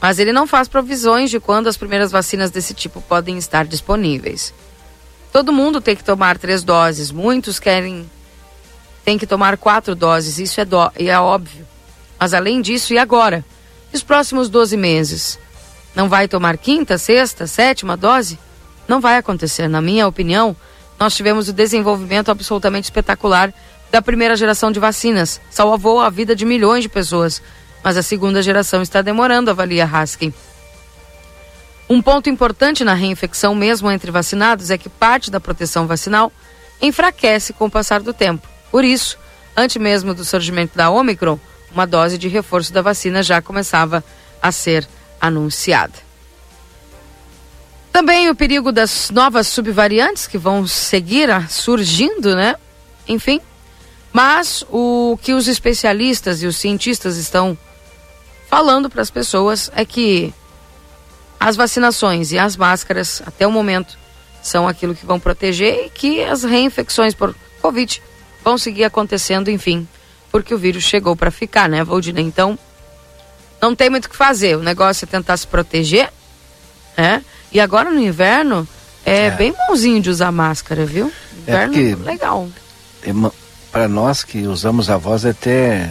Mas 0.00 0.18
ele 0.18 0.32
não 0.32 0.46
faz 0.46 0.68
provisões 0.68 1.30
de 1.30 1.40
quando 1.40 1.66
as 1.66 1.76
primeiras 1.76 2.10
vacinas 2.10 2.50
desse 2.50 2.74
tipo 2.74 3.00
podem 3.00 3.36
estar 3.38 3.66
disponíveis. 3.66 4.54
Todo 5.32 5.52
mundo 5.52 5.80
tem 5.80 5.96
que 5.96 6.04
tomar 6.04 6.38
três 6.38 6.62
doses, 6.62 7.10
muitos 7.10 7.58
querem 7.58 8.08
tem 9.04 9.16
que 9.16 9.26
tomar 9.26 9.56
quatro 9.56 9.94
doses, 9.94 10.38
isso 10.38 10.60
é, 10.60 10.66
do, 10.66 10.76
é 10.94 11.18
óbvio. 11.18 11.66
Mas 12.18 12.34
além 12.34 12.60
disso, 12.60 12.92
e 12.92 12.98
agora? 12.98 13.42
Os 13.90 14.02
próximos 14.02 14.50
12 14.50 14.76
meses? 14.76 15.38
Não 15.94 16.10
vai 16.10 16.28
tomar 16.28 16.58
quinta, 16.58 16.98
sexta, 16.98 17.46
sétima 17.46 17.96
dose? 17.96 18.38
Não 18.86 19.00
vai 19.00 19.16
acontecer. 19.16 19.66
Na 19.66 19.80
minha 19.80 20.06
opinião, 20.06 20.54
nós 20.98 21.16
tivemos 21.16 21.48
o 21.48 21.54
desenvolvimento 21.54 22.30
absolutamente 22.30 22.84
espetacular 22.84 23.52
da 23.90 24.02
primeira 24.02 24.36
geração 24.36 24.70
de 24.70 24.80
vacinas. 24.80 25.40
Salvou 25.50 26.00
a 26.00 26.10
vida 26.10 26.34
de 26.34 26.44
milhões 26.44 26.82
de 26.82 26.88
pessoas. 26.88 27.42
Mas 27.82 27.96
a 27.96 28.02
segunda 28.02 28.42
geração 28.42 28.82
está 28.82 29.02
demorando, 29.02 29.50
avalia 29.50 29.84
Haskin. 29.84 30.32
Um 31.88 32.02
ponto 32.02 32.28
importante 32.28 32.84
na 32.84 32.92
reinfecção, 32.92 33.54
mesmo 33.54 33.90
entre 33.90 34.10
vacinados, 34.10 34.70
é 34.70 34.76
que 34.76 34.90
parte 34.90 35.30
da 35.30 35.40
proteção 35.40 35.86
vacinal 35.86 36.30
enfraquece 36.82 37.52
com 37.52 37.64
o 37.64 37.70
passar 37.70 38.00
do 38.00 38.12
tempo. 38.12 38.46
Por 38.70 38.84
isso, 38.84 39.18
antes 39.56 39.76
mesmo 39.76 40.12
do 40.12 40.24
surgimento 40.24 40.76
da 40.76 40.90
Omicron, 40.90 41.38
uma 41.72 41.86
dose 41.86 42.18
de 42.18 42.28
reforço 42.28 42.72
da 42.72 42.82
vacina 42.82 43.22
já 43.22 43.40
começava 43.40 44.04
a 44.42 44.52
ser 44.52 44.86
anunciada. 45.20 45.94
Também 47.90 48.28
o 48.28 48.34
perigo 48.34 48.70
das 48.70 49.10
novas 49.10 49.46
subvariantes 49.48 50.26
que 50.26 50.38
vão 50.38 50.66
seguir 50.66 51.28
surgindo, 51.48 52.36
né? 52.36 52.54
Enfim. 53.08 53.40
Mas 54.18 54.64
o 54.68 55.16
que 55.22 55.32
os 55.32 55.46
especialistas 55.46 56.42
e 56.42 56.46
os 56.48 56.56
cientistas 56.56 57.16
estão 57.16 57.56
falando 58.48 58.90
para 58.90 59.00
as 59.00 59.12
pessoas 59.12 59.70
é 59.76 59.84
que 59.84 60.34
as 61.38 61.54
vacinações 61.54 62.32
e 62.32 62.38
as 62.38 62.56
máscaras, 62.56 63.22
até 63.24 63.46
o 63.46 63.52
momento, 63.52 63.96
são 64.42 64.66
aquilo 64.66 64.92
que 64.92 65.06
vão 65.06 65.20
proteger 65.20 65.86
e 65.86 65.88
que 65.88 66.20
as 66.24 66.42
reinfecções 66.42 67.14
por 67.14 67.32
Covid 67.62 68.02
vão 68.42 68.58
seguir 68.58 68.82
acontecendo, 68.82 69.52
enfim, 69.52 69.86
porque 70.32 70.52
o 70.52 70.58
vírus 70.58 70.82
chegou 70.82 71.14
para 71.14 71.30
ficar, 71.30 71.68
né, 71.68 71.84
Valdina? 71.84 72.20
Então, 72.20 72.58
não 73.62 73.72
tem 73.72 73.88
muito 73.88 74.06
o 74.06 74.10
que 74.10 74.16
fazer. 74.16 74.56
O 74.56 74.64
negócio 74.64 75.04
é 75.04 75.06
tentar 75.06 75.36
se 75.36 75.46
proteger, 75.46 76.12
né? 76.96 77.24
E 77.52 77.60
agora 77.60 77.88
no 77.88 78.00
inverno 78.00 78.66
é, 79.06 79.26
é. 79.26 79.30
bem 79.30 79.54
bonzinho 79.68 80.02
de 80.02 80.10
usar 80.10 80.32
máscara, 80.32 80.84
viu? 80.84 81.06
É 81.46 81.66
inverno 81.66 82.02
é 82.02 82.10
legal. 82.10 82.48
É 83.04 83.12
para 83.78 83.86
nós 83.86 84.24
que 84.24 84.44
usamos 84.44 84.90
a 84.90 84.96
voz 84.96 85.24
é 85.24 85.30
até 85.30 85.88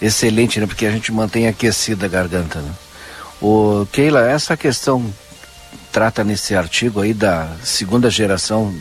excelente, 0.00 0.60
né? 0.60 0.66
Porque 0.66 0.86
a 0.86 0.92
gente 0.92 1.10
mantém 1.10 1.48
aquecida 1.48 2.06
a 2.06 2.08
garganta, 2.08 2.60
né? 2.60 2.70
O 3.42 3.84
Keila, 3.90 4.30
essa 4.30 4.56
questão 4.56 5.12
trata 5.90 6.22
nesse 6.22 6.54
artigo 6.54 7.00
aí 7.00 7.12
da 7.12 7.50
segunda 7.64 8.08
geração 8.08 8.72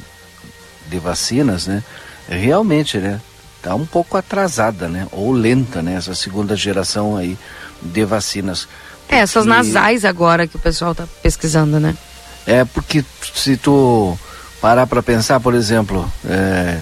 de 0.87 0.99
vacinas, 0.99 1.65
né? 1.65 1.83
realmente, 2.29 2.99
né? 2.99 3.19
Tá 3.63 3.73
um 3.73 3.83
pouco 3.83 4.15
atrasada, 4.15 4.87
né? 4.87 5.07
Ou 5.11 5.31
lenta, 5.31 5.81
né? 5.81 5.95
Essa 5.95 6.13
segunda 6.13 6.55
geração 6.55 7.17
aí 7.17 7.35
de 7.81 8.05
vacinas. 8.05 8.67
Porque... 9.07 9.15
É, 9.15 9.19
essas 9.21 9.47
nasais 9.47 10.05
agora 10.05 10.45
que 10.45 10.55
o 10.55 10.59
pessoal 10.59 10.93
tá 10.93 11.07
pesquisando, 11.23 11.79
né? 11.79 11.97
É, 12.45 12.63
porque 12.63 13.03
se 13.33 13.57
tu 13.57 14.15
parar 14.61 14.85
para 14.85 15.01
pensar, 15.01 15.39
por 15.39 15.55
exemplo, 15.55 16.07
é, 16.23 16.77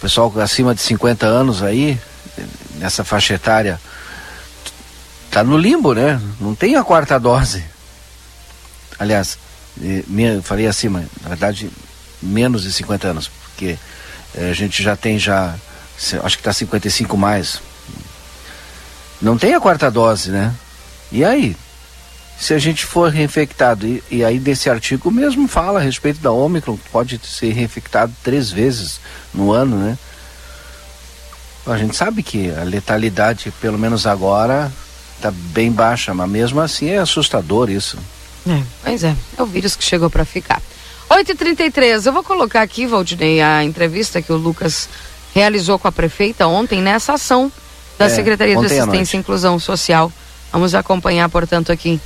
pessoal 0.00 0.32
acima 0.40 0.74
de 0.74 0.80
50 0.80 1.26
anos 1.26 1.62
aí, 1.62 1.98
nessa 2.76 3.04
faixa 3.04 3.34
etária, 3.34 3.80
tá 5.30 5.42
no 5.42 5.56
limbo, 5.56 5.94
né? 5.94 6.20
Não 6.40 6.54
tem 6.54 6.76
a 6.76 6.84
quarta 6.84 7.18
dose. 7.18 7.64
Aliás, 8.98 9.38
me, 9.76 10.40
falei 10.42 10.66
acima, 10.66 11.04
na 11.22 11.28
verdade, 11.28 11.70
menos 12.22 12.62
de 12.62 12.72
50 12.72 13.08
anos, 13.08 13.28
porque 13.28 13.78
é, 14.34 14.50
a 14.50 14.54
gente 14.54 14.82
já 14.82 14.96
tem 14.96 15.18
já 15.18 15.54
acho 16.22 16.36
que 16.36 16.40
está 16.40 16.52
55 16.52 17.16
mais. 17.16 17.60
Não 19.22 19.38
tem 19.38 19.54
a 19.54 19.60
quarta 19.60 19.90
dose, 19.90 20.30
né? 20.30 20.52
E 21.10 21.24
aí? 21.24 21.56
Se 22.44 22.52
a 22.52 22.58
gente 22.58 22.84
for 22.84 23.10
reinfectado, 23.10 23.86
e, 23.86 24.02
e 24.10 24.22
aí 24.22 24.38
desse 24.38 24.68
artigo 24.68 25.10
mesmo 25.10 25.48
fala 25.48 25.80
a 25.80 25.82
respeito 25.82 26.20
da 26.20 26.30
Ômicron, 26.30 26.76
pode 26.92 27.18
ser 27.24 27.50
reinfectado 27.52 28.12
três 28.22 28.50
vezes 28.50 29.00
no 29.32 29.50
ano, 29.50 29.78
né? 29.78 29.96
A 31.66 31.78
gente 31.78 31.96
sabe 31.96 32.22
que 32.22 32.50
a 32.50 32.62
letalidade, 32.62 33.50
pelo 33.62 33.78
menos 33.78 34.06
agora, 34.06 34.70
está 35.16 35.30
bem 35.30 35.72
baixa, 35.72 36.12
mas 36.12 36.28
mesmo 36.28 36.60
assim 36.60 36.90
é 36.90 36.98
assustador 36.98 37.70
isso. 37.70 37.96
É, 38.46 38.62
pois 38.82 39.02
é, 39.04 39.16
é 39.38 39.42
o 39.42 39.46
vírus 39.46 39.74
que 39.74 39.82
chegou 39.82 40.10
para 40.10 40.26
ficar. 40.26 40.60
8h33, 41.08 42.04
eu 42.04 42.12
vou 42.12 42.22
colocar 42.22 42.60
aqui, 42.60 42.86
Valdinei, 42.86 43.40
a 43.40 43.64
entrevista 43.64 44.20
que 44.20 44.30
o 44.30 44.36
Lucas 44.36 44.86
realizou 45.34 45.78
com 45.78 45.88
a 45.88 45.92
prefeita 45.92 46.46
ontem 46.46 46.82
nessa 46.82 47.14
ação 47.14 47.50
da 47.98 48.04
É, 48.04 48.08
Secretaria 48.10 48.58
de 48.58 48.66
Assistência 48.66 49.16
e 49.16 49.20
Inclusão 49.20 49.58
Social. 49.58 50.12
Vamos 50.52 50.74
acompanhar, 50.74 51.26
portanto, 51.30 51.72
aqui, 51.72 51.98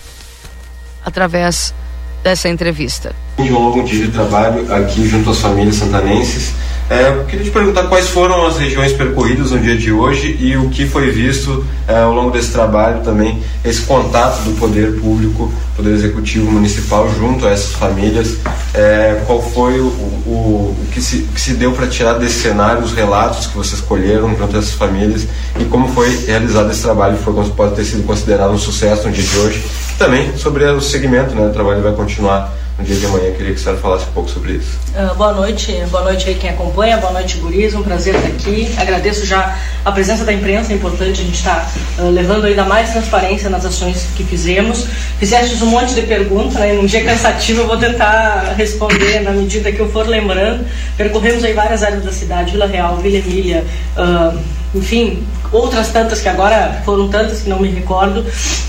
através 1.04 1.74
dessa 2.22 2.48
entrevista. 2.48 3.14
um 3.38 3.50
longo 3.52 3.82
dia 3.84 4.06
de 4.06 4.12
trabalho 4.12 4.72
aqui 4.74 5.08
junto 5.08 5.30
às 5.30 5.38
famílias 5.40 5.76
santanenses. 5.76 6.52
É, 6.90 7.08
eu 7.10 7.24
queria 7.26 7.44
te 7.44 7.50
perguntar 7.50 7.84
quais 7.84 8.08
foram 8.08 8.46
as 8.46 8.56
regiões 8.56 8.92
percorridas 8.92 9.50
no 9.50 9.58
dia 9.58 9.76
de 9.76 9.92
hoje 9.92 10.38
e 10.40 10.56
o 10.56 10.70
que 10.70 10.86
foi 10.86 11.10
visto 11.10 11.62
é, 11.86 12.00
ao 12.00 12.14
longo 12.14 12.30
desse 12.30 12.50
trabalho 12.50 13.02
também, 13.02 13.42
esse 13.62 13.82
contato 13.82 14.40
do 14.42 14.58
poder 14.58 14.98
público, 14.98 15.52
poder 15.76 15.90
executivo 15.90 16.50
municipal 16.50 17.06
junto 17.18 17.46
a 17.46 17.50
essas 17.50 17.72
famílias. 17.72 18.38
É, 18.72 19.22
qual 19.26 19.42
foi 19.42 19.78
o, 19.80 19.84
o, 19.84 20.76
o 20.80 20.86
que, 20.90 21.02
se, 21.02 21.18
que 21.34 21.40
se 21.40 21.54
deu 21.54 21.72
para 21.72 21.86
tirar 21.86 22.14
desse 22.14 22.40
cenário, 22.40 22.82
os 22.82 22.92
relatos 22.92 23.46
que 23.46 23.56
vocês 23.56 23.82
colheram 23.82 24.30
junto 24.30 24.56
a 24.56 24.58
essas 24.58 24.72
famílias 24.72 25.26
e 25.60 25.66
como 25.66 25.88
foi 25.88 26.24
realizado 26.24 26.70
esse 26.70 26.82
trabalho, 26.82 27.18
foi, 27.18 27.34
pode 27.50 27.74
ter 27.74 27.84
sido 27.84 28.06
considerado 28.06 28.52
um 28.52 28.58
sucesso 28.58 29.06
no 29.06 29.12
dia 29.12 29.24
de 29.24 29.38
hoje. 29.38 29.62
Também 29.98 30.34
sobre 30.38 30.64
o 30.64 30.80
segmento, 30.80 31.34
né, 31.34 31.46
o 31.48 31.52
trabalho 31.52 31.82
vai 31.82 31.92
continuar 31.92 32.50
no 32.78 32.84
dia 32.84 32.96
de 32.96 33.06
amanhã. 33.06 33.32
Queria 33.32 33.52
que 33.52 33.60
a 33.60 33.62
senhora 33.62 33.80
falasse 33.80 34.04
um 34.06 34.12
pouco 34.12 34.30
sobre 34.30 34.52
isso. 34.52 34.78
Ah, 34.94 35.12
boa 35.14 35.32
noite, 35.32 35.72
boa 35.90 36.04
noite 36.04 36.28
aí 36.28 36.36
quem 36.36 36.50
acompanha, 36.50 36.96
boa 36.98 37.12
noite 37.12 37.38
Guris, 37.38 37.74
um 37.74 37.82
prazer 37.82 38.14
estar 38.14 38.28
aqui. 38.28 38.72
Agradeço 38.78 39.26
já 39.26 39.58
a 39.84 39.90
presença 39.90 40.24
da 40.24 40.32
imprensa, 40.32 40.72
é 40.72 40.76
importante 40.76 41.20
a 41.20 41.24
gente 41.24 41.34
estar 41.34 41.70
ah, 41.98 42.02
levando 42.02 42.44
ainda 42.44 42.64
mais 42.64 42.90
transparência 42.90 43.50
nas 43.50 43.64
ações 43.64 44.08
que 44.16 44.22
fizemos. 44.22 44.86
Fizestes 45.18 45.60
um 45.60 45.66
monte 45.66 45.94
de 45.94 46.02
perguntas, 46.02 46.54
né? 46.54 46.72
num 46.72 46.86
dia 46.86 47.04
cansativo 47.04 47.62
eu 47.62 47.66
vou 47.66 47.76
tentar 47.76 48.54
responder 48.56 49.20
na 49.20 49.32
medida 49.32 49.72
que 49.72 49.80
eu 49.80 49.90
for 49.90 50.06
lembrando. 50.06 50.64
Percorremos 50.96 51.42
aí 51.42 51.52
várias 51.52 51.82
áreas 51.82 52.04
da 52.04 52.12
cidade, 52.12 52.52
Vila 52.52 52.66
Real, 52.66 52.96
Vila 52.96 53.18
Emília, 53.18 53.66
ah, 53.96 54.34
enfim, 54.74 55.26
outras 55.50 55.88
tantas 55.88 56.20
que 56.20 56.28
agora 56.28 56.82
foram 56.84 57.08
tantas 57.08 57.40
que 57.40 57.48
não 57.48 57.60
me 57.60 57.68
recordo. 57.68 58.24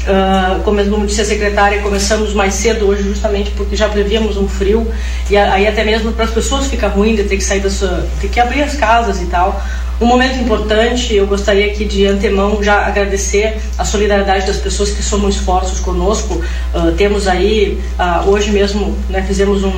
Ah, 0.08 0.60
como, 0.64 0.84
como 0.90 1.06
disse 1.06 1.22
a 1.22 1.26
secretária, 1.26 1.82
começamos 1.82 2.34
mais 2.34 2.54
cedo 2.54 2.88
hoje 2.88 3.04
justamente 3.04 3.52
porque 3.52 3.76
já 3.76 3.90
prevíamos 3.90 4.38
um 4.38 4.48
frio 4.48 4.88
e 5.30 5.38
aí 5.38 5.68
até 5.68 5.84
mesmo 5.84 6.12
para 6.14 6.26
as 6.26 6.32
pessoas 6.32 6.68
fica 6.68 6.88
ruim 6.88 7.16
de 7.16 7.24
ter 7.24 7.38
que 7.38 7.44
sair 7.44 7.60
da 7.60 7.70
sua, 7.70 8.08
ter 8.22 8.30
que 8.30 8.40
abrir 8.40 8.64
as 8.64 8.76
casas 8.76 9.22
e 9.22 9.26
tal. 9.26 9.62
Um 10.02 10.06
momento 10.06 10.40
importante, 10.40 11.14
eu 11.14 11.28
gostaria 11.28 11.66
aqui 11.68 11.84
de 11.84 12.06
antemão 12.06 12.64
já 12.64 12.86
agradecer 12.86 13.58
a 13.78 13.84
solidariedade 13.84 14.48
das 14.48 14.56
pessoas 14.58 14.92
que 14.92 15.04
somam 15.04 15.30
esforços 15.30 15.80
conosco. 15.82 16.42
Ah, 16.74 16.94
temos 16.98 17.28
aí, 17.28 17.80
ah, 17.98 18.24
hoje 18.26 18.50
mesmo, 18.52 18.98
né, 19.10 19.22
fizemos 19.28 19.62
um, 19.64 19.74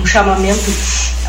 um 0.00 0.04
chamamento 0.04 0.68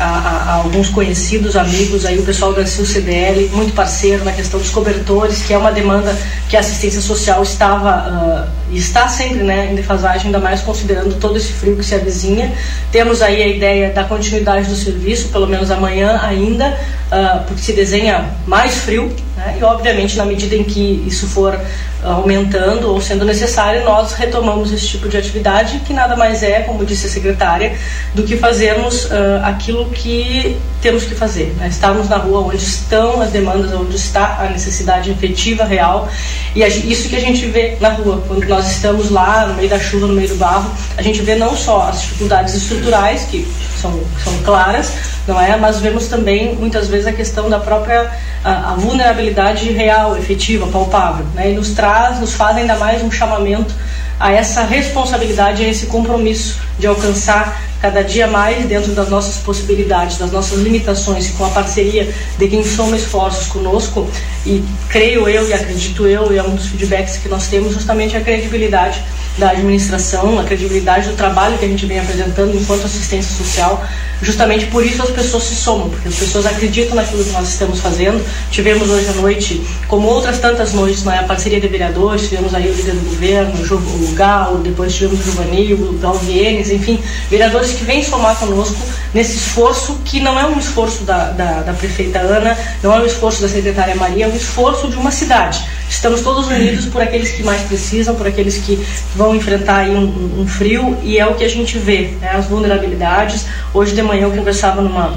a, 0.00 0.04
a- 0.04 0.42
a 0.50 0.54
alguns 0.54 0.88
conhecidos, 0.88 1.54
amigos, 1.54 2.04
aí 2.04 2.18
o 2.18 2.22
pessoal 2.24 2.52
da 2.52 2.66
CIL 2.66 2.84
CDL, 2.84 3.50
muito 3.52 3.72
parceiro 3.72 4.24
na 4.24 4.32
questão 4.32 4.58
dos 4.58 4.70
cobertores, 4.70 5.42
que 5.42 5.52
é 5.54 5.58
uma 5.58 5.70
demanda 5.70 6.16
que 6.48 6.56
a 6.56 6.60
assistência 6.60 7.00
social 7.00 7.40
estava 7.40 7.88
ah, 7.90 8.48
e 8.74 8.78
está 8.78 9.06
sempre 9.06 9.44
né, 9.44 9.70
em 9.70 9.76
defasagem, 9.76 10.26
ainda 10.26 10.40
mais 10.40 10.60
considerando 10.60 11.14
todo 11.20 11.36
esse 11.36 11.52
frio 11.52 11.76
que 11.76 11.84
se 11.84 11.94
avizinha. 11.94 12.52
Temos 12.90 13.22
aí 13.22 13.40
a 13.40 13.46
ideia 13.46 13.90
da 13.90 14.02
continuidade 14.02 14.68
do 14.68 14.74
serviço, 14.74 15.28
pelo 15.28 15.46
menos 15.46 15.70
amanhã 15.70 16.18
ainda, 16.20 16.76
ah, 17.08 17.44
porque 17.46 17.62
se 17.62 17.72
desenha 17.72 18.30
mais 18.48 18.74
frio, 18.78 19.14
né, 19.36 19.56
e 19.60 19.64
obviamente 19.64 20.16
na 20.16 20.24
medida 20.24 20.54
em 20.54 20.64
que 20.64 21.04
isso 21.06 21.26
for 21.26 21.58
aumentando 22.04 22.90
ou 22.90 23.00
sendo 23.00 23.24
necessário, 23.24 23.82
nós 23.84 24.12
retomamos 24.12 24.70
esse 24.72 24.86
tipo 24.86 25.08
de 25.08 25.16
atividade, 25.16 25.80
que 25.80 25.92
nada 25.92 26.14
mais 26.14 26.42
é, 26.42 26.60
como 26.60 26.84
disse 26.84 27.06
a 27.06 27.10
secretária, 27.10 27.76
do 28.14 28.22
que 28.22 28.36
fazermos 28.36 29.10
ah, 29.10 29.48
aquilo 29.48 29.86
que 29.86 30.56
temos 30.82 31.04
que 31.04 31.14
fazer. 31.14 31.54
Né? 31.56 31.68
Estarmos 31.68 32.08
na 32.08 32.18
rua 32.18 32.40
onde 32.40 32.62
estão 32.62 33.22
as 33.22 33.30
demandas, 33.30 33.72
onde 33.72 33.96
está 33.96 34.38
a 34.40 34.50
necessidade 34.50 35.10
efetiva, 35.10 35.64
real, 35.64 36.08
e 36.54 36.62
isso 36.62 37.08
que 37.08 37.16
a 37.16 37.20
gente 37.20 37.46
vê 37.46 37.76
na 37.80 37.88
rua, 37.88 38.22
quando 38.28 38.46
nós 38.46 38.70
estamos 38.70 39.10
lá, 39.10 39.46
no 39.46 39.54
meio 39.54 39.68
da 39.68 39.78
chuva, 39.78 40.06
no 40.06 40.12
meio 40.12 40.28
do 40.28 40.36
barro, 40.36 40.70
a 40.96 41.02
gente 41.02 41.22
vê 41.22 41.34
não 41.34 41.56
só 41.56 41.88
as 41.88 42.02
dificuldades 42.02 42.54
estruturais, 42.54 43.24
que 43.30 43.48
são, 43.80 43.98
são 44.22 44.36
claras, 44.44 44.92
não 45.26 45.40
é? 45.40 45.56
Mas 45.56 45.80
vemos 45.80 46.06
também 46.08 46.54
muitas 46.54 46.88
vezes 46.88 47.06
a 47.06 47.12
questão 47.12 47.48
da 47.48 47.58
própria 47.58 48.10
a, 48.44 48.72
a 48.72 48.74
vulnerabilidade 48.74 49.72
real, 49.72 50.16
efetiva, 50.16 50.66
palpável, 50.66 51.24
né? 51.34 51.50
E 51.50 51.54
nos 51.54 51.70
traz, 51.70 52.20
nos 52.20 52.34
faz 52.34 52.56
ainda 52.56 52.76
mais 52.76 53.02
um 53.02 53.10
chamamento 53.10 53.74
a 54.20 54.30
essa 54.30 54.62
responsabilidade, 54.62 55.64
a 55.64 55.68
esse 55.68 55.86
compromisso 55.86 56.60
de 56.78 56.86
alcançar 56.86 57.60
cada 57.84 58.02
dia 58.02 58.26
mais 58.26 58.64
dentro 58.64 58.92
das 58.92 59.10
nossas 59.10 59.36
possibilidades, 59.36 60.16
das 60.16 60.32
nossas 60.32 60.58
limitações, 60.58 61.28
e 61.28 61.32
com 61.32 61.44
a 61.44 61.50
parceria 61.50 62.10
de 62.38 62.48
quem 62.48 62.64
soma 62.64 62.96
esforços 62.96 63.46
conosco. 63.48 64.08
E 64.46 64.64
creio 64.88 65.28
eu 65.28 65.46
e 65.46 65.52
acredito 65.52 66.06
eu, 66.06 66.32
e 66.32 66.38
é 66.38 66.42
um 66.42 66.54
dos 66.54 66.68
feedbacks 66.68 67.18
que 67.18 67.28
nós 67.28 67.46
temos, 67.48 67.74
justamente 67.74 68.16
a 68.16 68.22
credibilidade 68.22 69.04
da 69.36 69.50
administração, 69.50 70.38
a 70.38 70.44
credibilidade 70.44 71.08
do 71.08 71.14
trabalho 71.14 71.58
que 71.58 71.64
a 71.66 71.68
gente 71.68 71.84
vem 71.84 71.98
apresentando 71.98 72.56
enquanto 72.56 72.86
assistência 72.86 73.36
social. 73.36 73.84
Justamente 74.22 74.66
por 74.66 74.86
isso 74.86 75.02
as 75.02 75.10
pessoas 75.10 75.42
se 75.42 75.56
somam, 75.56 75.90
porque 75.90 76.08
as 76.08 76.14
pessoas 76.14 76.46
acreditam 76.46 76.94
naquilo 76.94 77.24
que 77.24 77.32
nós 77.32 77.48
estamos 77.48 77.80
fazendo. 77.80 78.24
Tivemos 78.50 78.88
hoje 78.88 79.08
à 79.08 79.12
noite, 79.12 79.60
como 79.88 80.06
outras 80.06 80.38
tantas 80.38 80.72
noites, 80.72 81.02
né, 81.02 81.18
a 81.18 81.24
parceria 81.24 81.60
de 81.60 81.66
vereadores, 81.66 82.28
tivemos 82.28 82.54
aí 82.54 82.70
o 82.70 82.74
líder 82.74 82.94
do 82.94 83.10
governo, 83.10 83.52
o 83.52 84.12
Gal, 84.14 84.58
depois 84.58 84.94
tivemos 84.94 85.20
o 85.20 85.22
Giovanni, 85.24 85.74
o 85.74 85.98
Galvienes, 86.00 86.70
enfim, 86.70 87.02
vereadores 87.28 87.72
que 87.74 87.84
vêm 87.84 88.02
somar 88.02 88.36
conosco 88.36 88.76
nesse 89.12 89.36
esforço 89.36 90.00
que 90.04 90.20
não 90.20 90.38
é 90.38 90.44
um 90.46 90.58
esforço 90.58 91.04
da, 91.04 91.30
da, 91.30 91.62
da 91.62 91.72
prefeita 91.72 92.18
Ana, 92.18 92.56
não 92.82 92.92
é 92.94 93.00
um 93.00 93.06
esforço 93.06 93.40
da 93.42 93.48
secretária 93.48 93.94
Maria, 93.94 94.24
é 94.24 94.28
um 94.28 94.34
esforço 94.36 94.88
de 94.88 94.96
uma 94.96 95.10
cidade. 95.10 95.64
Estamos 95.88 96.22
todos 96.22 96.46
unidos 96.48 96.86
por 96.86 97.00
aqueles 97.02 97.30
que 97.32 97.42
mais 97.42 97.62
precisam, 97.62 98.14
por 98.14 98.26
aqueles 98.26 98.56
que 98.58 98.84
vão 99.14 99.34
enfrentar 99.36 99.86
um, 99.88 99.98
um- 100.04 100.40
um 100.42 100.46
frio 100.46 100.96
e 101.02 101.18
é 101.18 101.26
o 101.26 101.34
que 101.34 101.44
a 101.44 101.48
gente 101.48 101.78
vê, 101.78 102.16
né? 102.20 102.30
as 102.34 102.46
vulnerabilidades. 102.46 103.46
Hoje 103.72 103.94
de 103.94 104.02
manhã 104.02 104.22
eu 104.24 104.30
conversava 104.32 104.80
numa 104.82 105.14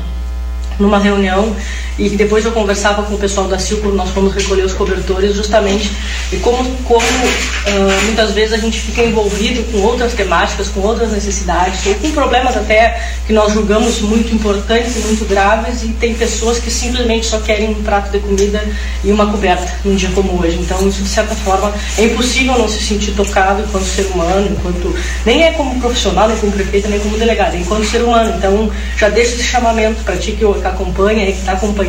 numa 0.79 0.99
reunião 0.99 1.55
e 1.97 2.09
depois 2.09 2.45
eu 2.45 2.51
conversava 2.51 3.03
com 3.03 3.15
o 3.15 3.17
pessoal 3.17 3.47
da 3.47 3.57
Sil 3.57 3.81
quando 3.81 3.95
nós 3.95 4.09
fomos 4.11 4.33
recolher 4.33 4.63
os 4.63 4.73
cobertores 4.73 5.33
justamente 5.33 5.91
e 6.31 6.37
como 6.37 6.57
como 6.83 7.01
ah, 7.01 8.01
muitas 8.05 8.31
vezes 8.33 8.53
a 8.53 8.57
gente 8.57 8.79
fica 8.79 9.01
envolvido 9.01 9.63
com 9.71 9.79
outras 9.79 10.13
temáticas 10.13 10.67
com 10.69 10.81
outras 10.81 11.11
necessidades 11.11 11.85
ou 11.87 11.95
com 11.95 12.11
problemas 12.11 12.55
até 12.55 13.01
que 13.25 13.33
nós 13.33 13.53
julgamos 13.53 13.99
muito 14.01 14.33
importantes 14.33 14.95
e 14.95 14.99
muito 14.99 15.25
graves 15.25 15.83
e 15.83 15.89
tem 15.89 16.13
pessoas 16.13 16.59
que 16.59 16.69
simplesmente 16.69 17.25
só 17.25 17.39
querem 17.39 17.71
um 17.71 17.83
prato 17.83 18.11
de 18.11 18.19
comida 18.19 18.63
e 19.03 19.11
uma 19.11 19.31
coberta 19.31 19.73
num 19.83 19.95
dia 19.95 20.09
como 20.13 20.39
hoje. 20.39 20.57
Então 20.57 20.87
isso 20.87 21.01
de 21.01 21.09
certa 21.09 21.35
forma 21.35 21.73
é 21.97 22.03
impossível 22.03 22.57
não 22.57 22.67
se 22.67 22.81
sentir 22.83 23.11
tocado 23.11 23.63
enquanto 23.63 23.85
ser 23.85 24.05
humano 24.07 24.47
enquanto 24.51 24.95
nem 25.25 25.43
é 25.43 25.51
como 25.51 25.79
profissional 25.79 26.27
nem 26.27 26.37
como 26.37 26.51
prefeita 26.51 26.87
nem 26.87 26.99
como 26.99 27.17
delegado 27.17 27.55
é 27.55 27.59
enquanto 27.59 27.85
ser 27.85 28.03
humano. 28.03 28.35
Então 28.37 28.69
já 28.95 29.09
deixo 29.09 29.33
esse 29.33 29.43
chamamento 29.43 30.03
para 30.03 30.15
ti 30.15 30.33
que 30.33 30.45
acompanha 30.45 31.27
e 31.27 31.33
que 31.33 31.39
está 31.39 31.53
acompanhando 31.53 31.86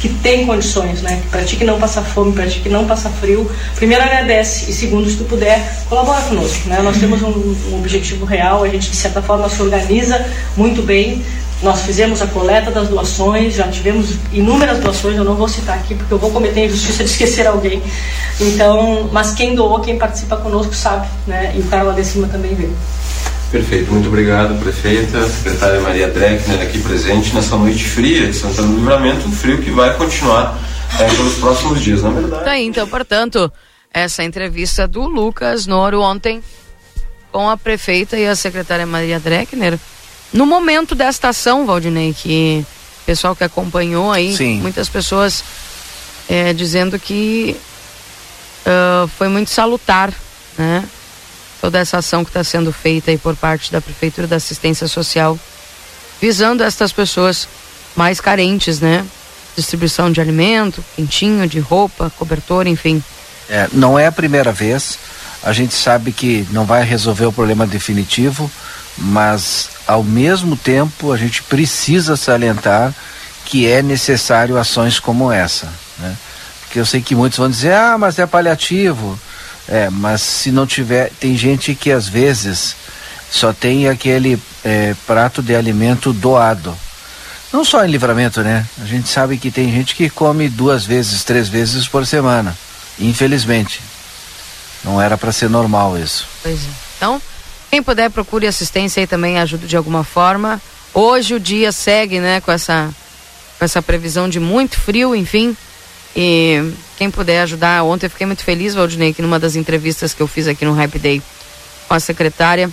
que 0.00 0.08
tem 0.08 0.46
condições 0.46 1.02
né 1.02 1.22
que 1.46 1.64
não 1.64 1.78
passa 1.78 2.02
fome 2.02 2.32
para 2.32 2.46
ti 2.46 2.60
que 2.60 2.68
não 2.68 2.86
passa 2.86 3.08
frio 3.08 3.50
primeiro 3.76 4.02
agradece 4.02 4.70
e 4.70 4.74
segundo 4.74 5.08
se 5.08 5.16
tu 5.16 5.24
puder 5.24 5.60
colabora 5.88 6.20
conosco 6.22 6.68
né 6.68 6.80
nós 6.82 6.96
temos 6.98 7.22
um, 7.22 7.56
um 7.70 7.78
objetivo 7.78 8.24
real 8.24 8.64
a 8.64 8.68
gente 8.68 8.90
de 8.90 8.96
certa 8.96 9.22
forma 9.22 9.48
se 9.48 9.60
organiza 9.62 10.24
muito 10.56 10.82
bem 10.82 11.24
nós 11.62 11.80
fizemos 11.82 12.22
a 12.22 12.26
coleta 12.26 12.70
das 12.70 12.88
doações, 12.88 13.54
já 13.54 13.66
tivemos 13.66 14.14
inúmeras 14.32 14.78
doações, 14.78 15.16
eu 15.16 15.24
não 15.24 15.34
vou 15.34 15.48
citar 15.48 15.76
aqui 15.76 15.94
porque 15.94 16.14
eu 16.14 16.18
vou 16.18 16.30
cometer 16.30 16.60
a 16.60 16.66
injustiça 16.66 17.02
de 17.02 17.10
esquecer 17.10 17.46
alguém. 17.46 17.82
Então, 18.40 19.08
mas 19.12 19.32
quem 19.32 19.54
doou, 19.54 19.80
quem 19.80 19.98
participa 19.98 20.36
conosco 20.36 20.72
sabe, 20.72 21.08
né? 21.26 21.52
E 21.56 21.60
o 21.60 21.64
cara 21.64 21.82
lá 21.82 21.92
de 21.92 22.04
cima 22.04 22.28
também 22.28 22.54
vê. 22.54 22.68
Perfeito, 23.50 23.90
muito 23.90 24.08
obrigado, 24.08 24.60
prefeita, 24.60 25.26
secretária 25.26 25.80
Maria 25.80 26.08
Dreckner 26.08 26.60
aqui 26.60 26.80
presente 26.80 27.34
nessa 27.34 27.56
noite 27.56 27.82
fria 27.82 28.26
de 28.26 28.34
Santana 28.34 28.68
do 28.68 28.74
Livramento, 28.74 29.26
um 29.26 29.32
frio 29.32 29.62
que 29.62 29.70
vai 29.70 29.96
continuar 29.96 30.58
eh, 31.00 31.08
pelos 31.16 31.36
próximos 31.36 31.80
dias, 31.80 32.02
na 32.02 32.10
verdade. 32.10 32.44
Tá 32.44 32.50
aí, 32.50 32.66
então, 32.66 32.86
portanto, 32.86 33.50
essa 33.90 34.22
entrevista 34.22 34.86
do 34.86 35.06
Lucas 35.06 35.66
Noro 35.66 36.02
ontem 36.02 36.42
com 37.32 37.48
a 37.48 37.56
prefeita 37.56 38.18
e 38.18 38.26
a 38.26 38.36
secretária 38.36 38.86
Maria 38.86 39.18
Dreckner. 39.18 39.78
No 40.30 40.44
momento 40.44 40.94
desta 40.94 41.30
ação, 41.30 41.64
Valdinei, 41.64 42.12
que 42.12 42.66
o 43.02 43.06
pessoal 43.06 43.34
que 43.34 43.44
acompanhou 43.44 44.12
aí, 44.12 44.36
Sim. 44.36 44.60
muitas 44.60 44.90
pessoas 44.90 45.42
é, 46.28 46.52
dizendo 46.52 46.98
que 46.98 47.56
uh, 48.66 49.08
foi 49.08 49.28
muito 49.28 49.48
salutar, 49.48 50.12
né? 50.58 50.84
Toda 51.60 51.78
essa 51.78 51.98
ação 51.98 52.24
que 52.24 52.30
está 52.30 52.44
sendo 52.44 52.72
feita 52.72 53.10
aí 53.10 53.18
por 53.18 53.34
parte 53.34 53.72
da 53.72 53.80
Prefeitura 53.80 54.26
da 54.26 54.36
Assistência 54.36 54.86
Social, 54.86 55.38
visando 56.20 56.62
estas 56.62 56.92
pessoas 56.92 57.48
mais 57.96 58.20
carentes, 58.20 58.80
né? 58.80 59.04
Distribuição 59.56 60.10
de 60.12 60.20
alimento, 60.20 60.84
quentinho, 60.94 61.48
de 61.48 61.58
roupa, 61.58 62.12
cobertor, 62.16 62.66
enfim. 62.66 63.02
É, 63.48 63.68
não 63.72 63.98
é 63.98 64.06
a 64.06 64.12
primeira 64.12 64.52
vez. 64.52 64.98
A 65.42 65.52
gente 65.52 65.74
sabe 65.74 66.12
que 66.12 66.46
não 66.50 66.64
vai 66.64 66.84
resolver 66.84 67.26
o 67.26 67.32
problema 67.32 67.66
definitivo, 67.66 68.50
mas 68.96 69.70
ao 69.86 70.02
mesmo 70.02 70.56
tempo 70.56 71.12
a 71.12 71.16
gente 71.16 71.42
precisa 71.42 72.16
salientar 72.16 72.94
que 73.44 73.66
é 73.66 73.82
necessário 73.82 74.58
ações 74.58 75.00
como 75.00 75.32
essa, 75.32 75.72
né? 75.98 76.16
Porque 76.60 76.78
eu 76.78 76.84
sei 76.84 77.00
que 77.00 77.14
muitos 77.14 77.38
vão 77.38 77.48
dizer, 77.48 77.72
ah, 77.72 77.96
mas 77.96 78.18
é 78.18 78.26
paliativo. 78.26 79.18
É, 79.68 79.90
mas 79.90 80.22
se 80.22 80.50
não 80.50 80.66
tiver, 80.66 81.10
tem 81.20 81.36
gente 81.36 81.74
que 81.74 81.90
às 81.90 82.08
vezes 82.08 82.74
só 83.30 83.52
tem 83.52 83.88
aquele 83.88 84.40
é, 84.64 84.94
prato 85.06 85.42
de 85.42 85.54
alimento 85.54 86.12
doado. 86.12 86.74
Não 87.52 87.64
só 87.64 87.84
em 87.84 87.90
livramento, 87.90 88.42
né? 88.42 88.66
A 88.80 88.84
gente 88.84 89.08
sabe 89.08 89.38
que 89.38 89.50
tem 89.50 89.70
gente 89.70 89.94
que 89.94 90.08
come 90.10 90.48
duas 90.48 90.84
vezes, 90.84 91.24
três 91.24 91.48
vezes 91.48 91.86
por 91.86 92.06
semana. 92.06 92.56
Infelizmente. 92.98 93.80
Não 94.84 95.00
era 95.00 95.16
para 95.16 95.32
ser 95.32 95.50
normal 95.50 95.98
isso. 95.98 96.26
Pois 96.42 96.58
é. 96.58 96.68
Então, 96.96 97.20
quem 97.70 97.82
puder, 97.82 98.10
procure 98.10 98.46
assistência 98.46 99.00
e 99.00 99.06
também 99.06 99.38
ajude 99.38 99.66
de 99.66 99.76
alguma 99.76 100.04
forma. 100.04 100.60
Hoje 100.94 101.34
o 101.34 101.40
dia 101.40 101.72
segue, 101.72 102.20
né, 102.20 102.40
com 102.40 102.50
essa, 102.50 102.90
com 103.58 103.64
essa 103.64 103.82
previsão 103.82 104.28
de 104.28 104.40
muito 104.40 104.78
frio, 104.78 105.14
enfim. 105.14 105.56
E 106.16 106.72
quem 106.98 107.12
puder 107.12 107.42
ajudar, 107.42 107.84
ontem 107.84 108.06
eu 108.06 108.10
fiquei 108.10 108.26
muito 108.26 108.42
feliz, 108.42 108.74
Valdinei, 108.74 109.14
que 109.14 109.22
numa 109.22 109.38
das 109.38 109.54
entrevistas 109.54 110.12
que 110.12 110.20
eu 110.20 110.26
fiz 110.26 110.48
aqui 110.48 110.64
no 110.64 110.72
Hype 110.72 110.98
Day 110.98 111.22
com 111.86 111.94
a 111.94 112.00
secretária, 112.00 112.68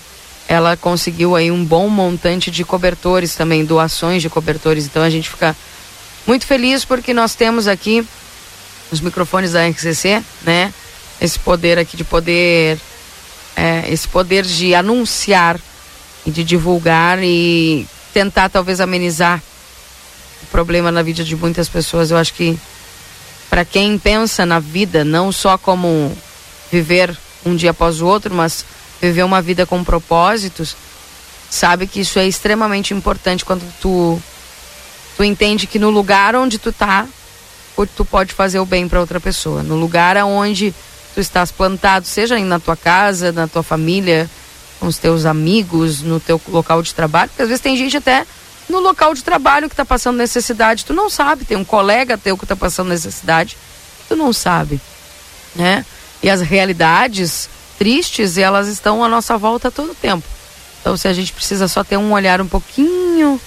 ela 0.48 0.76
conseguiu 0.76 1.36
aí 1.36 1.52
um 1.52 1.64
bom 1.64 1.88
montante 1.90 2.50
de 2.50 2.66
cobertores 2.66 3.36
também, 3.36 3.64
doações 3.64 4.24
de 4.24 4.30
cobertores. 4.30 4.86
Então 4.86 5.04
a 5.04 5.12
gente 5.12 5.30
fica 5.30 5.56
muito 6.26 6.48
feliz 6.48 6.84
porque 6.84 7.14
nós 7.14 7.36
temos 7.36 7.68
aqui 7.68 8.04
os 8.92 9.00
microfones 9.00 9.52
da 9.52 9.68
RCC, 9.68 10.24
né? 10.42 10.74
Esse 11.22 11.38
poder 11.38 11.78
aqui 11.78 11.96
de 11.96 12.04
poder, 12.04 12.80
é, 13.56 13.84
esse 13.90 14.08
poder 14.08 14.44
de 14.44 14.74
anunciar 14.74 15.60
e 16.26 16.32
de 16.32 16.44
divulgar 16.44 17.20
e 17.22 17.88
tentar 18.12 18.50
talvez 18.50 18.82
amenizar 18.82 19.40
o 20.42 20.48
problema 20.48 20.92
na 20.92 21.04
vida 21.04 21.24
de 21.24 21.36
muitas 21.36 21.70
pessoas. 21.70 22.10
Eu 22.10 22.18
acho 22.18 22.34
que 22.34 22.58
para 23.56 23.64
quem 23.64 23.98
pensa 23.98 24.46
na 24.46 24.60
vida 24.60 25.06
não 25.06 25.32
só 25.32 25.58
como 25.58 26.12
viver 26.70 27.18
um 27.46 27.56
dia 27.56 27.72
após 27.72 28.02
o 28.02 28.06
outro, 28.06 28.36
mas 28.36 28.66
viver 29.02 29.24
uma 29.24 29.42
vida 29.42 29.66
com 29.66 29.82
propósitos, 29.82 30.76
sabe 31.50 31.88
que 31.88 32.02
isso 32.02 32.20
é 32.20 32.28
extremamente 32.28 32.94
importante 32.94 33.46
quando 33.46 33.64
tu 33.80 34.22
tu 35.16 35.24
entende 35.24 35.68
que 35.68 35.80
no 35.80 35.90
lugar 35.90 36.36
onde 36.36 36.60
tu 36.60 36.74
tá, 36.74 37.08
tu 37.96 38.04
pode 38.04 38.34
fazer 38.34 38.60
o 38.60 38.66
bem 38.66 38.90
para 38.90 39.00
outra 39.00 39.22
pessoa. 39.22 39.64
No 39.64 39.78
lugar 39.78 40.18
aonde 40.18 40.76
tu 41.14 41.22
estás 41.22 41.50
plantado, 41.50 42.06
seja 42.06 42.38
na 42.40 42.60
tua 42.60 42.76
casa, 42.76 43.32
na 43.32 43.48
tua 43.48 43.64
família, 43.64 44.30
com 44.82 44.88
os 44.88 44.98
teus 44.98 45.26
amigos, 45.26 46.02
no 46.02 46.20
teu 46.20 46.42
local 46.50 46.84
de 46.84 46.94
trabalho, 46.94 47.30
porque 47.30 47.44
às 47.44 47.48
vezes 47.48 47.62
tem 47.62 47.78
gente 47.78 47.96
até 47.96 48.26
no 48.70 48.80
local 48.80 49.14
de 49.14 49.24
trabalho 49.24 49.68
que 49.68 49.74
está 49.74 49.86
passando 49.86 50.18
necessidade, 50.18 50.86
tu 50.86 50.94
não 50.94 51.10
sabe, 51.10 51.46
tem 51.46 51.58
um 51.58 51.66
colega 51.66 52.18
teu 52.18 52.38
que 52.38 52.46
está 52.46 52.56
passando 52.56 52.90
necessidade, 52.90 53.58
tu 54.08 54.16
não 54.16 54.34
sabe, 54.34 54.80
né? 55.56 55.86
E 56.22 56.30
as 56.30 56.42
realidades 56.42 57.50
tristes, 57.78 58.38
elas 58.38 58.68
estão 58.68 59.04
à 59.04 59.10
nossa 59.10 59.38
volta 59.38 59.70
todo 59.70 59.92
o 59.92 59.96
tempo. 59.96 60.26
Então, 60.82 60.96
se 60.96 61.08
a 61.08 61.14
gente 61.14 61.34
precisa 61.34 61.68
só 61.68 61.84
ter 61.84 61.98
um 61.98 62.14
olhar 62.14 62.40
um 62.42 62.48
pouquinho 62.48 63.40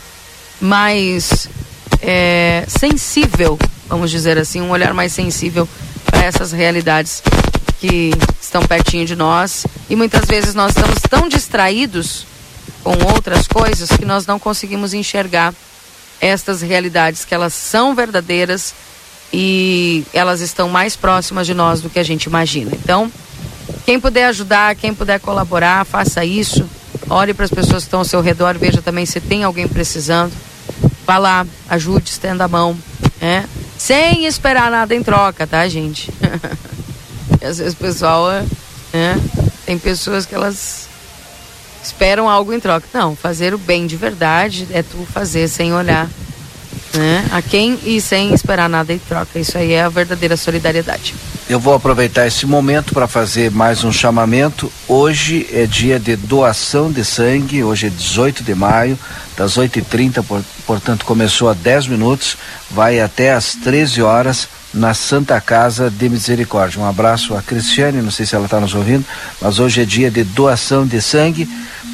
mais 0.61 1.49
é, 2.01 2.65
sensível, 2.67 3.59
vamos 3.89 4.11
dizer 4.11 4.39
assim, 4.39 4.61
um 4.61 4.71
olhar 4.71 4.93
mais 4.93 5.13
sensível 5.13 5.69
para 6.05 6.25
essas 6.25 6.53
realidades 6.53 7.23
que 7.81 8.11
estão 8.41 8.63
pertinho 8.63 9.07
de 9.07 9.15
nós 9.15 9.67
e 9.89 9.95
muitas 9.95 10.25
vezes 10.25 10.55
nós 10.55 10.77
estamos 10.77 10.99
tão 11.09 11.29
distraídos 11.29 12.27
com 12.89 13.13
outras 13.13 13.47
coisas 13.47 13.91
que 13.91 14.07
nós 14.07 14.27
não 14.27 14.39
conseguimos 14.39 14.95
enxergar 14.95 15.53
estas 16.23 16.63
realidades 16.63 17.23
que 17.23 17.35
elas 17.35 17.53
são 17.53 17.95
verdadeiras 17.95 18.73
e 19.31 20.07
elas 20.15 20.41
estão 20.41 20.71
mais 20.71 20.97
próximas 20.97 21.47
de 21.47 21.53
nós 21.53 21.83
do 21.83 21.91
que 21.91 21.99
a 21.99 22.03
gente 22.03 22.25
imagina. 22.25 22.71
Então, 22.73 23.13
quem 23.85 24.01
puder 24.01 24.25
ajudar, 24.29 24.75
quem 24.75 24.95
puder 24.95 25.21
colaborar, 25.21 25.85
faça 25.85 26.25
isso. 26.25 26.67
Olhe 27.11 27.35
para 27.35 27.45
as 27.45 27.51
pessoas 27.51 27.83
que 27.83 27.89
estão 27.89 27.99
ao 27.99 28.07
seu 28.07 28.23
redor, 28.23 28.57
veja 28.57 28.81
também 28.81 29.05
se 29.05 29.21
tem 29.21 29.45
alguém 29.45 29.69
precisando. 29.69 30.33
Vá 31.07 31.19
lá, 31.19 31.47
ajude, 31.69 32.09
estenda 32.09 32.45
a 32.45 32.49
mão, 32.49 32.75
né? 33.21 33.47
Sem 33.77 34.25
esperar 34.25 34.71
nada 34.71 34.95
em 34.95 35.03
troca, 35.03 35.47
tá, 35.47 35.69
gente? 35.69 36.11
às 37.47 37.59
vezes 37.59 37.75
o 37.75 37.77
pessoal, 37.77 38.29
né? 38.95 39.21
Tem 39.67 39.79
pessoas 39.79 40.25
que 40.25 40.35
elas 40.35 40.88
esperam 41.83 42.29
algo 42.29 42.53
em 42.53 42.61
troca. 42.61 42.87
Não, 42.93 43.15
fazer 43.17 43.55
o 43.55 43.59
bem 43.59 43.87
de 43.87 43.97
verdade 43.97 44.67
é 44.73 44.83
tu 44.83 45.07
fazer 45.13 45.49
sem 45.49 45.73
olhar 45.73 46.09
né? 46.95 47.27
a 47.33 47.43
quem 47.43 47.79
e 47.85 48.01
sem 48.01 48.33
esperar 48.33 48.69
nada 48.69 48.93
em 48.93 48.99
troca. 48.99 49.39
Isso 49.39 49.57
aí 49.59 49.73
é 49.73 49.83
a 49.83 49.89
verdadeira 49.89 50.37
solidariedade. 50.37 51.15
Eu 51.49 51.59
vou 51.59 51.75
aproveitar 51.75 52.27
esse 52.27 52.45
momento 52.45 52.93
para 52.93 53.09
fazer 53.09 53.51
mais 53.51 53.83
um 53.85 53.93
chamamento. 53.93 54.71
Hoje 54.87 55.49
é 55.53 55.67
dia 55.67 55.99
de 55.99 56.15
doação 56.15 56.93
de 56.93 57.05
sangue, 57.05 57.65
hoje 57.65 57.87
é 57.87 57.91
18 57.91 58.43
de 58.43 58.55
maio, 58.55 58.99
das 59.37 59.57
8h30, 59.57 60.23
por, 60.25 60.43
portanto 60.67 61.05
começou 61.05 61.49
há 61.49 61.55
10 61.55 61.87
minutos, 61.87 62.37
vai 62.71 63.01
até 63.01 63.33
às 63.33 63.55
13 63.55 64.03
horas 64.03 64.49
na 64.79 64.95
Santa 64.95 65.41
Casa 65.41 65.91
de 65.91 66.09
Misericórdia. 66.09 66.81
Um 66.81 66.87
abraço 66.87 67.37
a 67.37 67.43
Cristiane, 67.43 68.01
não 68.01 68.11
sei 68.11 68.25
se 68.25 68.35
ela 68.35 68.47
está 68.47 68.61
nos 68.61 68.75
ouvindo, 68.75 69.05
mas 69.41 69.59
hoje 69.59 69.83
é 69.83 69.85
dia 69.85 70.11
de 70.11 70.25
doação 70.25 70.87
de 70.87 71.01
sangue 71.03 71.49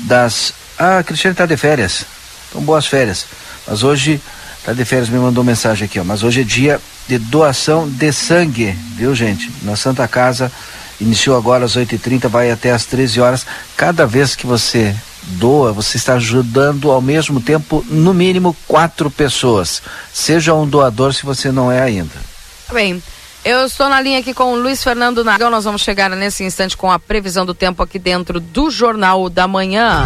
das. 0.05 0.55
Ah, 0.79 0.99
a 0.99 1.03
Cristiane 1.03 1.33
está 1.33 1.47
de 1.47 1.57
férias. 1.57 2.05
Então 2.49 2.63
boas 2.63 2.87
férias. 2.87 3.27
Mas 3.67 3.83
hoje 3.83 4.21
Tá 4.65 4.73
de 4.73 4.83
férias 4.87 5.11
me 5.11 5.19
mandou 5.19 5.45
mensagem 5.45 5.85
aqui, 5.85 6.01
ó. 6.01 6.05
Mas 6.05 6.23
hoje 6.23 6.41
é 6.41 6.45
dia 6.45 6.81
de 7.07 7.19
doação 7.19 7.87
de 7.87 8.11
sangue, 8.11 8.73
viu, 8.97 9.15
gente? 9.15 9.53
Na 9.63 9.77
Santa 9.77 10.09
Casa. 10.09 10.51
Iniciou 10.99 11.37
agora 11.37 11.67
às 11.67 11.77
8h30, 11.77 12.29
vai 12.29 12.51
até 12.51 12.71
às 12.71 12.87
13 12.87 13.21
horas. 13.21 13.47
Cada 13.77 14.07
vez 14.07 14.35
que 14.35 14.47
você 14.47 14.97
doa, 15.23 15.71
você 15.71 15.99
está 15.99 16.15
ajudando 16.15 16.91
ao 16.91 17.03
mesmo 17.03 17.43
tempo, 17.43 17.85
no 17.91 18.15
mínimo, 18.15 18.57
quatro 18.67 19.11
pessoas. 19.11 19.83
Seja 20.15 20.55
um 20.55 20.67
doador 20.67 21.13
se 21.13 21.27
você 21.27 21.53
não 21.53 21.71
é 21.71 21.83
ainda. 21.83 22.34
Bem. 22.73 23.03
Eu 23.45 23.67
estou 23.67 23.91
na 23.91 24.01
linha 24.01 24.21
aqui 24.21 24.33
com 24.33 24.55
o 24.55 24.57
Luiz 24.57 24.83
Fernando 24.83 25.23
Nagão. 25.23 25.51
Nós 25.51 25.65
vamos 25.65 25.83
chegar 25.83 26.09
nesse 26.11 26.45
instante 26.45 26.77
com 26.77 26.91
a 26.91 26.99
previsão 26.99 27.45
do 27.45 27.53
tempo 27.53 27.83
aqui 27.83 27.99
dentro 27.99 28.41
do 28.41 28.71
Jornal 28.71 29.29
da 29.29 29.47
Manhã. 29.47 30.05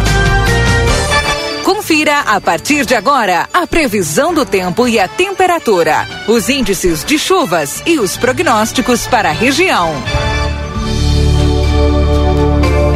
Confira 1.63 2.19
a 2.21 2.41
partir 2.41 2.85
de 2.85 2.95
agora 2.95 3.47
a 3.53 3.65
previsão 3.65 4.33
do 4.33 4.45
tempo 4.45 4.87
e 4.87 4.99
a 4.99 5.07
temperatura, 5.07 6.05
os 6.27 6.49
índices 6.49 7.05
de 7.05 7.17
chuvas 7.17 7.81
e 7.85 7.97
os 7.97 8.17
prognósticos 8.17 9.07
para 9.07 9.29
a 9.29 9.33
região. 9.33 9.93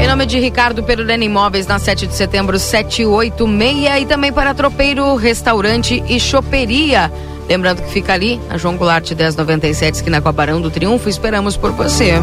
Em 0.01 0.07
nome 0.07 0.25
de 0.25 0.39
Ricardo 0.39 0.83
Perurena 0.83 1.23
Imóveis, 1.23 1.67
na 1.67 1.79
7 1.79 2.07
de 2.07 2.15
setembro, 2.15 2.59
786 2.59 4.01
e 4.01 4.05
também 4.05 4.33
para 4.33 4.53
Tropeiro 4.53 5.15
Restaurante 5.15 6.03
e 6.07 6.19
Choperia. 6.19 7.09
Lembrando 7.53 7.83
que 7.83 7.91
fica 7.91 8.11
ali, 8.11 8.37
na 8.49 8.57
João 8.57 8.75
Goulart 8.75 9.11
1097, 9.11 9.97
esquina 9.97 10.19
com 10.19 10.27
a 10.27 10.31
Barão 10.31 10.59
do 10.59 10.71
Triunfo. 10.71 11.07
Esperamos 11.07 11.55
por 11.55 11.71
você. 11.71 12.13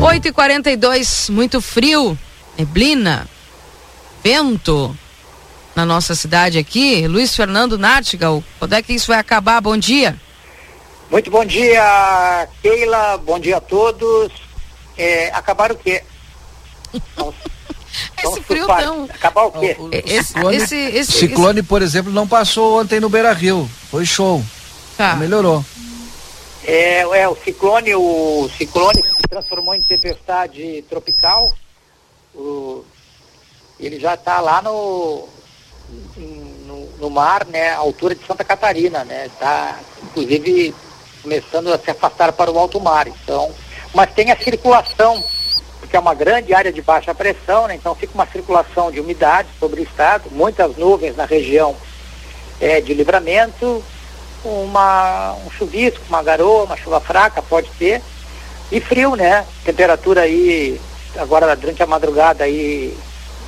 8 0.00 0.28
e 0.28 0.32
42 0.32 1.28
muito 1.30 1.60
frio, 1.60 2.16
neblina, 2.56 3.26
vento 4.22 4.96
na 5.74 5.84
nossa 5.84 6.14
cidade 6.14 6.58
aqui. 6.58 7.08
Luiz 7.08 7.34
Fernando 7.34 7.76
Nartigal, 7.76 8.40
quando 8.60 8.74
é 8.74 8.82
que 8.82 8.92
isso 8.92 9.08
vai 9.08 9.18
acabar? 9.18 9.60
Bom 9.60 9.76
dia. 9.76 10.14
Muito 11.10 11.28
bom 11.28 11.44
dia, 11.44 12.46
Keila. 12.62 13.18
Bom 13.18 13.40
dia 13.40 13.56
a 13.56 13.60
todos. 13.60 14.30
É, 14.96 15.26
acabar 15.34 15.72
o 15.72 15.76
quê? 15.76 16.04
esse 18.22 18.40
frio 18.42 18.66
não. 18.66 19.04
Acabar 19.04 19.44
o 19.44 19.52
quê? 19.52 19.76
Esse, 20.04 20.28
ciclone, 20.28 20.56
esse, 20.56 20.76
esse, 20.76 21.12
ciclone 21.12 21.60
esse... 21.60 21.68
por 21.68 21.82
exemplo, 21.82 22.12
não 22.12 22.26
passou 22.26 22.80
ontem 22.80 23.00
no 23.00 23.08
Beira 23.08 23.32
Rio. 23.32 23.68
Foi 23.90 24.04
show. 24.04 24.42
Tá. 24.96 25.14
Melhorou. 25.16 25.64
É, 26.64 27.00
é, 27.00 27.28
o 27.28 27.36
ciclone, 27.36 27.94
o 27.94 28.50
ciclone 28.56 29.02
se 29.02 29.28
transformou 29.28 29.74
em 29.74 29.80
tempestade 29.80 30.84
tropical. 30.88 31.52
O, 32.34 32.84
ele 33.80 33.98
já 33.98 34.14
está 34.14 34.40
lá 34.40 34.60
no, 34.60 35.28
no, 36.66 36.88
no, 36.98 37.10
mar, 37.10 37.46
né, 37.46 37.70
à 37.70 37.78
altura 37.78 38.14
de 38.14 38.26
Santa 38.26 38.44
Catarina, 38.44 39.04
né, 39.04 39.30
tá, 39.38 39.78
inclusive 40.02 40.74
começando 41.22 41.72
a 41.72 41.78
se 41.78 41.90
afastar 41.90 42.32
para 42.32 42.50
o 42.50 42.58
alto 42.58 42.80
mar. 42.80 43.06
Então, 43.06 43.54
mas 43.94 44.12
tem 44.12 44.30
a 44.30 44.36
circulação, 44.36 45.24
porque 45.88 45.96
é 45.96 46.00
uma 46.00 46.12
grande 46.12 46.52
área 46.52 46.70
de 46.70 46.82
baixa 46.82 47.14
pressão, 47.14 47.66
né? 47.66 47.74
então 47.74 47.94
fica 47.94 48.12
uma 48.12 48.26
circulação 48.26 48.90
de 48.90 49.00
umidade 49.00 49.48
sobre 49.58 49.80
o 49.80 49.82
estado, 49.82 50.30
muitas 50.30 50.76
nuvens 50.76 51.16
na 51.16 51.24
região 51.24 51.74
é, 52.60 52.78
de 52.82 52.92
livramento, 52.92 53.82
uma, 54.44 55.34
um 55.46 55.50
chuvisco, 55.50 56.04
uma 56.06 56.22
garoa, 56.22 56.64
uma 56.64 56.76
chuva 56.76 57.00
fraca, 57.00 57.40
pode 57.40 57.70
ter, 57.78 58.02
e 58.70 58.82
frio, 58.82 59.16
né? 59.16 59.46
Temperatura 59.64 60.20
aí, 60.20 60.78
agora 61.16 61.56
durante 61.56 61.82
a 61.82 61.86
madrugada 61.86 62.44
aí, 62.44 62.94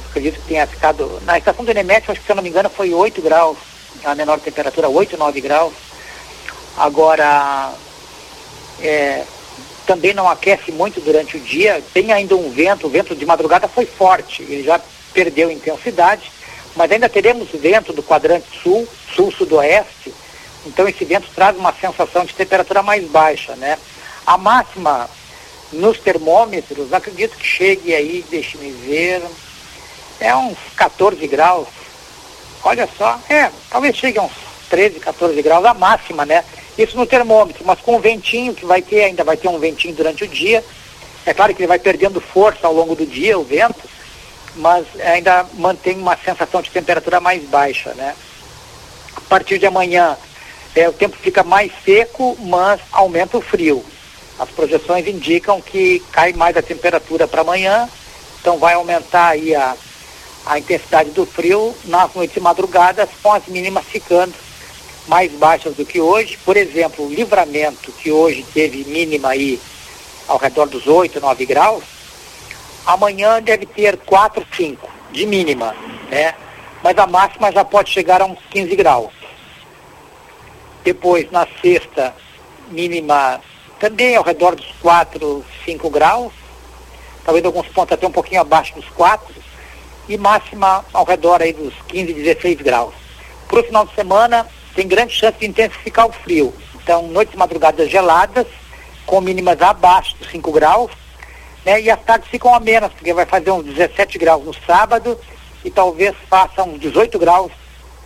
acredito 0.09 0.41
que 0.41 0.49
tenha 0.49 0.67
ficado, 0.67 1.21
na 1.27 1.37
estação 1.37 1.63
do 1.63 1.71
Enemete, 1.71 2.11
acho 2.11 2.21
que 2.21 2.27
se 2.27 2.33
eu 2.33 2.37
não 2.37 2.43
me 2.43 2.49
engano 2.49 2.71
foi 2.71 2.95
8 2.95 3.21
graus, 3.21 3.59
a 4.03 4.15
menor 4.15 4.41
temperatura, 4.41 4.89
8, 4.89 5.19
9 5.19 5.41
graus. 5.43 5.75
Agora, 6.79 7.71
é, 8.81 9.25
também 9.87 10.15
não 10.15 10.29
aquece 10.29 10.71
muito 10.71 11.01
durante 11.01 11.37
o 11.37 11.41
dia, 11.41 11.83
tem 11.93 12.13
ainda 12.13 12.37
um 12.37 12.51
vento, 12.51 12.87
o 12.87 12.91
vento 12.91 13.15
de 13.15 13.27
madrugada 13.27 13.69
foi 13.69 13.87
forte, 13.87 14.43
ele 14.43 14.63
já 14.63 14.81
perdeu 15.13 15.51
intensidade, 15.51 16.31
mas 16.77 16.91
ainda 16.91 17.09
teremos 17.09 17.49
vento 17.51 17.93
do 17.93 18.03
quadrante 18.03 18.47
sul, 18.63 18.87
sul-sudoeste, 19.15 20.13
então 20.67 20.89
esse 20.89 21.05
vento 21.05 21.29
traz 21.35 21.57
uma 21.57 21.73
sensação 21.73 22.25
de 22.25 22.35
temperatura 22.35 22.83
mais 22.83 23.05
baixa, 23.05 23.57
né? 23.57 23.79
A 24.27 24.37
máxima 24.37 25.09
nos 25.73 25.99
termômetros, 25.99 26.93
acredito 26.93 27.37
que 27.37 27.47
chegue 27.47 27.95
aí, 27.95 28.25
deixe-me 28.29 28.71
ver, 28.71 29.23
é 30.21 30.35
uns 30.37 30.59
14 30.77 31.27
graus. 31.27 31.69
Olha 32.63 32.89
só, 32.97 33.19
é, 33.29 33.51
talvez 33.71 33.97
chegue 33.97 34.19
a 34.19 34.23
uns 34.23 34.33
13, 34.69 35.01
14 35.01 35.41
graus 35.43 35.65
a 35.65 35.75
máxima, 35.75 36.27
né? 36.27 36.45
Isso 36.81 36.97
no 36.97 37.05
termômetro, 37.05 37.63
mas 37.67 37.79
com 37.79 37.97
o 37.97 38.01
ventinho 38.01 38.55
que 38.55 38.65
vai 38.65 38.81
ter, 38.81 39.05
ainda 39.05 39.23
vai 39.23 39.37
ter 39.37 39.49
um 39.49 39.59
ventinho 39.59 39.95
durante 39.95 40.25
o 40.25 40.27
dia. 40.27 40.65
É 41.27 41.35
claro 41.35 41.55
que 41.55 41.61
ele 41.61 41.67
vai 41.67 41.79
perdendo 41.79 42.23
força 42.23 42.67
ao 42.67 42.73
longo 42.73 42.97
do 42.97 43.05
dia, 43.05 43.39
o 43.39 43.45
vento, 43.45 43.83
mas 44.57 44.87
ainda 44.99 45.45
mantém 45.59 45.99
uma 45.99 46.17
sensação 46.17 46.63
de 46.63 46.71
temperatura 46.71 47.21
mais 47.21 47.43
baixa, 47.43 47.93
né? 47.93 48.17
A 49.15 49.21
partir 49.21 49.59
de 49.59 49.67
amanhã, 49.67 50.17
é, 50.75 50.89
o 50.89 50.93
tempo 50.95 51.19
fica 51.19 51.43
mais 51.43 51.71
seco, 51.85 52.35
mas 52.41 52.81
aumenta 52.91 53.37
o 53.37 53.43
frio. 53.43 53.85
As 54.39 54.49
projeções 54.49 55.07
indicam 55.07 55.61
que 55.61 56.03
cai 56.11 56.33
mais 56.33 56.57
a 56.57 56.63
temperatura 56.63 57.29
para 57.29 57.43
amanhã, 57.43 57.91
então 58.41 58.57
vai 58.57 58.73
aumentar 58.73 59.29
aí 59.29 59.55
a, 59.55 59.77
a 60.47 60.59
intensidade 60.59 61.11
do 61.11 61.27
frio 61.27 61.77
nas 61.85 62.15
noites 62.15 62.39
e 62.39 62.41
madrugadas, 62.41 63.11
com 63.23 63.35
as 63.35 63.47
mínimas 63.49 63.85
ficando 63.85 64.33
mais 65.07 65.33
baixas 65.33 65.75
do 65.75 65.85
que 65.85 66.01
hoje. 66.01 66.39
Por 66.45 66.57
exemplo, 66.57 67.07
o 67.07 67.13
livramento, 67.13 67.93
que 67.93 68.11
hoje 68.11 68.45
teve 68.55 68.85
mínima 68.85 69.31
aí 69.31 69.61
ao 70.29 70.39
redor 70.39 70.67
dos 70.69 70.87
8, 70.87 71.21
9 71.21 71.47
graus, 71.47 71.85
amanhã 72.87 73.43
deve 73.43 73.67
ter 73.67 73.97
4, 73.99 74.47
5 74.57 74.89
de 75.13 75.27
mínima, 75.27 75.75
né? 76.09 76.35
Mas 76.83 76.97
a 76.97 77.07
máxima 77.07 77.53
já 77.53 77.65
pode 77.65 77.91
chegar 77.91 78.23
a 78.23 78.27
uns 78.27 78.39
15 78.51 78.75
graus. 78.77 79.13
Depois, 80.83 81.31
na 81.31 81.47
sexta, 81.61 82.15
mínima 82.71 83.41
também 83.79 84.17
ao 84.17 84.23
redor 84.23 84.55
dos 84.55 84.73
4, 84.81 85.45
5 85.65 85.91
graus, 85.91 86.33
talvez 87.25 87.45
alguns 87.45 87.67
pontos 87.69 87.93
até 87.93 88.07
um 88.07 88.13
pouquinho 88.13 88.41
abaixo 88.41 88.75
dos 88.75 88.89
4, 88.91 89.35
e 90.09 90.17
máxima 90.17 90.85
ao 90.93 91.05
redor 91.05 91.43
aí 91.43 91.53
dos 91.53 91.75
15, 91.89 92.13
16 92.13 92.61
graus. 92.61 92.95
Para 93.49 93.61
o 93.61 93.65
final 93.65 93.87
de 93.87 93.95
semana, 93.95 94.47
tem 94.75 94.87
grande 94.87 95.15
chance 95.15 95.39
de 95.39 95.47
intensificar 95.47 96.07
o 96.07 96.13
frio. 96.13 96.55
Então, 96.83 97.09
noites 97.09 97.35
e 97.35 97.37
madrugadas 97.37 97.91
geladas, 97.91 98.47
com 99.07 99.21
mínimas 99.21 99.61
abaixo 99.61 100.17
dos 100.17 100.31
5 100.31 100.53
graus, 100.53 100.91
né? 101.65 101.81
E 101.81 101.91
as 101.91 102.01
tardes 102.03 102.29
ficam 102.29 102.55
amenas, 102.55 102.93
porque 102.93 103.13
vai 103.13 103.27
fazer 103.27 103.51
uns 103.51 103.65
17 103.65 104.19
graus 104.19 104.45
no 104.45 104.55
sábado 104.67 105.19
e 105.65 105.71
talvez 105.71 106.15
faça 106.29 106.63
uns 106.63 106.81
18 106.81 107.19
graus 107.19 107.53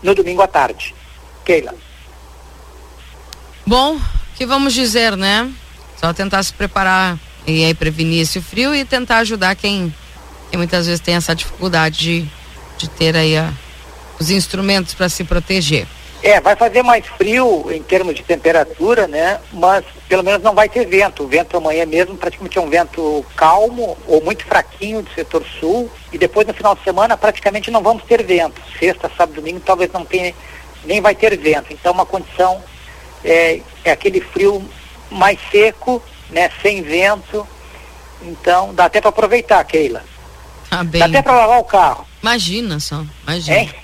no 0.02 0.14
domingo 0.14 0.42
à 0.42 0.46
tarde. 0.46 0.94
Keila. 1.44 1.74
Bom, 3.66 3.98
que 4.34 4.44
vamos 4.44 4.74
dizer, 4.74 5.16
né? 5.16 5.50
Só 5.96 6.12
tentar 6.12 6.42
se 6.42 6.52
preparar 6.52 7.18
e 7.46 7.64
aí 7.64 7.74
prevenir 7.74 8.22
esse 8.22 8.40
frio 8.40 8.74
e 8.74 8.84
tentar 8.84 9.18
ajudar 9.18 9.54
quem, 9.54 9.94
quem 10.50 10.58
muitas 10.58 10.86
vezes 10.86 11.00
tem 11.00 11.14
essa 11.14 11.34
dificuldade 11.34 11.98
de, 11.98 12.28
de 12.78 12.88
ter 12.90 13.16
aí 13.16 13.36
a, 13.36 13.52
os 14.18 14.30
instrumentos 14.30 14.94
para 14.94 15.08
se 15.08 15.24
proteger. 15.24 15.86
É, 16.24 16.40
vai 16.40 16.56
fazer 16.56 16.82
mais 16.82 17.06
frio 17.06 17.70
em 17.70 17.82
termos 17.82 18.14
de 18.14 18.22
temperatura, 18.22 19.06
né? 19.06 19.38
Mas 19.52 19.84
pelo 20.08 20.22
menos 20.22 20.42
não 20.42 20.54
vai 20.54 20.70
ter 20.70 20.86
vento. 20.86 21.22
O 21.22 21.28
vento 21.28 21.54
amanhã 21.54 21.84
mesmo 21.84 22.16
praticamente 22.16 22.56
é 22.56 22.62
um 22.62 22.70
vento 22.70 23.22
calmo 23.36 23.94
ou 24.06 24.24
muito 24.24 24.42
fraquinho 24.42 25.02
do 25.02 25.10
setor 25.12 25.44
sul. 25.60 25.90
E 26.10 26.16
depois 26.16 26.46
no 26.46 26.54
final 26.54 26.74
de 26.74 26.82
semana 26.82 27.14
praticamente 27.14 27.70
não 27.70 27.82
vamos 27.82 28.04
ter 28.04 28.22
vento. 28.22 28.58
Sexta, 28.78 29.10
sábado, 29.14 29.34
domingo 29.34 29.60
talvez 29.60 29.92
não 29.92 30.02
tenha, 30.02 30.34
nem 30.86 30.98
vai 30.98 31.14
ter 31.14 31.36
vento. 31.36 31.74
Então 31.74 31.92
uma 31.92 32.06
condição 32.06 32.58
é, 33.22 33.60
é 33.84 33.90
aquele 33.90 34.22
frio 34.22 34.66
mais 35.10 35.38
seco, 35.50 36.02
né, 36.30 36.50
sem 36.62 36.80
vento. 36.80 37.46
Então 38.22 38.72
dá 38.72 38.86
até 38.86 38.98
para 38.98 39.10
aproveitar, 39.10 39.62
Keila. 39.64 40.02
Tá 40.70 40.82
bem. 40.82 41.00
Dá 41.00 41.04
até 41.04 41.20
para 41.20 41.36
lavar 41.36 41.58
o 41.58 41.64
carro. 41.64 42.06
Imagina 42.22 42.80
só, 42.80 43.04
imagina. 43.24 43.58
Hein? 43.58 43.74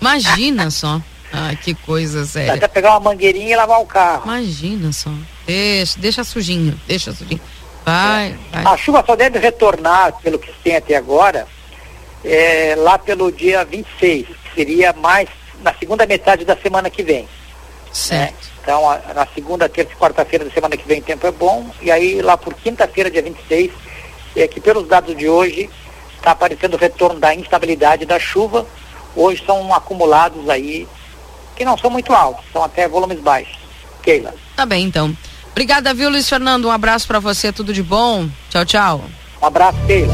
Imagina 0.00 0.70
só. 0.70 0.98
Ah, 1.32 1.54
que 1.56 1.74
coisa 1.74 2.24
séria. 2.26 2.54
até 2.54 2.68
pegar 2.68 2.90
uma 2.90 3.00
mangueirinha 3.10 3.52
e 3.52 3.56
lavar 3.56 3.80
o 3.80 3.86
carro. 3.86 4.22
Imagina 4.24 4.92
só. 4.92 5.10
Deixa, 5.46 5.98
deixa 5.98 6.24
sujinho, 6.24 6.78
deixa 6.86 7.12
sujinho. 7.12 7.40
Vai, 7.84 8.36
vai. 8.52 8.64
A 8.66 8.76
chuva 8.76 9.02
só 9.06 9.16
deve 9.16 9.38
retornar, 9.38 10.12
pelo 10.22 10.38
que 10.38 10.52
tem 10.62 10.76
até 10.76 10.94
agora, 10.94 11.46
é, 12.24 12.74
lá 12.76 12.98
pelo 12.98 13.32
dia 13.32 13.64
26, 13.64 14.26
que 14.26 14.54
seria 14.54 14.92
mais 14.92 15.28
na 15.62 15.74
segunda 15.74 16.06
metade 16.06 16.44
da 16.44 16.56
semana 16.56 16.90
que 16.90 17.02
vem. 17.02 17.26
Certo. 17.92 18.50
Então, 18.62 18.88
a- 18.88 19.00
na 19.14 19.26
segunda, 19.34 19.68
terça 19.68 19.92
e 19.92 19.96
quarta-feira 19.96 20.44
da 20.44 20.50
semana 20.50 20.76
que 20.76 20.86
vem 20.86 21.00
o 21.00 21.02
tempo 21.02 21.26
é 21.26 21.30
bom, 21.32 21.66
e 21.80 21.90
aí 21.90 22.22
lá 22.22 22.36
por 22.36 22.54
quinta-feira, 22.54 23.10
dia 23.10 23.22
26, 23.22 23.72
é 24.36 24.46
que 24.46 24.60
pelos 24.60 24.86
dados 24.86 25.16
de 25.16 25.28
hoje, 25.28 25.68
está 26.16 26.30
aparecendo 26.30 26.74
o 26.74 26.78
retorno 26.78 27.18
da 27.18 27.34
instabilidade 27.34 28.06
da 28.06 28.18
chuva. 28.20 28.64
Hoje 29.16 29.42
são 29.44 29.74
acumulados 29.74 30.48
aí, 30.48 30.86
que 31.62 31.64
não 31.64 31.78
são 31.78 31.88
muito 31.88 32.12
altos, 32.12 32.44
são 32.52 32.64
até 32.64 32.88
volumes 32.88 33.20
baixos. 33.20 33.56
Keila. 34.02 34.34
Tá 34.56 34.66
bem, 34.66 34.84
então. 34.84 35.16
Obrigada, 35.52 35.94
viu, 35.94 36.10
Luiz 36.10 36.28
Fernando? 36.28 36.66
Um 36.66 36.72
abraço 36.72 37.06
pra 37.06 37.20
você, 37.20 37.52
tudo 37.52 37.72
de 37.72 37.82
bom. 37.82 38.28
Tchau, 38.50 38.64
tchau. 38.64 39.04
Um 39.40 39.46
abraço, 39.46 39.78
Keila. 39.86 40.12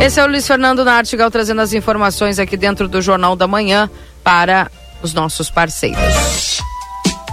Esse 0.00 0.18
é 0.18 0.24
o 0.24 0.26
Luiz 0.26 0.46
Fernando 0.46 0.84
Nartigal 0.84 1.30
trazendo 1.30 1.60
as 1.60 1.74
informações 1.74 2.38
aqui 2.38 2.56
dentro 2.56 2.88
do 2.88 3.02
Jornal 3.02 3.36
da 3.36 3.46
Manhã 3.46 3.90
para 4.24 4.70
os 5.02 5.12
nossos 5.12 5.50
parceiros. 5.50 6.62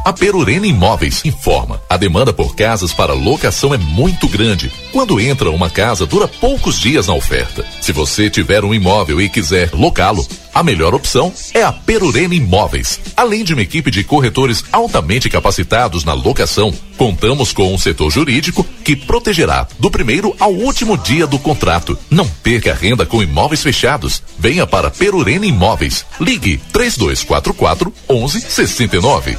A 0.03 0.11
Perurena 0.11 0.65
Imóveis 0.65 1.23
informa. 1.23 1.81
A 1.89 1.95
demanda 1.95 2.33
por 2.33 2.55
casas 2.55 2.93
para 2.93 3.13
locação 3.13 3.73
é 3.73 3.77
muito 3.77 4.27
grande. 4.27 4.71
Quando 4.91 5.19
entra 5.19 5.51
uma 5.51 5.69
casa, 5.69 6.05
dura 6.05 6.27
poucos 6.27 6.79
dias 6.79 7.07
na 7.07 7.13
oferta. 7.13 7.65
Se 7.89 7.93
você 7.93 8.29
tiver 8.29 8.63
um 8.63 8.71
imóvel 8.71 9.19
e 9.19 9.27
quiser 9.27 9.71
locá-lo, 9.73 10.23
a 10.53 10.61
melhor 10.61 10.93
opção 10.93 11.33
é 11.55 11.63
a 11.63 11.73
Perurena 11.73 12.35
Imóveis. 12.35 12.99
Além 13.17 13.43
de 13.43 13.51
uma 13.53 13.63
equipe 13.63 13.89
de 13.89 14.03
corretores 14.03 14.63
altamente 14.71 15.27
capacitados 15.27 16.03
na 16.05 16.13
locação, 16.13 16.71
contamos 16.95 17.51
com 17.51 17.73
um 17.73 17.79
setor 17.79 18.11
jurídico 18.11 18.63
que 18.83 18.95
protegerá 18.95 19.67
do 19.79 19.89
primeiro 19.89 20.35
ao 20.39 20.53
último 20.53 20.99
dia 20.99 21.25
do 21.25 21.39
contrato. 21.39 21.97
Não 22.11 22.27
perca 22.27 22.75
renda 22.75 23.07
com 23.07 23.23
imóveis 23.23 23.63
fechados. 23.63 24.21
Venha 24.37 24.67
para 24.67 24.91
Perurena 24.91 25.47
Imóveis. 25.47 26.05
Ligue 26.21 26.61
3244 26.71 27.91
1169. 28.07 29.35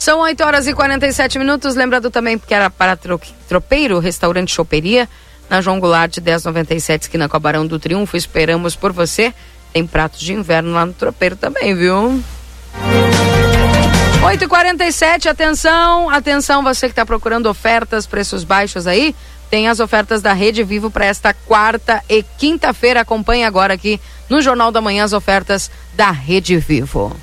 São 0.00 0.18
8 0.20 0.42
horas 0.42 0.66
e 0.66 0.74
47 0.74 1.38
minutos. 1.38 1.76
Lembrando 1.76 2.10
também 2.10 2.36
que 2.36 2.52
era 2.52 2.68
para 2.68 2.96
tro 2.96 3.20
Tropeiro, 3.48 4.00
restaurante 4.00 4.52
Choperia, 4.52 5.08
na 5.48 5.60
João 5.60 5.80
Goulart 5.80 6.18
1097, 6.18 7.02
esquina 7.02 7.28
com 7.28 7.38
Barão 7.38 7.66
do 7.66 7.78
Triunfo. 7.78 8.16
Esperamos 8.16 8.74
por 8.74 8.92
você. 8.92 9.32
Tem 9.72 9.86
pratos 9.86 10.20
de 10.20 10.32
inverno 10.32 10.72
lá 10.72 10.86
no 10.86 10.92
Tropeiro 10.92 11.36
também, 11.36 11.74
viu? 11.74 12.22
8 14.24 14.44
e 14.44 14.48
47 14.48 15.28
atenção, 15.28 16.10
atenção, 16.10 16.62
você 16.62 16.86
que 16.86 16.92
está 16.92 17.06
procurando 17.06 17.46
ofertas, 17.46 18.06
preços 18.06 18.42
baixos 18.42 18.86
aí, 18.86 19.14
tem 19.48 19.68
as 19.68 19.78
ofertas 19.78 20.20
da 20.20 20.32
Rede 20.32 20.64
Vivo 20.64 20.90
para 20.90 21.04
esta 21.04 21.32
quarta 21.32 22.02
e 22.08 22.22
quinta-feira. 22.22 23.02
Acompanhe 23.02 23.44
agora 23.44 23.74
aqui 23.74 24.00
no 24.28 24.40
Jornal 24.40 24.72
da 24.72 24.80
Manhã 24.80 25.04
as 25.04 25.12
ofertas 25.12 25.70
da 25.94 26.10
Rede 26.10 26.56
Vivo. 26.56 27.16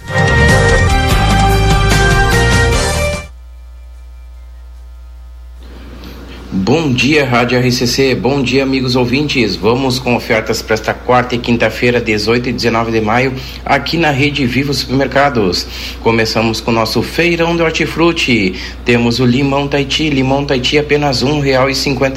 Bom 6.55 6.93
dia, 6.93 7.25
Rádio 7.25 7.59
RCC. 7.59 8.13
Bom 8.13 8.43
dia, 8.43 8.61
amigos 8.61 8.95
ouvintes. 8.95 9.55
Vamos 9.55 9.97
com 9.97 10.15
ofertas 10.15 10.61
para 10.61 10.75
esta 10.75 10.93
quarta 10.93 11.33
e 11.33 11.39
quinta-feira, 11.39 11.99
18 11.99 12.49
e 12.49 12.53
19 12.53 12.91
de 12.91 13.01
maio, 13.01 13.33
aqui 13.65 13.97
na 13.97 14.11
Rede 14.11 14.45
Vivo 14.45 14.71
Supermercados. 14.71 15.65
Começamos 16.01 16.61
com 16.61 16.69
o 16.69 16.73
nosso 16.75 17.01
feirão 17.01 17.55
de 17.55 17.63
hortifruti. 17.63 18.53
Temos 18.85 19.19
o 19.19 19.25
limão 19.25 19.67
Taiti, 19.67 20.11
limão 20.11 20.45
Taiti 20.45 20.77
apenas 20.77 21.23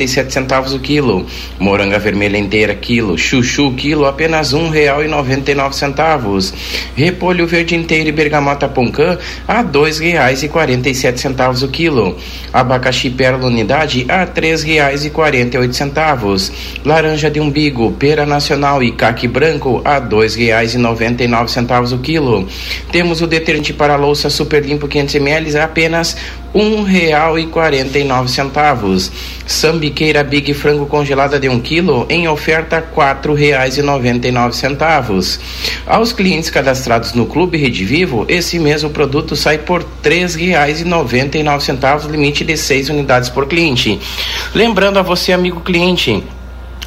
sete 0.06 0.34
centavos 0.34 0.74
o 0.74 0.80
quilo. 0.80 1.24
Moranga 1.58 1.98
vermelha 1.98 2.36
inteira 2.36 2.74
quilo, 2.74 3.16
chuchu 3.16 3.72
quilo 3.72 4.04
apenas 4.04 4.52
nove 5.54 5.74
centavos. 5.76 6.52
Repolho 6.94 7.46
verde 7.46 7.74
inteiro 7.74 8.10
e 8.10 8.12
bergamota 8.12 8.68
poncã 8.68 9.16
a 9.48 9.62
sete 10.92 11.20
centavos 11.22 11.62
o 11.62 11.68
quilo. 11.68 12.18
Abacaxi 12.52 13.08
pérola 13.08 13.46
unidade 13.46 14.04
a 14.10 14.25
três 14.26 14.62
reais 14.62 15.04
e 15.04 15.10
e 15.10 15.58
oito 15.58 15.74
centavos. 15.76 16.52
Laranja 16.84 17.30
de 17.30 17.40
umbigo, 17.40 17.92
pera 17.92 18.26
nacional 18.26 18.82
e 18.82 18.92
caque 18.92 19.26
branco 19.26 19.80
a 19.84 19.98
dois 19.98 20.34
reais 20.34 20.74
e 20.74 20.78
noventa 20.78 21.24
e 21.24 21.28
nove 21.28 21.50
centavos 21.50 21.92
o 21.92 21.98
quilo. 21.98 22.48
Temos 22.90 23.20
o 23.20 23.26
detergente 23.26 23.72
para 23.72 23.96
louça 23.96 24.28
super 24.28 24.64
limpo 24.64 24.88
500 24.88 25.14
ml 25.16 25.58
a 25.58 25.64
apenas 25.64 26.16
um 26.56 26.82
real 26.82 27.38
e 27.38 27.46
quarenta 27.46 27.98
e 27.98 28.04
nove 28.04 28.30
centavos. 28.30 29.12
Sambiqueira 29.46 30.24
Big 30.24 30.54
Frango 30.54 30.86
congelada 30.86 31.38
de 31.38 31.50
um 31.50 31.60
quilo 31.60 32.06
em 32.08 32.26
oferta 32.26 32.80
quatro 32.80 33.34
reais 33.34 33.76
e 33.76 33.82
noventa 33.82 34.26
e 34.26 34.32
nove 34.32 34.56
centavos. 34.56 35.38
Aos 35.86 36.14
clientes 36.14 36.48
cadastrados 36.48 37.12
no 37.12 37.26
Clube 37.26 37.58
Rede 37.58 37.84
Vivo, 37.84 38.24
esse 38.26 38.58
mesmo 38.58 38.88
produto 38.88 39.36
sai 39.36 39.58
por 39.58 39.84
três 39.84 40.34
reais 40.34 40.80
e 40.80 40.84
noventa 40.84 41.36
e 41.36 41.42
nove 41.42 41.62
centavos, 41.62 42.06
limite 42.06 42.42
de 42.42 42.56
seis 42.56 42.88
unidades 42.88 43.28
por 43.28 43.46
cliente. 43.46 44.00
Lembrando 44.54 44.98
a 44.98 45.02
você, 45.02 45.32
amigo 45.32 45.60
cliente, 45.60 46.24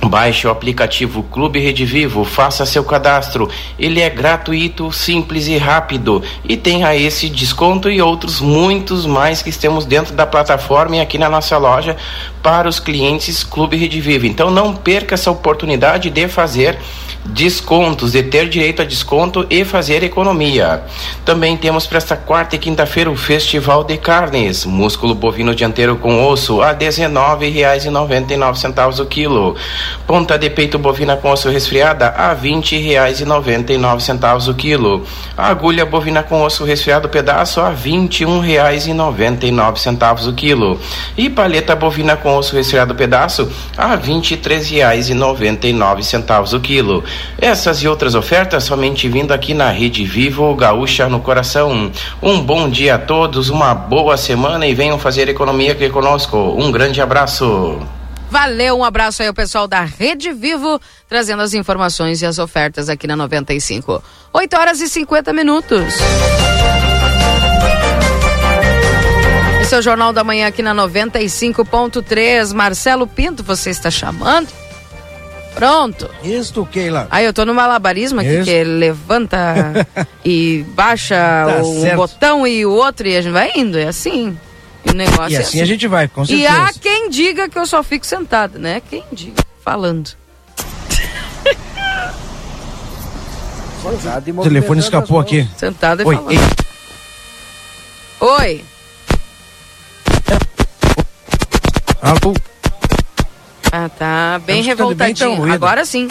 Baixe 0.05 0.47
o 0.47 0.49
aplicativo 0.49 1.23
Clube 1.23 1.59
Rede 1.59 1.85
Vivo, 1.85 2.23
faça 2.23 2.65
seu 2.65 2.83
cadastro. 2.83 3.49
Ele 3.77 3.99
é 3.99 4.09
gratuito, 4.09 4.91
simples 4.93 5.47
e 5.47 5.57
rápido. 5.57 6.23
E 6.43 6.55
tenha 6.55 6.95
esse 6.95 7.27
desconto 7.27 7.89
e 7.89 8.01
outros 8.01 8.39
muitos 8.39 9.05
mais 9.05 9.41
que 9.41 9.51
temos 9.51 9.85
dentro 9.85 10.15
da 10.15 10.25
plataforma 10.25 10.95
e 10.95 11.01
aqui 11.01 11.17
na 11.17 11.29
nossa 11.29 11.57
loja 11.57 11.97
para 12.41 12.69
os 12.69 12.79
clientes 12.79 13.43
Clube 13.43 13.75
Rede 13.75 13.99
Vivo. 13.99 14.25
Então 14.25 14.49
não 14.49 14.73
perca 14.73 15.15
essa 15.15 15.31
oportunidade 15.31 16.09
de 16.09 16.27
fazer 16.29 16.79
descontos, 17.26 18.13
de 18.13 18.24
ter 18.24 18.49
direito 18.49 18.82
a 18.82 18.86
desconto 18.86 19.45
e 19.49 19.63
fazer 19.63 20.03
economia. 20.03 20.82
Também 21.24 21.55
temos 21.57 21.86
para 21.86 21.97
esta 21.97 22.15
quarta 22.15 22.55
e 22.55 22.59
quinta-feira 22.59 23.11
o 23.11 23.15
Festival 23.15 23.84
de 23.84 23.97
Carnes, 23.97 24.65
músculo 24.65 25.13
bovino 25.13 25.53
dianteiro 25.53 25.97
com 25.97 26.26
osso 26.28 26.59
a 26.61 26.70
R$19,99 26.70 28.99
o 28.99 29.05
quilo. 29.05 29.55
Ponta 30.07 30.36
de 30.38 30.49
peito 30.49 30.80
bovina 30.80 31.17
com 31.17 31.30
osso 31.32 31.49
resfriada 31.49 32.07
a 32.09 32.34
R$20,99 32.34 34.49
o 34.49 34.53
quilo. 34.55 35.05
Agulha 35.38 35.86
bovina 35.86 36.24
com 36.24 36.41
osso 36.41 36.63
resfriado 36.63 37.09
pedaço 37.09 37.61
a 37.61 37.70
R$21,99 37.70 40.28
o 40.28 40.34
quilo. 40.34 40.80
E 41.17 41.30
paleta 41.30 41.76
bovina 41.76 42.17
com 42.17 42.36
osso 42.36 42.55
resfriado 42.55 42.95
pedaço 42.95 43.51
a 43.78 43.95
R$23,99 43.95 46.53
o 46.53 46.59
quilo. 46.59 47.03
Essas 47.38 47.82
e 47.84 47.88
outras 47.88 48.16
ofertas 48.16 48.64
somente 48.64 49.07
vindo 49.07 49.32
aqui 49.32 49.53
na 49.53 49.70
Rede 49.70 50.03
Vivo 50.03 50.53
Gaúcha 50.55 51.07
no 51.07 51.20
Coração. 51.20 51.91
Um 52.22 52.41
bom 52.41 52.70
dia 52.70 52.95
a 52.95 52.99
todos, 52.99 53.49
uma 53.49 53.74
boa 53.74 54.18
semana 54.18 54.68
e 54.68 54.74
venham 54.74 54.99
fazer 54.99 55.30
economia 55.30 55.72
aqui 55.72 55.89
conosco. 55.89 56.38
Um 56.38 56.72
grande 56.72 57.01
abraço. 57.01 57.80
Valeu, 58.30 58.78
um 58.78 58.84
abraço 58.84 59.24
aí 59.24 59.28
ao 59.28 59.34
pessoal 59.34 59.68
da 59.68 59.82
Rede 59.82 60.32
Vivo, 60.32 60.80
trazendo 61.07 61.41
as 61.41 61.55
informações 61.55 62.22
e 62.22 62.26
as 62.26 62.38
ofertas 62.38 62.88
aqui 62.88 63.07
na 63.07 63.16
95. 63.16 64.03
8 64.32 64.55
horas 64.55 64.82
e 64.82 64.88
50 64.88 65.34
minutos. 65.34 65.95
Esse 69.62 69.76
é 69.76 69.78
o 69.78 69.82
Jornal 69.82 70.14
da 70.14 70.24
Manhã 70.24 70.47
aqui 70.47 70.62
na 70.62 70.76
95.3. 70.76 72.53
Marcelo 72.53 73.07
Pinto, 73.07 73.43
você 73.43 73.72
está 73.72 73.89
chamando? 73.89 74.47
Pronto. 75.55 76.09
Isto, 76.23 76.65
Keila. 76.65 77.07
Aí 77.11 77.25
eu 77.25 77.33
tô 77.33 77.43
no 77.45 77.53
malabarismo 77.53 78.19
aqui, 78.21 78.29
Isso. 78.35 78.45
que 78.45 78.63
levanta 78.63 79.85
e 80.23 80.63
baixa 80.69 81.15
Tá 81.15 81.61
um 81.63 81.81
certo. 81.81 81.95
botão 81.97 82.47
e 82.47 82.65
o 82.65 82.71
outro 82.71 83.07
e 83.07 83.17
a 83.17 83.21
gente 83.21 83.33
vai 83.33 83.51
indo, 83.55 83.77
é 83.77 83.87
assim. 83.87 84.37
E 84.85 84.91
o 84.91 84.93
negócio 84.93 85.31
E 85.31 85.35
é 85.35 85.39
assim 85.39 85.61
a 85.61 85.65
gente 85.65 85.85
vai, 85.87 86.07
com 86.07 86.23
E 86.23 86.27
certeza. 86.27 86.53
há 86.53 86.73
quem 86.73 87.09
diga 87.09 87.49
que 87.49 87.57
eu 87.59 87.65
só 87.65 87.83
fico 87.83 88.05
sentada, 88.05 88.57
né? 88.57 88.81
Quem 88.89 89.03
diga, 89.11 89.43
falando. 89.63 90.11
O 94.37 94.43
telefone 94.43 94.79
escapou 94.81 95.19
aqui. 95.19 95.47
Sentada 95.57 96.03
e 96.03 96.05
Oi, 96.05 96.15
falando. 96.15 96.31
ei, 96.31 96.39
Oi. 98.21 98.65
alô. 102.01 102.33
Ah, 103.72 103.89
tá 103.89 104.39
bem 104.39 104.39
Tá 104.39 104.39
bem, 104.45 104.61
revoltadinho. 104.63 105.36
ruído? 105.36 105.53
Agora 105.53 105.86
sim. 105.86 106.07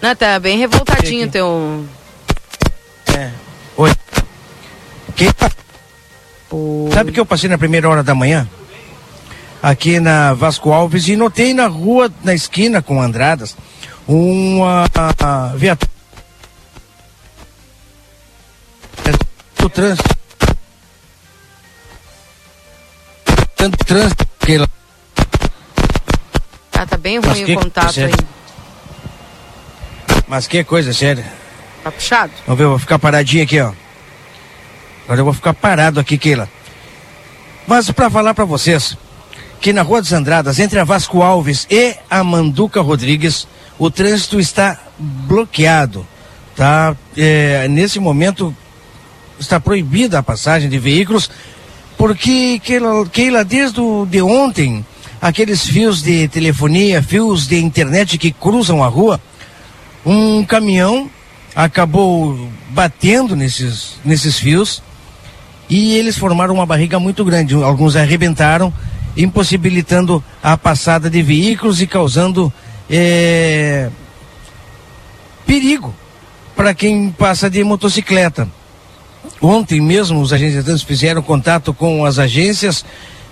Não, 0.00 0.14
tá 0.16 0.38
bem 0.38 0.58
revoltadinho 0.58 1.30
teu. 1.30 1.84
É. 3.16 3.30
Oi. 3.76 3.92
Keila. 5.16 5.34
Sabe 6.92 7.12
que 7.12 7.20
eu 7.20 7.26
passei 7.26 7.48
na 7.48 7.56
primeira 7.58 7.88
hora 7.88 8.02
da 8.02 8.14
manhã? 8.14 8.48
Aqui 9.62 10.00
na 10.00 10.34
Vasco 10.34 10.72
Alves 10.72 11.06
e 11.08 11.16
notei 11.16 11.54
na 11.54 11.66
rua, 11.68 12.10
na 12.24 12.34
esquina 12.34 12.82
com 12.82 13.00
Andradas, 13.00 13.56
uma 14.06 14.84
viatura. 15.56 15.90
O 19.62 19.68
trânsito. 19.68 20.16
Tanto 23.56 23.84
trânsito 23.84 24.26
que 24.40 24.56
Ah, 24.56 24.66
tá 24.66 24.68
bem 27.02 27.18
ruim 27.18 27.44
que- 27.44 27.56
o 27.56 27.60
contato 27.60 28.00
aí. 28.00 28.12
Mas 30.28 30.46
que 30.46 30.62
coisa 30.64 30.92
séria. 30.92 31.24
Tá 31.82 31.90
puxado? 31.90 32.32
Vamos 32.46 32.58
ver, 32.58 32.64
eu 32.64 32.70
vou 32.70 32.78
ficar 32.78 32.98
paradinho 32.98 33.42
aqui, 33.42 33.60
ó. 33.60 33.72
Agora 35.04 35.20
eu 35.20 35.24
vou 35.24 35.34
ficar 35.34 35.52
parado 35.52 35.98
aqui, 35.98 36.16
Keila. 36.16 36.48
Mas 37.66 37.90
para 37.90 38.08
falar 38.08 38.34
para 38.34 38.44
vocês 38.44 38.96
que 39.60 39.72
na 39.72 39.82
Rua 39.82 40.00
dos 40.00 40.12
Andradas, 40.12 40.58
entre 40.58 40.78
a 40.78 40.84
Vasco 40.84 41.22
Alves 41.22 41.66
e 41.70 41.94
a 42.10 42.22
Manduca 42.24 42.80
Rodrigues, 42.80 43.46
o 43.78 43.90
trânsito 43.90 44.40
está 44.40 44.78
bloqueado. 44.98 46.06
Tá? 46.56 46.96
É, 47.16 47.66
nesse 47.68 47.98
momento 47.98 48.54
está 49.38 49.58
proibida 49.58 50.18
a 50.18 50.22
passagem 50.22 50.68
de 50.68 50.78
veículos, 50.78 51.30
porque 51.96 52.60
Keila, 52.60 53.06
Keila 53.06 53.44
desde 53.44 53.80
o, 53.80 54.06
de 54.08 54.22
ontem, 54.22 54.84
aqueles 55.22 55.64
fios 55.64 56.02
de 56.02 56.26
telefonia, 56.26 57.00
fios 57.00 57.46
de 57.46 57.56
internet 57.56 58.18
que 58.18 58.32
cruzam 58.32 58.82
a 58.82 58.88
rua, 58.88 59.20
um 60.04 60.44
caminhão 60.44 61.08
acabou 61.54 62.48
batendo 62.70 63.36
nesses, 63.36 64.00
nesses 64.04 64.36
fios 64.36 64.82
e 65.70 65.94
eles 65.94 66.18
formaram 66.18 66.54
uma 66.54 66.66
barriga 66.66 66.98
muito 66.98 67.24
grande. 67.24 67.54
Alguns 67.54 67.94
arrebentaram, 67.94 68.74
impossibilitando 69.16 70.24
a 70.42 70.56
passada 70.56 71.08
de 71.08 71.22
veículos 71.22 71.80
e 71.80 71.86
causando 71.86 72.52
eh, 72.90 73.90
perigo 75.46 75.94
para 76.56 76.74
quem 76.74 77.10
passa 77.10 77.48
de 77.48 77.62
motocicleta. 77.62 78.48
Ontem 79.40 79.80
mesmo 79.80 80.20
os 80.20 80.32
agentes 80.32 80.82
fizeram 80.82 81.22
contato 81.22 81.72
com 81.72 82.04
as 82.04 82.18
agências 82.18 82.84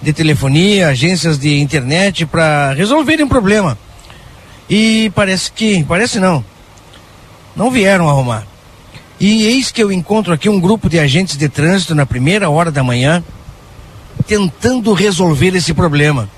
de 0.02 0.12
telefonia, 0.12 0.88
agências 0.88 1.38
de 1.38 1.60
internet 1.60 2.26
para 2.26 2.72
resolverem 2.72 3.24
o 3.24 3.28
problema. 3.28 3.78
E 4.68 5.10
parece 5.14 5.50
que, 5.50 5.84
parece 5.84 6.18
não, 6.18 6.44
não 7.56 7.70
vieram 7.70 8.08
arrumar. 8.08 8.46
E 9.18 9.44
eis 9.44 9.70
que 9.70 9.82
eu 9.82 9.92
encontro 9.92 10.32
aqui 10.32 10.48
um 10.48 10.58
grupo 10.58 10.88
de 10.88 10.98
agentes 10.98 11.36
de 11.36 11.48
trânsito 11.48 11.94
na 11.94 12.06
primeira 12.06 12.48
hora 12.48 12.70
da 12.70 12.82
manhã, 12.82 13.22
tentando 14.26 14.92
resolver 14.92 15.54
esse 15.54 15.74
problema. 15.74 16.28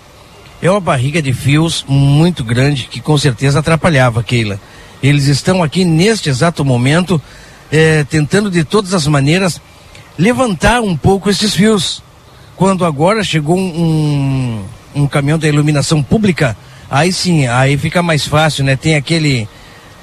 É 0.61 0.71
uma 0.71 0.81
barriga 0.81 1.21
de 1.21 1.33
fios 1.33 1.85
muito 1.87 2.43
grande 2.43 2.89
que 2.91 3.01
com 3.01 3.17
certeza 3.19 3.61
atrapalhava, 3.61 4.23
Keila. 4.23 4.61
Eles 5.03 5.27
estão 5.27 5.63
aqui 5.63 5.85
neste 5.85 6.29
exato 6.29 6.65
momento, 6.65 7.21
eh, 7.71 8.05
tentando 8.09 8.51
de 8.51 8.65
todas 8.65 8.95
as 8.95 9.07
maneiras 9.07 9.61
levantar 10.19 10.81
um 10.81 10.97
pouco 10.97 11.29
esses 11.29 11.55
fios. 11.55 12.03
Quando 12.57 12.85
agora 12.85 13.25
chegou 13.25 13.57
um, 13.57 14.65
um, 14.95 15.07
caminhão 15.07 15.39
da 15.39 15.49
iluminação 15.49 16.03
pública, 16.03 16.57
aí 16.91 17.13
sim, 17.13 17.47
aí 17.47 17.77
fica 17.77 18.03
mais 18.03 18.27
fácil, 18.27 18.65
né? 18.65 18.77
Tem 18.77 18.95
aquele, 18.95 19.49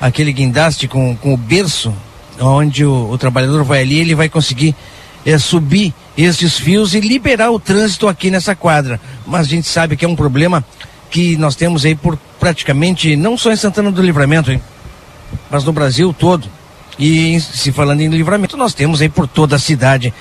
aquele 0.01 0.33
guindaste 0.33 0.87
com, 0.87 1.15
com 1.15 1.33
o 1.33 1.37
berço, 1.37 1.93
onde 2.39 2.85
o, 2.85 3.09
o 3.11 3.17
trabalhador 3.17 3.63
vai 3.63 3.81
ali, 3.81 3.99
ele 3.99 4.15
vai 4.15 4.29
conseguir 4.29 4.75
é, 5.25 5.37
subir 5.37 5.93
esses 6.17 6.57
fios 6.57 6.93
e 6.93 6.99
liberar 6.99 7.51
o 7.51 7.59
trânsito 7.59 8.07
aqui 8.07 8.31
nessa 8.31 8.55
quadra. 8.55 8.99
Mas 9.25 9.41
a 9.41 9.49
gente 9.49 9.67
sabe 9.67 9.95
que 9.95 10.05
é 10.05 10.07
um 10.07 10.15
problema 10.15 10.65
que 11.09 11.37
nós 11.37 11.55
temos 11.55 11.85
aí 11.85 11.95
por 11.95 12.17
praticamente, 12.39 13.15
não 13.15 13.37
só 13.37 13.51
em 13.51 13.55
Santana 13.55 13.91
do 13.91 14.01
Livramento, 14.01 14.51
hein, 14.51 14.61
mas 15.49 15.63
no 15.63 15.73
Brasil 15.73 16.13
todo. 16.17 16.47
E 16.97 17.39
se 17.39 17.71
falando 17.71 18.01
em 18.01 18.09
livramento, 18.09 18.57
nós 18.57 18.73
temos 18.73 19.01
aí 19.01 19.07
por 19.07 19.25
toda 19.25 19.55
a 19.55 19.59
cidade. 19.59 20.13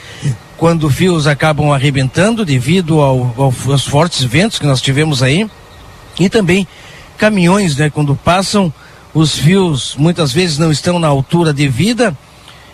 Quando 0.58 0.90
fios 0.90 1.26
acabam 1.26 1.72
arrebentando 1.72 2.44
devido 2.44 3.00
ao, 3.00 3.32
ao, 3.38 3.54
aos 3.68 3.86
fortes 3.86 4.22
ventos 4.24 4.58
que 4.58 4.66
nós 4.66 4.82
tivemos 4.82 5.22
aí. 5.22 5.48
E 6.18 6.28
também 6.28 6.66
caminhões, 7.16 7.76
né? 7.76 7.88
Quando 7.88 8.14
passam, 8.14 8.72
os 9.14 9.36
fios 9.36 9.94
muitas 9.96 10.32
vezes 10.32 10.58
não 10.58 10.70
estão 10.70 10.98
na 10.98 11.08
altura 11.08 11.52
devida, 11.52 12.16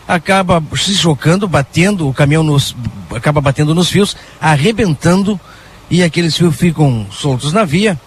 acaba 0.06 0.62
se 0.76 0.94
chocando, 0.94 1.46
batendo, 1.46 2.08
o 2.08 2.14
caminhão 2.14 2.42
nos, 2.42 2.74
acaba 3.14 3.40
batendo 3.40 3.74
nos 3.74 3.88
fios, 3.88 4.16
arrebentando 4.40 5.38
e 5.90 6.02
aqueles 6.02 6.36
fios 6.36 6.56
ficam 6.56 7.06
soltos 7.10 7.52
na 7.52 7.64
via 7.64 7.98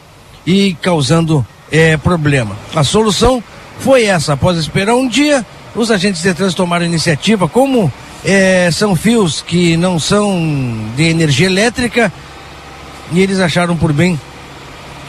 e 0.46 0.76
causando 0.82 1.46
é, 1.72 1.98
problema. 1.98 2.56
A 2.76 2.84
solução 2.84 3.44
foi 3.80 4.06
essa, 4.06 4.34
após 4.34 4.58
esperar 4.58 4.96
um 4.96 5.08
dia, 5.08 5.46
os 5.76 5.92
agentes 5.92 6.22
de 6.22 6.34
trânsito 6.34 6.64
tomaram 6.64 6.86
iniciativa, 6.86 7.48
como 7.48 7.92
é, 8.24 8.70
são 8.72 8.96
fios 8.96 9.42
que 9.42 9.78
não 9.78 10.00
são 10.00 10.90
de 10.96 11.04
energia 11.04 11.48
elétrica, 11.48 12.12
e 13.12 13.22
eles 13.22 13.40
acharam 13.40 13.76
por 13.76 13.94
bem 13.94 14.20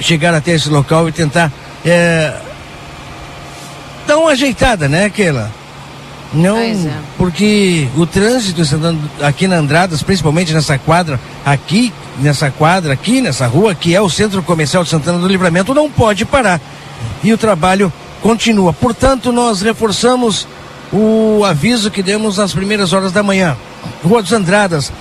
chegar 0.00 0.34
até 0.34 0.52
esse 0.52 0.68
local 0.68 1.09
e 1.09 1.12
tentar 1.12 1.52
é, 1.84 2.34
dar 4.06 4.18
uma 4.18 4.30
ajeitada, 4.30 4.88
né, 4.88 5.11
Keila? 5.11 5.50
Não, 6.32 6.59
é. 6.59 6.76
porque 7.16 7.88
o 7.96 8.04
trânsito 8.06 8.61
aqui 9.22 9.48
na 9.48 9.56
Andradas, 9.56 10.02
principalmente 10.02 10.52
nessa 10.52 10.76
quadra, 10.76 11.18
aqui, 11.44 11.92
nessa 12.18 12.50
quadra, 12.50 12.92
aqui 12.92 13.22
nessa 13.22 13.46
rua, 13.46 13.74
que 13.74 13.94
é 13.94 14.00
o 14.00 14.11
Centro 14.11 14.42
Comercial 14.42 14.84
de 14.84 14.90
Santana 14.90 15.18
do 15.18 15.26
Livramento, 15.26 15.72
não 15.72 15.90
pode 15.90 16.26
parar. 16.26 16.61
E 17.24 17.32
o 17.32 17.38
trabalho 17.38 17.90
continua. 18.20 18.74
Portanto, 18.74 19.32
nós 19.32 19.62
reforçamos 19.62 20.46
o 20.93 21.45
aviso 21.45 21.91
que 21.91 22.03
demos 22.03 22.39
nas 22.39 22.53
primeiras 22.53 22.93
horas 22.93 23.12
da 23.12 23.22
manhã. 23.22 23.57
Rua 24.03 24.22
dos 24.22 24.32
Andradas, 24.32 24.93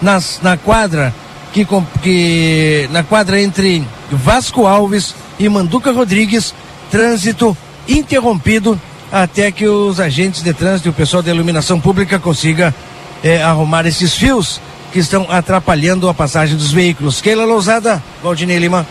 nas, 0.00 0.40
na 0.42 0.56
quadra 0.56 1.14
que, 1.52 1.66
que 2.02 2.88
na 2.92 3.02
quadra 3.02 3.40
entre 3.40 3.84
Vasco 4.10 4.66
Alves 4.66 5.14
e 5.38 5.48
Manduca 5.48 5.92
Rodrigues, 5.92 6.54
trânsito 6.90 7.56
interrompido 7.86 8.80
até 9.10 9.50
que 9.50 9.66
os 9.66 10.00
agentes 10.00 10.42
de 10.42 10.52
trânsito 10.52 10.88
e 10.88 10.90
o 10.90 10.94
pessoal 10.94 11.22
da 11.22 11.30
iluminação 11.30 11.80
pública 11.80 12.18
consiga 12.18 12.74
é, 13.22 13.42
arrumar 13.42 13.86
esses 13.86 14.14
fios 14.14 14.60
que 14.92 14.98
estão 14.98 15.26
atrapalhando 15.30 16.08
a 16.08 16.14
passagem 16.14 16.56
dos 16.56 16.72
veículos. 16.72 17.20
Keila 17.20 17.44
Lousada, 17.44 18.02
Valdinei 18.22 18.58
Lima. 18.58 18.86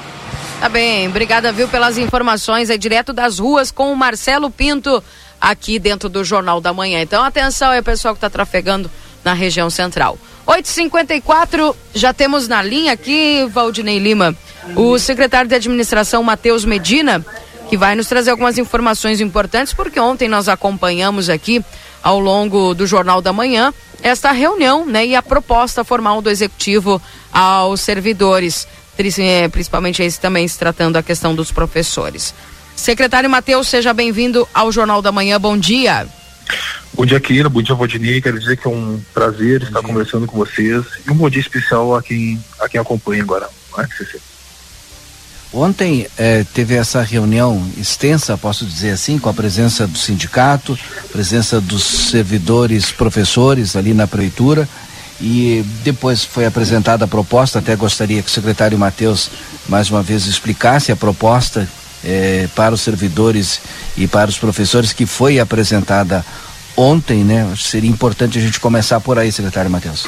Tá 0.60 0.68
bem, 0.68 1.08
obrigada, 1.08 1.52
viu, 1.52 1.68
pelas 1.68 2.00
informações. 2.00 2.70
É 2.70 2.78
direto 2.78 3.14
das 3.14 3.38
ruas 3.38 3.70
com 3.70 3.92
o 3.92 3.96
Marcelo 3.96 4.50
Pinto 4.50 5.04
aqui 5.48 5.80
dentro 5.80 6.10
do 6.10 6.24
Jornal 6.26 6.60
da 6.60 6.74
Manhã. 6.74 7.02
Então, 7.02 7.24
atenção 7.24 7.72
aí, 7.72 7.82
pessoal 7.82 8.14
que 8.14 8.18
está 8.18 8.30
trafegando 8.30 8.92
na 9.24 9.34
região 9.34 9.70
central. 9.70 10.18
8h54, 10.46 11.76
já 11.94 12.14
temos 12.14 12.48
na 12.48 12.62
linha 12.62 12.94
aqui, 12.94 13.48
Valdinei 13.50 13.98
Lima, 13.98 14.36
o 14.76 15.00
secretário 15.00 15.50
de 15.50 15.56
administração, 15.56 16.22
Matheus 16.22 16.66
Medina, 16.66 17.26
que 17.70 17.78
vai 17.78 17.96
nos 17.96 18.08
trazer 18.08 18.32
algumas 18.32 18.58
informações 18.58 19.22
importantes, 19.22 19.74
porque 19.74 20.00
ontem 20.00 20.28
nós 20.28 20.50
acompanhamos 20.50 21.30
aqui, 21.30 21.64
ao 22.04 22.20
longo 22.20 22.74
do 22.74 22.86
Jornal 22.86 23.22
da 23.22 23.34
Manhã, 23.34 23.74
esta 24.02 24.32
reunião 24.32 24.86
né, 24.86 25.06
e 25.06 25.16
a 25.16 25.22
proposta 25.22 25.84
formal 25.84 26.22
do 26.22 26.30
executivo 26.30 27.02
aos 27.32 27.82
servidores, 27.82 28.68
eh, 28.98 29.48
principalmente 29.50 30.04
esse 30.04 30.20
também 30.20 30.48
se 30.48 30.58
tratando 30.58 30.94
da 30.94 31.04
questão 31.04 31.34
dos 31.34 31.52
professores. 31.52 32.34
Secretário 32.78 33.30
Matheus, 33.30 33.68
seja 33.68 33.92
bem-vindo 33.92 34.48
ao 34.54 34.72
Jornal 34.72 35.02
da 35.02 35.12
Manhã. 35.12 35.42
Bom 35.42 35.58
dia. 35.58 36.08
Bom 36.94 37.06
dia, 37.06 37.20
Keila. 37.20 37.50
Bom 37.50 37.62
dia, 37.62 37.76
Valdinei. 37.76 38.22
Quero 38.22 38.40
dizer 38.40 38.56
que 38.56 38.68
é 38.68 38.72
um 38.72 39.02
prazer 39.14 39.64
estar 39.64 39.82
conversando 39.82 40.26
com 40.26 40.38
vocês. 40.38 40.86
E 41.06 41.12
um 41.12 41.16
bom 41.16 41.30
dia 41.30 41.42
especial 41.42 41.96
a 41.96 42.02
quem, 42.02 42.42
a 42.62 42.70
quem 42.70 42.80
acompanha 42.80 43.24
agora. 43.24 43.50
Ontem 45.52 46.08
eh, 46.18 46.46
teve 46.54 46.76
essa 46.76 47.02
reunião 47.02 47.68
extensa, 47.78 48.38
posso 48.38 48.66
dizer 48.66 48.92
assim, 48.92 49.18
com 49.18 49.28
a 49.28 49.34
presença 49.34 49.88
do 49.88 49.98
sindicato, 49.98 50.78
presença 51.12 51.60
dos 51.60 51.84
servidores, 51.84 52.92
professores 52.92 53.76
ali 53.76 53.94
na 53.94 54.08
prefeitura 54.08 54.70
e 55.20 55.66
depois 55.84 56.24
foi 56.24 56.46
apresentada 56.46 57.06
a 57.06 57.08
proposta. 57.08 57.60
Até 57.60 57.76
gostaria 57.76 58.22
que 58.22 58.30
o 58.30 58.34
secretário 58.34 58.78
Matheus 58.78 59.30
mais 59.68 59.90
uma 59.90 60.04
vez 60.04 60.26
explicasse 60.26 60.92
a 60.92 60.96
proposta 60.96 61.68
eh, 62.04 62.48
para 62.56 62.74
os 62.74 62.82
servidores 62.82 63.62
e 63.96 64.08
para 64.08 64.30
os 64.30 64.38
professores 64.38 64.94
que 64.94 65.06
foi 65.06 65.40
apresentada 65.40 66.26
ontem, 66.76 67.24
né? 67.24 67.52
Seria 67.58 67.90
importante 67.90 68.38
a 68.38 68.42
gente 68.42 68.60
começar 68.60 69.00
por 69.00 69.18
aí, 69.18 69.32
secretário 69.32 69.72
Matheus. 69.72 70.06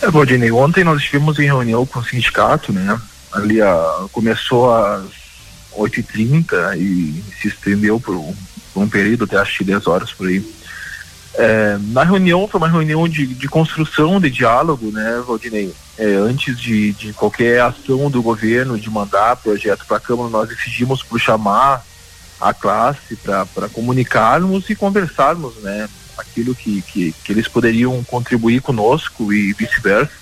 É, 0.00 0.10
Valdinei, 0.10 0.50
ontem 0.50 0.82
nós 0.82 1.00
estivemos 1.00 1.38
em 1.38 1.44
reunião 1.44 1.84
com 1.84 2.00
o 2.00 2.04
sindicato, 2.04 2.72
né? 2.72 2.98
Ali 3.32 3.60
a, 3.60 4.06
começou 4.10 4.74
às 4.74 5.04
8h30 5.76 6.78
e 6.78 7.22
se 7.40 7.48
estendeu 7.48 8.00
por 8.00 8.16
um, 8.16 8.34
por 8.72 8.82
um 8.82 8.88
período 8.88 9.24
até 9.24 9.42
que 9.44 9.64
10 9.64 9.86
horas 9.86 10.12
por 10.12 10.26
aí. 10.26 10.44
É, 11.34 11.78
na 11.78 12.02
reunião, 12.02 12.48
foi 12.48 12.58
uma 12.58 12.68
reunião 12.68 13.08
de, 13.08 13.26
de 13.26 13.48
construção, 13.48 14.20
de 14.20 14.30
diálogo, 14.30 14.90
né, 14.90 15.22
Valdinei? 15.26 15.72
É, 15.96 16.14
antes 16.14 16.58
de, 16.58 16.92
de 16.92 17.12
qualquer 17.12 17.60
ação 17.60 18.10
do 18.10 18.22
governo 18.22 18.78
de 18.78 18.90
mandar 18.90 19.36
projeto 19.36 19.84
para 19.86 19.98
a 19.98 20.00
Câmara, 20.00 20.28
nós 20.28 20.48
decidimos 20.48 21.02
por 21.02 21.20
chamar 21.20 21.84
a 22.40 22.54
classe 22.54 23.16
para 23.16 23.68
comunicarmos 23.72 24.68
e 24.70 24.74
conversarmos, 24.74 25.56
né? 25.56 25.88
Aquilo 26.16 26.54
que, 26.54 26.82
que, 26.82 27.14
que 27.24 27.32
eles 27.32 27.46
poderiam 27.46 28.02
contribuir 28.04 28.60
conosco 28.62 29.32
e 29.32 29.52
vice-versa. 29.52 30.12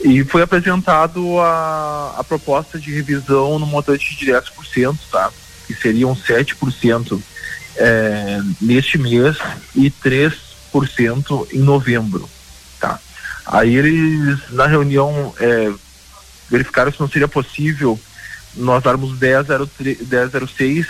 E 0.00 0.22
foi 0.24 0.42
apresentado 0.42 1.40
a, 1.40 2.14
a 2.18 2.24
proposta 2.24 2.78
de 2.78 2.92
revisão 2.92 3.58
no 3.58 3.66
montante 3.66 4.16
de 4.16 4.26
10%, 4.26 4.96
tá? 5.10 5.30
Que 5.66 5.74
seriam 5.74 6.14
7% 6.14 7.20
é, 7.78 8.40
neste 8.60 8.98
mês 8.98 9.36
e 9.74 9.90
3% 9.90 11.48
em 11.52 11.60
novembro. 11.60 12.28
Tá? 12.80 12.98
Aí 13.46 13.76
eles, 13.76 14.38
na 14.50 14.66
reunião, 14.66 15.32
é, 15.40 15.72
verificaram 16.50 16.92
se 16.92 17.00
não 17.00 17.08
seria 17.08 17.28
possível 17.28 17.98
nós 18.54 18.82
darmos 18.82 19.18
1003, 19.18 20.00
1006, 20.08 20.86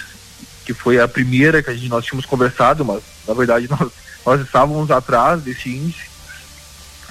que 0.64 0.72
foi 0.72 0.98
a 0.98 1.06
primeira 1.06 1.62
que 1.62 1.70
a 1.70 1.74
gente, 1.74 1.88
nós 1.88 2.04
tínhamos 2.04 2.26
conversado, 2.26 2.84
mas 2.84 3.02
na 3.26 3.34
verdade 3.34 3.68
nós, 3.70 3.90
nós 4.24 4.40
estávamos 4.40 4.90
atrás 4.90 5.42
desse 5.42 5.68
índice. 5.68 6.08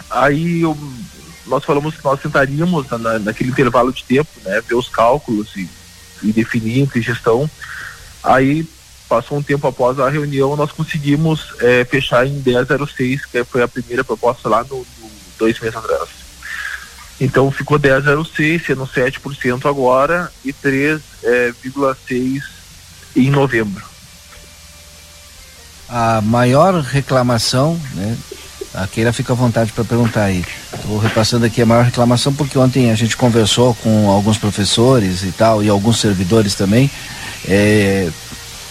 Aí 0.10 0.62
eu, 0.62 0.78
nós 1.46 1.64
falamos 1.64 1.96
que 1.96 2.04
nós 2.04 2.20
tentaríamos, 2.20 2.90
na, 2.90 3.20
naquele 3.20 3.52
intervalo 3.52 3.94
de 3.94 4.04
tempo, 4.04 4.30
né, 4.44 4.62
ver 4.68 4.76
os 4.76 4.90
cálculos 4.90 5.56
e, 5.56 5.70
e 6.24 6.32
definir 6.32 6.80
entre 6.80 7.02
gestão. 7.02 7.50
Aí 8.24 8.68
passou 9.08 9.38
um 9.38 9.44
tempo 9.44 9.68
após 9.68 10.00
a 10.00 10.10
reunião, 10.10 10.56
nós 10.56 10.72
conseguimos 10.72 11.54
é, 11.60 11.86
fechar 11.86 12.26
em 12.26 12.42
1006, 12.46 13.26
que 13.26 13.44
foi 13.44 13.64
a 13.64 13.68
primeira 13.68 14.04
proposta 14.04 14.50
lá 14.50 14.64
no, 14.64 14.78
no 14.78 15.10
dois 15.38 15.60
meses 15.60 15.76
atrás. 15.76 16.10
Então 17.20 17.50
ficou 17.50 17.80
1006, 17.80 18.66
sendo 18.66 18.86
7% 18.86 19.68
agora 19.68 20.32
e 20.46 20.54
3,6% 20.54 22.42
é, 23.16 23.20
em 23.20 23.30
novembro. 23.32 23.84
A 25.90 26.22
maior 26.22 26.82
reclamação, 26.82 27.80
né? 27.96 28.18
A 28.74 28.86
Keila 28.86 29.12
fica 29.12 29.34
à 29.34 29.36
vontade 29.36 29.72
para 29.72 29.84
perguntar 29.84 30.26
aí. 30.26 30.46
Estou 30.72 31.00
repassando 31.00 31.46
aqui 31.46 31.62
a 31.62 31.66
maior 31.66 31.84
reclamação 31.84 32.32
porque 32.34 32.60
ontem 32.60 32.92
a 32.92 32.96
gente 32.96 33.18
conversou 33.18 33.74
com 33.74 34.10
alguns 34.10 34.38
professores 34.38 35.24
e 35.24 35.32
tal, 35.32 35.64
e 35.64 35.70
alguns 35.70 36.00
servidores 36.00 36.54
também. 36.54 36.92
É, 37.48 38.12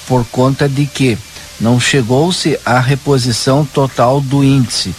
por 0.06 0.24
conta 0.26 0.68
de 0.68 0.86
que 0.86 1.18
não 1.60 1.80
chegou-se 1.80 2.58
à 2.64 2.78
reposição 2.78 3.64
total 3.64 4.20
do 4.20 4.44
índice. 4.44 4.94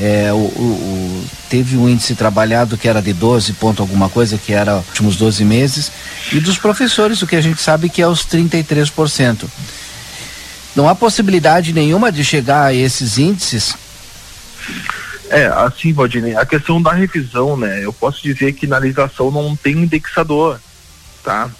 É, 0.00 0.32
o, 0.32 0.36
o, 0.36 1.26
teve 1.50 1.76
um 1.76 1.88
índice 1.88 2.14
trabalhado 2.14 2.76
que 2.76 2.86
era 2.86 3.02
de 3.02 3.12
12 3.12 3.54
ponto 3.54 3.82
alguma 3.82 4.08
coisa, 4.08 4.38
que 4.38 4.52
era 4.52 4.76
últimos 4.76 5.16
12 5.16 5.44
meses, 5.44 5.90
e 6.32 6.38
dos 6.38 6.56
professores, 6.56 7.20
o 7.20 7.26
que 7.26 7.34
a 7.34 7.40
gente 7.40 7.60
sabe 7.60 7.88
que 7.88 8.00
é 8.00 8.06
os 8.06 8.24
33%. 8.24 9.44
Não 10.76 10.88
há 10.88 10.94
possibilidade 10.94 11.72
nenhuma 11.72 12.12
de 12.12 12.24
chegar 12.24 12.66
a 12.66 12.74
esses 12.74 13.18
índices? 13.18 13.74
É, 15.30 15.46
assim, 15.46 15.92
Valdinei, 15.92 16.36
a 16.36 16.46
questão 16.46 16.80
da 16.80 16.92
revisão, 16.92 17.56
né? 17.56 17.84
Eu 17.84 17.92
posso 17.92 18.22
dizer 18.22 18.52
que 18.52 18.66
na 18.66 18.78
legislação 18.78 19.30
não 19.30 19.56
tem 19.56 19.74
indexador, 19.74 20.60
tá? 21.24 21.50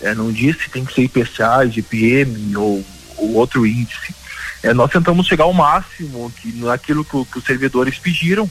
É, 0.00 0.14
não 0.14 0.32
diz 0.32 0.56
se 0.58 0.70
tem 0.70 0.84
que 0.84 0.94
ser 0.94 1.02
IPCA, 1.02 1.68
GPM 1.68 2.56
ou, 2.56 2.84
ou 3.16 3.34
outro 3.34 3.66
índice. 3.66 4.14
É, 4.62 4.72
nós 4.72 4.90
tentamos 4.90 5.26
chegar 5.26 5.44
ao 5.44 5.52
máximo 5.52 6.32
que 6.40 6.52
naquilo 6.52 7.04
que, 7.04 7.24
que 7.24 7.38
os 7.38 7.44
servidores 7.44 7.98
pediram, 7.98 8.50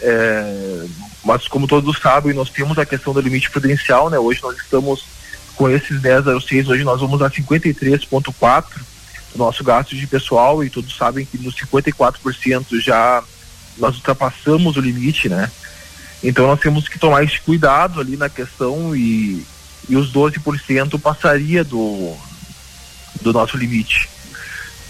é, 0.00 0.86
mas 1.24 1.46
como 1.46 1.66
todos 1.68 1.98
sabem, 1.98 2.34
nós 2.34 2.50
temos 2.50 2.78
a 2.78 2.86
questão 2.86 3.12
do 3.12 3.20
limite 3.20 3.50
prudencial, 3.50 4.10
né? 4.10 4.18
Hoje 4.18 4.42
nós 4.42 4.56
estamos 4.56 5.04
com 5.54 5.68
esses 5.68 6.00
1006, 6.00 6.68
hoje 6.68 6.84
nós 6.84 7.00
vamos 7.00 7.22
a 7.22 7.30
53,4 7.30 8.64
do 9.32 9.38
nosso 9.38 9.62
gasto 9.62 9.96
de 9.96 10.06
pessoal 10.06 10.62
e 10.64 10.70
todos 10.70 10.96
sabem 10.96 11.24
que 11.24 11.38
nos 11.38 11.54
54% 11.54 12.80
já 12.80 13.22
nós 13.78 13.96
ultrapassamos 13.96 14.76
o 14.76 14.80
limite, 14.80 15.28
né? 15.28 15.50
Então 16.22 16.46
nós 16.46 16.60
temos 16.60 16.88
que 16.88 16.98
tomar 16.98 17.24
esse 17.24 17.40
cuidado 17.40 18.00
ali 18.00 18.16
na 18.16 18.28
questão 18.28 18.94
e, 18.94 19.44
e 19.88 19.96
os 19.96 20.12
12% 20.12 21.00
passaria 21.00 21.64
do, 21.64 22.14
do 23.20 23.32
nosso 23.32 23.56
limite. 23.56 24.08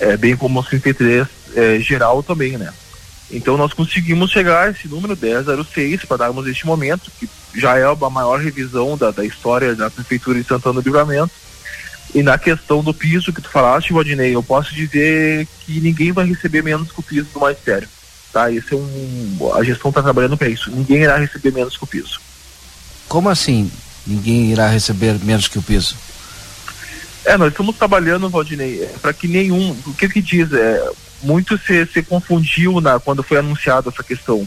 É, 0.00 0.16
bem 0.16 0.36
como 0.36 0.60
os 0.60 0.66
33 0.66 1.26
é, 1.54 1.78
geral 1.80 2.22
também, 2.22 2.58
né? 2.58 2.72
Então 3.30 3.56
nós 3.56 3.72
conseguimos 3.72 4.30
chegar 4.30 4.68
a 4.68 4.70
esse 4.70 4.86
número 4.86 5.16
1006 5.16 6.04
para 6.04 6.18
darmos 6.18 6.46
este 6.46 6.66
momento, 6.66 7.10
que 7.18 7.28
já 7.54 7.78
é 7.78 7.84
a 7.84 8.10
maior 8.10 8.38
revisão 8.38 8.96
da, 8.96 9.10
da 9.10 9.24
história 9.24 9.74
da 9.74 9.90
Prefeitura 9.90 10.40
de 10.40 10.46
Santana 10.46 10.80
do 10.80 10.84
Livramento. 10.84 11.32
E 12.14 12.22
na 12.22 12.36
questão 12.36 12.82
do 12.82 12.92
piso 12.92 13.32
que 13.32 13.40
tu 13.40 13.48
falaste, 13.48 13.92
Valdinei, 13.92 14.34
eu 14.34 14.42
posso 14.42 14.74
dizer 14.74 15.48
que 15.60 15.80
ninguém 15.80 16.12
vai 16.12 16.26
receber 16.26 16.62
menos 16.62 16.92
que 16.92 17.00
o 17.00 17.02
piso 17.02 17.28
do 17.32 17.40
magistério. 17.40 17.88
Tá? 18.30 18.50
Esse 18.52 18.74
é 18.74 18.76
um, 18.76 19.50
a 19.54 19.64
gestão 19.64 19.88
está 19.88 20.02
trabalhando 20.02 20.36
para 20.36 20.48
isso. 20.48 20.70
Ninguém 20.70 21.02
irá 21.02 21.16
receber 21.16 21.52
menos 21.52 21.76
que 21.76 21.84
o 21.84 21.86
piso. 21.86 22.20
Como 23.08 23.30
assim? 23.30 23.70
Ninguém 24.06 24.50
irá 24.50 24.68
receber 24.68 25.18
menos 25.22 25.48
que 25.48 25.58
o 25.58 25.62
piso? 25.62 25.96
É, 27.24 27.36
nós 27.36 27.50
estamos 27.50 27.76
trabalhando, 27.76 28.28
Valdinei, 28.28 28.82
é, 28.82 28.86
para 29.00 29.12
que 29.12 29.28
nenhum. 29.28 29.70
O 29.86 29.94
que 29.94 30.08
que 30.08 30.20
diz? 30.20 30.52
É, 30.52 30.90
muito 31.22 31.56
se, 31.58 31.86
se 31.86 32.02
confundiu 32.02 32.80
na, 32.80 32.98
quando 32.98 33.22
foi 33.22 33.38
anunciada 33.38 33.90
essa 33.90 34.02
questão. 34.02 34.46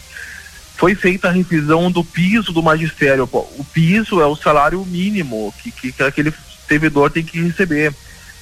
Foi 0.76 0.93
feita 0.93 1.30
a 1.30 1.32
revisão 1.32 1.89
do 1.89 2.03
piso 2.03 2.51
do 2.51 2.62
magistério. 2.62 3.30
O 3.32 3.66
piso 3.74 4.20
é 4.20 4.26
o 4.26 4.36
salário 4.36 4.86
mínimo 4.86 5.53
que, 5.64 5.72
que, 5.72 5.91
que 5.93 6.03
aquele 6.03 6.34
servidor 6.68 7.10
tem 7.10 7.24
que 7.24 7.41
receber. 7.41 7.95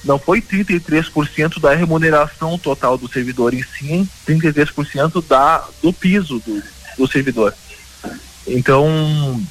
Não 0.03 0.17
foi 0.17 0.41
33% 0.41 1.61
da 1.61 1.75
remuneração 1.75 2.57
total 2.57 2.97
do 2.97 3.07
servidor, 3.07 3.53
e 3.53 3.63
sim 3.63 4.07
33% 4.27 5.23
da, 5.25 5.65
do 5.81 5.93
piso 5.93 6.39
do, 6.39 6.61
do 6.97 7.07
servidor. 7.07 7.53
Então, 8.45 9.41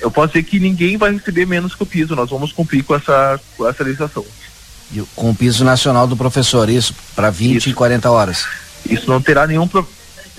eu 0.00 0.10
posso 0.10 0.28
dizer 0.28 0.44
que 0.44 0.58
ninguém 0.58 0.96
vai 0.96 1.12
receber 1.12 1.46
menos 1.46 1.74
que 1.74 1.82
o 1.82 1.86
piso, 1.86 2.14
nós 2.14 2.30
vamos 2.30 2.52
cumprir 2.52 2.82
com 2.84 2.94
essa, 2.94 3.40
com 3.56 3.68
essa 3.68 3.84
legislação. 3.84 4.24
E 4.92 5.02
com 5.14 5.30
o 5.30 5.34
piso 5.34 5.64
nacional 5.64 6.06
do 6.06 6.16
professor, 6.16 6.68
isso, 6.68 6.94
para 7.14 7.30
20 7.30 7.56
isso. 7.56 7.68
e 7.68 7.74
40 7.74 8.10
horas. 8.10 8.46
Isso 8.88 9.08
não 9.08 9.20
terá 9.20 9.46
nenhum. 9.46 9.68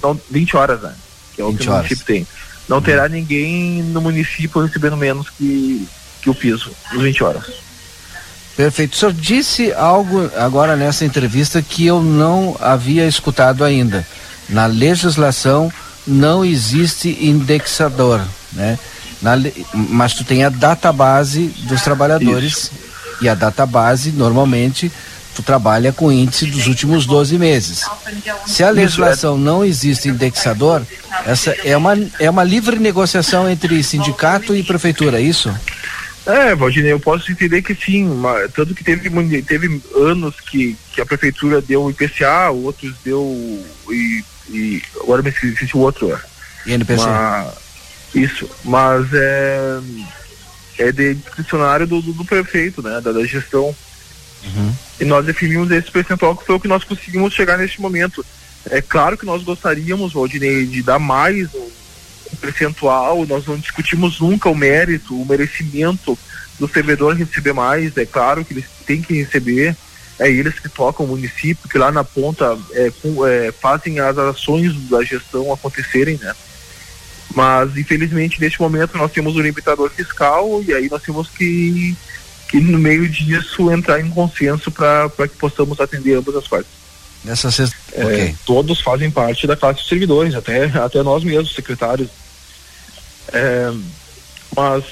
Não, 0.02 0.20
20 0.32 0.58
horas, 0.58 0.82
né? 0.82 0.94
Que 1.36 1.42
é 1.42 1.46
o 1.46 1.54
que 1.54 1.68
o 1.68 1.72
município 1.72 2.06
tem. 2.06 2.28
Não 2.68 2.78
hum. 2.78 2.82
terá 2.82 3.10
ninguém 3.10 3.84
no 3.84 4.02
município 4.02 4.62
recebendo 4.62 4.98
menos 4.98 5.30
que, 5.30 5.88
que 6.22 6.30
o 6.30 6.36
piso, 6.36 6.72
nos 6.92 7.04
20 7.04 7.24
horas. 7.24 7.44
Perfeito. 8.56 8.94
O 8.94 8.96
senhor 8.96 9.14
disse 9.14 9.72
algo 9.74 10.32
agora 10.36 10.76
nessa 10.76 11.06
entrevista 11.06 11.62
que 11.62 11.86
eu 11.86 12.02
não 12.02 12.58
havia 12.60 13.08
escutado 13.08 13.64
ainda. 13.64 14.06
Na 14.50 14.66
legislação 14.66 15.72
não 16.08 16.44
existe 16.44 17.18
indexador, 17.22 18.26
né? 18.54 18.80
Na, 19.22 19.34
mas 19.74 20.14
tu 20.14 20.24
tem 20.24 20.44
a 20.44 20.50
database 20.50 21.48
dos 21.68 21.82
trabalhadores 21.82 22.54
Isso. 22.54 22.88
E 23.22 23.28
a 23.28 23.34
database, 23.34 24.12
normalmente, 24.12 24.92
tu 25.36 25.42
trabalha 25.42 25.92
com 25.92 26.12
índice 26.12 26.46
dos 26.46 26.68
últimos 26.68 27.06
12 27.06 27.38
meses. 27.38 27.86
Se 28.46 28.64
a 28.64 28.70
legislação 28.70 29.38
não 29.38 29.64
existe 29.66 30.10
indexador, 30.10 30.84
essa 31.26 31.52
é 31.64 31.76
uma, 31.76 31.98
é 32.20 32.30
uma 32.30 32.44
livre 32.44 32.78
negociação 32.78 33.50
entre 33.50 33.82
sindicato 33.84 34.56
e 34.56 34.64
prefeitura, 34.64 35.20
é 35.20 35.22
isso? 35.22 35.54
É, 36.26 36.54
Valdinei, 36.56 36.92
eu 36.92 37.00
posso 37.00 37.32
entender 37.32 37.62
que 37.62 37.74
sim, 37.74 38.04
mas, 38.04 38.52
tanto 38.52 38.76
que 38.76 38.84
teve, 38.84 39.10
teve 39.44 39.82
anos 39.96 40.36
que, 40.42 40.76
que 40.92 41.00
a 41.00 41.06
prefeitura 41.06 41.62
deu 41.62 41.90
IPCA, 41.90 42.50
outros 42.52 42.94
deu 43.04 43.64
e, 43.90 44.24
e 44.50 44.82
agora 45.02 45.22
me 45.22 45.30
esqueci 45.30 45.76
o 45.76 45.80
outro. 45.80 46.20
INPC. 46.66 47.06
Mas, 47.06 47.48
isso, 48.14 48.50
mas 48.64 49.08
é 49.14 49.80
é 50.78 50.92
de 50.92 51.16
discricionário 51.16 51.88
do, 51.88 52.02
do, 52.02 52.14
do 52.14 52.26
prefeito, 52.26 52.82
né, 52.82 53.02
da, 53.02 53.12
da 53.12 53.26
gestão. 53.26 53.76
Uhum. 54.44 54.74
E 55.00 55.06
nós 55.06 55.26
definimos 55.26 55.72
esse 55.72 55.90
percentual 55.92 56.36
que 56.36 56.46
foi 56.46 56.56
o 56.56 56.60
que 56.60 56.68
nós 56.68 56.84
conseguimos 56.84 57.34
chegar 57.34 57.58
neste 57.58 57.82
momento. 57.82 58.26
É 58.70 58.82
claro 58.82 59.18
que 59.18 59.26
nós 59.26 59.44
gostaríamos, 59.44 60.14
Valdinei, 60.14 60.66
de 60.66 60.84
dar 60.84 61.00
mais 61.00 61.54
um, 61.54 61.70
percentual, 62.40 63.26
nós 63.26 63.46
não 63.48 63.58
discutimos 63.58 64.20
nunca 64.20 64.50
o 64.50 64.56
mérito, 64.56 65.20
o 65.20 65.26
merecimento 65.26 66.18
do 66.60 66.68
servidor 66.68 67.16
receber 67.16 67.54
mais, 67.54 67.96
é 67.98 68.06
claro 68.06 68.44
que 68.44 68.54
eles 68.54 68.66
têm 68.86 69.02
que 69.02 69.14
receber, 69.14 69.76
é 70.20 70.30
eles 70.30 70.60
que 70.60 70.68
tocam 70.68 71.06
o 71.06 71.10
município, 71.10 71.70
que 71.70 71.78
lá 71.78 71.92
na 71.92 72.04
ponta 72.04 72.58
é, 72.74 72.92
com, 73.02 73.26
é, 73.26 73.52
fazem 73.52 74.00
as 74.00 74.18
ações 74.18 74.74
da 74.90 75.04
gestão 75.04 75.54
acontecerem, 75.54 76.18
né? 76.18 76.36
Mas, 77.38 77.78
infelizmente, 77.78 78.42
neste 78.42 78.60
momento 78.60 78.98
nós 78.98 79.12
temos 79.12 79.36
o 79.36 79.40
limitador 79.40 79.92
fiscal 79.92 80.60
e 80.68 80.74
aí 80.74 80.90
nós 80.90 81.04
temos 81.04 81.30
que, 81.30 81.96
que 82.50 82.60
no 82.60 82.80
meio 82.80 83.08
disso, 83.08 83.72
entrar 83.72 84.02
em 84.02 84.10
consenso 84.10 84.72
para 84.72 85.08
que 85.28 85.38
possamos 85.38 85.80
atender 85.80 86.16
ambas 86.16 86.36
as 86.36 86.48
partes. 86.48 86.72
Nessa 87.24 87.52
sexta... 87.52 87.76
É, 87.92 88.04
okay. 88.04 88.36
Todos 88.44 88.82
fazem 88.82 89.12
parte 89.12 89.46
da 89.46 89.56
classe 89.56 89.84
de 89.84 89.88
servidores, 89.88 90.34
até, 90.34 90.66
até 90.66 91.04
nós 91.04 91.24
mesmos, 91.24 91.54
secretários. 91.54 92.10
É, 93.32 93.72
mas, 94.56 94.84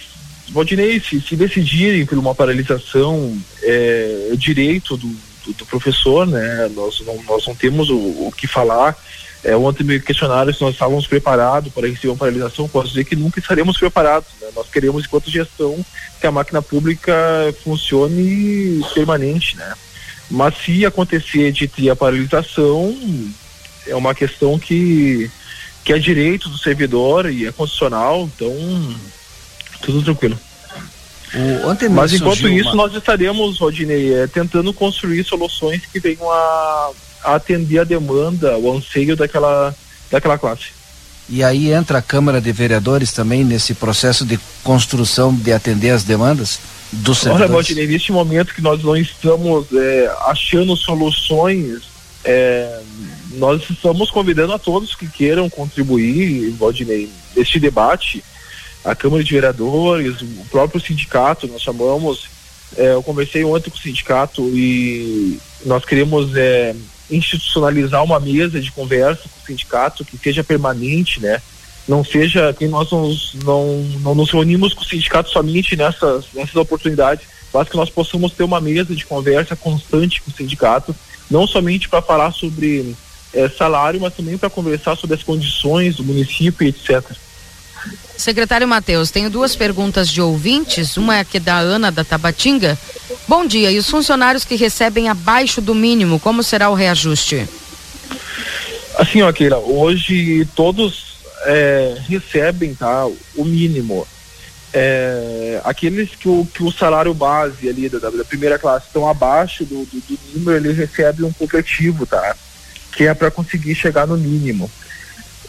Valdinei, 0.49 0.99
se, 0.99 1.19
se 1.19 1.35
decidirem 1.35 2.05
por 2.05 2.19
uma 2.19 2.35
paralisação, 2.35 3.35
é 3.63 4.33
direito 4.37 4.95
do, 4.97 5.07
do, 5.07 5.53
do, 5.53 5.65
professor, 5.65 6.27
né? 6.27 6.69
Nós 6.75 7.01
não, 7.07 7.23
nós 7.23 7.47
não 7.47 7.55
temos 7.55 7.89
o, 7.89 7.97
o 7.97 8.31
que 8.37 8.45
falar 8.45 8.95
é, 9.45 9.55
ontem 9.55 9.83
me 9.83 9.99
questionaram 9.99 10.51
se 10.51 10.59
nós 10.59 10.73
estávamos 10.73 11.05
preparados 11.05 11.71
para 11.71 11.87
receber 11.87 12.07
uma 12.07 12.17
paralisação. 12.17 12.67
Posso 12.67 12.87
dizer 12.87 13.03
que 13.03 13.15
nunca 13.15 13.39
estaremos 13.39 13.77
preparados. 13.77 14.27
Né? 14.41 14.47
Nós 14.55 14.67
queremos, 14.67 15.05
enquanto 15.05 15.29
gestão, 15.29 15.85
que 16.19 16.25
a 16.25 16.31
máquina 16.31 16.63
pública 16.63 17.13
funcione 17.63 18.83
permanente. 18.95 19.55
Né? 19.55 19.73
Mas 20.31 20.55
se 20.57 20.83
acontecer 20.83 21.51
de 21.51 21.67
ter 21.67 21.91
a 21.91 21.95
paralisação, 21.95 22.97
é 23.85 23.95
uma 23.95 24.15
questão 24.15 24.57
que, 24.57 25.29
que 25.83 25.93
é 25.93 25.99
direito 25.99 26.49
do 26.49 26.57
servidor 26.57 27.31
e 27.31 27.45
é 27.45 27.51
constitucional, 27.51 28.23
então 28.23 28.51
tudo 29.83 30.01
tranquilo. 30.01 30.39
Mas 31.91 32.13
enquanto 32.13 32.47
isso, 32.47 32.69
uma... 32.69 32.87
nós 32.87 32.95
estaremos, 32.95 33.59
Rodinei, 33.59 34.11
é, 34.11 34.25
tentando 34.25 34.73
construir 34.73 35.23
soluções 35.23 35.85
que 35.85 35.99
venham 35.99 36.31
a 36.31 36.89
a 36.95 37.04
atender 37.25 37.79
a 37.79 37.83
demanda, 37.83 38.57
o 38.57 38.75
anseio 38.75 39.15
daquela, 39.15 39.73
daquela 40.11 40.37
classe. 40.37 40.75
E 41.27 41.43
aí 41.43 41.71
entra 41.71 41.97
a 41.97 42.01
Câmara 42.01 42.39
de 42.39 42.51
Vereadores 42.51 43.11
também 43.11 43.43
nesse 43.43 43.73
processo 43.73 44.25
de 44.25 44.39
construção 44.63 45.33
de 45.33 45.51
atender 45.51 45.89
as 45.89 46.03
demandas 46.03 46.59
dos 46.91 47.19
servidores? 47.19 47.49
Olha, 47.49 47.51
Valdinei, 47.51 47.87
neste 47.87 48.11
momento 48.11 48.53
que 48.53 48.61
nós 48.61 48.83
não 48.83 48.95
estamos 48.95 49.65
é, 49.73 50.15
achando 50.27 50.75
soluções, 50.75 51.81
é, 52.23 52.79
nós 53.33 53.63
estamos 53.69 54.11
convidando 54.11 54.53
a 54.53 54.59
todos 54.59 54.95
que 54.95 55.07
queiram 55.07 55.49
contribuir, 55.49 56.51
Valdinei, 56.51 57.09
neste 57.35 57.59
debate, 57.59 58.23
a 58.83 58.95
Câmara 58.95 59.23
de 59.23 59.31
Vereadores, 59.31 60.21
o 60.21 60.45
próprio 60.51 60.79
sindicato, 60.79 61.47
nós 61.47 61.61
chamamos, 61.61 62.27
é, 62.77 62.93
eu 62.93 63.01
conversei 63.01 63.43
ontem 63.43 63.71
com 63.71 63.77
o 63.77 63.81
sindicato 63.81 64.43
e 64.53 65.39
nós 65.65 65.83
queremos 65.83 66.35
é, 66.35 66.75
institucionalizar 67.09 68.03
uma 68.03 68.19
mesa 68.19 68.59
de 68.59 68.71
conversa 68.71 69.23
com 69.23 69.39
o 69.41 69.45
sindicato 69.45 70.03
que 70.03 70.17
seja 70.17 70.43
permanente, 70.43 71.19
né? 71.19 71.41
Não 71.87 72.03
seja 72.03 72.51
que 72.53 72.67
nós 72.67 72.89
não, 72.91 73.13
não 74.01 74.15
nos 74.15 74.31
reunimos 74.31 74.73
com 74.73 74.81
o 74.81 74.87
sindicato 74.87 75.29
somente 75.29 75.75
nessas, 75.75 76.25
nessas 76.33 76.55
oportunidades, 76.55 77.27
mas 77.53 77.69
que 77.69 77.77
nós 77.77 77.89
possamos 77.89 78.33
ter 78.33 78.43
uma 78.43 78.59
mesa 78.59 78.95
de 78.95 79.05
conversa 79.05 79.55
constante 79.55 80.21
com 80.21 80.31
o 80.31 80.33
sindicato, 80.33 80.95
não 81.29 81.45
somente 81.45 81.87
para 81.87 82.01
falar 82.01 82.31
sobre 82.31 82.95
é, 83.33 83.47
salário, 83.49 84.01
mas 84.01 84.15
também 84.15 84.37
para 84.37 84.49
conversar 84.49 84.95
sobre 84.95 85.15
as 85.15 85.23
condições 85.23 85.97
do 85.97 86.03
município 86.03 86.67
etc. 86.67 87.03
Secretário 88.17 88.67
Matheus, 88.67 89.11
tenho 89.11 89.29
duas 89.29 89.55
perguntas 89.55 90.09
de 90.09 90.21
ouvintes. 90.21 90.97
Uma 90.97 91.17
é 91.17 91.19
aqui 91.19 91.39
da 91.39 91.57
Ana 91.57 91.91
da 91.91 92.03
Tabatinga. 92.03 92.77
Bom 93.27 93.45
dia. 93.45 93.71
E 93.71 93.77
os 93.77 93.89
funcionários 93.89 94.45
que 94.45 94.55
recebem 94.55 95.09
abaixo 95.09 95.61
do 95.61 95.75
mínimo, 95.75 96.19
como 96.19 96.41
será 96.41 96.69
o 96.69 96.73
reajuste? 96.73 97.47
Assim, 98.97 99.21
ó, 99.21 99.31
Keira, 99.31 99.57
hoje 99.57 100.47
todos 100.55 101.17
é, 101.45 101.97
recebem 102.07 102.73
tá, 102.73 103.05
o 103.05 103.43
mínimo. 103.43 104.07
é, 104.75 105.61
aqueles 105.63 106.09
que 106.15 106.27
o, 106.27 106.45
que 106.53 106.61
o 106.61 106.71
salário 106.71 107.13
base 107.13 107.69
ali 107.69 107.87
da, 107.87 107.97
da 107.97 108.25
primeira 108.25 108.59
classe 108.59 108.87
estão 108.87 109.07
abaixo 109.07 109.63
do, 109.63 109.85
do, 109.85 110.01
do 110.01 110.19
número, 110.33 110.57
ele 110.57 110.73
recebe 110.73 111.23
um 111.23 111.31
completivo, 111.31 112.05
tá? 112.05 112.35
Que 112.91 113.07
é 113.07 113.13
para 113.13 113.31
conseguir 113.31 113.73
chegar 113.73 114.05
no 114.05 114.17
mínimo. 114.17 114.69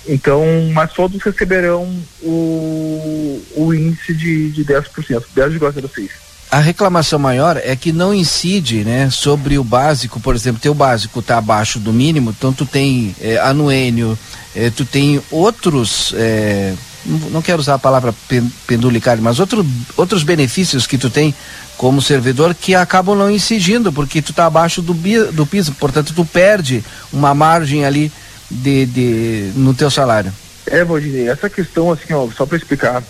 Então, 0.08 0.44
mas 0.72 0.92
todos 0.92 1.20
receberão 1.22 1.88
o, 2.22 3.42
o 3.56 3.74
índice 3.74 4.14
de, 4.14 4.50
de 4.50 4.64
10%, 4.64 5.24
10,06%. 5.36 6.10
A 6.48 6.60
reclamação 6.60 7.18
maior 7.18 7.60
é 7.62 7.74
que 7.74 7.92
não 7.92 8.14
incide, 8.14 8.84
né, 8.84 9.10
sobre 9.10 9.58
o 9.58 9.64
básico, 9.64 10.20
por 10.20 10.34
exemplo, 10.34 10.60
teu 10.60 10.72
básico 10.72 11.18
está 11.18 11.38
abaixo 11.38 11.80
do 11.80 11.92
mínimo, 11.92 12.30
então 12.30 12.52
tu 12.52 12.64
tem 12.64 13.16
é, 13.20 13.36
anuênio, 13.38 14.16
é, 14.54 14.70
tu 14.70 14.84
tem 14.84 15.20
outros, 15.28 16.14
é, 16.16 16.72
não 17.32 17.42
quero 17.42 17.58
usar 17.58 17.74
a 17.74 17.78
palavra 17.80 18.14
pendulicário, 18.64 19.20
mas 19.20 19.40
outro, 19.40 19.66
outros 19.96 20.22
benefícios 20.22 20.86
que 20.86 20.96
tu 20.96 21.10
tem 21.10 21.34
como 21.76 22.00
servidor 22.00 22.54
que 22.54 22.76
acabam 22.76 23.18
não 23.18 23.30
incidindo, 23.30 23.92
porque 23.92 24.22
tu 24.22 24.30
está 24.30 24.46
abaixo 24.46 24.80
do, 24.80 24.94
do 25.32 25.46
piso, 25.46 25.72
portanto 25.72 26.12
tu 26.14 26.24
perde 26.24 26.82
uma 27.12 27.34
margem 27.34 27.84
ali 27.84 28.10
de, 28.51 28.86
de, 28.86 29.52
no 29.56 29.74
teu 29.74 29.90
salário. 29.90 30.32
É, 30.66 30.85
Valdinei, 30.85 31.28
essa 31.28 31.48
questão, 31.48 31.93
assim, 31.93 32.12
ó, 32.12 32.28
só 32.31 32.44
para 32.44 32.56
explicar, 32.56 33.02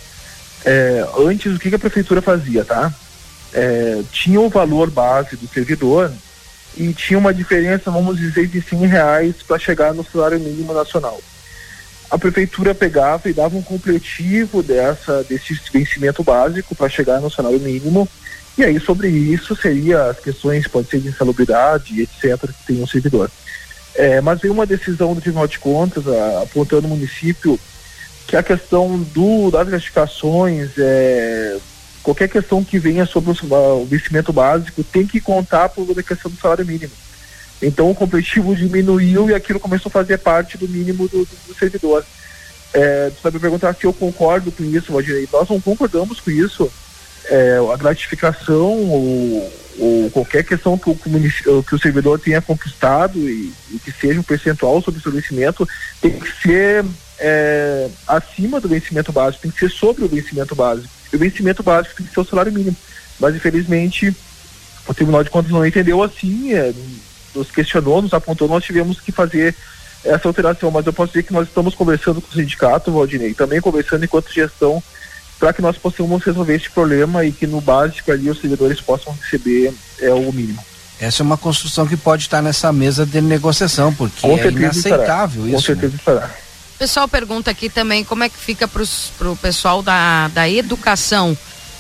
é, 0.65 1.07
antes 1.19 1.55
o 1.55 1.59
que, 1.59 1.71
que, 1.71 1.75
a 1.75 1.79
prefeitura 1.79 2.21
fazia, 2.21 2.65
tá? 2.65 2.93
É, 3.53 4.03
tinha 4.13 4.41
o 4.41 4.49
valor 4.49 4.91
base 4.91 5.37
do 5.37 5.49
servidor 5.49 6.13
e 6.77 6.93
tinha 6.93 7.19
uma 7.19 7.33
diferença, 7.33 7.91
vamos 7.91 8.19
dizer, 8.19 8.47
de 8.49 8.61
100 8.61 8.87
reais 8.87 9.37
para 9.47 9.59
chegar 9.59 9.95
no 9.95 10.05
salário 10.05 10.39
mínimo 10.39 10.75
nacional. 10.75 11.19
A 12.11 12.19
prefeitura 12.19 12.75
pegava 12.75 13.29
e 13.29 13.33
dava 13.33 13.57
um 13.57 13.63
completivo 13.63 14.63
dessa, 14.63 15.25
desse 15.25 15.59
vencimento 15.73 16.23
básico 16.23 16.75
para 16.75 16.89
chegar 16.89 17.21
no 17.21 17.31
salário 17.31 17.59
mínimo, 17.59 18.09
e 18.57 18.65
aí 18.65 18.79
sobre 18.79 19.09
isso 19.09 19.57
seria 19.57 20.05
as 20.05 20.19
questões, 20.19 20.69
pode 20.69 20.89
ser 20.89 21.01
de 21.01 21.09
insalubridade, 21.09 22.01
etc., 22.01 22.49
que 22.49 22.67
tem 22.67 22.83
um 22.83 22.87
servidor. 22.87 23.31
É, 23.97 24.21
mas 24.21 24.41
veio 24.41 24.53
uma 24.53 24.67
decisão 24.67 25.15
do 25.15 25.21
Tribunal 25.21 25.49
de 25.49 25.59
Contas 25.59 26.07
a, 26.07 26.43
apontando 26.43 26.87
o 26.87 26.91
município 26.91 27.59
que 28.27 28.37
a 28.37 28.43
questão 28.43 28.99
do, 28.99 29.51
das 29.51 29.69
gratificações, 29.69 30.71
é, 30.77 31.57
qualquer 32.03 32.29
questão 32.29 32.63
que 32.63 32.79
venha 32.79 33.07
sobre 33.07 33.31
o, 33.31 33.55
o 33.81 33.87
vencimento 33.87 34.33
básico 34.33 34.85
tem 34.85 35.07
que 35.07 35.21
contar 35.21 35.69
por 35.69 35.89
a 35.99 36.03
questão 36.03 36.31
do 36.31 36.39
salário 36.39 36.67
mínimo. 36.67 36.93
Então 37.63 37.91
o 37.91 37.95
completivo 37.95 38.55
diminuiu 38.55 39.31
e 39.31 39.35
aquilo 39.35 39.61
começou 39.61 39.89
a 39.89 39.93
fazer 39.93 40.19
parte 40.19 40.59
do 40.59 40.69
mínimo 40.69 41.09
do, 41.09 41.25
do, 41.25 41.39
do 41.49 41.55
servidor. 41.55 42.05
É, 42.75 43.11
vai 43.23 43.33
me 43.33 43.39
perguntar 43.39 43.75
se 43.75 43.85
eu 43.85 43.93
concordo 43.93 44.53
com 44.53 44.63
isso, 44.65 44.93
Valdir. 44.93 45.27
Nós 45.33 45.49
não 45.49 45.61
concordamos 45.61 46.21
com 46.21 46.31
isso. 46.31 46.71
É, 47.29 47.59
a 47.73 47.77
gratificação 47.77 48.73
ou 48.91 49.53
ou 49.79 50.11
qualquer 50.11 50.45
questão 50.45 50.79
que 50.79 50.91
o, 50.91 51.63
que 51.63 51.75
o 51.75 51.79
servidor 51.79 52.19
tenha 52.19 52.41
conquistado 52.41 53.19
e, 53.19 53.53
e, 53.73 53.79
que 53.79 53.93
seja 53.93 54.21
um 54.21 54.23
percentual 54.23 54.81
sobre 54.83 55.01
o 55.01 55.03
seu 55.03 55.13
vencimento 55.13 55.69
tem 56.01 56.19
que 56.19 56.31
ser 56.43 56.85
é, 57.19 57.89
acima 58.07 58.61
do 58.61 58.69
vencimento 58.69 59.13
básico, 59.13 59.43
tem 59.43 59.51
que 59.51 59.59
ser 59.59 59.71
sobre 59.71 60.05
o 60.05 60.09
vencimento 60.09 60.55
básico. 60.55 60.89
E 61.13 61.17
o 61.17 61.19
vencimento 61.19 61.63
básico 61.63 61.97
tem 61.97 62.07
que 62.07 62.13
ser 62.13 62.21
o 62.21 62.25
salário 62.25 62.53
mínimo. 62.53 62.77
Mas 63.19 63.35
infelizmente 63.35 64.15
o 64.87 64.95
Tribunal 64.95 65.25
de 65.25 65.31
Contas 65.31 65.51
não 65.51 65.67
entendeu 65.67 66.03
assim, 66.03 66.53
é, 66.55 66.73
nos 67.35 67.51
questionou, 67.51 68.03
nos 68.03 68.15
apontou, 68.15 68.49
nós 68.49 68.65
tivemos 68.65 69.01
que 69.01 69.13
fazer 69.13 69.55
essa 70.05 70.29
alteração. 70.29 70.71
Mas 70.71 70.87
eu 70.87 70.93
posso 70.93 71.13
dizer 71.13 71.25
que 71.25 71.33
nós 71.33 71.49
estamos 71.49 71.75
conversando 71.75 72.21
com 72.21 72.31
o 72.31 72.35
sindicato, 72.35 72.93
Valdinei, 72.93 73.35
também 73.35 73.61
conversando 73.61 74.05
enquanto 74.05 74.33
gestão 74.33 74.83
para 75.39 75.53
que 75.53 75.61
nós 75.61 75.77
possamos 75.77 76.23
resolver 76.23 76.55
esse 76.55 76.71
problema 76.71 77.25
e 77.25 77.33
que 77.33 77.47
no 77.47 77.61
básico 77.61 78.11
ali 78.11 78.31
os 78.31 78.41
servidores 78.41 78.81
possam 78.81 79.17
receber 79.23 79.73
é, 80.01 80.13
o 80.13 80.33
mínimo. 80.33 80.65
Essa 80.99 81.23
é 81.23 81.25
uma 81.25 81.37
construção 81.37 81.87
que 81.87 81.97
pode 81.97 82.23
estar 82.23 82.41
nessa 82.41 82.73
mesa 82.73 83.05
de 83.05 83.21
negociação, 83.21 83.93
porque 83.93 84.23
Com 84.23 84.39
é 84.39 84.49
inaceitável 84.49 85.47
estará. 85.47 85.47
isso. 85.47 85.53
Com 85.53 85.61
certeza 85.61 85.93
né? 85.93 85.99
estará. 85.99 86.31
O 86.75 86.79
pessoal 86.79 87.09
pergunta 87.09 87.51
aqui 87.51 87.69
também 87.69 88.05
como 88.05 88.25
é 88.25 88.29
que 88.29 88.39
fica 88.39 88.67
para 88.69 88.83
o 89.31 89.37
pessoal 89.37 89.83
da, 89.83 90.29
da 90.29 90.49
educação, 90.49 91.37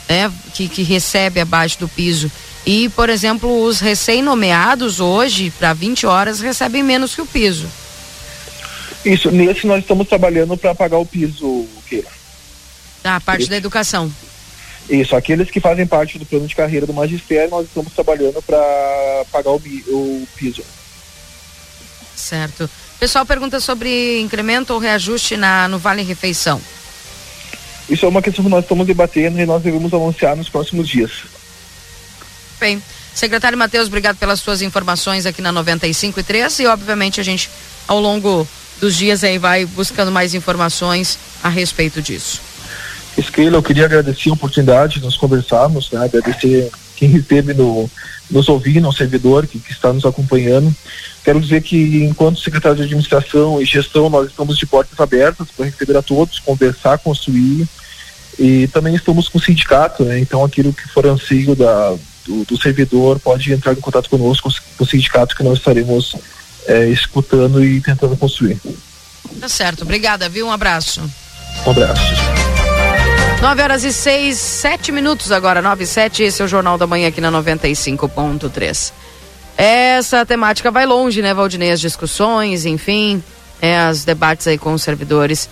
né, 0.09 0.31
que, 0.55 0.69
que 0.69 0.83
recebe 0.83 1.41
abaixo 1.41 1.79
do 1.79 1.89
piso. 1.89 2.31
E, 2.65 2.89
por 2.91 3.09
exemplo, 3.09 3.63
os 3.63 3.79
recém-nomeados 3.79 4.99
hoje, 4.99 5.51
para 5.51 5.73
20 5.73 6.07
horas, 6.07 6.41
recebem 6.41 6.83
menos 6.83 7.15
que 7.15 7.23
o 7.23 7.27
piso. 7.27 7.67
Isso, 9.05 9.31
nesse 9.31 9.67
nós 9.67 9.81
estamos 9.81 10.09
trabalhando 10.09 10.57
para 10.57 10.75
pagar 10.75 10.99
o 10.99 11.07
piso, 11.07 11.67
Keila. 11.89 12.09
Da 13.07 13.21
parte 13.21 13.43
Isso. 13.43 13.51
da 13.51 13.57
educação. 13.57 14.13
Isso, 14.91 15.15
aqueles 15.15 15.49
que 15.49 15.61
fazem 15.61 15.87
parte 15.87 16.19
do 16.19 16.27
plano 16.27 16.45
de 16.45 16.57
carreira 16.57 16.87
do 16.87 16.93
magistério, 16.93 17.51
nós 17.51 17.67
estamos 17.67 17.93
trabalhando 17.93 18.43
para 18.43 19.25
pagar 19.31 19.51
o, 19.51 19.55
o 19.55 20.29
piso. 20.35 20.65
Certo. 22.17 22.65
O 22.65 22.99
pessoal 22.99 23.25
pergunta 23.25 23.61
sobre 23.61 24.21
incremento 24.21 24.73
ou 24.75 24.81
reajuste 24.81 25.37
na, 25.37 25.69
no 25.69 25.79
Vale 25.79 26.03
Refeição. 26.03 26.61
Isso 27.89 28.05
é 28.05 28.09
uma 28.09 28.21
questão 28.21 28.45
que 28.45 28.51
nós 28.51 28.65
estamos 28.65 28.85
debatendo 28.85 29.39
e 29.39 29.47
nós 29.47 29.63
devemos 29.63 29.95
anunciar 29.95 30.35
nos 30.35 30.49
próximos 30.49 30.89
dias. 30.89 31.13
Bem, 32.59 32.83
secretário 33.15 33.57
Matheus, 33.57 33.87
obrigado 33.87 34.17
pelas 34.17 34.41
suas 34.41 34.63
informações 34.63 35.27
aqui 35.27 35.41
na 35.41 35.53
95 35.53 36.19
e 36.19 36.23
3 36.25 36.59
e 36.59 36.67
obviamente 36.67 37.21
a 37.21 37.25
gente 37.25 37.49
ao 37.87 38.01
longo 38.01 38.49
dos 38.81 38.97
dias 38.97 39.23
aí 39.23 39.39
vai 39.39 39.65
buscando 39.65 40.11
mais 40.11 40.35
informações 40.35 41.17
a 41.41 41.49
respeito 41.49 42.03
disso. 42.03 42.46
Esquila, 43.17 43.57
eu 43.57 43.63
queria 43.63 43.87
agradecer 43.87 44.31
a 44.31 44.35
oportunidade 44.35 44.95
de 44.95 45.05
nós 45.05 45.17
conversarmos, 45.17 45.91
né? 45.91 46.05
agradecer 46.05 46.71
quem 46.97 47.15
esteve 47.17 47.55
no, 47.55 47.91
nos 48.31 48.49
ouvindo, 48.49 48.89
o 48.89 48.93
servidor 48.93 49.47
que, 49.47 49.59
que, 49.59 49.73
está 49.73 49.93
nos 49.93 50.05
acompanhando. 50.05 50.75
Quero 51.25 51.41
dizer 51.41 51.63
que, 51.63 52.05
enquanto 52.05 52.41
secretário 52.41 52.77
de 52.77 52.85
administração 52.85 53.61
e 53.61 53.65
gestão, 53.65 54.11
nós 54.11 54.29
estamos 54.29 54.57
de 54.59 54.67
portas 54.67 54.99
abertas 55.01 55.49
para 55.55 55.67
receber 55.67 55.97
a 55.97 56.03
todos, 56.03 56.39
conversar, 56.41 56.99
construir. 56.99 57.67
E 58.39 58.69
também 58.69 58.95
estamos 58.95 59.29
com 59.29 59.39
o 59.39 59.43
sindicato, 59.43 60.05
né? 60.05 60.19
então 60.19 60.45
aquilo 60.45 60.73
que 60.73 60.87
for 60.89 61.07
anseio 61.07 61.57
da, 61.57 61.95
do, 62.27 62.45
do, 62.45 62.61
servidor 62.61 63.19
pode 63.19 63.51
entrar 63.51 63.73
em 63.73 63.81
contato 63.81 64.11
conosco, 64.11 64.53
com 64.77 64.85
o 64.85 64.87
sindicato, 64.87 65.35
que 65.35 65.43
nós 65.43 65.59
estaremos 65.59 66.15
é, 66.67 66.89
escutando 66.89 67.65
e 67.65 67.81
tentando 67.81 68.15
construir. 68.17 68.61
Tá 69.41 69.49
certo, 69.49 69.83
obrigada, 69.83 70.29
viu? 70.29 70.47
Um 70.47 70.53
abraço. 70.53 71.01
Um 71.67 71.71
abraço. 71.71 72.56
9 73.41 73.63
horas 73.63 73.85
e 73.85 73.93
6, 73.93 74.37
7 74.37 74.93
minutos 74.93 75.31
agora, 75.31 75.63
9 75.63 75.85
e 75.85 75.87
7. 75.87 76.23
Esse 76.23 76.43
é 76.43 76.45
o 76.45 76.49
Jornal 76.49 76.79
da 76.79 76.87
Manhã 76.87 77.09
aqui 77.09 77.21
na 77.21 77.31
95.3. 77.31 78.93
Essa 79.57 80.27
temática 80.27 80.71
vai 80.71 80.85
longe, 80.85 81.23
né, 81.23 81.33
Valdinei? 81.33 81.71
As 81.71 81.81
discussões, 81.81 82.67
enfim, 82.67 83.23
é, 83.61 83.89
os 83.89 84.05
debates 84.05 84.47
aí 84.47 84.59
com 84.59 84.73
os 84.73 84.83
servidores, 84.83 85.49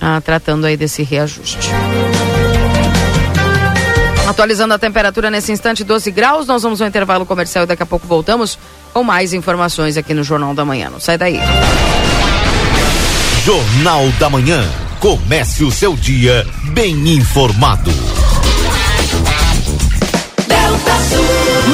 ah, 0.00 0.20
tratando 0.20 0.66
aí 0.66 0.76
desse 0.76 1.02
reajuste. 1.02 1.70
Atualizando 4.28 4.74
a 4.74 4.78
temperatura 4.78 5.30
nesse 5.30 5.52
instante, 5.52 5.84
12 5.84 6.10
graus. 6.10 6.46
Nós 6.46 6.62
vamos 6.62 6.82
ao 6.82 6.88
intervalo 6.88 7.24
comercial 7.24 7.64
e 7.64 7.66
daqui 7.66 7.82
a 7.82 7.86
pouco 7.86 8.06
voltamos 8.06 8.58
com 8.92 9.02
mais 9.02 9.32
informações 9.32 9.96
aqui 9.96 10.12
no 10.12 10.24
Jornal 10.24 10.52
da 10.52 10.64
Manhã. 10.64 10.90
Não 10.90 11.00
sai 11.00 11.16
daí. 11.16 11.38
Jornal 13.44 14.08
da 14.18 14.28
Manhã. 14.28 14.85
Comece 15.00 15.62
o 15.62 15.70
seu 15.70 15.94
dia 15.94 16.46
bem 16.72 17.14
informado. 17.14 18.15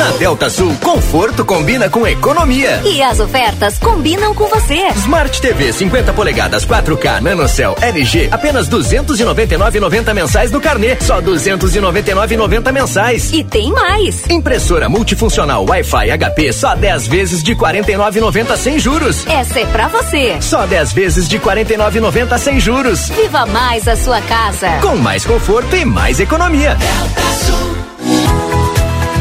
Na 0.03 0.11
Delta 0.19 0.51
Sul, 0.51 0.74
conforto 0.83 1.45
combina 1.45 1.89
com 1.89 2.05
economia. 2.05 2.83
E 2.85 3.01
as 3.01 3.20
ofertas 3.20 3.79
combinam 3.79 4.35
com 4.35 4.49
você. 4.49 4.89
Smart 4.97 5.41
TV 5.41 5.73
50 5.73 6.12
polegadas 6.12 6.66
4K 6.66 7.20
NanoCell 7.20 7.77
LG 7.81 8.29
apenas 8.33 8.69
299,90 8.69 10.12
mensais 10.12 10.51
no 10.51 10.61
carnê, 10.61 10.97
só 11.01 11.23
299,90 11.23 12.73
mensais. 12.73 13.33
E 13.33 13.45
tem 13.45 13.70
mais. 13.70 14.29
Impressora 14.29 14.89
multifuncional 14.89 15.65
Wi-Fi 15.66 16.11
HP 16.11 16.53
só 16.53 16.74
10 16.74 17.07
vezes 17.07 17.41
de 17.41 17.55
49,90 17.55 18.57
sem 18.57 18.81
juros. 18.81 19.24
Essa 19.29 19.61
é 19.61 19.66
pra 19.66 19.87
você. 19.87 20.37
Só 20.41 20.66
10 20.66 20.93
vezes 20.95 21.29
de 21.29 21.39
49,90 21.39 22.39
sem 22.39 22.59
juros. 22.59 23.09
Viva 23.11 23.47
mais 23.47 23.87
a 23.87 23.95
sua 23.95 24.20
casa. 24.23 24.69
Com 24.81 24.97
mais 24.97 25.24
conforto 25.24 25.77
e 25.77 25.85
mais 25.85 26.19
economia. 26.19 26.74
Delta 26.74 27.23
Sul. 27.47 28.52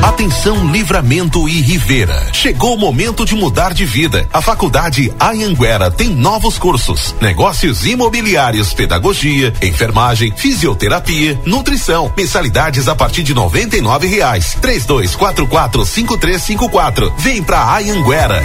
Atenção 0.01 0.71
Livramento 0.71 1.47
e 1.47 1.61
Rivera. 1.61 2.33
Chegou 2.33 2.73
o 2.73 2.77
momento 2.77 3.23
de 3.23 3.35
mudar 3.35 3.71
de 3.71 3.85
vida. 3.85 4.27
A 4.33 4.41
Faculdade 4.41 5.13
Anhanguera 5.19 5.91
tem 5.91 6.09
novos 6.09 6.57
cursos: 6.57 7.15
negócios 7.21 7.85
imobiliários, 7.85 8.73
pedagogia, 8.73 9.53
enfermagem, 9.61 10.33
fisioterapia, 10.35 11.39
nutrição. 11.45 12.11
Mensalidades 12.17 12.87
a 12.87 12.95
partir 12.95 13.21
de 13.21 13.35
noventa 13.35 13.77
e 13.77 13.81
nove 13.81 14.07
reais. 14.07 14.57
Três 14.59 14.85
dois 14.85 15.15
quatro 15.15 15.45
quatro 15.45 15.85
cinco 15.85 16.17
três 16.17 16.41
cinco 16.41 16.67
quatro. 16.67 17.13
Vem 17.19 17.43
pra 17.43 17.77
Anhanguera. 17.77 18.41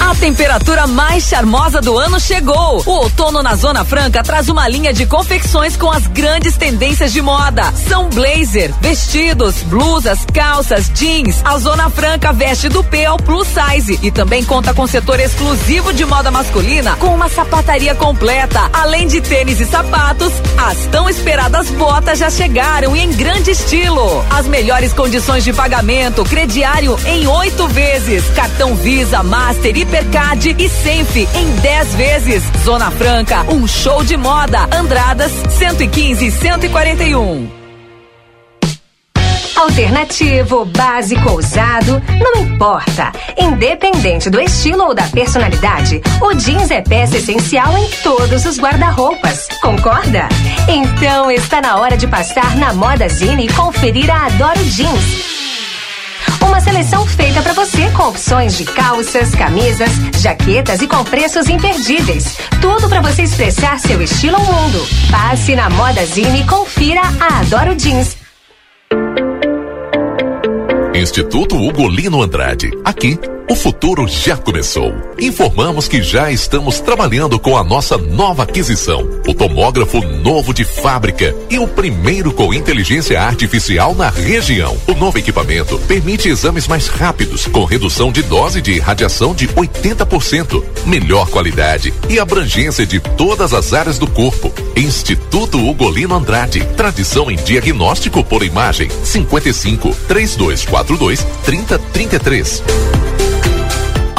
A 0.00 0.14
temperatura 0.14 0.86
mais 0.86 1.24
charmosa 1.24 1.80
do 1.80 1.96
ano 1.98 2.18
chegou. 2.18 2.82
O 2.86 2.90
outono 2.90 3.42
na 3.42 3.54
Zona 3.54 3.84
Franca 3.84 4.22
traz 4.22 4.48
uma 4.48 4.66
linha 4.66 4.92
de 4.92 5.06
confecções 5.06 5.76
com 5.76 5.90
as 5.90 6.06
grandes 6.06 6.56
tendências 6.56 7.12
de 7.12 7.20
moda. 7.22 7.72
São 7.88 8.08
blazer, 8.08 8.72
vestidos, 8.80 9.62
blusas, 9.62 10.18
calças, 10.32 10.90
jeans. 10.94 11.40
A 11.44 11.58
Zona 11.58 11.90
Franca 11.90 12.32
veste 12.32 12.68
do 12.68 12.82
P 12.82 13.04
ao 13.04 13.18
plus 13.18 13.46
size 13.48 13.98
e 14.02 14.10
também 14.10 14.44
conta 14.44 14.72
com 14.72 14.86
setor 14.86 15.20
exclusivo 15.20 15.92
de 15.92 16.04
moda 16.04 16.30
masculina 16.30 16.96
com 16.96 17.14
uma 17.14 17.28
sapataria 17.28 17.94
completa. 17.94 18.70
Além 18.72 19.06
de 19.06 19.20
tênis 19.20 19.60
e 19.60 19.66
sapatos, 19.66 20.32
as 20.56 20.78
tão 20.86 21.08
esperadas 21.08 21.70
botas 21.70 22.18
já 22.18 22.30
chegaram 22.30 22.96
e 22.96 23.00
em 23.00 23.12
grande 23.12 23.50
estilo. 23.50 24.24
As 24.30 24.46
melhores 24.46 24.92
condições 24.92 25.44
de 25.44 25.52
pagamento, 25.52 26.24
crediário 26.24 26.98
em 27.06 27.26
oito 27.26 27.68
vezes, 27.68 28.24
cartão 28.34 28.74
Visa, 28.74 29.22
Master, 29.22 29.76
Hipercard 29.90 30.54
e 30.56 30.68
Senf 30.68 31.16
em 31.16 31.50
10 31.62 31.94
vezes. 31.96 32.44
Zona 32.64 32.92
Franca, 32.92 33.42
um 33.52 33.66
show 33.66 34.04
de 34.04 34.16
moda. 34.16 34.68
Andradas 34.72 35.32
115 35.58 36.26
e 36.26 36.30
141. 36.30 37.50
Alternativo, 39.56 40.64
básico, 40.64 41.30
ousado, 41.30 42.00
não 42.20 42.40
importa. 42.40 43.10
Independente 43.36 44.30
do 44.30 44.40
estilo 44.40 44.84
ou 44.84 44.94
da 44.94 45.08
personalidade, 45.08 46.00
o 46.22 46.34
jeans 46.34 46.70
é 46.70 46.80
peça 46.80 47.16
essencial 47.16 47.76
em 47.76 47.90
todos 48.04 48.44
os 48.46 48.60
guarda-roupas. 48.60 49.48
Concorda? 49.60 50.28
Então 50.68 51.32
está 51.32 51.60
na 51.60 51.76
hora 51.78 51.96
de 51.96 52.06
passar 52.06 52.56
na 52.56 52.72
Moda 52.72 53.08
Zine 53.08 53.46
e 53.46 53.52
conferir 53.52 54.08
a 54.08 54.26
Adoro 54.26 54.64
Jeans. 54.66 55.30
Uma 56.40 56.60
seleção 56.60 57.06
feita 57.06 57.42
para 57.42 57.52
você 57.52 57.90
com 57.90 58.08
opções 58.08 58.56
de 58.56 58.64
calças, 58.64 59.34
camisas, 59.34 59.90
jaquetas 60.20 60.80
e 60.82 60.86
com 60.86 61.02
preços 61.04 61.48
imperdíveis. 61.48 62.36
Tudo 62.60 62.88
para 62.88 63.00
você 63.00 63.22
expressar 63.22 63.78
seu 63.78 64.00
estilo 64.02 64.36
ao 64.36 64.44
mundo. 64.44 64.86
Passe 65.10 65.54
na 65.54 65.68
Moda 65.70 66.04
Zine 66.06 66.42
e 66.42 66.46
confira 66.46 67.00
a 67.20 67.40
Adoro 67.40 67.78
Jeans. 67.78 68.16
Instituto 70.94 71.56
Ugolino 71.56 72.22
Andrade. 72.22 72.70
Aqui, 72.84 73.18
o 73.50 73.56
futuro 73.56 74.06
já 74.06 74.36
começou. 74.36 74.94
Informamos 75.18 75.88
que 75.88 76.00
já 76.00 76.30
estamos 76.30 76.78
trabalhando 76.78 77.36
com 77.36 77.56
a 77.56 77.64
nossa 77.64 77.98
nova 77.98 78.44
aquisição, 78.44 79.10
o 79.26 79.34
tomógrafo 79.34 80.00
novo 80.00 80.54
de 80.54 80.64
fábrica 80.64 81.34
e 81.50 81.58
o 81.58 81.66
primeiro 81.66 82.32
com 82.32 82.54
inteligência 82.54 83.20
artificial 83.20 83.92
na 83.92 84.08
região. 84.08 84.78
O 84.86 84.94
novo 84.94 85.18
equipamento 85.18 85.80
permite 85.80 86.28
exames 86.28 86.68
mais 86.68 86.86
rápidos, 86.86 87.48
com 87.48 87.64
redução 87.64 88.12
de 88.12 88.22
dose 88.22 88.62
de 88.62 88.78
radiação 88.78 89.34
de 89.34 89.48
80%, 89.48 90.62
melhor 90.86 91.28
qualidade 91.28 91.92
e 92.08 92.20
abrangência 92.20 92.86
de 92.86 93.00
todas 93.00 93.52
as 93.52 93.72
áreas 93.72 93.98
do 93.98 94.06
corpo. 94.06 94.52
Instituto 94.76 95.58
Ugolino 95.58 96.14
Andrade, 96.14 96.64
tradição 96.76 97.28
em 97.28 97.36
diagnóstico 97.36 98.22
por 98.22 98.44
imagem. 98.44 98.88
55 99.02 99.92
3242 100.06 101.26
3033. 101.44 103.09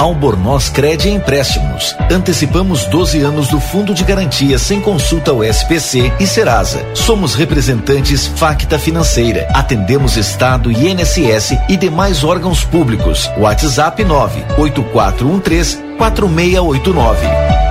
Albornoz 0.01 0.67
Cred 0.69 1.07
Empréstimos. 1.07 1.95
Antecipamos 2.11 2.85
12 2.85 3.21
anos 3.21 3.49
do 3.49 3.59
Fundo 3.59 3.93
de 3.93 4.03
Garantia 4.03 4.57
sem 4.57 4.81
consulta 4.81 5.29
ao 5.29 5.43
SPC 5.43 6.11
e 6.19 6.25
Serasa. 6.25 6.83
Somos 6.95 7.35
representantes 7.35 8.25
Facta 8.25 8.79
Financeira. 8.79 9.47
Atendemos 9.53 10.17
Estado, 10.17 10.71
INSS 10.71 11.55
e 11.69 11.77
demais 11.77 12.23
órgãos 12.23 12.63
públicos. 12.63 13.29
WhatsApp 13.37 14.03
98413 14.03 15.77
4689. 15.99 17.70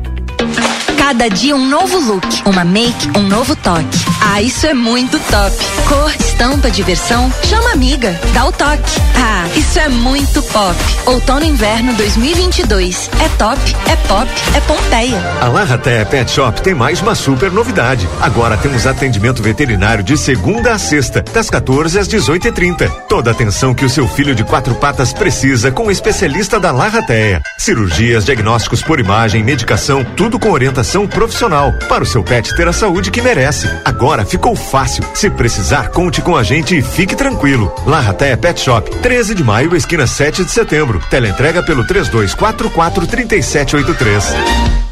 Cada 1.11 1.27
dia 1.27 1.53
um 1.53 1.67
novo 1.67 1.99
look, 1.99 2.25
uma 2.45 2.63
make, 2.63 3.09
um 3.17 3.23
novo 3.23 3.53
toque. 3.53 3.99
Ah, 4.21 4.41
isso 4.41 4.65
é 4.65 4.73
muito 4.73 5.19
top. 5.19 5.57
Cor, 5.85 6.15
estampa, 6.17 6.71
diversão, 6.71 7.29
chama 7.43 7.73
amiga, 7.73 8.17
dá 8.33 8.45
o 8.45 8.51
toque. 8.53 9.01
Ah, 9.17 9.45
isso 9.53 9.77
é 9.77 9.89
muito 9.89 10.41
pop. 10.41 10.75
Outono 11.05 11.43
inverno 11.43 11.93
2022. 11.95 13.09
É 13.19 13.27
top, 13.37 13.59
é 13.89 13.95
pop, 14.07 14.31
é 14.55 14.61
Pompeia. 14.61 15.21
A 15.41 15.49
Larraté 15.49 16.05
Pet 16.05 16.31
Shop 16.31 16.61
tem 16.61 16.73
mais 16.73 17.01
uma 17.01 17.13
super 17.13 17.51
novidade. 17.51 18.07
Agora 18.21 18.55
temos 18.55 18.87
atendimento 18.87 19.43
veterinário 19.43 20.05
de 20.05 20.17
segunda 20.17 20.71
a 20.71 20.79
sexta, 20.79 21.21
das 21.21 21.49
14 21.49 21.99
às 21.99 22.07
18h30. 22.07 22.89
Toda 23.09 23.31
atenção 23.31 23.73
que 23.73 23.83
o 23.83 23.89
seu 23.89 24.07
filho 24.07 24.33
de 24.33 24.45
quatro 24.45 24.75
patas 24.75 25.11
precisa 25.11 25.71
com 25.71 25.87
o 25.87 25.91
especialista 25.91 26.57
da 26.57 26.71
Larrateia. 26.71 27.41
Cirurgias, 27.57 28.23
diagnósticos 28.23 28.81
por 28.81 28.97
imagem, 28.97 29.43
medicação, 29.43 30.05
tudo 30.15 30.39
com 30.39 30.51
orientação 30.51 31.00
profissional 31.07 31.73
para 31.87 32.03
o 32.03 32.05
seu 32.05 32.23
pet 32.23 32.55
ter 32.55 32.67
a 32.67 32.73
saúde 32.73 33.11
que 33.11 33.21
merece. 33.21 33.69
Agora 33.85 34.25
ficou 34.25 34.55
fácil. 34.55 35.03
Se 35.13 35.29
precisar, 35.29 35.89
conte 35.89 36.21
com 36.21 36.35
a 36.35 36.43
gente 36.43 36.77
e 36.77 36.81
fique 36.81 37.15
tranquilo. 37.15 37.73
Larrateia 37.85 38.37
Pet 38.37 38.59
Shop, 38.59 38.89
13 38.97 39.35
de 39.35 39.43
maio, 39.43 39.75
esquina 39.75 40.05
7 40.05 40.45
de 40.45 40.51
setembro. 40.51 41.01
Teleentrega 41.09 41.63
pelo 41.63 41.85
3244 41.85 43.07
3783. 43.07 44.90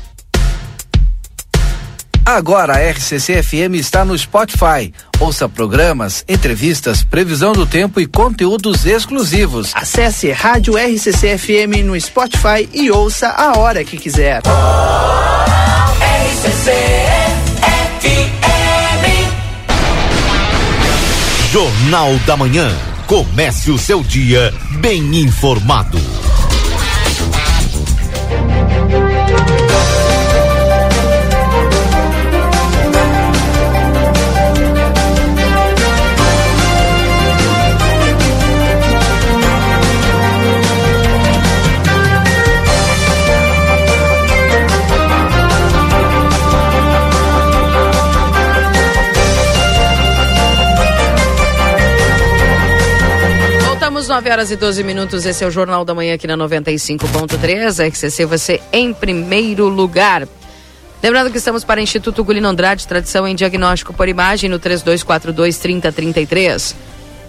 Agora 2.30 2.76
a 2.76 2.92
RCC 2.92 3.42
FM 3.42 3.74
está 3.74 4.06
no 4.06 4.16
Spotify. 4.16 4.94
Ouça 5.20 5.50
programas, 5.50 6.24
entrevistas, 6.30 7.04
previsão 7.04 7.54
do 7.54 7.66
tempo 7.66 8.00
e 8.00 8.06
conteúdos 8.06 8.86
exclusivos. 8.86 9.72
Acesse 9.74 10.32
Rádio 10.32 10.76
RCC 10.78 11.40
FM 11.40 11.84
no 11.84 12.00
Spotify 12.00 12.70
e 12.72 12.92
ouça 12.92 13.30
a 13.30 13.58
hora 13.58 13.84
que 13.84 13.98
quiser. 13.98 14.44
Jornal 21.52 22.16
da 22.28 22.38
Manhã. 22.38 22.70
Comece 23.08 23.72
o 23.72 23.80
seu 23.80 24.04
dia 24.04 24.54
bem 24.80 25.16
informado. 25.16 25.98
9 54.20 54.32
horas 54.32 54.52
e 54.52 54.58
12 54.58 54.84
minutos. 54.84 55.26
Esse 55.26 55.46
é 55.46 55.48
o 55.48 55.52
Jornal 55.52 55.86
da 55.86 55.96
Manhã 55.96 56.16
aqui 56.16 56.28
na 56.28 56.36
95.3. 56.36 57.82
A 57.82 57.88
RCC 57.88 58.26
você 58.26 58.62
em 58.74 58.94
primeiro 58.94 59.70
lugar. 59.70 60.28
Lembrando 61.02 61.32
que 61.32 61.38
estamos 61.38 61.64
para 61.64 61.80
o 61.80 61.84
Instituto 61.84 62.22
Gulino 62.22 62.50
Andrade, 62.50 62.86
tradição 62.86 63.26
em 63.26 63.34
diagnóstico 63.34 63.94
por 63.94 64.10
imagem 64.10 64.50
no 64.50 64.60
3242 64.60 65.58
3033. 65.60 66.76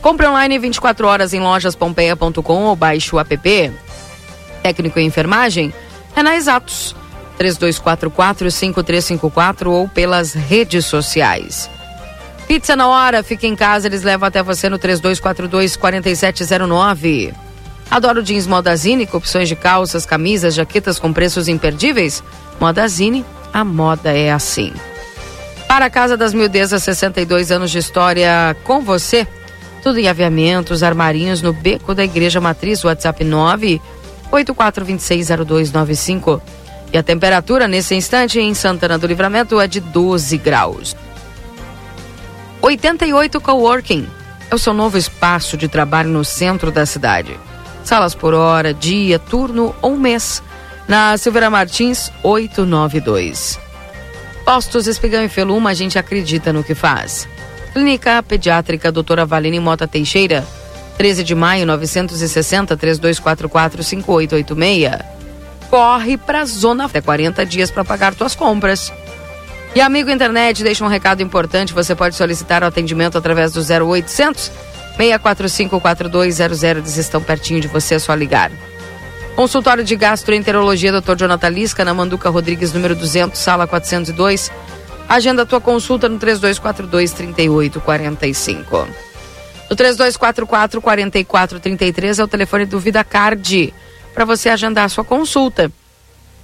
Compre 0.02 0.26
online 0.26 0.58
24 0.58 1.06
horas 1.06 1.32
em 1.32 1.38
lojaspompeia.com 1.38 2.64
ou 2.64 2.74
baixe 2.74 3.14
o 3.14 3.20
app. 3.20 3.72
Técnico 4.60 4.98
em 4.98 5.06
enfermagem 5.06 5.72
é 6.16 6.24
na 6.24 6.34
Exatos 6.34 6.96
3244 7.38 8.50
5354 8.50 9.70
ou 9.70 9.88
pelas 9.88 10.32
redes 10.32 10.86
sociais. 10.86 11.70
Pizza 12.50 12.74
na 12.74 12.88
hora, 12.88 13.22
fica 13.22 13.46
em 13.46 13.54
casa, 13.54 13.86
eles 13.86 14.02
levam 14.02 14.26
até 14.26 14.42
você 14.42 14.68
no 14.68 14.76
3242 14.76 15.76
4709. 15.76 17.32
Adoro 17.88 18.24
jeans 18.24 18.44
Modazine, 18.44 19.06
com 19.06 19.18
opções 19.18 19.48
de 19.48 19.54
calças, 19.54 20.04
camisas, 20.04 20.52
jaquetas 20.52 20.98
com 20.98 21.12
preços 21.12 21.46
imperdíveis. 21.46 22.24
Modazine, 22.58 23.24
a 23.52 23.62
moda 23.62 24.10
é 24.10 24.32
assim. 24.32 24.72
Para 25.68 25.84
a 25.84 25.90
Casa 25.90 26.16
das 26.16 26.34
Mildezas, 26.34 26.82
62 26.82 27.52
anos 27.52 27.70
de 27.70 27.78
história 27.78 28.56
com 28.64 28.80
você. 28.80 29.28
Tudo 29.80 30.00
em 30.00 30.08
aviamentos, 30.08 30.82
armarinhos 30.82 31.40
no 31.40 31.52
beco 31.52 31.94
da 31.94 32.02
Igreja 32.02 32.40
Matriz, 32.40 32.82
WhatsApp 32.82 33.22
9 33.22 33.80
84260295. 34.32 36.40
E 36.92 36.98
a 36.98 37.02
temperatura 37.04 37.68
nesse 37.68 37.94
instante 37.94 38.40
em 38.40 38.52
Santana 38.54 38.98
do 38.98 39.06
Livramento 39.06 39.60
é 39.60 39.68
de 39.68 39.78
12 39.78 40.36
graus. 40.36 40.96
88 42.62 43.40
Coworking 43.40 44.06
é 44.50 44.54
o 44.54 44.58
seu 44.58 44.74
novo 44.74 44.98
espaço 44.98 45.56
de 45.56 45.66
trabalho 45.66 46.10
no 46.10 46.24
centro 46.24 46.70
da 46.70 46.84
cidade. 46.84 47.38
Salas 47.82 48.14
por 48.14 48.34
hora, 48.34 48.74
dia, 48.74 49.18
turno 49.18 49.74
ou 49.80 49.96
mês. 49.96 50.42
Na 50.86 51.16
Silveira 51.16 51.48
Martins 51.48 52.12
892. 52.22 53.58
Postos 54.44 54.86
Espigão 54.86 55.24
e 55.24 55.28
Feluma, 55.28 55.70
a 55.70 55.74
gente 55.74 55.98
acredita 55.98 56.52
no 56.52 56.62
que 56.62 56.74
faz. 56.74 57.26
Clínica 57.72 58.22
Pediátrica 58.22 58.92
Doutora 58.92 59.24
Valine 59.24 59.60
Mota 59.60 59.88
Teixeira, 59.88 60.44
13 60.98 61.24
de 61.24 61.34
maio 61.34 61.64
960 61.64 62.76
3244 62.76 63.82
5886. 63.82 65.20
Corre 65.70 66.18
pra 66.18 66.44
zona 66.44 66.84
até 66.84 67.00
40 67.00 67.46
dias 67.46 67.70
para 67.70 67.84
pagar 67.84 68.14
tuas 68.14 68.34
compras. 68.34 68.92
E 69.74 69.80
amigo 69.80 70.10
internet, 70.10 70.64
deixa 70.64 70.84
um 70.84 70.88
recado 70.88 71.22
importante, 71.22 71.72
você 71.72 71.94
pode 71.94 72.16
solicitar 72.16 72.62
o 72.62 72.66
atendimento 72.66 73.16
através 73.16 73.52
do 73.52 73.60
0800 73.60 74.50
645 74.96 75.80
4200, 75.80 76.62
eles 76.62 76.96
estão 76.96 77.22
pertinho 77.22 77.60
de 77.60 77.68
você, 77.68 77.94
é 77.94 77.98
só 77.98 78.12
ligar. 78.14 78.50
Consultório 79.36 79.82
de 79.84 79.96
Gastroenterologia, 79.96 80.92
Dr. 80.92 81.16
Jonathan 81.16 81.48
Lisca, 81.48 81.84
na 81.84 81.94
Manduca 81.94 82.28
Rodrigues, 82.28 82.72
número 82.72 82.94
200, 82.94 83.38
sala 83.38 83.66
402. 83.66 84.50
Agenda 85.08 85.42
a 85.42 85.46
tua 85.46 85.60
consulta 85.60 86.08
no 86.08 86.18
3242 86.18 87.12
3845. 87.12 88.88
O 89.70 89.76
3244 89.76 90.80
4433 90.82 92.18
é 92.18 92.24
o 92.24 92.28
telefone 92.28 92.66
do 92.66 92.78
Vida 92.78 93.02
Card 93.02 93.72
para 94.12 94.24
você 94.24 94.50
agendar 94.50 94.84
a 94.84 94.88
sua 94.88 95.04
consulta. 95.04 95.72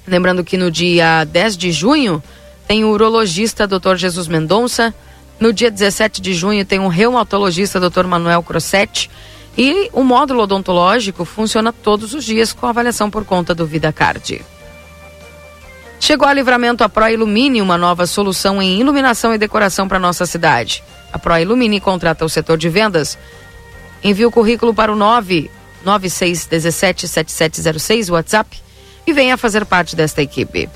Lembrando 0.06 0.44
que 0.44 0.56
no 0.56 0.70
dia 0.70 1.24
10 1.24 1.56
de 1.56 1.72
junho 1.72 2.22
tem 2.66 2.84
o 2.84 2.90
urologista 2.90 3.66
Dr. 3.66 3.96
Jesus 3.96 4.28
Mendonça. 4.28 4.94
No 5.38 5.52
dia 5.52 5.70
17 5.70 6.20
de 6.20 6.34
junho 6.34 6.64
tem 6.64 6.80
o 6.80 6.88
reumatologista 6.88 7.78
Dr. 7.78 8.06
Manuel 8.06 8.42
Crossetti. 8.42 9.10
E 9.56 9.88
o 9.92 10.02
módulo 10.02 10.42
odontológico 10.42 11.24
funciona 11.24 11.72
todos 11.72 12.12
os 12.12 12.24
dias 12.24 12.52
com 12.52 12.66
avaliação 12.66 13.08
por 13.10 13.24
conta 13.24 13.54
do 13.54 13.64
Vida 13.64 13.92
Card. 13.92 14.44
Chegou 15.98 16.28
a 16.28 16.32
livramento 16.32 16.84
a 16.84 16.88
Pro 16.88 17.08
Ilumine, 17.08 17.62
uma 17.62 17.78
nova 17.78 18.06
solução 18.06 18.60
em 18.60 18.78
iluminação 18.78 19.34
e 19.34 19.38
decoração 19.38 19.88
para 19.88 19.98
nossa 19.98 20.26
cidade. 20.26 20.84
A 21.12 21.18
Pro 21.18 21.38
Ilumine 21.38 21.80
contrata 21.80 22.24
o 22.24 22.28
setor 22.28 22.58
de 22.58 22.68
vendas. 22.68 23.16
Envie 24.04 24.26
o 24.26 24.30
currículo 24.30 24.74
para 24.74 24.92
o 24.92 24.96
996177706 25.84 28.12
WhatsApp 28.12 28.60
e 29.06 29.12
venha 29.12 29.38
fazer 29.38 29.64
parte 29.64 29.96
desta 29.96 30.20
equipe. 30.20 30.68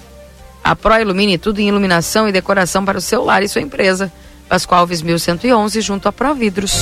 A 0.63 0.77
Pro 0.77 1.01
Ilumine 1.01 1.39
tudo 1.39 1.61
em 1.61 1.69
iluminação 1.69 2.29
e 2.29 2.33
decoração 2.33 2.85
para 2.85 2.99
o 2.99 3.01
seu 3.01 3.25
lar 3.25 3.43
e 3.43 3.49
sua 3.49 3.63
empresa. 3.63 4.13
Pascoal 4.49 4.81
Alves 4.81 5.03
1111 5.03 5.81
junto 5.81 6.09
a 6.09 6.13
Pro 6.13 6.35
Vidros. 6.35 6.75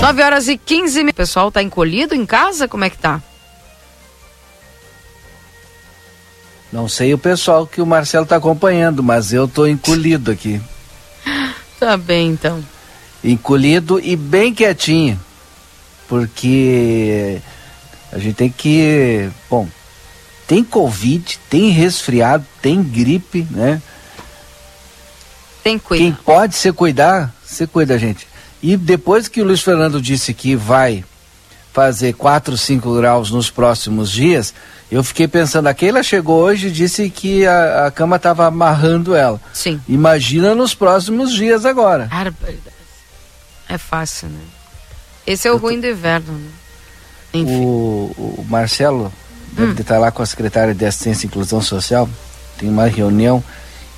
9 0.00 0.22
horas 0.22 0.48
e 0.48 0.56
15 0.56 0.98
minutos. 1.00 1.12
O 1.12 1.16
pessoal 1.16 1.52
tá 1.52 1.62
encolhido 1.62 2.14
em 2.14 2.24
casa? 2.24 2.66
Como 2.66 2.84
é 2.84 2.90
que 2.90 2.96
tá? 2.96 3.22
Não 6.72 6.88
sei 6.88 7.14
o 7.14 7.18
pessoal 7.18 7.66
que 7.66 7.80
o 7.80 7.86
Marcelo 7.86 8.24
está 8.24 8.36
acompanhando, 8.36 9.02
mas 9.02 9.32
eu 9.32 9.48
tô 9.48 9.66
encolhido 9.66 10.30
aqui. 10.30 10.60
Tá 11.78 11.96
bem, 11.96 12.30
então. 12.30 12.60
Encolhido 13.22 14.00
e 14.00 14.16
bem 14.16 14.52
quietinho. 14.52 15.20
Porque 16.08 17.40
a 18.10 18.18
gente 18.18 18.34
tem 18.34 18.50
que. 18.50 19.30
Bom, 19.48 19.68
tem 20.48 20.64
Covid, 20.64 21.38
tem 21.50 21.68
resfriado, 21.68 22.44
tem 22.62 22.82
gripe, 22.82 23.46
né? 23.50 23.82
Tem. 25.62 25.78
Quem 25.78 26.12
pode 26.12 26.56
se 26.56 26.72
cuidar, 26.72 27.34
se 27.44 27.66
cuida, 27.66 27.98
gente. 27.98 28.26
E 28.62 28.74
depois 28.74 29.28
que 29.28 29.42
o 29.42 29.44
Luiz 29.44 29.60
Fernando 29.60 30.00
disse 30.00 30.32
que 30.32 30.56
vai 30.56 31.04
fazer 31.70 32.14
4, 32.14 32.56
5 32.56 32.96
graus 32.96 33.30
nos 33.30 33.50
próximos 33.50 34.10
dias, 34.10 34.54
eu 34.90 35.04
fiquei 35.04 35.28
pensando, 35.28 35.66
a 35.66 35.74
Keila 35.74 36.02
chegou 36.02 36.42
hoje 36.42 36.68
e 36.68 36.70
disse 36.70 37.10
que 37.10 37.46
a, 37.46 37.86
a 37.86 37.90
cama 37.90 38.16
estava 38.16 38.46
amarrando 38.46 39.14
ela. 39.14 39.38
Sim. 39.52 39.78
Imagina 39.86 40.54
nos 40.54 40.74
próximos 40.74 41.34
dias 41.34 41.66
agora. 41.66 42.08
É 43.68 43.76
fácil, 43.76 44.28
né? 44.28 44.40
Esse 45.26 45.46
é 45.46 45.52
o 45.52 45.58
ruim 45.58 45.78
do 45.78 45.86
inverno, 45.86 46.32
né? 46.32 46.50
O, 47.34 48.38
o 48.38 48.46
Marcelo 48.48 49.12
deve 49.58 49.72
Hum. 49.72 49.76
estar 49.78 49.98
lá 49.98 50.10
com 50.10 50.22
a 50.22 50.26
secretária 50.26 50.74
de 50.74 50.84
Assistência 50.84 51.26
e 51.26 51.28
Inclusão 51.28 51.60
Social, 51.60 52.08
tem 52.56 52.68
uma 52.68 52.86
reunião 52.86 53.42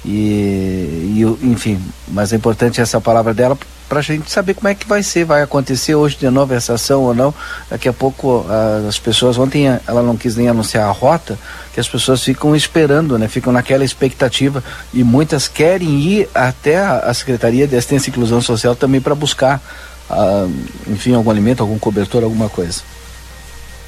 e, 0.04 1.14
e 1.16 1.38
enfim, 1.42 1.80
mas 2.08 2.32
é 2.32 2.36
importante 2.36 2.80
essa 2.80 3.00
palavra 3.00 3.34
dela 3.34 3.56
para 3.90 3.98
a 3.98 4.02
gente 4.02 4.30
saber 4.30 4.54
como 4.54 4.68
é 4.68 4.74
que 4.74 4.86
vai 4.86 5.02
ser, 5.02 5.24
vai 5.24 5.42
acontecer 5.42 5.96
hoje 5.96 6.16
de 6.16 6.30
novo 6.30 6.54
essa 6.54 6.74
ação 6.74 7.02
ou 7.02 7.12
não. 7.12 7.34
Daqui 7.68 7.88
a 7.88 7.92
pouco 7.92 8.46
as 8.88 9.00
pessoas, 9.00 9.36
ontem 9.36 9.66
ela 9.66 10.00
não 10.00 10.16
quis 10.16 10.36
nem 10.36 10.48
anunciar 10.48 10.88
a 10.88 10.92
rota, 10.92 11.36
que 11.74 11.80
as 11.80 11.88
pessoas 11.88 12.22
ficam 12.22 12.54
esperando, 12.54 13.18
né? 13.18 13.26
Ficam 13.26 13.52
naquela 13.52 13.84
expectativa 13.84 14.62
e 14.94 15.02
muitas 15.02 15.48
querem 15.48 15.88
ir 15.88 16.28
até 16.32 16.78
a, 16.78 17.00
a 17.00 17.12
Secretaria 17.12 17.66
de 17.66 17.74
Assistência 17.74 18.10
e 18.10 18.12
Inclusão 18.12 18.40
Social 18.40 18.76
também 18.76 19.00
para 19.00 19.16
buscar, 19.16 19.60
ah, 20.08 20.46
enfim, 20.86 21.12
algum 21.12 21.30
alimento, 21.30 21.60
algum 21.60 21.78
cobertor, 21.78 22.22
alguma 22.22 22.48
coisa. 22.48 22.82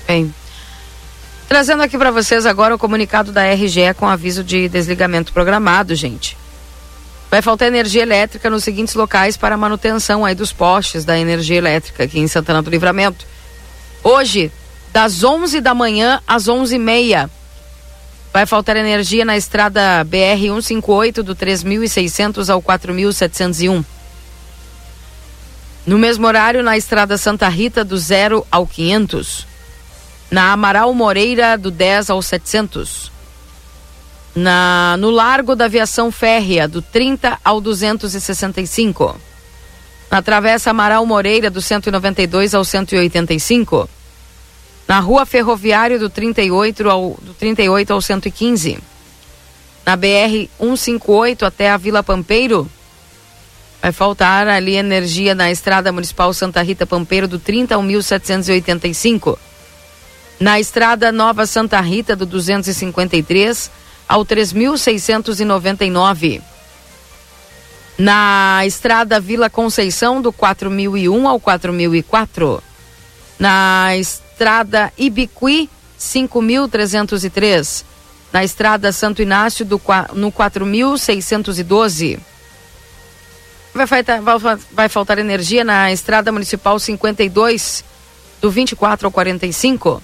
Bem. 0.09 0.35
Trazendo 1.53 1.83
aqui 1.83 1.99
para 1.99 2.11
vocês 2.11 2.47
agora 2.47 2.74
o 2.74 2.79
comunicado 2.79 3.31
da 3.31 3.45
RGE 3.53 3.93
com 3.99 4.09
aviso 4.09 4.43
de 4.43 4.70
desligamento 4.70 5.35
programado, 5.35 5.95
gente. 5.95 6.35
Vai 7.31 7.43
faltar 7.43 7.69
energia 7.69 8.01
elétrica 8.01 8.49
nos 8.49 8.65
seguintes 8.65 8.95
locais 8.95 9.37
para 9.37 9.55
manutenção 9.55 10.24
aí 10.24 10.35
dos 10.35 10.51
postes 10.51 11.05
da 11.05 11.19
energia 11.19 11.59
elétrica 11.59 12.05
aqui 12.05 12.19
em 12.19 12.27
Santana 12.27 12.62
do 12.62 12.70
Livramento. 12.70 13.27
Hoje, 14.03 14.51
das 14.95 15.23
11 15.23 15.61
da 15.61 15.74
manhã 15.74 16.23
às 16.27 16.45
11h30. 16.45 17.29
Vai 18.33 18.47
faltar 18.47 18.79
energia 18.79 19.23
na 19.23 19.37
estrada 19.37 20.03
BR 20.05 20.41
158 20.41 21.23
do 21.23 21.37
3.600 21.37 22.49
ao 22.49 22.62
4.701. 22.62 23.85
No 25.85 25.99
mesmo 25.99 26.27
horário, 26.27 26.62
na 26.62 26.79
estrada 26.79 27.19
Santa 27.19 27.47
Rita 27.51 27.85
do 27.85 27.99
0 27.99 28.47
ao 28.51 28.66
500. 28.66 29.52
Na 30.33 30.51
Amaral 30.55 30.95
Moreira 30.95 31.59
do 31.59 31.71
10 31.71 32.09
ao 32.09 32.23
700. 32.23 33.13
Na, 34.35 34.97
no 34.99 35.11
Largo 35.11 35.55
da 35.55 35.67
Aviação 35.67 36.11
Férrea, 36.11 36.67
do 36.67 36.81
30 36.81 37.39
ao 37.45 37.61
265. 37.61 39.21
Na 40.11 40.23
Travessa 40.23 40.71
Amaral 40.71 41.05
Moreira, 41.05 41.51
do 41.51 41.61
192 41.61 42.55
ao 42.55 42.65
185. 42.65 43.87
Na 44.89 45.01
Rua 45.01 45.27
Ferroviário, 45.27 45.99
do 45.99 46.09
38 46.09 46.89
ao, 46.89 47.11
do 47.21 47.35
38 47.35 47.93
ao 47.93 48.01
115. 48.01 48.79
Na 49.85 49.97
BR 49.97 50.49
158 50.59 51.45
até 51.45 51.71
a 51.71 51.77
Vila 51.77 52.03
Pampeiro. 52.03 52.67
Vai 53.83 53.93
faltar 53.93 54.49
ali 54.49 54.77
energia 54.77 55.35
na 55.35 55.51
Estrada 55.51 55.93
Municipal 55.93 56.33
Santa 56.33 56.63
Rita 56.63 56.87
Pampeiro, 56.87 57.29
do 57.29 57.39
30 57.39 57.75
ao 57.75 57.83
1785. 57.83 59.39
Na 60.43 60.59
Estrada 60.59 61.12
Nova 61.12 61.47
Santa 61.47 61.81
Rita, 61.81 62.16
do 62.16 62.27
253 62.27 63.70
ao 64.09 64.24
3699. 64.24 66.43
Na 67.97 68.66
Estrada 68.66 69.20
Vila 69.20 69.48
Conceição, 69.48 70.20
do 70.20 70.32
4001 70.32 71.28
ao 71.28 71.39
4004. 71.39 72.60
Na 73.39 73.97
Estrada 73.97 74.93
Ibiqui, 74.98 75.70
5303. 75.97 77.85
Na 78.32 78.43
Estrada 78.43 78.90
Santo 78.90 79.23
Inácio, 79.23 79.64
do, 79.64 79.81
no 80.12 80.32
4612. 80.32 82.19
Vai 83.73 83.86
faltar, 83.86 84.20
vai, 84.20 84.59
vai 84.73 84.89
faltar 84.89 85.20
energia 85.20 85.62
na 85.62 85.93
Estrada 85.93 86.32
Municipal 86.32 86.81
52, 86.81 87.85
do 88.40 88.51
24 88.51 89.06
ao 89.06 89.12
45. 89.12 90.02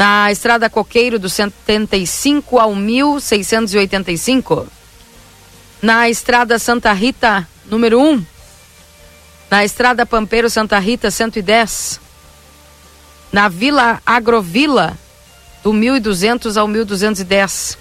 Na 0.00 0.32
Estrada 0.32 0.70
Coqueiro, 0.70 1.18
do 1.18 1.28
75 1.28 2.58
ao 2.58 2.74
1685. 2.74 4.66
Na 5.82 6.08
Estrada 6.08 6.58
Santa 6.58 6.90
Rita, 6.94 7.46
número 7.66 8.00
1. 8.00 8.24
Na 9.50 9.62
Estrada 9.62 10.06
Pampeiro 10.06 10.48
Santa 10.48 10.78
Rita, 10.78 11.10
110. 11.10 12.00
Na 13.30 13.50
Vila 13.50 14.00
Agrovila, 14.06 14.96
do 15.62 15.70
1200 15.70 16.56
ao 16.56 16.66
1210. 16.66 17.76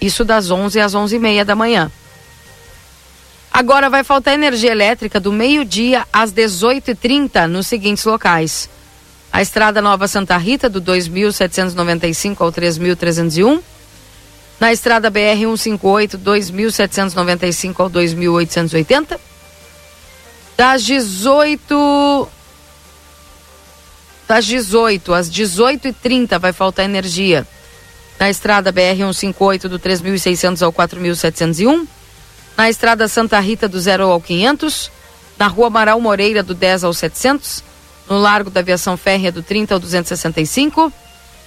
Isso 0.00 0.24
das 0.24 0.50
11 0.50 0.80
às 0.80 0.94
11h30 0.94 1.44
da 1.44 1.54
manhã. 1.54 1.92
Agora 3.52 3.90
vai 3.90 4.02
faltar 4.02 4.32
energia 4.32 4.72
elétrica 4.72 5.20
do 5.20 5.30
meio-dia 5.30 6.06
às 6.10 6.32
18h30 6.32 7.46
nos 7.46 7.66
seguintes 7.66 8.06
locais: 8.06 8.70
A 9.32 9.40
Estrada 9.40 9.80
Nova 9.80 10.06
Santa 10.06 10.36
Rita, 10.36 10.68
do 10.68 10.82
2.795 10.82 12.36
ao 12.40 12.52
3.301. 12.52 13.62
Na 14.60 14.70
Estrada 14.70 15.08
BR 15.08 15.38
158, 15.56 16.18
2.795 16.18 17.80
ao 17.80 17.88
2.880. 17.88 19.18
Das 20.54 20.84
18. 20.84 22.28
Das 24.28 24.44
18 24.44 25.14
às 25.14 25.30
18h30 25.30 26.38
vai 26.38 26.52
faltar 26.52 26.84
energia. 26.84 27.46
Na 28.20 28.28
Estrada 28.28 28.70
BR 28.70 28.96
158, 28.98 29.66
do 29.66 29.78
3.600 29.78 30.62
ao 30.62 30.72
4.701. 30.72 31.86
Na 32.54 32.68
Estrada 32.68 33.08
Santa 33.08 33.40
Rita, 33.40 33.66
do 33.66 33.80
0 33.80 34.10
ao 34.10 34.20
500. 34.20 34.90
Na 35.38 35.46
Rua 35.46 35.68
Amaral 35.68 35.98
Moreira, 35.98 36.42
do 36.42 36.54
10 36.54 36.84
ao 36.84 36.92
700 36.92 37.71
no 38.08 38.18
Largo 38.18 38.50
da 38.50 38.60
Aviação 38.60 38.96
Férrea 38.96 39.32
do 39.32 39.42
30 39.42 39.74
ao 39.74 39.80
265, 39.80 40.92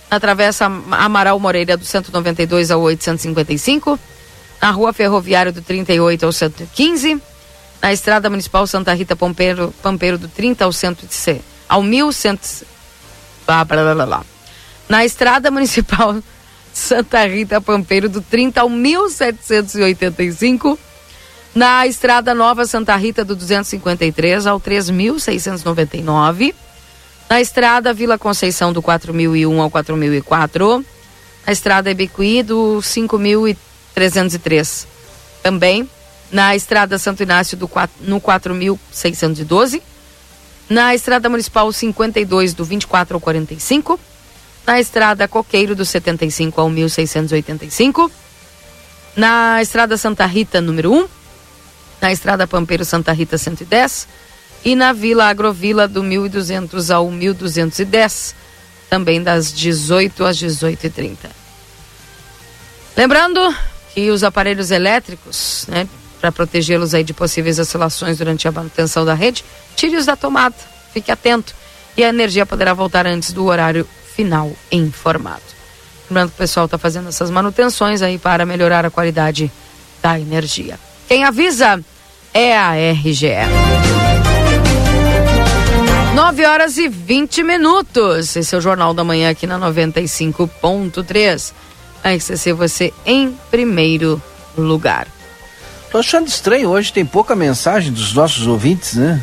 na 0.10 0.19
Travessa 0.19 0.65
Amaral 0.65 1.40
Moreira 1.40 1.77
do 1.77 1.86
192 1.86 2.72
ao 2.72 2.82
855, 2.82 3.99
na 4.61 4.72
Rua 4.72 4.94
Ferroviária 4.94 5.52
do 5.52 5.61
38 5.61 6.26
ao 6.26 6.32
115, 6.32 7.22
na 7.82 7.94
Estrada 7.94 8.30
Municipal 8.30 8.65
Santa 8.65 8.94
Rita 8.94 9.15
Pompeiro, 9.15 9.73
Pampeiro 9.82 10.18
do 10.18 10.27
30 10.27 10.65
ao 10.65 10.72
100 10.72 10.98
ao 11.68 11.84
1100 11.84 12.65
blá. 13.45 14.23
Na 14.90 15.06
Estrada 15.06 15.52
Municipal 15.52 16.15
Santa 16.73 17.26
Rita 17.26 17.61
Pampeiro 17.61 18.10
do 18.10 18.22
30 18.22 18.61
ao 18.61 18.69
1785, 18.69 20.80
na 21.56 21.88
Estrada 21.88 22.36
Nova 22.36 22.65
Santa 22.65 22.94
Rita 22.98 23.23
do 23.23 23.34
253 23.34 24.45
ao 24.45 24.60
3699, 24.60 26.53
na 27.30 27.40
Estrada 27.40 27.94
Vila 27.94 28.18
Conceição 28.18 28.73
do 28.73 28.82
4001 28.82 29.61
ao 29.61 29.72
4004, 29.72 30.86
na 31.48 31.53
Estrada 31.53 31.90
Ebicuí 31.90 32.44
do 32.44 32.82
5303. 32.82 34.88
Também 35.41 35.90
na 36.32 36.56
Estrada 36.56 36.98
Santo 36.98 37.23
Inácio 37.23 37.56
do 37.56 37.68
4, 37.68 37.98
no 38.02 38.19
4612, 38.19 39.82
na 40.68 40.94
Estrada 40.94 41.30
Municipal 41.30 41.72
52 41.72 42.53
do 42.53 42.65
24 42.65 43.15
ao 43.15 43.22
45, 43.22 43.99
na 44.68 44.80
Estrada 44.80 45.27
Coqueiro 45.27 45.76
do 45.76 45.86
75 45.86 46.60
ao 46.60 46.69
1685, 46.69 48.11
na 49.15 49.61
Estrada 49.61 49.98
Santa 49.98 50.26
Rita 50.26 50.60
número 50.60 50.91
1, 50.91 51.07
na 52.01 52.11
Estrada 52.11 52.47
Pampeiro 52.47 52.85
Santa 52.85 53.11
Rita 53.11 53.38
110 53.38 54.07
e 54.63 54.76
na 54.76 54.91
Vila 54.93 55.26
Agrovila 55.26 55.88
do 55.88 56.03
1200 56.03 56.89
ao 56.89 57.09
1210, 57.09 58.35
também 58.89 59.22
das 59.22 59.53
18 59.53 60.26
às 60.26 60.38
18h30. 60.38 61.17
Lembrando 62.97 63.55
que 63.93 64.09
os 64.09 64.23
aparelhos 64.23 64.72
elétricos, 64.72 65.65
né, 65.67 65.88
para 66.19 66.31
protegê-los 66.31 66.93
aí 66.93 67.03
de 67.03 67.13
possíveis 67.13 67.59
oscilações 67.59 68.17
durante 68.17 68.47
a 68.47 68.51
manutenção 68.51 69.05
da 69.05 69.13
rede, 69.13 69.45
tire-os 69.76 70.05
da 70.05 70.15
tomada, 70.15 70.55
fique 70.91 71.11
atento 71.11 71.53
e 71.95 72.03
a 72.03 72.09
energia 72.09 72.45
poderá 72.45 72.73
voltar 72.73 73.05
antes 73.05 73.31
do 73.31 73.45
horário 73.45 73.88
final 74.15 74.51
informado. 74.72 75.43
Lembrando 76.09 76.30
que 76.30 76.35
o 76.35 76.38
pessoal 76.38 76.65
está 76.65 76.77
fazendo 76.77 77.09
essas 77.09 77.30
manutenções 77.30 78.01
aí 78.01 78.17
para 78.17 78.45
melhorar 78.45 78.85
a 78.85 78.89
qualidade 78.89 79.51
da 80.01 80.19
energia. 80.19 80.80
Quem 81.07 81.23
avisa 81.23 81.80
é 82.34 82.57
a 82.57 82.72
RGE. 82.94 83.30
9 86.15 86.45
horas 86.45 86.77
e 86.77 86.88
20 86.88 87.44
minutos. 87.44 88.36
Esse 88.36 88.56
é 88.56 88.57
o 88.57 88.61
Jornal 88.61 88.94
da 88.94 89.03
Manhã 89.03 89.30
aqui 89.30 89.45
na 89.45 89.60
95.3. 89.60 91.53
A 92.03 92.11
RCC, 92.14 92.53
você 92.53 92.94
em 93.06 93.36
primeiro 93.49 94.22
lugar. 94.57 95.07
Tô 95.91 95.98
achando 95.99 96.27
estranho, 96.27 96.69
hoje 96.69 96.91
tem 96.91 97.06
pouca 97.06 97.36
mensagem 97.36 97.91
dos 97.91 98.14
nossos 98.14 98.45
ouvintes, 98.48 98.95
né? 98.95 99.22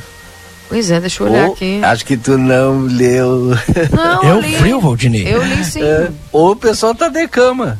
Pois 0.68 0.90
é, 0.90 1.00
deixa 1.00 1.22
eu 1.22 1.26
olhar 1.28 1.46
Ou- 1.48 1.52
aqui. 1.52 1.80
Acho 1.82 2.04
que 2.04 2.16
tu 2.16 2.38
não 2.38 2.80
leu. 2.86 3.50
Não, 3.92 4.22
É 4.24 4.30
eu 4.30 4.36
o 4.36 4.40
li. 4.40 4.56
frio, 4.56 4.80
Valdinei. 4.80 5.26
Eu 5.32 5.42
li 5.44 5.64
sim. 5.64 5.82
É, 5.82 6.10
ou 6.32 6.52
o 6.52 6.56
pessoal 6.56 6.94
tá 6.94 7.08
de 7.08 7.28
cama. 7.28 7.78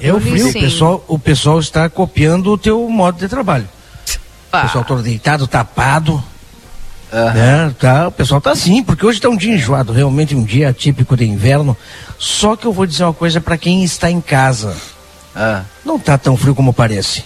É 0.00 0.12
o 0.12 0.18
li 0.18 0.30
frio, 0.30 0.48
o 0.48 0.52
pessoal, 0.52 1.04
o 1.08 1.18
pessoal 1.18 1.60
está 1.60 1.88
copiando 1.88 2.52
o 2.52 2.58
teu 2.58 2.88
modo 2.88 3.18
de 3.18 3.28
trabalho. 3.28 3.68
O 4.52 4.60
pessoal 4.62 4.84
todo 4.84 5.02
deitado, 5.02 5.46
tapado. 5.46 6.22
Né? 7.12 7.74
Tá, 7.78 8.08
o 8.08 8.12
pessoal 8.12 8.40
tá 8.40 8.52
assim, 8.52 8.82
porque 8.82 9.04
hoje 9.04 9.20
tá 9.20 9.28
um 9.28 9.36
dia 9.36 9.54
enjoado, 9.54 9.92
realmente 9.92 10.34
um 10.34 10.44
dia 10.44 10.72
típico 10.72 11.16
de 11.16 11.24
inverno. 11.24 11.76
Só 12.18 12.56
que 12.56 12.66
eu 12.66 12.72
vou 12.72 12.86
dizer 12.86 13.04
uma 13.04 13.14
coisa 13.14 13.40
para 13.40 13.58
quem 13.58 13.84
está 13.84 14.10
em 14.10 14.20
casa. 14.20 14.76
Não 15.84 15.98
tá 15.98 16.16
tão 16.16 16.36
frio 16.36 16.54
como 16.54 16.72
parece. 16.72 17.24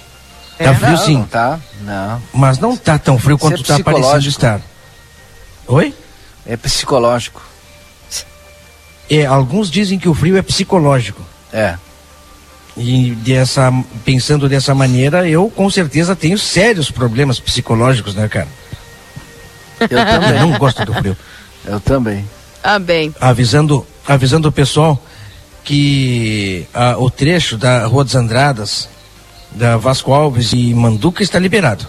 Tá 0.59 0.65
É, 0.71 0.75
frio 0.75 0.91
não, 0.91 0.97
sim, 0.97 1.17
Não 1.19 1.27
tá, 1.27 1.61
não. 1.81 2.23
mas 2.33 2.59
não 2.59 2.77
tá 2.77 2.99
tão 2.99 3.19
frio 3.19 3.37
quanto 3.37 3.61
Isso 3.61 3.73
é 3.73 3.77
tá 3.79 3.85
parecendo 3.85 4.29
estar. 4.29 4.61
Oi? 5.67 5.95
É 6.47 6.57
psicológico. 6.57 7.43
É, 9.11 9.27
alguns 9.27 9.71
dizem 9.71 9.99
que 9.99 10.09
o 10.09 10.15
frio 10.15 10.37
é 10.37 10.43
psicológico. 10.43 11.23
É. 11.53 11.77
E 12.77 13.13
dessa, 13.17 13.73
pensando 14.05 14.49
dessa 14.49 14.75
maneira, 14.75 15.29
eu 15.29 15.49
com 15.49 15.71
certeza 15.71 16.17
tenho 16.17 16.37
sérios 16.37 16.91
problemas 16.91 17.39
psicológicos, 17.39 18.15
né, 18.15 18.29
cara? 18.29 18.49
Eu 19.81 19.89
também. 20.05 20.41
não 20.41 20.59
gosto 20.59 20.85
do 20.85 20.93
frio. 20.95 21.17
Eu 21.65 21.79
também. 21.81 22.25
Ah, 22.63 22.79
bem. 22.79 23.15
Avisando, 23.21 23.87
avisando 24.07 24.49
o 24.49 24.53
pessoal 24.53 25.01
que 25.63 26.67
ah, 26.75 26.97
o 26.99 27.11
trecho 27.11 27.57
da 27.57 27.87
Rua 27.87 28.05
dos 28.05 28.15
Andradas, 28.15 28.89
da 29.53 29.77
Vasco 29.77 30.13
Alves 30.13 30.53
e 30.53 30.75
Manduca 30.75 31.23
está 31.23 31.39
liberado. 31.39 31.87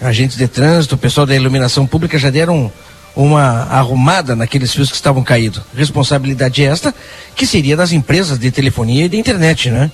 Agentes 0.00 0.36
de 0.36 0.48
trânsito, 0.48 0.94
o 0.94 0.98
pessoal 0.98 1.26
da 1.26 1.34
iluminação 1.34 1.86
pública 1.86 2.18
já 2.18 2.30
deram 2.30 2.72
uma 3.18 3.64
arrumada 3.64 4.36
naqueles 4.36 4.72
fios 4.72 4.90
que 4.90 4.94
estavam 4.94 5.24
caídos. 5.24 5.60
Responsabilidade 5.76 6.64
esta 6.64 6.94
que 7.34 7.44
seria 7.44 7.76
das 7.76 7.90
empresas 7.90 8.38
de 8.38 8.48
telefonia 8.52 9.06
e 9.06 9.08
de 9.08 9.16
internet, 9.18 9.70
né? 9.70 9.90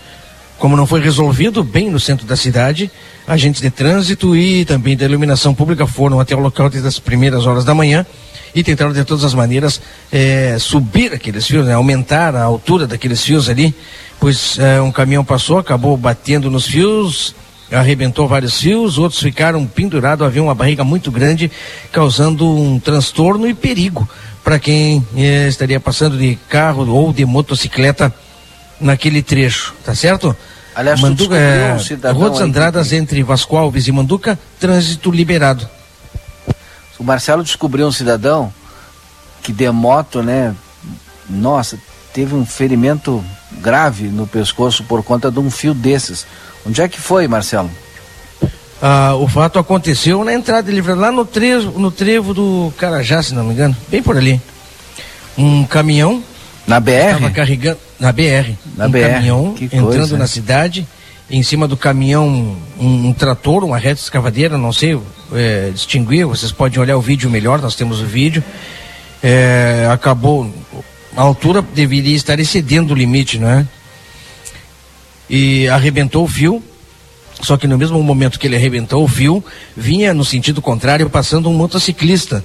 Como 0.58 0.76
não 0.76 0.86
foi 0.86 1.00
resolvido 1.00 1.64
bem 1.64 1.90
no 1.90 1.98
centro 1.98 2.26
da 2.26 2.36
cidade, 2.36 2.90
agentes 3.26 3.62
de 3.62 3.70
trânsito 3.70 4.36
e 4.36 4.66
também 4.66 4.94
da 4.94 5.06
iluminação 5.06 5.54
pública 5.54 5.86
foram 5.86 6.20
até 6.20 6.36
o 6.36 6.38
local 6.38 6.68
desde 6.68 6.86
as 6.86 6.98
primeiras 6.98 7.46
horas 7.46 7.64
da 7.64 7.74
manhã 7.74 8.04
e 8.54 8.62
tentaram 8.62 8.92
de 8.92 9.02
todas 9.04 9.24
as 9.24 9.32
maneiras 9.32 9.80
eh, 10.12 10.58
subir 10.60 11.14
aqueles 11.14 11.46
fios, 11.46 11.64
né? 11.64 11.72
aumentar 11.72 12.36
a 12.36 12.42
altura 12.42 12.86
daqueles 12.86 13.24
fios 13.24 13.48
ali, 13.48 13.74
pois 14.20 14.58
eh, 14.58 14.82
um 14.82 14.92
caminhão 14.92 15.24
passou, 15.24 15.56
acabou 15.56 15.96
batendo 15.96 16.50
nos 16.50 16.66
fios, 16.66 17.34
arrebentou 17.74 18.28
vários 18.28 18.58
fios, 18.58 18.98
outros 18.98 19.20
ficaram 19.20 19.66
pendurados, 19.66 20.26
havia 20.26 20.42
uma 20.42 20.54
barriga 20.54 20.84
muito 20.84 21.10
grande, 21.10 21.50
causando 21.92 22.48
um 22.48 22.78
transtorno 22.78 23.48
e 23.48 23.54
perigo 23.54 24.08
para 24.42 24.58
quem 24.58 25.06
eh, 25.16 25.48
estaria 25.48 25.80
passando 25.80 26.16
de 26.18 26.36
carro 26.48 26.88
ou 26.88 27.12
de 27.12 27.24
motocicleta 27.24 28.14
naquele 28.80 29.22
trecho, 29.22 29.74
tá 29.84 29.94
certo? 29.94 30.36
Aliás, 30.74 31.00
Manduca, 31.00 31.34
um 31.34 31.38
é, 31.38 32.12
Rua 32.12 32.30
dos 32.30 32.40
aí 32.40 32.44
que 32.44 32.50
Andradas 32.50 32.92
entre 32.92 33.22
Vasco 33.22 33.56
Alves 33.56 33.86
e 33.86 33.92
Manduca, 33.92 34.38
trânsito 34.58 35.10
liberado. 35.10 35.68
O 36.98 37.04
Marcelo 37.04 37.42
descobriu 37.42 37.86
um 37.86 37.92
cidadão 37.92 38.52
que 39.42 39.52
de 39.52 39.70
moto, 39.70 40.22
né? 40.22 40.54
Nossa, 41.28 41.78
teve 42.12 42.34
um 42.34 42.44
ferimento 42.44 43.24
grave 43.52 44.04
no 44.04 44.26
pescoço 44.26 44.84
por 44.84 45.02
conta 45.02 45.30
de 45.30 45.38
um 45.38 45.50
fio 45.50 45.74
desses. 45.74 46.26
Onde 46.66 46.80
é 46.80 46.88
que 46.88 47.00
foi, 47.00 47.28
Marcelo? 47.28 47.70
Ah, 48.80 49.14
o 49.14 49.28
fato 49.28 49.58
aconteceu 49.58 50.24
na 50.24 50.32
entrada 50.34 50.62
de 50.64 50.72
livre 50.72 50.94
lá 50.94 51.10
no 51.10 51.24
trevo, 51.24 51.78
no 51.78 51.90
trevo 51.90 52.34
do 52.34 52.72
Carajá, 52.76 53.22
se 53.22 53.34
não 53.34 53.44
me 53.44 53.52
engano, 53.52 53.76
bem 53.88 54.02
por 54.02 54.16
ali. 54.16 54.40
Um 55.36 55.64
caminhão 55.64 56.22
na 56.66 56.80
BR 56.80 56.90
estava 56.90 57.30
carregando 57.30 57.78
na 57.98 58.12
BR, 58.12 58.52
Na 58.76 58.86
um 58.86 58.90
BR, 58.90 59.00
caminhão 59.00 59.54
que 59.54 59.64
entrando 59.64 59.88
coisa. 59.88 60.16
na 60.16 60.26
cidade, 60.26 60.86
em 61.30 61.42
cima 61.42 61.66
do 61.66 61.76
caminhão 61.76 62.56
um, 62.78 63.08
um 63.08 63.12
trator, 63.12 63.64
uma 63.64 63.78
reta 63.78 64.00
escavadeira, 64.00 64.58
não 64.58 64.72
sei 64.72 64.98
é, 65.32 65.70
distinguir, 65.72 66.26
vocês 66.26 66.52
podem 66.52 66.78
olhar 66.80 66.96
o 66.96 67.00
vídeo 67.00 67.30
melhor, 67.30 67.60
nós 67.60 67.74
temos 67.74 68.00
o 68.00 68.06
vídeo. 68.06 68.42
É, 69.22 69.88
acabou 69.90 70.52
a 71.16 71.22
altura 71.22 71.62
deveria 71.62 72.16
estar 72.16 72.38
excedendo 72.40 72.92
o 72.92 72.96
limite, 72.96 73.38
não 73.38 73.48
é? 73.48 73.66
E 75.28 75.68
arrebentou 75.68 76.24
o 76.24 76.28
fio. 76.28 76.62
Só 77.42 77.56
que 77.56 77.66
no 77.66 77.76
mesmo 77.76 78.02
momento 78.02 78.38
que 78.38 78.46
ele 78.46 78.56
arrebentou 78.56 79.02
o 79.04 79.08
fio, 79.08 79.44
vinha 79.76 80.14
no 80.14 80.24
sentido 80.24 80.62
contrário 80.62 81.08
passando 81.10 81.48
um 81.48 81.54
motociclista. 81.54 82.44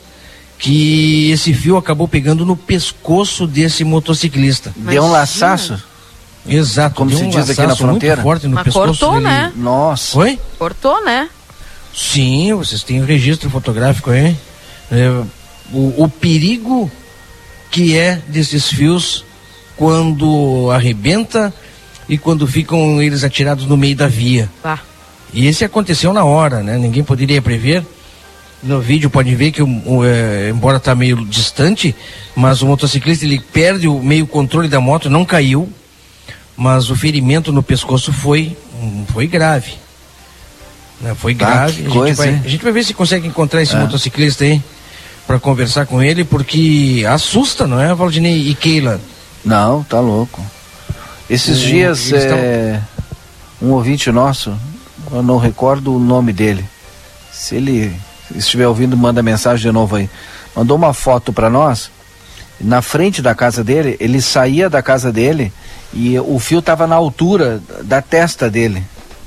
Que 0.57 1.31
esse 1.31 1.53
fio 1.53 1.77
acabou 1.77 2.07
pegando 2.07 2.45
no 2.45 2.55
pescoço 2.55 3.47
desse 3.47 3.83
motociclista. 3.83 4.73
Deu 4.75 5.03
um 5.03 5.11
laçaço? 5.11 5.81
Exato, 6.45 6.95
Como 6.95 7.09
deu 7.09 7.19
se 7.19 7.25
um 7.25 7.29
diz 7.29 7.49
aqui 7.49 7.61
na 7.65 7.75
fronteira? 7.75 8.21
forte 8.21 8.47
no 8.47 8.55
Mas 8.55 8.63
pescoço 8.65 8.87
cortou, 8.99 9.11
dele. 9.13 9.23
né? 9.25 9.53
Nossa. 9.55 10.17
Oi? 10.19 10.39
Cortou, 10.57 11.03
né? 11.05 11.29
Sim, 11.93 12.53
vocês 12.55 12.83
têm 12.83 13.01
o 13.01 13.05
registro 13.05 13.49
fotográfico 13.49 14.09
aí. 14.09 14.35
É, 14.91 15.09
o, 15.71 16.03
o 16.03 16.09
perigo 16.09 16.91
que 17.71 17.95
é 17.97 18.21
desses 18.27 18.67
fios 18.67 19.23
quando 19.77 20.69
arrebenta 20.71 21.53
e 22.09 22.17
quando 22.17 22.47
ficam 22.47 23.01
eles 23.01 23.23
atirados 23.23 23.65
no 23.67 23.77
meio 23.77 23.95
da 23.95 24.07
via. 24.07 24.49
Tá. 24.63 24.79
E 25.31 25.45
esse 25.45 25.63
aconteceu 25.63 26.11
na 26.11 26.23
hora, 26.25 26.63
né? 26.63 26.77
Ninguém 26.77 27.03
poderia 27.03 27.41
prever. 27.41 27.85
No 28.61 28.81
vídeo 28.81 29.09
pode 29.09 29.33
ver 29.35 29.51
que, 29.51 29.61
o, 29.61 29.67
o, 29.85 30.03
é, 30.03 30.49
embora 30.49 30.77
está 30.77 30.93
meio 30.95 31.23
distante, 31.25 31.95
mas 32.35 32.61
o 32.61 32.65
motociclista 32.65 33.23
ele 33.23 33.39
perde 33.39 33.87
o 33.87 34.01
meio 34.01 34.27
controle 34.27 34.67
da 34.67 34.81
moto, 34.81 35.09
não 35.09 35.23
caiu, 35.23 35.69
mas 36.57 36.89
o 36.89 36.95
ferimento 36.95 37.53
no 37.53 37.63
pescoço 37.63 38.11
foi, 38.11 38.57
foi 39.13 39.27
grave. 39.27 39.75
Né? 40.99 41.15
Foi 41.15 41.33
grave. 41.33 41.83
que 41.83 41.87
a, 41.87 41.91
coisa, 41.91 42.23
gente 42.23 42.33
vai, 42.33 42.45
a 42.45 42.49
gente 42.49 42.63
vai 42.63 42.73
ver 42.73 42.83
se 42.83 42.93
consegue 42.93 43.27
encontrar 43.27 43.61
esse 43.61 43.75
É. 43.75 43.79
motociclista 43.79 44.43
aí 44.43 44.61
para 45.25 45.39
conversar 45.39 45.85
com 45.85 46.01
ele, 46.01 46.23
porque 46.25 47.05
assusta, 47.07 47.65
não 47.67 47.79
é, 47.79 47.93
Valdinei 47.93 48.49
e 48.49 48.55
Keila? 48.55 48.99
Não, 49.45 49.83
tá 49.83 49.99
louco. 50.01 50.43
Esses 51.29 51.59
O- 51.59 51.65
dias, 51.65 52.11
é, 52.11 52.81
um 53.61 53.71
ouvinte 53.71 54.11
nosso, 54.11 54.57
eu 55.11 55.21
não 55.21 55.37
recordo 55.37 55.95
o 55.95 55.99
nome 55.99 56.33
dele. 56.33 56.65
Se 57.31 57.55
ele 57.55 57.95
estiver 58.35 58.67
ouvindo, 58.67 58.97
manda 58.97 59.21
mensagem 59.21 59.61
de 59.67 59.71
novo 59.71 59.95
aí. 59.95 60.09
Mandou 60.55 60.75
uma 60.75 60.93
foto 60.93 61.31
para 61.31 61.49
nós. 61.49 61.91
Na 62.59 62.81
frente 62.81 63.21
da 63.21 63.33
casa 63.33 63.63
dele, 63.63 63.95
ele 63.99 64.21
saía 64.21 64.69
da 64.69 64.81
casa 64.81 65.11
dele 65.11 65.53
e 65.93 66.19
o 66.19 66.37
fio 66.39 66.59
estava 66.59 66.85
na 66.85 66.95
altura 66.95 67.61
da 67.83 68.01
testa 68.01 68.49
dele. 68.49 68.83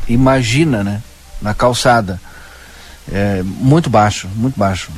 Imagina, 0.09 0.85
né? 0.85 1.01
Na 1.41 1.55
calçada. 1.55 2.21
É, 3.11 3.43
muito 3.43 3.89
baixo, 3.89 4.29
muito 4.37 4.59
baixo. 4.59 4.91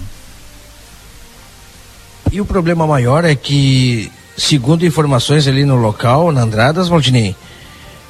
E 2.32 2.40
o 2.40 2.44
problema 2.44 2.86
maior 2.86 3.24
é 3.24 3.34
que, 3.36 4.10
segundo 4.36 4.84
informações 4.86 5.46
ali 5.46 5.64
no 5.64 5.76
local, 5.76 6.32
na 6.32 6.42
Andradas, 6.42 6.88
Valdinei, 6.88 7.34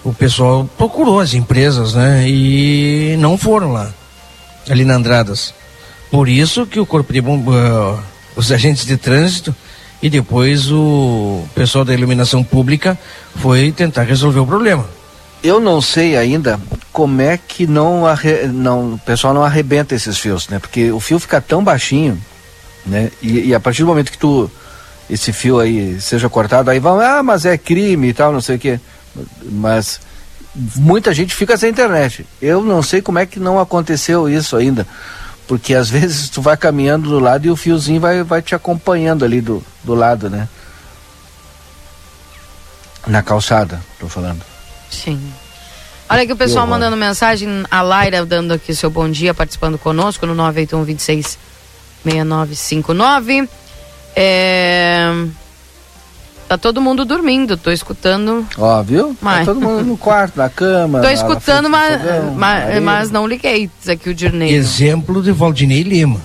o 0.03 0.13
pessoal 0.13 0.69
procurou 0.77 1.21
as 1.21 1.35
empresas, 1.35 1.95
né? 1.95 2.25
E 2.29 3.17
não 3.19 3.39
foram 3.39 3.73
lá, 3.73 3.91
ali 4.69 4.85
na 4.85 4.95
Andradas. 4.97 5.55
Por 6.11 6.29
isso 6.29 6.67
que 6.67 6.79
o 6.79 6.87
Corpo 6.87 7.13
de 7.13 7.21
Bom, 7.21 7.43
eh, 7.49 7.99
os 8.37 8.53
agentes 8.53 8.85
de 8.85 8.97
trânsito 8.97 9.55
e 10.03 10.11
depois 10.11 10.71
o 10.71 11.45
pessoal 11.55 11.85
da 11.85 11.95
iluminação 11.95 12.45
pública 12.45 12.99
foi 13.37 13.73
tentar 13.73 14.03
resolver 14.03 14.41
o 14.41 14.47
problema. 14.47 14.87
Eu 15.43 15.61
não 15.61 15.81
sei 15.81 16.17
ainda 16.17 16.59
como 16.93 17.21
é 17.21 17.37
que 17.39 17.67
não, 17.67 18.07
arre- 18.07 18.47
não 18.47 18.95
o 18.95 18.99
pessoal 18.99 19.35
não 19.35 19.43
arrebenta 19.43 19.95
esses 19.95 20.19
fios, 20.19 20.49
né? 20.49 20.59
Porque 20.59 20.91
o 20.93 21.01
fio 21.01 21.19
fica 21.19 21.41
tão 21.41 21.63
baixinho, 21.65 22.19
né? 22.87 23.11
E, 23.23 23.49
e 23.49 23.55
a 23.55 23.61
partir 23.61 23.83
do 23.83 23.89
momento 23.89 24.11
que 24.13 24.19
tu 24.19 24.51
esse 25.09 25.33
fio 25.33 25.61
aí 25.61 26.01
seja 26.01 26.29
cortado, 26.29 26.71
aí 26.71 26.79
vão, 26.79 27.01
ah, 27.01 27.23
mas 27.23 27.45
é 27.45 27.57
crime 27.59 28.09
e 28.09 28.15
tal, 28.15 28.33
não 28.33 28.41
sei 28.41 28.57
o 28.57 28.59
quê. 28.59 28.81
Mas 29.43 30.01
muita 30.77 31.13
gente 31.13 31.35
fica 31.35 31.57
sem 31.57 31.71
internet. 31.71 32.27
Eu 32.41 32.63
não 32.63 32.83
sei 32.83 33.03
como 33.03 33.19
é 33.19 33.27
que 33.27 33.39
não 33.39 33.59
aconteceu 33.59 34.29
isso 34.29 34.57
ainda. 34.57 34.87
Porque 35.47 35.75
às 35.75 35.91
vezes 35.91 36.29
tu 36.31 36.41
vai 36.41 36.57
caminhando 36.57 37.09
do 37.09 37.19
lado 37.19 37.47
e 37.47 37.51
o 37.51 37.57
fiozinho 37.57 38.01
vai, 38.01 38.23
vai 38.23 38.41
te 38.41 38.55
acompanhando 38.55 39.25
ali 39.25 39.41
do, 39.41 39.63
do 39.83 39.95
lado, 39.95 40.31
né? 40.31 40.49
Na 43.07 43.23
calçada, 43.23 43.81
tô 44.01 44.09
falando. 44.09 44.43
Sim. 44.91 45.21
Olha 46.09 46.23
aqui 46.23 46.33
o 46.33 46.37
pessoal 46.37 46.67
mandando 46.67 46.97
mensagem, 46.97 47.65
a 47.71 47.83
Laira 47.83 48.25
dando 48.25 48.53
aqui 48.53 48.75
seu 48.75 48.91
bom 48.91 49.11
dia, 49.11 49.35
participando 49.35 49.77
conosco 49.77 50.25
no 50.27 50.35
981 50.35 50.85
26 50.85 51.39
6959. 52.05 53.49
É... 54.17 55.09
Tá 56.49 56.59
todo 56.59 56.81
mundo 56.81 57.05
dormindo, 57.05 57.57
tô 57.57 57.71
escutando. 57.71 58.47
Ó, 58.59 58.83
viu? 58.83 59.17
Mas- 59.21 59.47
Tá 59.47 59.53
todo 59.55 59.61
mundo 59.61 59.85
no 59.85 59.97
quarto, 59.97 60.37
na 60.37 60.49
cama. 60.49 61.01
Tô 61.01 61.09
escutando, 61.09 61.71
mas, 61.71 62.01
fogão, 62.01 62.35
mas, 62.35 62.83
mas 62.83 63.11
não 63.11 63.27
liguei, 63.27 63.71
diz 63.81 63.89
aqui 63.89 64.11
o 64.11 64.15
Dirnei. 64.15 64.53
Exemplo 64.55 65.23
de 65.23 65.33
Valdinei 65.33 65.83
Lima. 65.83 66.21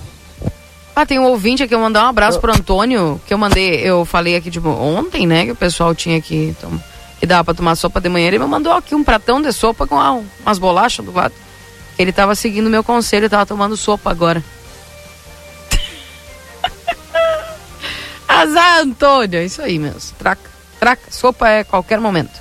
Ah, 0.94 1.06
tem 1.06 1.18
um 1.18 1.24
ouvinte 1.24 1.62
aqui, 1.62 1.74
eu 1.74 1.80
mandar 1.80 2.04
um 2.04 2.08
abraço 2.08 2.38
pro 2.38 2.52
Antônio, 2.52 3.18
que 3.26 3.32
eu 3.32 3.38
mandei, 3.38 3.76
eu 3.76 4.04
falei 4.04 4.36
aqui 4.36 4.50
tipo, 4.50 4.68
ontem, 4.68 5.26
né, 5.26 5.46
que 5.46 5.52
o 5.52 5.56
pessoal 5.56 5.94
tinha 5.94 6.18
aqui, 6.18 6.54
então, 6.56 6.70
que 7.18 7.24
dava 7.26 7.42
pra 7.44 7.54
tomar 7.54 7.74
sopa 7.74 8.00
de 8.00 8.08
manhã, 8.10 8.26
ele 8.28 8.38
me 8.38 8.44
mandou 8.46 8.72
aqui 8.72 8.94
um 8.94 9.02
pratão 9.02 9.40
de 9.40 9.50
sopa 9.52 9.86
com 9.86 9.98
ah, 9.98 10.20
umas 10.44 10.58
bolachas 10.58 11.04
do 11.04 11.12
lado. 11.12 11.32
Ele 11.98 12.12
tava 12.12 12.34
seguindo 12.34 12.68
meu 12.68 12.84
conselho, 12.84 13.30
tava 13.30 13.46
tomando 13.46 13.76
sopa 13.76 14.10
agora. 14.10 14.44
Azar, 18.42 18.80
Antônio, 18.80 19.38
é 19.38 19.44
isso 19.44 19.60
aí 19.62 19.78
mesmo, 19.78 20.00
traca, 20.18 20.50
traca, 20.78 21.02
sopa 21.10 21.48
é 21.48 21.64
qualquer 21.64 22.00
momento. 22.00 22.38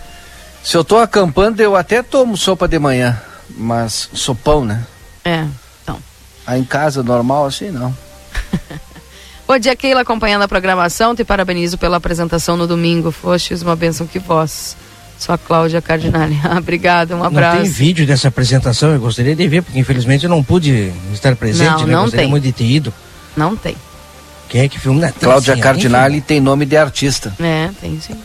Se 0.63 0.76
eu 0.76 0.84
tô 0.84 0.97
acampando, 0.97 1.61
eu 1.61 1.76
até 1.76 2.01
tomo 2.03 2.35
sopa 2.38 2.67
de 2.67 2.77
manhã. 2.80 3.19
Mas 3.57 4.09
sopão, 4.13 4.63
né? 4.63 4.85
É, 5.26 5.45
então. 5.81 5.97
Aí 6.45 6.59
em 6.61 6.63
casa, 6.63 7.01
normal, 7.01 7.45
assim, 7.47 7.71
não. 7.71 7.95
Bom 9.47 9.57
dia, 9.57 9.76
Keila, 9.76 10.01
acompanhando 10.01 10.43
a 10.43 10.47
programação. 10.47 11.15
Te 11.15 11.23
parabenizo 11.23 11.77
pela 11.77 11.97
apresentação 11.97 12.55
no 12.55 12.67
domingo. 12.67 13.09
Fostes 13.11 13.63
uma 13.63 13.76
bênção, 13.76 14.05
que 14.05 14.19
voz. 14.19 14.77
Sou 15.17 15.34
a 15.34 15.38
Cláudia 15.38 15.81
Cardinale. 15.81 16.39
Ah, 16.45 16.57
Obrigada, 16.59 17.15
um 17.15 17.19
Não 17.19 17.26
abraço. 17.26 17.61
tem 17.61 17.69
vídeo 17.71 18.05
dessa 18.05 18.27
apresentação, 18.27 18.91
eu 18.93 18.99
gostaria 18.99 19.35
de 19.35 19.47
ver, 19.47 19.63
porque 19.63 19.80
infelizmente 19.80 20.23
eu 20.26 20.30
não 20.30 20.43
pude 20.43 20.93
estar 21.11 21.35
presente, 21.35 21.69
Não, 21.81 21.88
né? 21.88 21.93
não 21.93 22.01
gostaria 22.03 22.26
tem. 22.26 22.30
muito 22.30 22.43
de 22.43 22.51
ter 22.53 22.65
ido. 22.65 22.93
Não 23.35 23.55
tem. 23.55 23.76
Quem 24.49 24.61
é 24.61 24.69
que 24.69 24.80
filma? 24.80 25.01
Não, 25.01 25.11
tem 25.11 25.19
Cláudia 25.19 25.55
sim, 25.55 25.61
Cardinale 25.61 26.21
tem 26.21 26.39
nome 26.39 26.65
de 26.65 26.76
artista. 26.76 27.34
É, 27.39 27.69
tem 27.80 27.99
sim. 28.01 28.15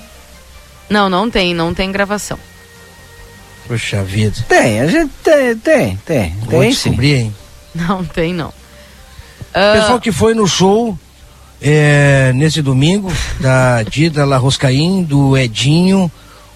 Não, 0.89 1.09
não 1.09 1.31
tem, 1.31 1.55
não 1.55 1.75
tem 1.75 1.93
gravação. 1.93 2.39
Puxa 3.67 4.03
vida. 4.03 4.37
Tem, 4.49 4.81
a 4.81 4.87
gente 4.87 5.13
tem, 5.23 5.57
tem, 5.57 5.97
tem. 6.05 6.37
Vou 6.41 6.61
Tem 6.61 6.73
sim. 6.73 6.91
descobrir, 6.91 7.15
hein? 7.15 7.35
Não 7.75 8.05
tem, 8.05 8.33
não. 8.33 8.53
Ah, 9.53 9.73
Pessoal 9.75 10.01
que 10.01 10.13
foi 10.13 10.35
no 10.35 10.47
show 10.47 10.99
é, 11.61 12.33
nesse 12.35 12.61
domingo, 12.61 13.13
da 13.41 13.83
Dida 13.89 14.25
La 14.25 14.37
Roscaim, 14.37 15.03
do 15.03 15.37
Edinho, 15.37 16.11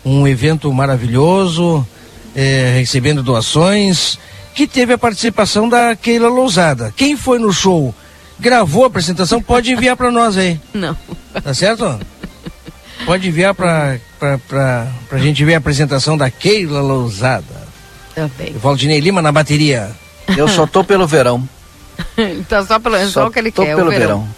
um 0.05 0.27
evento 0.29 0.73
maravilhoso, 0.73 1.87
é, 2.37 2.75
recebendo 2.79 3.23
doações, 3.23 4.19
que 4.55 4.67
teve 4.67 4.93
a 4.93 4.99
participação 4.99 5.69
da 5.69 5.97
Keila 5.97 6.29
Lousada. 6.29 6.93
Quem 6.97 7.17
foi 7.17 7.39
no 7.39 7.53
show, 7.53 7.95
gravou 8.39 8.85
a 8.85 8.87
apresentação, 8.87 9.41
pode 9.43 9.73
enviar 9.73 9.97
para 9.97 10.11
nós 10.11 10.37
aí. 10.37 10.61
Não. 10.73 10.97
Tá 11.43 11.53
certo? 11.55 11.99
Pode 13.05 13.29
enviar 13.29 13.55
para 13.55 13.99
pra, 14.19 14.39
pra, 14.49 14.87
pra 15.09 15.19
gente 15.19 15.45
ver 15.45 15.55
a 15.55 15.59
apresentação 15.59 16.17
da 16.17 16.31
Keila 16.31 16.81
Lousada. 16.81 17.69
Tá 18.15 18.29
bem. 18.37 18.53
Valdinei 18.55 19.01
Lima 19.01 19.23
na 19.23 19.31
bateria. 19.31 19.91
Eu 20.37 20.49
só 20.49 20.67
tô 20.67 20.83
pelo 20.83 21.07
verão. 21.07 21.49
então, 22.19 22.65
só, 22.67 22.79
pelo, 22.79 22.99
só, 23.05 23.09
Só 23.09 23.27
o 23.29 23.31
que 23.31 23.39
ele 23.39 23.51
tô 23.53 23.63
quer, 23.63 23.75
pelo 23.77 23.89
o 23.89 23.91
verão. 23.91 24.07
verão. 24.21 24.29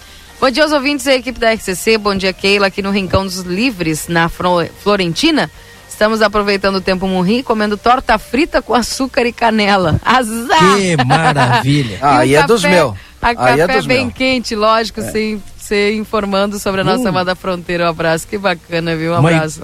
Bom 0.40 0.50
dia 0.50 0.62
aos 0.62 0.72
ouvintes 0.72 1.04
da 1.06 1.14
equipe 1.14 1.38
da 1.38 1.52
RCC. 1.52 1.98
Bom 1.98 2.14
dia, 2.14 2.32
Keila, 2.32 2.66
aqui 2.68 2.80
no 2.82 2.90
Rincão 2.90 3.24
dos 3.24 3.38
Livres, 3.40 4.08
na 4.08 4.28
Florentina. 4.28 5.50
Estamos 5.88 6.22
aproveitando 6.22 6.76
o 6.76 6.80
tempo 6.80 7.06
morri, 7.06 7.42
comendo 7.42 7.76
torta 7.76 8.16
frita 8.18 8.62
com 8.62 8.72
açúcar 8.74 9.26
e 9.26 9.32
canela. 9.32 10.00
Azar! 10.04 10.76
Que 10.76 10.96
maravilha. 11.04 11.98
E 12.00 12.02
Ah, 12.02 12.14
o 12.14 12.18
aí 12.20 12.34
é 12.34 12.46
dos 12.46 12.62
café- 12.62 12.74
meus. 12.74 12.94
A 13.22 13.28
Aí 13.28 13.36
café 13.36 13.60
é 13.60 13.66
dos 13.68 13.86
bem 13.86 14.08
quente, 14.10 14.54
lógico, 14.54 15.02
sem, 15.02 15.42
sem 15.58 15.98
informando 15.98 16.58
sobre 16.58 16.80
a 16.80 16.84
nossa 16.84 17.04
Hum. 17.04 17.08
amada 17.08 17.34
fronteira. 17.34 17.84
Um 17.84 17.88
abraço, 17.88 18.26
que 18.26 18.38
bacana, 18.38 18.96
viu? 18.96 19.14
Um 19.14 19.20
Mãe- 19.22 19.34
abraço. 19.36 19.60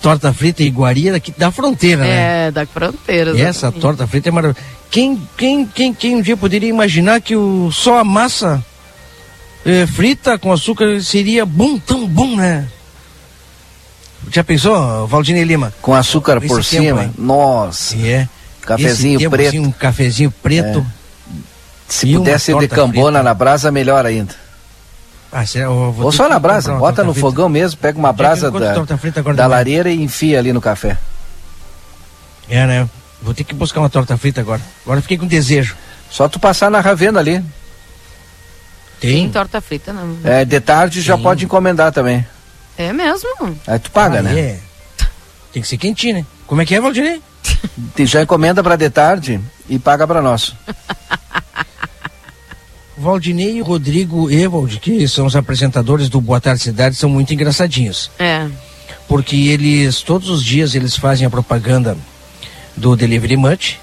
Torta 0.00 0.32
frita 0.32 0.62
e 0.62 0.66
iguaria 0.66 1.12
daqui 1.12 1.32
da 1.32 1.50
fronteira, 1.50 2.02
né? 2.02 2.46
É, 2.46 2.50
da 2.50 2.64
fronteira. 2.66 3.32
E 3.36 3.40
essa 3.40 3.72
torta 3.72 4.06
frita 4.06 4.28
é 4.28 4.32
maravilhosa. 4.32 4.64
Quem, 4.90 5.20
quem, 5.36 5.66
quem, 5.66 5.92
quem 5.92 6.16
um 6.16 6.20
dia 6.22 6.36
poderia 6.36 6.68
imaginar 6.68 7.20
que 7.20 7.34
o, 7.34 7.70
só 7.72 7.98
a 7.98 8.04
massa 8.04 8.64
eh, 9.64 9.86
frita 9.86 10.38
com 10.38 10.52
açúcar 10.52 11.00
seria 11.02 11.44
bom, 11.44 11.78
tão 11.78 12.06
bom, 12.06 12.36
né? 12.36 12.68
Já 14.30 14.42
pensou, 14.44 15.06
Valdinei 15.06 15.44
Lima? 15.44 15.72
Com 15.82 15.94
açúcar 15.94 16.38
Esse 16.38 16.46
por 16.48 16.64
tempo, 16.64 16.84
cima. 16.84 17.04
hein? 17.04 17.12
Nossa. 17.18 17.96
É. 17.98 18.28
Cafezinho 18.62 19.18
tempo, 19.18 19.30
preto. 19.30 19.48
assim, 19.48 19.58
um 19.60 19.70
cafezinho 19.72 20.30
preto. 20.42 20.84
Se 21.88 22.12
E 22.12 22.38
ser 22.38 22.58
de 22.58 22.68
cambona 22.68 23.22
na 23.22 23.32
brasa, 23.34 23.70
melhor 23.70 24.04
ainda. 24.04 24.34
Ah, 25.32 25.44
vou 25.66 26.06
Ou 26.06 26.12
só 26.12 26.28
na 26.28 26.38
brasa, 26.38 26.72
bota 26.72 26.80
torta 26.80 27.04
no 27.04 27.12
frita. 27.12 27.26
fogão 27.28 27.48
mesmo, 27.48 27.78
pega 27.78 27.98
uma 27.98 28.08
é 28.08 28.12
brasa 28.12 28.50
da, 28.50 28.96
frita 28.96 29.22
da 29.22 29.46
lareira 29.46 29.90
e 29.90 30.02
enfia 30.02 30.38
ali 30.38 30.52
no 30.52 30.60
café. 30.60 30.96
É, 32.48 32.66
né? 32.66 32.88
Vou 33.20 33.34
ter 33.34 33.44
que 33.44 33.54
buscar 33.54 33.80
uma 33.80 33.90
torta 33.90 34.16
frita 34.16 34.40
agora. 34.40 34.62
Agora 34.84 34.98
eu 34.98 35.02
fiquei 35.02 35.18
com 35.18 35.26
desejo. 35.26 35.76
Só 36.10 36.28
tu 36.28 36.38
passar 36.38 36.70
na 36.70 36.80
Ravena 36.80 37.18
ali. 37.20 37.44
Tem 39.00 39.28
torta 39.30 39.60
frita, 39.60 39.92
não. 39.92 40.16
É, 40.24 40.44
de 40.44 40.60
tarde 40.60 41.02
já 41.02 41.18
pode 41.18 41.44
encomendar 41.44 41.92
também. 41.92 42.26
É 42.78 42.92
mesmo? 42.92 43.58
Aí 43.66 43.78
tu 43.78 43.90
paga, 43.90 44.20
Ah, 44.20 44.22
né? 44.22 44.38
é. 44.38 44.58
Tem 45.52 45.62
que 45.62 45.68
ser 45.68 45.76
quentinho, 45.76 46.16
né? 46.16 46.26
Como 46.46 46.60
é 46.62 46.66
que 46.66 46.74
é, 46.74 46.80
Valdinei? 46.80 47.20
Tu 47.94 48.06
já 48.06 48.22
encomenda 48.22 48.62
pra 48.62 48.76
de 48.76 48.88
tarde 48.90 49.40
e 49.68 49.78
paga 49.78 50.06
pra 50.06 50.22
nós. 50.22 50.54
Valdinei 52.96 53.58
e 53.58 53.60
Rodrigo 53.60 54.30
Evald, 54.30 54.80
que 54.80 55.06
são 55.06 55.26
os 55.26 55.36
apresentadores 55.36 56.08
do 56.08 56.20
Boa 56.20 56.40
Tarde 56.40 56.62
Cidade, 56.62 56.96
são 56.96 57.10
muito 57.10 57.34
engraçadinhos. 57.34 58.10
É. 58.18 58.48
Porque 59.06 59.36
eles, 59.36 60.02
todos 60.02 60.30
os 60.30 60.42
dias, 60.42 60.74
eles 60.74 60.96
fazem 60.96 61.26
a 61.26 61.30
propaganda 61.30 61.96
do 62.74 62.96
Delivery 62.96 63.36
Much. 63.36 63.78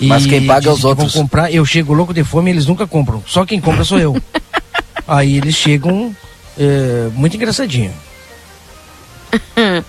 Mas 0.00 0.26
quem 0.26 0.46
paga 0.46 0.68
é 0.68 0.72
os 0.72 0.80
que 0.80 0.86
outros. 0.86 1.12
Vão 1.12 1.22
comprar, 1.22 1.52
eu 1.52 1.64
chego 1.64 1.92
louco 1.92 2.14
de 2.14 2.24
fome 2.24 2.50
eles 2.50 2.66
nunca 2.66 2.86
compram. 2.86 3.22
Só 3.26 3.44
quem 3.44 3.60
compra 3.60 3.84
sou 3.84 3.98
eu. 3.98 4.16
Aí 5.06 5.36
eles 5.36 5.54
chegam 5.54 6.14
é, 6.58 7.08
muito 7.12 7.36
engraçadinho. 7.36 7.92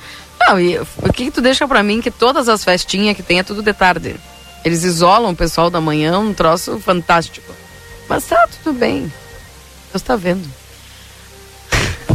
Não, 0.47 0.59
e 0.59 0.77
o 0.77 1.13
que, 1.13 1.25
que 1.25 1.31
tu 1.31 1.41
deixa 1.41 1.67
pra 1.67 1.81
mim 1.81 2.01
que 2.01 2.11
todas 2.11 2.49
as 2.49 2.63
festinhas 2.63 3.15
que 3.15 3.23
tem 3.23 3.39
é 3.39 3.43
tudo 3.43 3.63
de 3.63 3.73
tarde? 3.73 4.15
Eles 4.63 4.83
isolam 4.83 5.31
o 5.31 5.35
pessoal 5.35 5.69
da 5.69 5.79
manhã, 5.79 6.19
um 6.19 6.33
troço 6.33 6.79
fantástico. 6.79 7.51
Mas 8.09 8.23
tá 8.25 8.47
tudo 8.63 8.77
bem. 8.77 9.11
Deus 9.91 10.01
tá 10.03 10.15
vendo. 10.15 10.47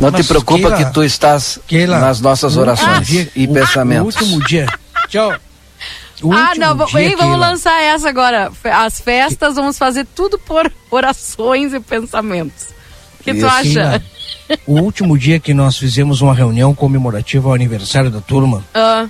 Não 0.01 0.11
te 0.11 0.19
Mas, 0.19 0.27
preocupa 0.29 0.71
Keila, 0.71 0.77
que 0.85 0.93
tu 0.95 1.03
estás 1.05 1.59
Keila, 1.67 1.99
nas 1.99 2.21
nossas 2.21 2.57
orações 2.57 3.07
dia- 3.07 3.31
e 3.37 3.47
o- 3.47 3.53
pensamentos. 3.53 4.17
O 4.17 4.21
último 4.25 4.45
dia. 4.47 4.67
Tchau. 5.09 5.35
O 6.23 6.33
ah, 6.33 6.53
não, 6.57 6.75
vamos, 6.77 6.93
dia, 6.93 7.03
hein, 7.11 7.17
vamos 7.17 7.39
lançar 7.39 7.83
essa 7.83 8.09
agora. 8.09 8.51
As 8.65 9.01
festas, 9.01 9.57
vamos 9.57 9.77
fazer 9.77 10.07
tudo 10.15 10.39
por 10.39 10.71
orações 10.91 11.75
e 11.75 11.81
pensamentos. 11.81 12.69
O 13.21 13.25
que 13.25 13.33
tu 13.33 13.39
Isso, 13.39 13.47
acha? 13.47 13.63
Keila, 13.63 14.03
O 14.67 14.81
último 14.81 15.19
dia 15.19 15.39
que 15.39 15.53
nós 15.53 15.77
fizemos 15.77 16.21
uma 16.23 16.35
reunião 16.35 16.75
comemorativa 16.75 17.49
ao 17.49 17.55
aniversário 17.55 18.11
da 18.11 18.21
turma, 18.21 18.65
Ah, 18.75 19.07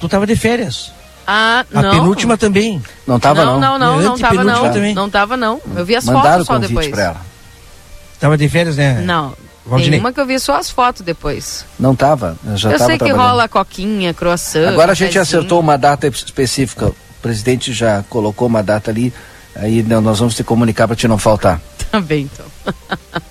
tu 0.00 0.08
tava 0.08 0.26
de 0.26 0.34
férias. 0.34 0.92
Ah, 1.26 1.64
A 1.72 1.82
não. 1.82 1.90
penúltima 1.90 2.36
também. 2.36 2.82
Não 3.06 3.18
tava 3.18 3.44
não, 3.44 3.58
não, 3.58 3.78
não, 3.78 4.02
não, 4.02 4.18
tava 4.18 4.44
não. 4.44 4.72
Também. 4.72 4.94
Não 4.94 5.10
tava 5.10 5.36
não. 5.36 5.60
Eu 5.74 5.84
vi 5.84 5.96
as 5.96 6.04
Mandaram 6.04 6.44
fotos 6.44 6.46
só 6.46 6.58
depois. 6.58 6.88
pra 6.88 7.02
ela. 7.02 7.20
Tava 8.20 8.36
de 8.36 8.48
férias, 8.48 8.76
né? 8.76 9.02
Não. 9.02 9.34
Valdinei. 9.66 9.92
Tem 9.92 10.00
uma 10.00 10.12
que 10.12 10.20
eu 10.20 10.26
vi 10.26 10.38
só 10.38 10.56
as 10.56 10.68
fotos 10.70 11.02
depois. 11.02 11.64
Não 11.78 11.96
tava, 11.96 12.36
eu 12.44 12.56
já 12.56 12.70
eu 12.70 12.78
tava 12.78 12.90
sei 12.90 12.98
que 12.98 13.10
rola 13.10 13.48
coquinha, 13.48 14.12
croissant. 14.12 14.68
Agora 14.68 14.92
a 14.92 14.94
gente 14.94 15.18
acertou 15.18 15.58
uma 15.58 15.78
data 15.78 16.06
específica. 16.06 16.88
O 16.88 16.94
presidente 17.22 17.72
já 17.72 18.04
colocou 18.10 18.46
uma 18.46 18.62
data 18.62 18.90
ali. 18.90 19.12
Aí 19.56 19.82
não, 19.82 20.00
nós 20.00 20.18
vamos 20.18 20.34
te 20.34 20.44
comunicar 20.44 20.86
para 20.86 20.96
te 20.96 21.08
não 21.08 21.18
faltar. 21.18 21.60
Tá 21.94 22.00
bem, 22.00 22.28
então. 22.32 22.74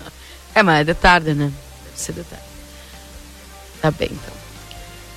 é, 0.56 0.64
mas 0.64 0.80
é 0.80 0.84
de 0.86 0.94
tarde, 0.94 1.34
né? 1.34 1.52
Deve 1.84 2.00
ser 2.00 2.14
de 2.14 2.24
tarde. 2.24 2.46
Tá 3.82 3.92
bem, 3.92 4.08
então. 4.10 4.43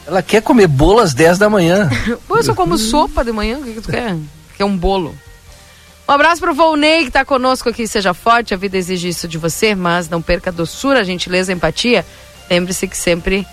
Ela 0.06 0.22
quer 0.22 0.40
comer 0.40 0.68
bolo 0.68 1.00
às 1.00 1.12
10 1.12 1.38
da 1.38 1.50
manhã. 1.50 1.90
Pô, 2.28 2.36
eu 2.36 2.42
só 2.42 2.54
como 2.54 2.78
sopa 2.78 3.24
de 3.24 3.32
manhã, 3.32 3.58
o 3.58 3.62
que, 3.62 3.72
que 3.74 3.80
tu 3.80 3.90
quer? 3.90 4.16
Quer 4.56 4.64
um 4.64 4.76
bolo. 4.76 5.14
Um 6.08 6.12
abraço 6.12 6.40
pro 6.40 6.54
Volney, 6.54 7.06
que 7.06 7.10
tá 7.10 7.24
conosco 7.24 7.68
aqui, 7.68 7.86
seja 7.88 8.14
forte, 8.14 8.54
a 8.54 8.56
vida 8.56 8.76
exige 8.76 9.08
isso 9.08 9.26
de 9.26 9.36
você, 9.38 9.74
mas 9.74 10.08
não 10.08 10.22
perca 10.22 10.50
a 10.50 10.52
doçura, 10.52 11.00
a 11.00 11.04
gentileza, 11.04 11.50
a 11.50 11.54
empatia. 11.54 12.06
Lembre-se 12.48 12.86
que 12.86 12.96
sempre 12.96 13.44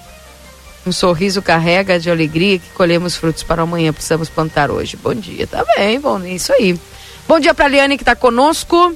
um 0.86 0.92
sorriso 0.92 1.42
carrega 1.42 2.00
de 2.00 2.12
alegria 2.12 2.60
que 2.60 2.70
colhemos 2.72 3.16
frutos 3.16 3.42
para 3.42 3.64
amanhã, 3.64 3.92
precisamos 3.92 4.30
plantar 4.30 4.70
hoje. 4.70 4.96
Bom 4.96 5.16
dia, 5.16 5.48
tá 5.48 5.66
bem, 5.76 5.98
Volney, 5.98 6.36
isso 6.36 6.54
aí. 6.54 6.80
Bom 7.28 7.40
dia 7.40 7.56
pra 7.56 7.68
Liane, 7.68 7.98
que 7.98 8.06
tá 8.06 8.16
conosco. 8.16 8.96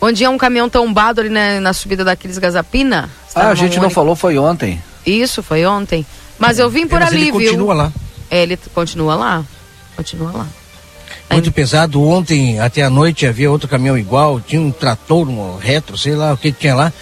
Bom 0.00 0.10
dia, 0.10 0.28
um 0.28 0.38
caminhão 0.38 0.68
tombado 0.68 1.20
ali 1.20 1.30
na, 1.30 1.60
na 1.60 1.72
subida 1.72 2.02
daqueles 2.02 2.38
Gazapina. 2.38 3.08
Ah, 3.36 3.50
a 3.50 3.54
gente 3.54 3.76
não 3.76 3.88
falou. 3.88 4.16
falou, 4.16 4.16
foi 4.16 4.36
ontem. 4.36 4.82
Isso, 5.06 5.44
foi 5.44 5.64
ontem. 5.64 6.04
Mas 6.42 6.58
eu 6.58 6.68
vim 6.68 6.88
por 6.88 6.96
É, 6.96 7.04
mas 7.04 7.12
ali, 7.12 7.28
ele 7.28 7.30
viu? 7.30 7.40
continua 7.40 7.72
lá. 7.72 7.92
É, 8.28 8.42
ele 8.42 8.58
continua 8.74 9.14
lá. 9.14 9.44
Continua 9.94 10.32
lá. 10.32 10.46
Muito 11.30 11.52
pesado. 11.52 12.02
Ontem, 12.02 12.58
até 12.58 12.82
a 12.82 12.90
noite, 12.90 13.28
havia 13.28 13.48
outro 13.48 13.68
caminhão 13.68 13.96
igual. 13.96 14.40
Tinha 14.40 14.60
um 14.60 14.72
trator, 14.72 15.28
um 15.28 15.56
retro, 15.56 15.96
sei 15.96 16.16
lá 16.16 16.32
o 16.32 16.36
que, 16.36 16.50
que 16.50 16.58
tinha 16.58 16.74
lá. 16.74 16.92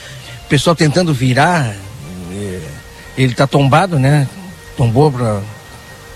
O 0.44 0.48
pessoal 0.50 0.76
tentando 0.76 1.14
virar. 1.14 1.74
Ele 3.16 3.34
tá 3.34 3.46
tombado, 3.46 3.98
né? 3.98 4.28
Tombou 4.76 5.10
pra, 5.10 5.40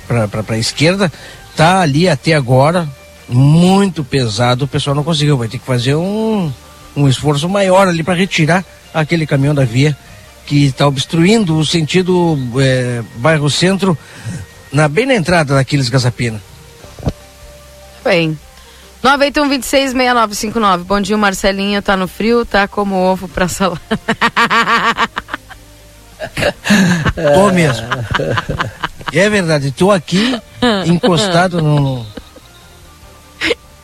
pra, 0.06 0.28
pra, 0.28 0.42
pra 0.42 0.58
esquerda. 0.58 1.10
Tá 1.56 1.80
ali 1.80 2.06
até 2.06 2.34
agora. 2.34 2.86
Muito 3.26 4.04
pesado. 4.04 4.66
O 4.66 4.68
pessoal 4.68 4.94
não 4.94 5.02
conseguiu. 5.02 5.38
Vai 5.38 5.48
ter 5.48 5.58
que 5.58 5.64
fazer 5.64 5.94
um, 5.94 6.52
um 6.94 7.08
esforço 7.08 7.48
maior 7.48 7.88
ali 7.88 8.02
para 8.02 8.12
retirar 8.12 8.62
aquele 8.92 9.26
caminhão 9.26 9.54
da 9.54 9.64
via 9.64 9.96
que 10.46 10.66
está 10.66 10.86
obstruindo 10.86 11.56
o 11.56 11.64
sentido 11.64 12.38
eh, 12.60 13.02
bairro 13.16 13.48
centro, 13.50 13.96
na, 14.72 14.88
bem 14.88 15.06
na 15.06 15.14
entrada 15.14 15.54
daqueles 15.54 15.88
Gazapina. 15.88 16.40
Bem. 18.04 18.38
981-26-6959. 19.02 20.78
Bom 20.84 21.00
dia, 21.00 21.16
Marcelinho. 21.16 21.82
Tá 21.82 21.96
no 21.96 22.08
frio, 22.08 22.44
tá 22.44 22.66
como 22.66 22.96
ovo 22.96 23.28
pra 23.28 23.48
salada. 23.48 23.80
Tô 27.34 27.52
mesmo. 27.52 27.86
É 29.12 29.28
verdade, 29.28 29.70
tô 29.70 29.90
aqui 29.90 30.40
encostado 30.86 31.60
no. 31.60 32.06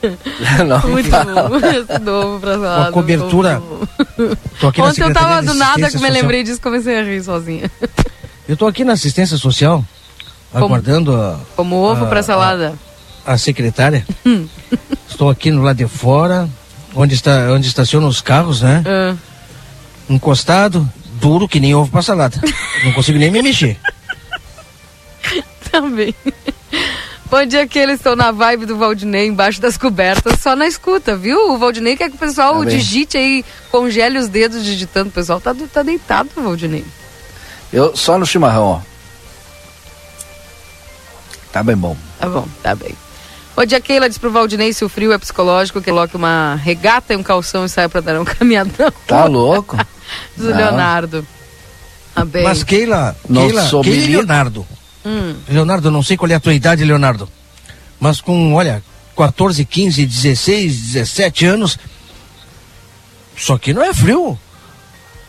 Não 0.66 0.90
Muito 0.90 1.09
fala. 1.10 1.48
bom. 1.48 1.56
Esse 1.59 1.98
do 1.98 2.10
ovo 2.10 2.40
pra 2.40 2.55
salada. 2.55 2.81
Uma 2.82 2.93
cobertura. 2.93 3.62
Tô 4.60 4.68
aqui 4.68 4.81
na 4.81 4.86
Ontem 4.89 5.02
eu 5.05 5.12
tava 5.12 5.43
do 5.43 5.55
nada 5.55 5.74
que 5.77 5.82
me 5.97 6.01
Social. 6.01 6.10
lembrei 6.12 6.43
disso 6.43 6.59
e 6.59 6.62
comecei 6.62 6.98
a 6.98 7.02
rir 7.05 7.22
sozinha. 7.22 7.70
Eu 8.48 8.56
tô 8.56 8.66
aqui 8.66 8.85
na 8.85 8.94
assistência 8.94 9.36
social, 9.36 9.85
Como- 10.52 10.64
aguardando 10.66 11.14
a, 11.14 11.39
Como 11.55 11.77
ovo 11.77 12.05
Ah, 12.05 12.09
pra 12.09 12.22
salada. 12.22 12.74
a 13.27 13.36
secretária. 13.39 14.06
Estou 15.09 15.28
aqui 15.31 15.51
no 15.51 15.62
lado 15.62 15.77
de 15.77 15.86
fora, 15.86 16.48
onde, 16.94 17.14
está, 17.14 17.52
onde 17.52 17.66
estacionam 17.68 18.09
os 18.09 18.20
carros, 18.20 18.62
né? 18.62 18.82
Ah. 18.86 19.14
Encostado, 20.09 20.89
duro 21.20 21.47
que 21.47 21.60
nem 21.60 21.74
ovo 21.74 21.90
pra 21.90 22.01
salada. 22.02 22.40
Não 22.85 22.93
consigo 22.93 23.18
nem 23.18 23.31
me 23.31 23.43
mexer. 23.43 23.78
Também. 25.70 26.14
Bom 27.31 27.47
dia 27.47 27.65
que 27.66 27.78
eles 27.78 27.97
estão 27.97 28.16
na 28.16 28.32
vibe 28.32 28.66
do 28.66 28.77
Valdinei, 28.77 29.28
embaixo 29.28 29.61
das 29.61 29.77
cobertas, 29.77 30.40
só 30.40 30.57
na 30.57 30.66
escuta, 30.66 31.16
viu? 31.16 31.52
O 31.52 31.59
Valdinei 31.59 31.97
quer 31.97 32.11
que 32.11 32.16
o 32.16 32.19
pessoal 32.19 32.59
Tá 32.59 32.70
digite 32.70 33.16
aí, 33.16 33.44
congele 33.70 34.19
os 34.19 34.28
dedos 34.28 34.65
digitando. 34.65 35.11
O 35.11 35.12
pessoal 35.12 35.40
tá, 35.40 35.55
tá 35.73 35.82
deitado, 35.85 36.28
Valdinei. 36.35 36.85
Eu 37.73 37.97
só 37.97 38.19
no 38.19 38.27
chimarrão, 38.27 38.65
ó. 38.65 38.81
Tá 41.52 41.62
bem 41.62 41.77
bom. 41.77 41.97
Tá 42.19 42.28
bom, 42.28 42.48
tá 42.62 42.74
bem. 42.74 42.97
Bom 43.55 43.65
dia, 43.65 43.81
Keila 43.81 44.09
diz 44.09 44.19
pro 44.19 44.31
Valdinei 44.32 44.73
se 44.73 44.85
o 44.85 44.89
frio 44.89 45.12
é 45.12 45.19
psicológico, 45.19 45.81
que 45.81 45.90
coloque 45.90 46.16
uma 46.16 46.57
regata 46.57 47.12
e 47.12 47.16
um 47.16 47.23
calção 47.23 47.65
e 47.65 47.69
saia 47.69 47.89
pra 47.89 48.01
dar 48.01 48.20
um 48.20 48.24
caminhadão. 48.27 48.93
Tá 49.07 49.27
louco? 49.27 49.77
Diz 50.36 50.47
o 50.47 50.51
Não. 50.51 50.57
Leonardo. 50.57 51.24
Tá 52.12 52.24
bem. 52.24 52.43
Mas 52.43 52.65
Keila, 52.65 53.16
Não 53.28 53.47
Keila, 53.47 53.69
Keila 53.82 53.86
e. 53.86 54.07
Leonardo. 54.16 54.66
Hum. 55.05 55.36
Leonardo, 55.48 55.90
não 55.90 56.02
sei 56.02 56.16
qual 56.16 56.31
é 56.31 56.35
a 56.35 56.40
tua 56.40 56.55
idade, 56.55 56.85
Leonardo. 56.85 57.28
Mas 57.98 58.20
com, 58.20 58.55
olha, 58.55 58.82
14, 59.16 59.64
15, 59.64 60.06
16, 60.06 60.81
17 60.93 61.47
anos. 61.47 61.78
Só 63.36 63.59
que 63.59 63.72
não 63.72 63.82
é 63.82 63.93
frio. 63.94 64.39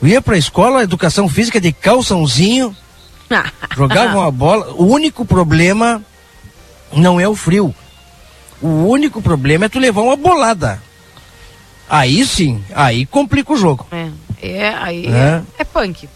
Eu 0.02 0.08
ia 0.08 0.22
pra 0.22 0.38
escola, 0.38 0.84
educação 0.84 1.30
física 1.30 1.62
de 1.62 1.72
calçãozinho, 1.72 2.76
jogava 3.76 4.18
uma 4.18 4.32
bola. 4.32 4.74
O 4.74 4.86
único 4.86 5.26
problema 5.26 6.02
não 6.92 7.20
é 7.20 7.28
o 7.28 7.36
frio. 7.36 7.74
O 8.62 8.68
único 8.88 9.22
problema 9.22 9.66
é 9.66 9.70
tu 9.70 9.80
levar 9.80 10.02
uma 10.02 10.16
bolada. 10.16 10.82
Aí 11.90 12.26
sim, 12.26 12.64
aí 12.74 13.06
complica 13.06 13.52
o 13.54 13.58
jogo. 13.58 13.86
É, 13.92 14.10
é 14.42 14.70
aí 14.70 15.06
É. 15.08 15.10
é, 15.10 15.44
é 15.60 15.64
punk. 15.64 16.08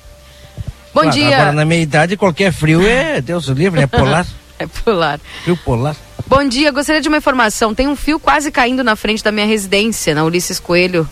Bom 0.96 1.02
Claro, 1.02 1.12
dia. 1.18 1.36
Agora, 1.36 1.52
na 1.52 1.66
minha 1.66 1.82
idade, 1.82 2.16
qualquer 2.16 2.54
frio 2.54 2.88
é, 2.88 3.20
Deus 3.20 3.50
o 3.50 3.54
livre, 3.54 3.82
é 3.84 3.86
polar. 3.86 4.26
É 4.58 4.66
pular. 4.66 5.20
Frio 5.44 5.58
polar. 5.58 5.94
Bom 6.26 6.48
dia, 6.48 6.72
gostaria 6.72 7.02
de 7.02 7.10
uma 7.10 7.18
informação. 7.18 7.76
Tem 7.76 7.86
um 7.86 7.98
fio 7.98 8.18
quase 8.18 8.50
caindo 8.50 8.82
na 8.82 8.96
frente 8.96 9.22
da 9.22 9.30
minha 9.30 9.46
residência, 9.46 10.16
na 10.16 10.24
Ulisses 10.24 10.58
Coelho, 10.58 11.08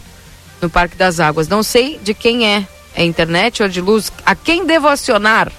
no 0.62 0.70
Parque 0.70 0.96
das 0.96 1.20
Águas. 1.20 1.50
Não 1.50 1.62
sei 1.62 2.00
de 2.02 2.14
quem 2.14 2.48
é. 2.48 2.66
É 2.96 3.04
internet 3.04 3.62
ou 3.62 3.68
de 3.68 3.82
luz? 3.82 4.10
A 4.26 4.34
quem 4.36 4.66
devo 4.66 4.88
acionar? 4.88 5.52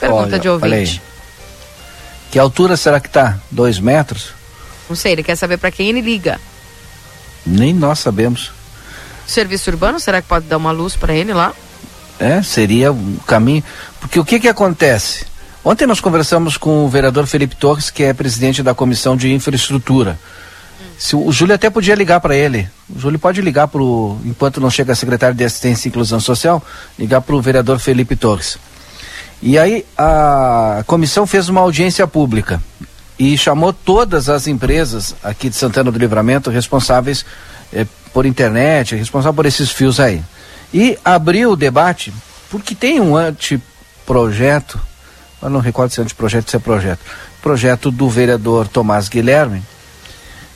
Pergunta 0.00 0.22
Olha, 0.22 0.38
de 0.38 0.48
ouvinte. 0.48 1.02
Que 2.30 2.38
altura 2.38 2.78
será 2.78 2.98
que 2.98 3.10
tá? 3.10 3.38
Dois 3.50 3.78
metros? 3.78 4.30
Não 4.88 4.96
sei, 4.96 5.12
ele 5.12 5.22
quer 5.22 5.36
saber 5.36 5.58
para 5.58 5.70
quem 5.70 5.90
ele 5.90 6.00
liga. 6.00 6.40
Nem 7.44 7.74
nós 7.74 7.98
sabemos. 7.98 8.52
Serviço 9.26 9.68
urbano, 9.70 10.00
será 10.00 10.22
que 10.22 10.28
pode 10.28 10.46
dar 10.46 10.56
uma 10.56 10.70
luz 10.70 10.96
para 10.96 11.14
ele 11.14 11.34
lá? 11.34 11.52
É, 12.24 12.42
seria 12.42 12.90
um 12.90 13.18
caminho. 13.26 13.62
Porque 14.00 14.18
o 14.18 14.24
que 14.24 14.40
que 14.40 14.48
acontece? 14.48 15.26
Ontem 15.62 15.86
nós 15.86 16.00
conversamos 16.00 16.56
com 16.56 16.82
o 16.82 16.88
vereador 16.88 17.26
Felipe 17.26 17.54
Torres, 17.54 17.90
que 17.90 18.02
é 18.02 18.14
presidente 18.14 18.62
da 18.62 18.72
Comissão 18.72 19.14
de 19.14 19.30
Infraestrutura. 19.30 20.18
Se 20.96 21.14
o, 21.14 21.26
o 21.26 21.30
Júlio 21.30 21.54
até 21.54 21.68
podia 21.68 21.94
ligar 21.94 22.20
para 22.20 22.34
ele. 22.34 22.66
O 22.88 22.98
Júlio 22.98 23.18
pode 23.18 23.42
ligar 23.42 23.68
para 23.68 23.82
enquanto 24.24 24.58
não 24.58 24.70
chega 24.70 24.94
a 24.94 24.96
secretário 24.96 25.36
de 25.36 25.44
Assistência 25.44 25.86
e 25.86 25.90
Inclusão 25.90 26.18
Social, 26.18 26.64
ligar 26.98 27.20
para 27.20 27.36
o 27.36 27.42
vereador 27.42 27.78
Felipe 27.78 28.16
Torres. 28.16 28.56
E 29.42 29.58
aí 29.58 29.84
a 29.98 30.82
comissão 30.86 31.26
fez 31.26 31.50
uma 31.50 31.60
audiência 31.60 32.06
pública 32.06 32.58
e 33.18 33.36
chamou 33.36 33.70
todas 33.70 34.30
as 34.30 34.46
empresas 34.46 35.14
aqui 35.22 35.50
de 35.50 35.56
Santana 35.56 35.92
do 35.92 35.98
Livramento 35.98 36.48
responsáveis 36.48 37.22
eh, 37.70 37.86
por 38.14 38.24
internet, 38.24 38.96
responsável 38.96 39.34
por 39.34 39.44
esses 39.44 39.70
fios 39.70 40.00
aí. 40.00 40.22
E 40.74 40.98
abriu 41.04 41.52
o 41.52 41.56
debate, 41.56 42.12
porque 42.50 42.74
tem 42.74 43.00
um 43.00 43.16
anteprojeto, 43.16 44.80
eu 45.40 45.48
não 45.48 45.60
recordo 45.60 45.92
se 45.92 46.00
é 46.00 46.02
anteprojeto 46.02 46.48
ou 46.48 46.50
se 46.50 46.56
é 46.56 46.58
projeto, 46.58 46.98
projeto 47.40 47.90
do 47.92 48.10
vereador 48.10 48.66
Tomás 48.66 49.08
Guilherme, 49.08 49.62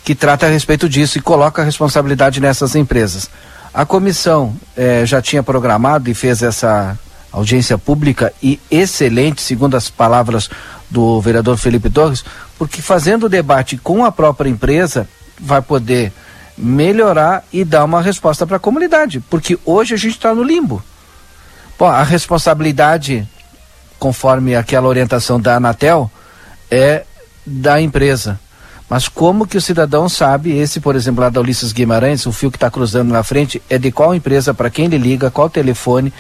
que 0.05 0.17
trata 0.17 0.47
a 0.47 0.49
respeito 0.49 0.89
disso 0.89 1.19
e 1.19 1.21
coloca 1.21 1.63
a 1.63 1.65
responsabilidade 1.65 2.41
nessas 2.41 2.75
empresas. 2.75 3.31
A 3.73 3.87
comissão 3.87 4.57
eh, 4.77 5.07
já 5.07 5.23
tinha 5.23 5.41
programado 5.41 6.11
e 6.11 6.15
fez 6.15 6.43
essa 6.43 6.99
audiência 7.31 7.79
pública 7.79 8.33
e 8.43 8.59
excelente, 8.69 9.41
segundo 9.41 9.77
as 9.77 9.89
palavras 9.89 10.51
do 10.91 11.21
vereador 11.21 11.57
Felipe 11.57 11.91
Torres, 11.91 12.25
porque 12.59 12.83
fazendo 12.83 13.27
o 13.27 13.29
debate 13.29 13.77
com 13.77 14.05
a 14.05 14.11
própria 14.11 14.51
empresa 14.51 15.09
vai 15.41 15.63
poder 15.63 16.13
melhorar 16.59 17.45
e 17.53 17.65
dar 17.65 17.85
uma 17.85 18.03
resposta 18.03 18.47
para 18.47 18.57
a 18.57 18.61
comunidade, 18.61 19.21
porque 19.31 19.59
hoje 19.65 19.95
a 19.95 19.97
gente 19.97 20.17
está 20.17 20.35
no 20.35 20.43
limbo. 20.43 20.83
Bom, 21.79 21.87
a 21.87 22.03
responsabilidade, 22.03 23.27
conforme 23.99 24.57
aquela 24.57 24.89
orientação 24.89 25.41
da 25.41 25.57
Anatel, 25.57 26.11
é 26.71 27.05
da 27.47 27.81
empresa. 27.81 28.39
Mas 28.89 29.07
como 29.07 29.47
que 29.47 29.57
o 29.57 29.61
cidadão 29.61 30.09
sabe, 30.09 30.57
esse, 30.57 30.81
por 30.81 30.97
exemplo, 30.97 31.23
lá 31.23 31.29
da 31.29 31.41
Ulisses 31.41 31.73
Guimarães, 31.73 32.27
o 32.27 32.33
fio 32.33 32.51
que 32.51 32.57
está 32.57 32.71
cruzando 32.71 33.13
na 33.13 33.23
frente, 33.23 33.63
é 33.69 33.79
de 33.79 33.93
qual 33.93 34.15
empresa, 34.15 34.55
para 34.55 34.71
quem 34.71 34.87
ele 34.87 34.99
liga, 34.99 35.31
qual 35.31 35.49
telefone, 35.49 36.13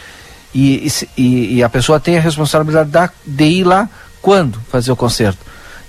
e, 0.55 0.86
e, 1.16 1.56
e, 1.56 1.62
a 1.62 1.69
pessoa 1.69 2.01
tem 2.01 2.16
a 2.16 2.20
responsabilidade 2.20 2.90
da, 2.90 3.10
de 3.27 3.44
ir 3.44 3.65
lá 3.65 3.89
quando 4.23 4.59
fazer 4.70 4.90
o 4.90 4.97
conserto. 4.97 5.39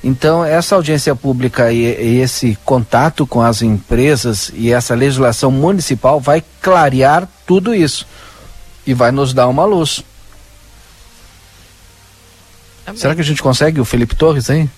Então, 0.04 0.46
essa 0.46 0.76
audiência 0.76 1.14
pública 1.14 1.74
e, 1.74 1.82
e, 1.82 2.22
esse 2.22 2.58
contato 2.64 3.28
com 3.28 3.42
as 3.42 3.62
empresas 3.62 4.50
e 4.54 4.72
essa 4.72 4.96
legislação 4.96 5.52
municipal 5.52 6.22
vai 6.22 6.42
clarear 6.62 7.28
tudo 7.46 7.76
isso 7.76 8.08
e 8.88 8.94
vai 8.94 9.12
nos 9.12 9.34
dar 9.34 9.48
uma 9.48 9.66
luz. 9.66 10.04
Também. 12.86 13.02
Será 13.02 13.14
que 13.14 13.22
a 13.22 13.26
gente 13.26 13.44
consegue 13.44 13.82
o 13.82 13.86
Felipe 13.86 14.16
Torres, 14.16 14.50
hein? 14.50 14.72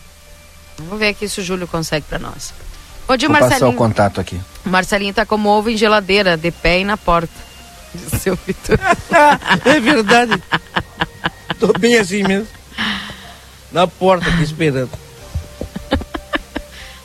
Vamos 0.80 0.98
ver 0.98 1.10
aqui 1.10 1.30
se 1.30 1.40
o 1.40 1.44
Júlio 1.44 1.68
consegue 1.68 2.06
para 2.10 2.18
nós. 2.18 2.52
Bom 3.08 3.16
dia, 3.16 3.28
Vou 3.28 3.34
Marcelinho. 3.34 3.60
passar 3.60 3.70
o 3.70 3.74
contato 3.74 4.20
aqui. 4.20 4.42
Marcelinho 4.66 5.14
tá 5.14 5.26
como 5.26 5.50
ovo 5.50 5.70
em 5.70 5.78
geladeira, 5.78 6.36
de 6.36 6.50
pé 6.50 6.80
e 6.80 6.86
na 6.86 6.98
porta. 6.98 7.34
Seu 8.20 8.36
Vitor. 8.36 8.80
é 9.66 9.80
verdade. 9.80 10.42
Tô 11.60 11.72
bem 11.78 11.98
assim 11.98 12.24
mesmo. 12.24 12.48
Na 13.72 13.86
porta 13.86 14.30
aqui 14.30 14.44
esperando. 14.44 15.01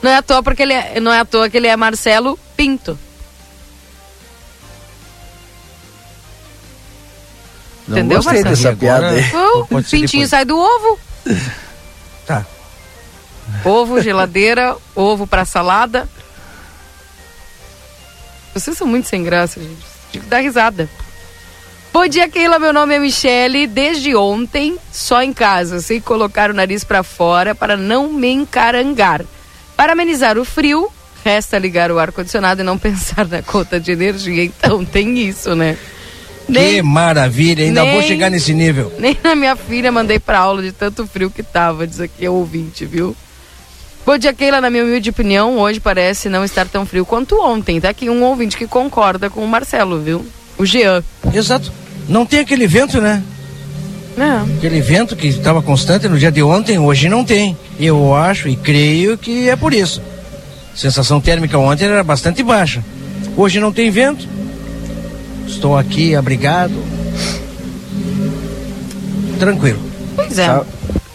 Não 0.06 0.12
é 0.12 0.16
à 0.18 0.22
toa 0.22 0.40
porque 0.40 0.62
ele 0.62 0.72
é, 0.72 1.00
não 1.00 1.12
é 1.12 1.18
à 1.18 1.24
toa 1.24 1.50
que 1.50 1.56
ele 1.56 1.66
é 1.66 1.76
Marcelo 1.76 2.38
Pinto. 2.56 2.96
Não 7.88 7.98
Entendeu, 7.98 8.18
gostei 8.18 8.44
Marcelo? 8.44 8.56
dessa 8.56 8.76
piada 8.76 9.08
aí. 9.08 9.24
Oh, 9.34 9.66
o 9.68 9.82
pintinho 9.82 10.28
sai 10.28 10.44
do 10.44 10.56
ovo. 10.56 10.98
Tá. 12.24 12.44
Ovo, 13.64 14.00
geladeira, 14.00 14.76
ovo 14.96 15.28
pra 15.28 15.44
salada. 15.44 16.08
Vocês 18.52 18.76
são 18.76 18.86
muito 18.86 19.08
sem 19.08 19.22
graça, 19.22 19.60
gente. 19.60 19.86
Tive 20.10 20.24
que 20.24 20.30
dar 20.30 20.40
risada. 20.40 20.88
Bom 21.92 22.06
dia, 22.08 22.28
Keila. 22.28 22.58
Meu 22.58 22.72
nome 22.72 22.96
é 22.96 22.98
Michele. 22.98 23.68
Desde 23.68 24.16
ontem, 24.16 24.76
só 24.90 25.22
em 25.22 25.32
casa, 25.32 25.80
sem 25.80 26.00
colocar 26.00 26.50
o 26.50 26.54
nariz 26.54 26.82
para 26.82 27.04
fora 27.04 27.54
para 27.54 27.76
não 27.76 28.12
me 28.12 28.28
encarangar. 28.28 29.24
Para 29.76 29.92
amenizar 29.92 30.38
o 30.38 30.44
frio, 30.44 30.88
resta 31.24 31.58
ligar 31.58 31.90
o 31.90 31.98
ar-condicionado 31.98 32.60
e 32.62 32.64
não 32.64 32.78
pensar 32.78 33.26
na 33.26 33.42
conta 33.42 33.78
de 33.78 33.92
energia. 33.92 34.44
Então 34.44 34.84
tem 34.84 35.18
isso, 35.18 35.54
né? 35.54 35.76
que 36.46 36.80
maravilha, 36.80 37.64
ainda 37.64 37.82
nem- 37.82 37.92
vou 37.92 38.02
chegar 38.02 38.30
nesse 38.30 38.54
nível. 38.54 38.92
Nem 39.00 39.18
na 39.22 39.34
minha 39.34 39.56
filha 39.56 39.90
mandei 39.90 40.20
pra 40.20 40.38
aula 40.38 40.62
de 40.62 40.70
tanto 40.70 41.04
frio 41.04 41.28
que 41.28 41.42
tava, 41.42 41.86
diz 41.88 42.00
aqui 42.00 42.24
é 42.24 42.30
o 42.30 42.34
ouvinte, 42.34 42.84
viu? 42.84 43.16
Bom 44.06 44.16
dia, 44.16 44.32
Keila. 44.32 44.60
Na 44.60 44.70
minha 44.70 44.84
humilde 44.84 45.10
opinião, 45.10 45.58
hoje 45.58 45.80
parece 45.80 46.28
não 46.28 46.44
estar 46.44 46.68
tão 46.68 46.86
frio 46.86 47.04
quanto 47.04 47.36
ontem. 47.42 47.80
Tá 47.80 47.88
aqui 47.88 48.08
um 48.08 48.22
ouvinte 48.22 48.56
que 48.56 48.64
concorda 48.68 49.28
com 49.28 49.44
o 49.44 49.48
Marcelo, 49.48 50.00
viu? 50.00 50.24
O 50.56 50.64
Jean. 50.64 51.02
Exato. 51.34 51.72
Não 52.08 52.24
tem 52.24 52.38
aquele 52.38 52.68
vento, 52.68 53.00
né? 53.00 53.20
Não. 54.16 54.44
Aquele 54.56 54.80
vento 54.80 55.14
que 55.14 55.26
estava 55.26 55.60
constante 55.60 56.08
no 56.08 56.18
dia 56.18 56.32
de 56.32 56.42
ontem, 56.42 56.78
hoje 56.78 57.08
não 57.08 57.24
tem. 57.24 57.56
Eu 57.78 58.14
acho 58.14 58.48
e 58.48 58.56
creio 58.56 59.18
que 59.18 59.48
é 59.48 59.56
por 59.56 59.74
isso. 59.74 60.00
Sensação 60.74 61.20
térmica 61.20 61.58
ontem 61.58 61.84
era 61.84 62.02
bastante 62.02 62.42
baixa. 62.42 62.82
Hoje 63.36 63.60
não 63.60 63.72
tem 63.72 63.90
vento. 63.90 64.26
Estou 65.46 65.76
aqui 65.76 66.14
abrigado. 66.14 66.72
Tranquilo. 69.38 69.80
Pois 70.14 70.38
é. 70.38 70.46
Já, 70.46 70.62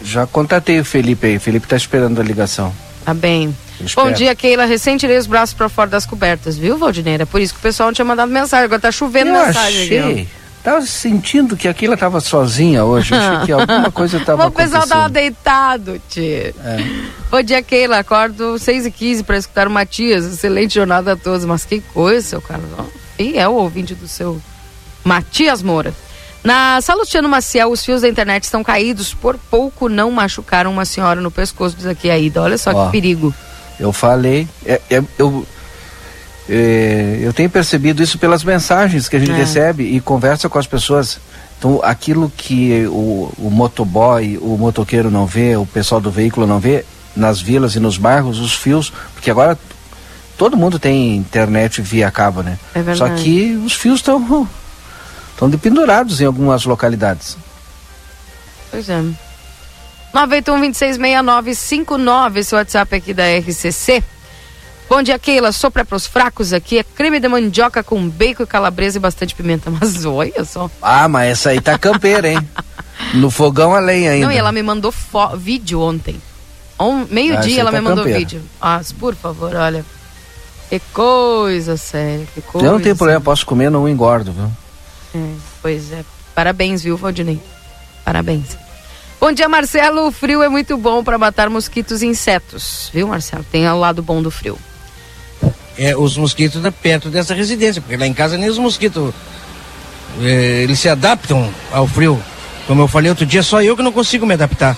já 0.04 0.26
contatei 0.26 0.78
o 0.80 0.84
Felipe 0.84 1.26
aí. 1.26 1.36
O 1.36 1.40
Felipe 1.40 1.66
tá 1.66 1.76
esperando 1.76 2.20
a 2.20 2.24
ligação. 2.24 2.72
Tá 3.04 3.12
bem. 3.12 3.54
Espero. 3.80 4.06
Bom 4.08 4.12
dia, 4.12 4.34
Keila. 4.34 4.64
Recém 4.64 4.96
tirei 4.96 5.18
os 5.18 5.26
braços 5.26 5.54
pra 5.54 5.68
fora 5.68 5.90
das 5.90 6.06
cobertas, 6.06 6.56
viu, 6.56 6.78
Valdineira? 6.78 7.26
Por 7.26 7.40
isso 7.40 7.52
que 7.52 7.58
o 7.58 7.62
pessoal 7.62 7.88
não 7.88 7.94
tinha 7.94 8.04
mandado 8.04 8.30
mensagem. 8.30 8.64
Agora 8.66 8.80
tá 8.80 8.92
chovendo 8.92 9.30
Eu 9.30 9.46
mensagem 9.46 9.82
aqui. 9.84 9.98
achei. 9.98 10.28
Tava 10.62 10.80
sentindo 10.82 11.56
que 11.56 11.66
aquilo 11.66 11.96
tava 11.96 12.20
sozinha 12.20 12.84
hoje. 12.84 13.12
Achei 13.14 13.46
que 13.46 13.50
alguma 13.52 13.90
coisa 13.90 14.20
tava 14.20 14.46
o 14.46 14.50
pessoal 14.50 14.82
acontecendo. 14.82 14.88
tava 15.00 15.08
deitado, 15.08 16.00
tia. 16.08 16.54
É. 16.64 16.76
Bom 17.30 17.42
dia, 17.42 17.62
Keila. 17.62 17.98
Acordo 17.98 18.58
6 18.58 18.86
e 18.86 18.90
15 18.92 19.24
para 19.24 19.36
escutar 19.38 19.66
o 19.66 19.70
Matias. 19.70 20.24
Excelente 20.24 20.74
jornada 20.74 21.12
a 21.14 21.16
todos. 21.16 21.44
Mas 21.44 21.64
que 21.64 21.80
coisa, 21.80 22.26
seu 22.28 22.40
Carlos. 22.40 22.68
E 23.18 23.36
é 23.38 23.48
o 23.48 23.54
ouvinte 23.54 23.94
do 23.94 24.06
seu 24.06 24.40
Matias 25.04 25.62
Moura. 25.62 25.92
Na 26.44 26.80
Salustiano 26.80 27.28
Maciel, 27.28 27.70
os 27.70 27.84
fios 27.84 28.02
da 28.02 28.08
internet 28.08 28.44
estão 28.44 28.62
caídos. 28.62 29.12
Por 29.14 29.36
pouco 29.50 29.88
não 29.88 30.10
machucaram 30.12 30.70
uma 30.70 30.84
senhora 30.84 31.20
no 31.20 31.30
pescoço, 31.30 31.76
diz 31.76 31.86
aqui 31.86 32.08
a 32.10 32.18
Ida. 32.18 32.40
Olha 32.42 32.58
só 32.58 32.70
Ó. 32.72 32.86
que 32.86 32.92
perigo. 32.92 33.34
Eu 33.80 33.92
falei. 33.92 34.46
é- 34.64 34.80
é- 34.90 35.02
eu, 35.18 35.44
é, 36.54 37.18
eu 37.22 37.32
tenho 37.32 37.48
percebido 37.48 38.02
isso 38.02 38.18
pelas 38.18 38.44
mensagens 38.44 39.08
que 39.08 39.16
a 39.16 39.18
gente 39.18 39.32
É. 39.32 39.34
recebe 39.34 39.84
e 39.84 39.98
conversa 40.00 40.50
com 40.50 40.58
as 40.58 40.66
pessoas. 40.66 41.18
Então, 41.58 41.80
aquilo 41.82 42.30
que 42.36 42.84
o, 42.88 43.32
o 43.38 43.50
motoboy, 43.50 44.36
o 44.36 44.58
motoqueiro 44.58 45.10
não 45.10 45.24
vê, 45.26 45.56
o 45.56 45.64
pessoal 45.64 45.98
do 46.00 46.10
veículo 46.10 46.46
não 46.46 46.60
vê, 46.60 46.84
nas 47.16 47.40
vilas 47.40 47.74
e 47.74 47.80
nos 47.80 47.96
bairros, 47.96 48.38
os 48.38 48.52
fios, 48.54 48.92
porque 49.14 49.30
agora 49.30 49.58
todo 50.36 50.54
mundo 50.56 50.78
tem 50.78 51.16
internet 51.16 51.80
via 51.80 52.10
cabo, 52.10 52.42
né? 52.42 52.58
É 52.74 52.82
verdade. 52.82 52.98
Só 52.98 53.08
que 53.22 53.54
os 53.64 53.72
fios 53.74 54.00
estão 54.00 54.46
estão 55.32 55.48
dependurados 55.48 56.20
em 56.20 56.26
algumas 56.26 56.64
localidades. 56.66 57.38
Pois 58.70 58.88
é. 58.90 59.02
981-266959, 60.12 62.36
esse 62.36 62.54
WhatsApp 62.54 62.94
aqui 62.96 63.14
da 63.14 63.24
RCC. 63.38 64.02
Bom 64.92 65.02
dia, 65.02 65.18
Keila. 65.18 65.52
Sopra 65.52 65.86
pros 65.86 66.06
fracos 66.06 66.52
aqui. 66.52 66.76
É 66.76 66.82
creme 66.82 67.18
de 67.18 67.26
mandioca 67.26 67.82
com 67.82 68.06
bacon, 68.10 68.44
calabresa 68.44 68.98
e 68.98 69.00
bastante 69.00 69.34
pimenta. 69.34 69.70
Mas 69.80 70.04
olha 70.04 70.44
só. 70.44 70.70
Ah, 70.82 71.08
mas 71.08 71.30
essa 71.30 71.48
aí 71.48 71.62
tá 71.62 71.78
campeira, 71.78 72.28
hein? 72.28 72.38
No 73.14 73.30
fogão 73.30 73.74
a 73.74 73.80
lenha 73.80 74.10
ainda. 74.10 74.26
Não, 74.26 74.32
e 74.32 74.36
ela 74.36 74.52
me 74.52 74.62
mandou 74.62 74.92
vídeo 75.34 75.80
ontem. 75.80 76.20
On- 76.78 77.04
Ah, 77.04 77.06
Meio-dia 77.08 77.54
você 77.54 77.60
ela 77.60 77.70
tá 77.70 77.78
me 77.78 77.82
mandou 77.82 78.04
campeira. 78.04 78.18
vídeo. 78.18 78.42
Ah, 78.60 78.82
por 79.00 79.14
favor, 79.14 79.54
olha. 79.56 79.82
Que 80.68 80.78
coisa 80.92 81.78
séria, 81.78 82.26
que 82.34 82.42
coisa. 82.42 82.66
Eu 82.66 82.72
não 82.72 82.80
tenho 82.80 82.94
problema, 82.94 83.18
posso 83.18 83.46
comer, 83.46 83.70
não 83.70 83.88
engordo, 83.88 84.30
viu? 84.30 84.52
É, 85.14 85.34
pois 85.62 85.90
é. 85.90 86.04
Parabéns, 86.34 86.82
viu, 86.82 86.98
Valdinei? 86.98 87.40
Parabéns. 88.04 88.58
Bom 89.18 89.32
dia, 89.32 89.48
Marcelo. 89.48 90.06
O 90.08 90.12
frio 90.12 90.42
é 90.42 90.50
muito 90.50 90.76
bom 90.76 91.02
para 91.02 91.16
matar 91.16 91.48
mosquitos 91.48 92.02
e 92.02 92.06
insetos, 92.06 92.90
viu, 92.92 93.08
Marcelo? 93.08 93.42
Tem 93.50 93.66
o 93.66 93.78
lado 93.80 94.02
bom 94.02 94.20
do 94.22 94.30
frio. 94.30 94.58
É, 95.84 95.96
os 95.96 96.16
mosquitos 96.16 96.62
da- 96.62 96.70
perto 96.70 97.08
dessa 97.10 97.34
residência, 97.34 97.82
porque 97.82 97.96
lá 97.96 98.06
em 98.06 98.14
casa 98.14 98.38
nem 98.38 98.48
os 98.48 98.56
mosquitos 98.58 99.12
é, 100.20 100.62
eles 100.62 100.78
se 100.78 100.88
adaptam 100.88 101.52
ao 101.72 101.88
frio. 101.88 102.22
Como 102.68 102.80
eu 102.82 102.86
falei 102.86 103.10
outro 103.10 103.26
dia, 103.26 103.42
só 103.42 103.60
eu 103.62 103.76
que 103.76 103.82
não 103.82 103.90
consigo 103.90 104.24
me 104.24 104.34
adaptar. 104.34 104.76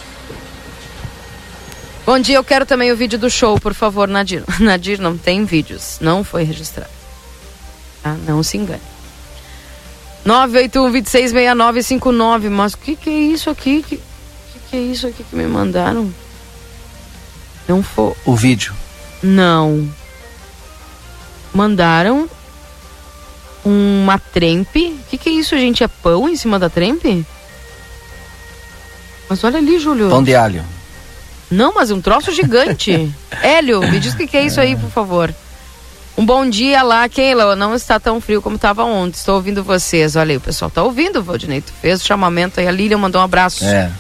Bom 2.07 2.19
dia, 2.19 2.37
eu 2.37 2.45
quero 2.45 2.65
também 2.65 2.91
o 2.91 2.97
vídeo 2.97 3.19
do 3.19 3.29
show, 3.29 3.61
por 3.61 3.75
favor, 3.75 4.09
Nadir. 4.09 4.45
Nadir, 4.61 4.99
não 4.99 5.19
tem 5.19 5.45
vídeos. 5.45 5.99
Não 6.01 6.25
foi 6.25 6.43
registrado. 6.45 6.89
Tá? 8.03 8.17
Não 8.27 8.43
se 8.43 8.57
engane. 8.57 8.81
981-266959. 10.27 12.51
Mas 12.51 12.73
o 12.75 12.79
que, 12.79 12.97
que 12.97 13.11
é 13.11 13.13
isso 13.13 13.51
aqui? 13.51 13.83
Que, 13.83 13.97
que, 13.97 14.03
que 14.71 14.77
é 14.77 14.81
isso 14.81 15.07
aqui 15.07 15.23
que 15.29 15.37
me 15.37 15.47
mandaram? 15.47 16.13
Não 17.69 17.83
foi. 17.83 18.15
O 18.25 18.35
vídeo. 18.35 18.73
Não. 19.23 19.87
Mandaram 21.55 22.29
uma 23.65 24.19
trempe. 24.19 24.99
O 25.01 25.11
que, 25.11 25.17
que 25.17 25.29
é 25.29 25.33
isso, 25.33 25.57
gente? 25.57 25.83
É 25.83 25.89
pão 25.89 26.29
em 26.29 26.37
cima 26.37 26.59
da 26.59 26.69
trempe? 26.69 27.25
Mas 29.29 29.43
olha 29.43 29.59
ali, 29.59 29.79
Júlio. 29.79 30.11
Pão 30.11 30.23
de 30.23 30.35
alho. 30.35 30.65
Não, 31.51 31.73
mas 31.75 31.91
um 31.91 32.01
troço 32.01 32.33
gigante. 32.33 33.11
Hélio, 33.43 33.81
me 33.81 33.99
diz 34.01 34.15
o 34.15 34.17
que, 34.17 34.27
que 34.27 34.37
é 34.37 34.45
isso 34.45 34.61
aí, 34.61 34.77
por 34.77 34.91
favor. 34.91 35.35
Um 36.17 36.25
bom 36.25 36.49
dia 36.49 36.83
lá, 36.83 37.09
Keila. 37.09 37.57
Não 37.57 37.75
está 37.75 37.99
tão 37.99 38.21
frio 38.21 38.41
como 38.41 38.57
estava 38.57 38.85
ontem. 38.85 39.19
Estou 39.19 39.35
ouvindo 39.37 39.65
vocês. 39.65 40.15
Olha 40.15 40.33
aí, 40.33 40.37
o 40.37 40.41
pessoal 40.41 40.69
está 40.69 40.83
ouvindo, 40.83 41.23
Valdinei. 41.23 41.61
Tu 41.61 41.73
fez 41.81 42.01
o 42.01 42.05
chamamento 42.05 42.61
aí. 42.61 42.69
A 42.69 42.71
Lilian 42.71 42.99
mandou 42.99 43.21
um 43.21 43.25
abraço. 43.25 43.65
É. 43.65 43.91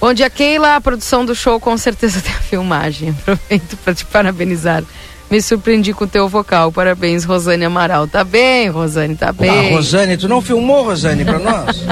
Bom 0.00 0.12
dia, 0.12 0.28
Keila. 0.28 0.76
A 0.76 0.80
produção 0.80 1.24
do 1.24 1.34
show 1.34 1.60
com 1.60 1.76
certeza 1.76 2.20
tem 2.22 2.32
a 2.32 2.40
filmagem. 2.40 3.10
Aproveito 3.10 3.76
para 3.84 3.94
te 3.94 4.04
parabenizar. 4.04 4.82
Me 5.30 5.42
surpreendi 5.42 5.92
com 5.92 6.04
o 6.04 6.08
teu 6.08 6.28
vocal. 6.28 6.72
Parabéns, 6.72 7.24
Rosane 7.24 7.64
Amaral. 7.64 8.08
Tá 8.08 8.24
bem, 8.24 8.68
Rosane, 8.68 9.14
tá 9.14 9.30
bem. 9.32 9.72
Ah, 9.72 9.74
Rosane, 9.74 10.16
tu 10.16 10.28
não 10.28 10.40
filmou, 10.40 10.84
Rosane, 10.84 11.24
para 11.24 11.38
nós? 11.38 11.84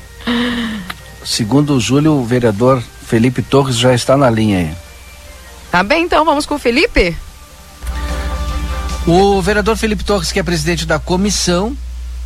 Segundo 1.24 1.74
o 1.74 1.80
Júlio, 1.80 2.12
o 2.12 2.24
vereador 2.24 2.82
Felipe 3.06 3.42
Torres 3.42 3.76
já 3.76 3.94
está 3.94 4.16
na 4.16 4.30
linha 4.30 4.58
aí. 4.58 4.70
Tá 5.70 5.82
bem, 5.82 6.04
então 6.04 6.24
vamos 6.24 6.46
com 6.46 6.54
o 6.54 6.58
Felipe? 6.58 7.14
O 9.06 9.40
vereador 9.40 9.76
Felipe 9.76 10.04
Torres, 10.04 10.32
que 10.32 10.40
é 10.40 10.42
presidente 10.42 10.86
da 10.86 10.98
Comissão 10.98 11.76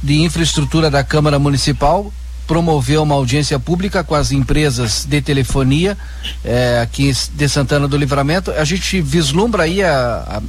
de 0.02 0.22
Infraestrutura 0.22 0.90
da 0.90 1.02
Câmara 1.02 1.38
Municipal, 1.38 2.12
promoveu 2.46 3.02
uma 3.02 3.14
audiência 3.14 3.58
pública 3.58 4.04
com 4.04 4.14
as 4.14 4.32
empresas 4.32 5.04
de 5.04 5.20
telefonia 5.20 5.96
eh, 6.44 6.80
aqui 6.82 7.12
de 7.32 7.48
Santana 7.48 7.88
do 7.88 7.96
Livramento. 7.96 8.50
A 8.52 8.64
gente 8.64 9.00
vislumbra 9.00 9.64
aí 9.64 9.82
a, 9.82 10.24
a 10.26 10.42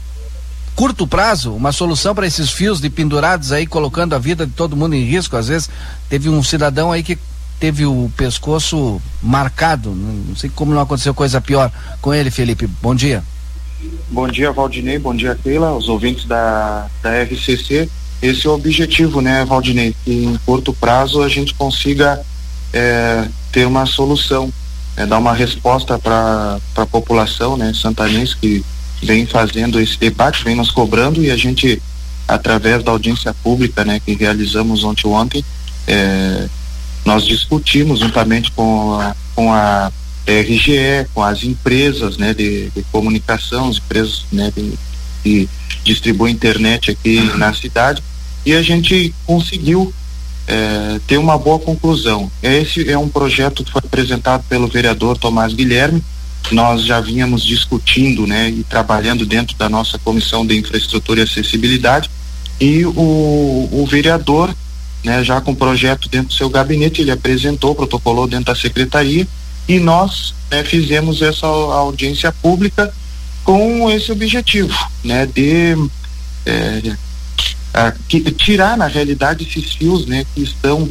curto 0.76 1.08
prazo 1.08 1.54
uma 1.54 1.72
solução 1.72 2.14
para 2.14 2.28
esses 2.28 2.52
fios 2.52 2.82
de 2.82 2.90
pendurados 2.90 3.52
aí, 3.52 3.66
colocando 3.66 4.14
a 4.14 4.20
vida 4.20 4.46
de 4.46 4.52
todo 4.52 4.76
mundo 4.76 4.94
em 4.94 5.04
risco. 5.04 5.38
Às 5.38 5.48
vezes 5.48 5.70
teve 6.10 6.30
um 6.30 6.44
cidadão 6.44 6.92
aí 6.92 7.02
que 7.02 7.18
teve 7.60 7.86
o 7.86 8.12
pescoço 8.18 9.02
marcado. 9.22 9.92
Não 9.92 10.36
sei 10.36 10.50
como 10.54 10.74
não 10.74 10.82
aconteceu 10.82 11.14
coisa 11.14 11.40
pior 11.40 11.72
com 12.02 12.14
ele, 12.14 12.30
Felipe. 12.30 12.68
Bom 12.82 12.94
dia. 12.94 13.24
Bom 14.10 14.28
dia, 14.28 14.52
Valdinei. 14.52 15.00
Bom 15.00 15.16
dia, 15.16 15.38
Keila, 15.42 15.74
os 15.74 15.88
ouvintes 15.88 16.26
da, 16.26 16.88
da 17.02 17.24
RCC. 17.24 17.90
Esse 18.26 18.48
é 18.48 18.50
o 18.50 18.54
objetivo, 18.54 19.22
né, 19.22 19.46
Valdinei? 19.46 19.96
Que 20.04 20.12
em 20.12 20.40
curto 20.46 20.74
prazo 20.74 21.22
a 21.22 21.30
gente 21.30 21.54
consiga 21.54 22.20
é, 22.74 23.28
ter 23.52 23.68
uma 23.68 23.86
solução, 23.86 24.52
é, 24.98 25.06
dar 25.06 25.20
uma 25.20 25.34
resposta 25.34 26.00
para 26.00 26.60
a 26.76 26.86
população, 26.86 27.56
né, 27.56 27.72
santanense 27.74 28.36
que 28.36 28.66
vem 29.04 29.28
fazendo 29.28 29.80
esse 29.80 29.98
debate, 30.00 30.44
vem 30.44 30.56
nos 30.56 30.72
cobrando 30.72 31.24
e 31.24 31.30
a 31.30 31.38
gente, 31.38 31.80
através 32.28 32.84
da 32.84 32.92
audiência 32.92 33.34
pública, 33.44 33.86
né, 33.86 34.02
que 34.04 34.16
realizamos 34.16 34.84
ontem 34.84 35.08
ontem, 35.08 35.46
é, 35.88 36.48
nós 37.06 37.26
discutimos 37.26 38.00
juntamente 38.00 38.52
com 38.52 39.00
a, 39.00 39.16
com 39.36 39.54
a 39.54 39.92
RGE, 40.26 41.08
com 41.14 41.22
as 41.22 41.44
empresas 41.44 42.18
né, 42.18 42.34
de, 42.34 42.72
de 42.72 42.84
comunicação, 42.92 43.70
as 43.70 43.78
empresas 43.78 44.26
né, 44.32 44.52
de, 44.56 44.74
que 45.22 45.48
distribuem 45.84 46.34
internet 46.34 46.90
aqui 46.90 47.20
na 47.38 47.54
cidade, 47.54 48.02
e 48.46 48.54
a 48.54 48.62
gente 48.62 49.14
conseguiu 49.26 49.94
é, 50.48 51.00
ter 51.08 51.18
uma 51.18 51.38
boa 51.38 51.60
conclusão. 51.60 52.32
Esse 52.42 52.90
é 52.90 52.98
um 52.98 53.10
projeto 53.10 53.64
que 53.64 53.72
foi 53.72 53.82
apresentado 53.84 54.44
pelo 54.48 54.68
vereador 54.68 55.18
Tomás 55.18 55.54
Guilherme, 55.54 56.04
nós 56.52 56.84
já 56.84 57.00
vínhamos 57.00 57.44
discutindo 57.44 58.28
né, 58.28 58.50
e 58.50 58.64
trabalhando 58.64 59.26
dentro 59.26 59.58
da 59.58 59.68
nossa 59.68 59.98
comissão 59.98 60.46
de 60.46 60.58
infraestrutura 60.58 61.22
e 61.22 61.24
acessibilidade, 61.24 62.10
e 62.60 62.86
o, 62.86 62.92
o 63.72 63.88
vereador, 63.90 64.56
né, 65.04 65.24
já 65.24 65.42
com 65.42 65.52
o 65.52 65.56
projeto 65.56 66.08
dentro 66.08 66.28
do 66.28 66.34
seu 66.34 66.50
gabinete, 66.50 67.02
ele 67.02 67.12
apresentou, 67.12 67.74
protocolou 67.74 68.28
dentro 68.28 68.46
da 68.46 68.56
secretaria, 68.56 69.28
e 69.68 69.80
nós 69.80 70.36
né, 70.52 70.64
fizemos 70.64 71.22
essa 71.24 71.48
audiência 71.48 72.32
pública 72.32 72.94
com 73.44 73.90
esse 73.90 74.12
objetivo, 74.12 74.78
né, 75.04 75.26
de 75.26 75.76
é, 76.46 76.96
que, 78.08 78.22
tirar 78.32 78.78
na 78.78 78.88
realidade 78.88 79.46
esses 79.48 79.74
fios, 79.74 80.06
né, 80.06 80.26
que 80.34 80.42
estão 80.42 80.90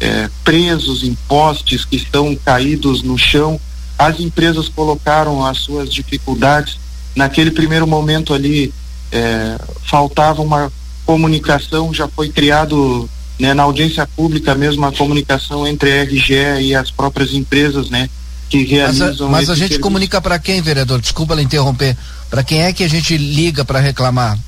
é, 0.00 0.28
presos 0.44 1.02
em 1.02 1.14
postes, 1.28 1.84
que 1.84 1.96
estão 1.96 2.34
caídos 2.34 3.02
no 3.02 3.18
chão. 3.18 3.60
As 3.98 4.18
empresas 4.18 4.68
colocaram 4.68 5.44
as 5.44 5.58
suas 5.58 5.92
dificuldades. 5.92 6.78
Naquele 7.14 7.50
primeiro 7.50 7.86
momento 7.86 8.32
ali 8.32 8.72
é, 9.10 9.58
faltava 9.84 10.42
uma 10.42 10.72
comunicação, 11.04 11.92
já 11.92 12.08
foi 12.08 12.30
criado 12.30 13.08
né, 13.38 13.52
na 13.52 13.64
audiência 13.64 14.06
pública 14.06 14.54
mesmo 14.54 14.86
a 14.86 14.92
comunicação 14.92 15.66
entre 15.66 15.92
a 15.92 16.04
RGE 16.04 16.62
e 16.62 16.74
as 16.74 16.90
próprias 16.90 17.32
empresas, 17.32 17.90
né, 17.90 18.08
que 18.48 18.64
realizam. 18.64 19.06
Mas 19.06 19.20
a, 19.20 19.28
mas 19.28 19.50
a 19.50 19.54
gente 19.54 19.68
serviço. 19.68 19.80
comunica 19.80 20.20
para 20.20 20.38
quem, 20.38 20.62
vereador? 20.62 21.00
Desculpa 21.00 21.34
lhe 21.34 21.42
interromper. 21.42 21.96
Para 22.30 22.42
quem 22.42 22.62
é 22.62 22.72
que 22.72 22.82
a 22.82 22.88
gente 22.88 23.16
liga 23.16 23.64
para 23.64 23.78
reclamar? 23.78 24.38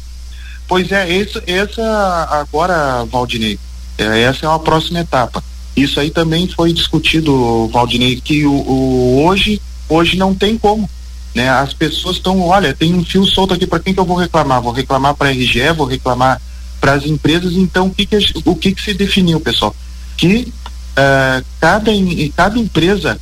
Pois 0.66 0.90
é, 0.90 1.12
esse, 1.12 1.42
essa 1.46 2.28
agora, 2.30 3.04
Valdinei, 3.04 3.58
é, 3.98 4.22
essa 4.22 4.46
é 4.46 4.48
uma 4.48 4.58
próxima 4.58 5.00
etapa. 5.00 5.42
Isso 5.76 5.98
aí 5.98 6.10
também 6.10 6.48
foi 6.48 6.72
discutido, 6.72 7.68
Valdinei, 7.68 8.20
que 8.20 8.46
o, 8.46 8.52
o 8.52 9.24
hoje, 9.24 9.60
hoje 9.88 10.16
não 10.16 10.34
tem 10.34 10.56
como. 10.56 10.88
Né? 11.34 11.48
As 11.50 11.74
pessoas 11.74 12.16
estão, 12.16 12.40
olha, 12.40 12.72
tem 12.72 12.94
um 12.94 13.04
fio 13.04 13.26
solto 13.26 13.54
aqui, 13.54 13.66
para 13.66 13.80
quem 13.80 13.92
que 13.92 14.00
eu 14.00 14.04
vou 14.04 14.16
reclamar? 14.16 14.62
Vou 14.62 14.72
reclamar 14.72 15.14
para 15.14 15.28
a 15.28 15.32
RGE, 15.32 15.72
vou 15.76 15.86
reclamar 15.86 16.40
para 16.80 16.92
as 16.92 17.04
empresas, 17.06 17.54
então 17.54 17.86
o 17.86 17.94
que 17.94 18.06
que, 18.06 18.18
o 18.44 18.54
que 18.54 18.72
que 18.72 18.82
se 18.82 18.94
definiu, 18.94 19.40
pessoal? 19.40 19.74
Que 20.16 20.52
uh, 20.92 21.44
cada, 21.58 21.90
cada 22.36 22.58
empresa 22.58 23.18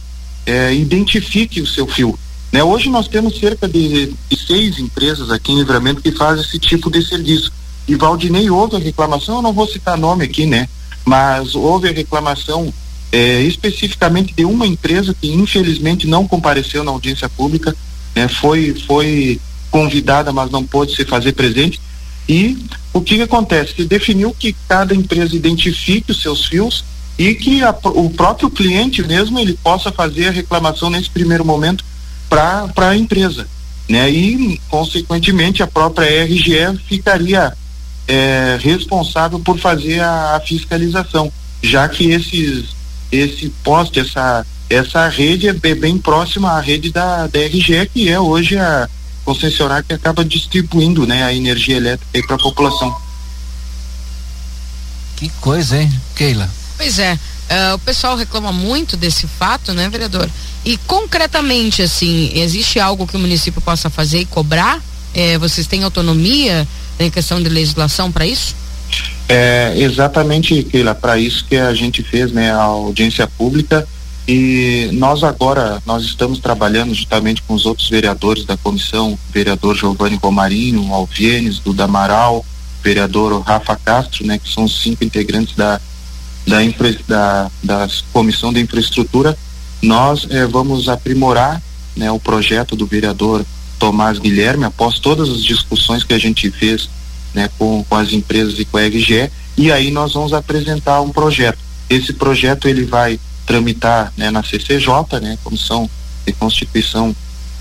uh, 0.47 0.73
identifique 0.73 1.61
o 1.61 1.67
seu 1.67 1.87
fio. 1.87 2.19
Né? 2.53 2.63
Hoje 2.63 2.91
nós 2.91 3.09
temos 3.09 3.39
cerca 3.39 3.67
de, 3.67 4.13
de, 4.29 4.47
seis 4.47 4.79
empresas 4.79 5.31
aqui 5.31 5.53
em 5.53 5.57
Livramento 5.57 6.03
que 6.03 6.13
fazem 6.13 6.45
esse 6.45 6.59
tipo 6.59 6.91
de 6.91 7.03
serviço. 7.03 7.51
E 7.89 7.97
Valdinei 7.97 8.51
houve 8.51 8.77
a 8.77 8.79
reclamação, 8.79 9.37
eu 9.37 9.43
não 9.43 9.55
vou 9.55 9.67
citar 9.67 9.97
nome 9.97 10.25
aqui, 10.25 10.45
né? 10.45 10.69
Mas 11.05 11.55
houve 11.55 11.89
a 11.89 11.93
reclamação 11.93 12.73
é, 13.11 13.41
especificamente 13.41 14.35
de 14.35 14.45
uma 14.45 14.67
empresa 14.67 15.17
que 15.19 15.33
infelizmente 15.33 16.07
não 16.07 16.29
compareceu 16.29 16.85
na 16.85 16.93
audiência 16.93 17.29
pública, 17.29 17.75
né? 18.15 18.29
Foi, 18.29 18.75
foi 18.87 19.41
convidada, 19.71 20.31
mas 20.31 20.51
não 20.51 20.63
pôde 20.63 20.95
se 20.95 21.07
fazer 21.07 21.33
presente. 21.33 21.81
E 22.29 22.57
o 22.93 23.01
que, 23.01 23.17
que 23.17 23.23
acontece? 23.23 23.75
Se 23.77 23.85
definiu 23.85 24.37
que 24.39 24.55
cada 24.69 24.95
empresa 24.95 25.35
identifique 25.35 26.13
os 26.13 26.21
seus 26.21 26.45
fios 26.45 26.85
e 27.19 27.35
que 27.35 27.63
a, 27.63 27.75
o 27.85 28.11
próprio 28.11 28.51
cliente 28.51 29.03
mesmo 29.03 29.39
ele 29.41 29.55
possa 29.55 29.91
fazer 29.91 30.29
a 30.29 30.33
reclamação 30.33 30.91
nesse 30.91 31.11
primeiro 31.11 31.45
momento 31.45 31.83
para 32.33 32.89
a 32.89 32.97
empresa. 32.97 33.47
Né? 33.89 34.11
E, 34.11 34.61
consequentemente, 34.69 35.63
a 35.63 35.67
própria 35.67 36.25
RGE 36.25 36.79
ficaria 36.89 37.53
é, 38.09 38.59
responsável 38.61 39.39
por 39.39 39.59
fazer 39.59 40.01
a, 40.01 40.37
a, 40.37 40.41
fiscalização, 40.41 41.31
já 41.63 41.89
que 41.89 42.11
esses, 42.11 42.71
esse 43.11 43.51
poste, 43.63 44.01
essa, 44.01 44.47
essa 44.71 45.09
rede 45.09 45.49
é 45.49 45.53
bem 45.53 45.99
próxima 45.99 46.53
à 46.53 46.61
rede 46.61 46.91
da, 46.91 47.27
da 47.27 47.39
RGE, 47.41 47.91
que 47.93 48.09
é 48.09 48.19
hoje 48.19 48.57
a 48.57 48.89
concessionária 49.25 49.85
que 49.87 49.95
acaba 49.95 50.25
distribuindo 50.25 51.07
né, 51.07 51.23
a 51.25 51.35
energia 51.35 51.77
elétrica 51.77 52.27
para 52.27 52.37
a 52.37 52.39
população. 52.39 52.97
Que 55.17 55.29
coisa, 55.41 55.81
hein, 55.81 55.93
Keila? 56.17 56.51
Pois 56.77 56.99
é. 56.99 57.17
Uh, 57.53 57.75
o 57.75 57.79
pessoal 57.81 58.17
reclama 58.17 58.51
muito 58.51 58.97
desse 58.97 59.27
fato, 59.27 59.75
né, 59.75 59.87
vereador? 59.91 60.27
E 60.65 60.79
concretamente, 60.79 61.83
assim, 61.83 62.31
existe 62.35 62.81
algo 62.81 63.07
que 63.07 63.15
o 63.17 63.21
município 63.21 63.61
possa 63.61 63.91
fazer 63.91 64.21
e 64.21 64.25
cobrar? 64.25 64.81
É, 65.13 65.37
vocês 65.37 65.67
têm 65.67 65.85
autonomia 65.85 66.67
em 66.99 67.11
questão 67.11 67.43
de 67.43 67.51
legislação 67.51 68.11
para 68.11 68.27
isso? 68.27 68.55
É 69.29 69.75
exatamente, 69.77 70.63
Keila, 70.63 70.95
para 70.95 71.19
isso 71.19 71.45
que 71.45 71.57
a 71.57 71.75
gente 71.75 72.03
fez, 72.03 72.33
né, 72.33 72.53
a 72.53 72.63
audiência 72.63 73.27
pública 73.27 73.87
e 74.27 74.89
nós 74.93 75.23
agora, 75.23 75.83
nós 75.85 76.05
estamos 76.05 76.39
trabalhando 76.39 76.95
juntamente 76.95 77.43
com 77.43 77.55
os 77.55 77.67
outros 77.67 77.89
vereadores 77.91 78.45
da 78.45 78.57
comissão, 78.57 79.19
vereador 79.31 79.77
Giovanni 79.77 80.17
Romarinho, 80.17 80.93
Alvienes, 80.93 81.59
Duda 81.59 81.85
Amaral, 81.85 82.47
vereador 82.83 83.41
Rafa 83.43 83.77
Castro, 83.77 84.27
né, 84.27 84.39
que 84.39 84.51
são 84.51 84.65
os 84.65 84.81
cinco 84.81 85.05
integrantes 85.05 85.55
da 85.55 85.81
da, 86.47 86.63
infra, 86.63 86.95
da, 87.07 87.51
da 87.63 87.89
Comissão 88.13 88.53
de 88.53 88.61
Infraestrutura, 88.61 89.37
nós 89.81 90.27
eh, 90.31 90.47
vamos 90.47 90.89
aprimorar 90.89 91.61
né, 91.97 92.11
o 92.11 92.19
projeto 92.19 92.77
do 92.77 92.87
vereador 92.87 93.45
Tomás 93.79 94.19
Guilherme, 94.19 94.65
após 94.65 94.99
todas 94.99 95.29
as 95.29 95.43
discussões 95.43 96.05
que 96.05 96.15
a 96.15 96.19
gente 96.19 96.51
fez 96.51 96.89
né, 97.35 97.51
com, 97.59 97.85
com 97.89 97.97
as 97.97 98.13
empresas 98.13 98.59
e 98.59 98.65
com 98.65 98.77
a 98.77 98.83
RGE, 98.83 99.31
e 99.57 99.73
aí 99.73 99.91
nós 99.91 100.15
vamos 100.15 100.33
apresentar 100.33 101.01
um 101.01 101.11
projeto. 101.11 101.59
Esse 101.91 102.13
projeto 102.13 102.69
ele 102.69 102.85
vai 102.85 103.19
tramitar 103.47 104.13
né, 104.17 104.31
na 104.31 104.43
CCJ, 104.43 105.21
né, 105.21 105.39
Comissão 105.43 105.91
de 106.25 106.33
Constituição 106.33 107.15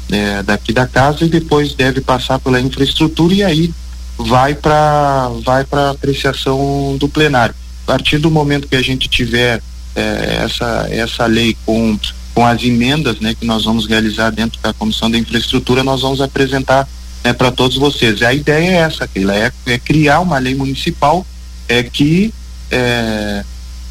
né, 0.07 0.43
daqui 0.43 0.71
da 0.71 0.87
casa, 0.87 1.25
e 1.25 1.29
depois 1.29 1.73
deve 1.73 2.01
passar 2.01 2.39
pela 2.39 2.61
infraestrutura 2.61 3.33
e 3.33 3.43
aí 3.43 3.73
vai 4.17 4.53
para 4.53 5.29
vai 5.43 5.63
para 5.63 5.89
apreciação 5.89 6.95
do 6.99 7.09
plenário 7.09 7.55
a 7.83 7.91
partir 7.91 8.17
do 8.17 8.31
momento 8.31 8.67
que 8.67 8.75
a 8.75 8.81
gente 8.81 9.07
tiver 9.09 9.61
é, 9.95 10.41
essa, 10.43 10.87
essa 10.89 11.25
lei 11.25 11.55
com, 11.65 11.97
com 12.33 12.45
as 12.45 12.63
emendas 12.63 13.19
né, 13.19 13.35
que 13.37 13.45
nós 13.45 13.65
vamos 13.65 13.85
realizar 13.85 14.29
dentro 14.29 14.59
da 14.61 14.73
Comissão 14.73 15.09
da 15.09 15.17
Infraestrutura, 15.17 15.83
nós 15.83 16.01
vamos 16.01 16.21
apresentar 16.21 16.87
né, 17.23 17.33
para 17.33 17.51
todos 17.51 17.77
vocês. 17.77 18.21
A 18.21 18.33
ideia 18.33 18.71
é 18.71 18.75
essa, 18.75 19.07
Keila, 19.07 19.35
é, 19.35 19.51
é 19.65 19.77
criar 19.77 20.19
uma 20.19 20.37
lei 20.37 20.55
municipal 20.55 21.25
é, 21.67 21.83
que 21.83 22.33
é, 22.69 23.43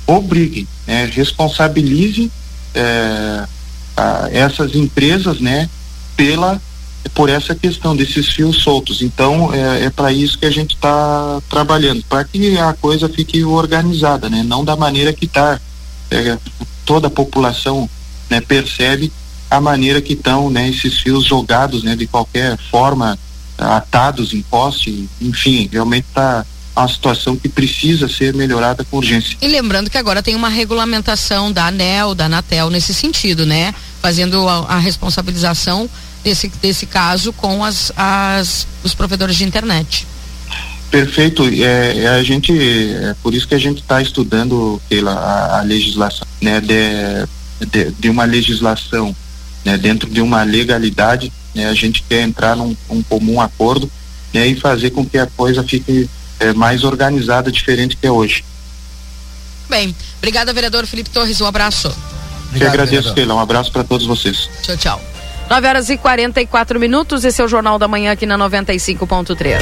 obrigue, 0.07 0.67
né, 0.87 1.11
responsabilize 1.13 2.31
é, 2.75 3.45
a, 3.97 4.29
essas 4.33 4.75
empresas, 4.75 5.41
né, 5.41 5.69
pela 6.17 6.61
por 7.15 7.29
essa 7.29 7.55
questão 7.55 7.97
desses 7.97 8.29
fios 8.29 8.57
soltos. 8.63 9.03
Então 9.03 9.53
é, 9.53 9.85
é 9.85 9.91
para 9.91 10.13
isso 10.13 10.39
que 10.39 10.47
a 10.47 10.51
gente 10.51 10.75
está 10.75 11.41
trabalhando, 11.49 12.05
para 12.09 12.25
que 12.25 12.57
a 12.59 12.73
coisa 12.75 13.09
fique 13.09 13.43
organizada, 13.45 14.29
né, 14.29 14.43
não 14.43 14.65
da 14.65 14.77
maneira 14.77 15.13
que 15.13 15.27
está. 15.27 15.61
É, 16.11 16.37
toda 16.85 17.07
a 17.07 17.11
população 17.11 17.89
né, 18.29 18.41
percebe 18.41 19.13
a 19.49 19.61
maneira 19.61 20.01
que 20.01 20.15
estão 20.15 20.51
né, 20.51 20.69
esses 20.69 20.99
fios 20.99 21.25
jogados 21.25 21.85
né, 21.85 21.95
de 21.95 22.07
qualquer 22.07 22.59
forma, 22.71 23.19
atados 23.57 24.33
em 24.33 24.43
poste, 24.43 25.09
enfim, 25.21 25.69
realmente 25.71 26.07
está 26.09 26.45
uma 26.77 26.89
situação 26.89 27.37
que 27.37 27.49
precisa 27.49 28.09
ser 28.09 28.33
melhorada 28.35 28.85
com 28.85 28.97
urgência. 28.97 29.37
E 29.41 29.47
lembrando 29.47 29.91
que 29.91 29.99
agora 29.99 30.23
tem 30.23 30.35
uma 30.35 30.49
regulamentação 30.49 31.53
da 31.53 31.67
ANEL, 31.67 32.15
da 32.15 32.27
Anatel 32.27 32.71
nesse 32.71 32.95
sentido, 32.95 33.45
né? 33.45 33.75
Fazendo 34.01 34.49
a, 34.49 34.61
a 34.61 34.79
responsabilização 34.79 35.91
desse, 36.23 36.49
desse 36.49 36.87
caso 36.87 37.33
com 37.33 37.65
as, 37.65 37.93
as, 37.97 38.67
os 38.83 38.95
provedores 38.95 39.37
de 39.37 39.45
internet. 39.45 40.07
Perfeito, 40.91 41.45
é, 41.47 41.99
é, 41.99 42.09
a 42.09 42.23
gente, 42.23 42.53
é 42.53 43.15
por 43.23 43.33
isso 43.33 43.47
que 43.47 43.55
a 43.55 43.59
gente 43.59 43.81
está 43.81 44.03
estudando 44.03 44.83
pela 44.89 45.13
a, 45.13 45.59
a, 45.61 45.63
legislação, 45.63 46.27
né, 46.43 46.61
de, 46.61 47.67
de, 47.67 47.93
de 47.93 48.11
uma 48.11 48.25
legislação, 48.25 49.15
né, 49.65 49.79
dentro 49.79 50.11
de 50.11 50.21
uma 50.21 50.43
legalidade, 50.43 51.33
né, 51.55 51.69
a 51.69 51.75
gente 51.75 52.03
quer 52.09 52.23
entrar 52.23 52.57
num 52.57 52.77
um 52.89 53.03
comum 53.05 53.41
acordo, 53.41 53.91
né, 54.35 54.49
e 54.49 54.57
fazer 54.57 54.91
com 54.91 55.07
que 55.07 55.17
a 55.17 55.27
coisa 55.27 55.63
fique 55.63 56.11
é, 56.41 56.53
mais 56.53 56.83
organizada, 56.83 57.53
diferente 57.53 57.97
que 57.97 58.07
é 58.07 58.11
hoje. 58.11 58.45
Bem, 59.69 59.95
obrigada 60.19 60.53
vereador 60.53 60.87
Felipe 60.87 61.11
Torres, 61.11 61.41
um 61.41 61.47
abraço. 61.47 61.95
Obrigado, 62.49 62.63
Eu 62.63 62.69
agradeço, 62.69 63.15
Keila, 63.15 63.35
um 63.35 63.39
abraço 63.39 63.71
para 63.71 63.85
todos 63.85 64.07
vocês. 64.07 64.51
Tchau, 64.65 64.77
tchau. 64.77 65.20
9 65.51 65.67
horas 65.67 65.91
e 65.91 65.97
44 65.97 66.79
minutos, 66.79 67.25
esse 67.25 67.43
é 67.43 67.45
o 67.45 67.49
Jornal 67.49 67.77
da 67.77 67.89
Manhã 67.89 68.13
aqui 68.13 68.25
na 68.25 68.39
95.3. 68.39 69.59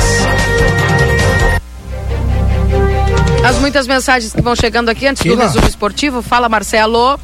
As 3.43 3.57
muitas 3.59 3.87
mensagens 3.87 4.35
que 4.35 4.43
vão 4.43 4.55
chegando 4.55 4.91
aqui 4.91 5.07
antes 5.07 5.25
do 5.25 5.35
resumo 5.35 5.67
esportivo. 5.67 6.21
Fala, 6.21 6.47
Marcelo. 6.47 7.19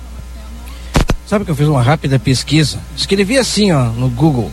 Sabe 1.26 1.44
que 1.44 1.50
eu 1.50 1.54
fiz 1.54 1.68
uma 1.68 1.82
rápida 1.82 2.18
pesquisa? 2.18 2.78
Escrevi 2.96 3.36
assim, 3.36 3.70
ó, 3.70 3.84
no 3.90 4.08
Google. 4.08 4.50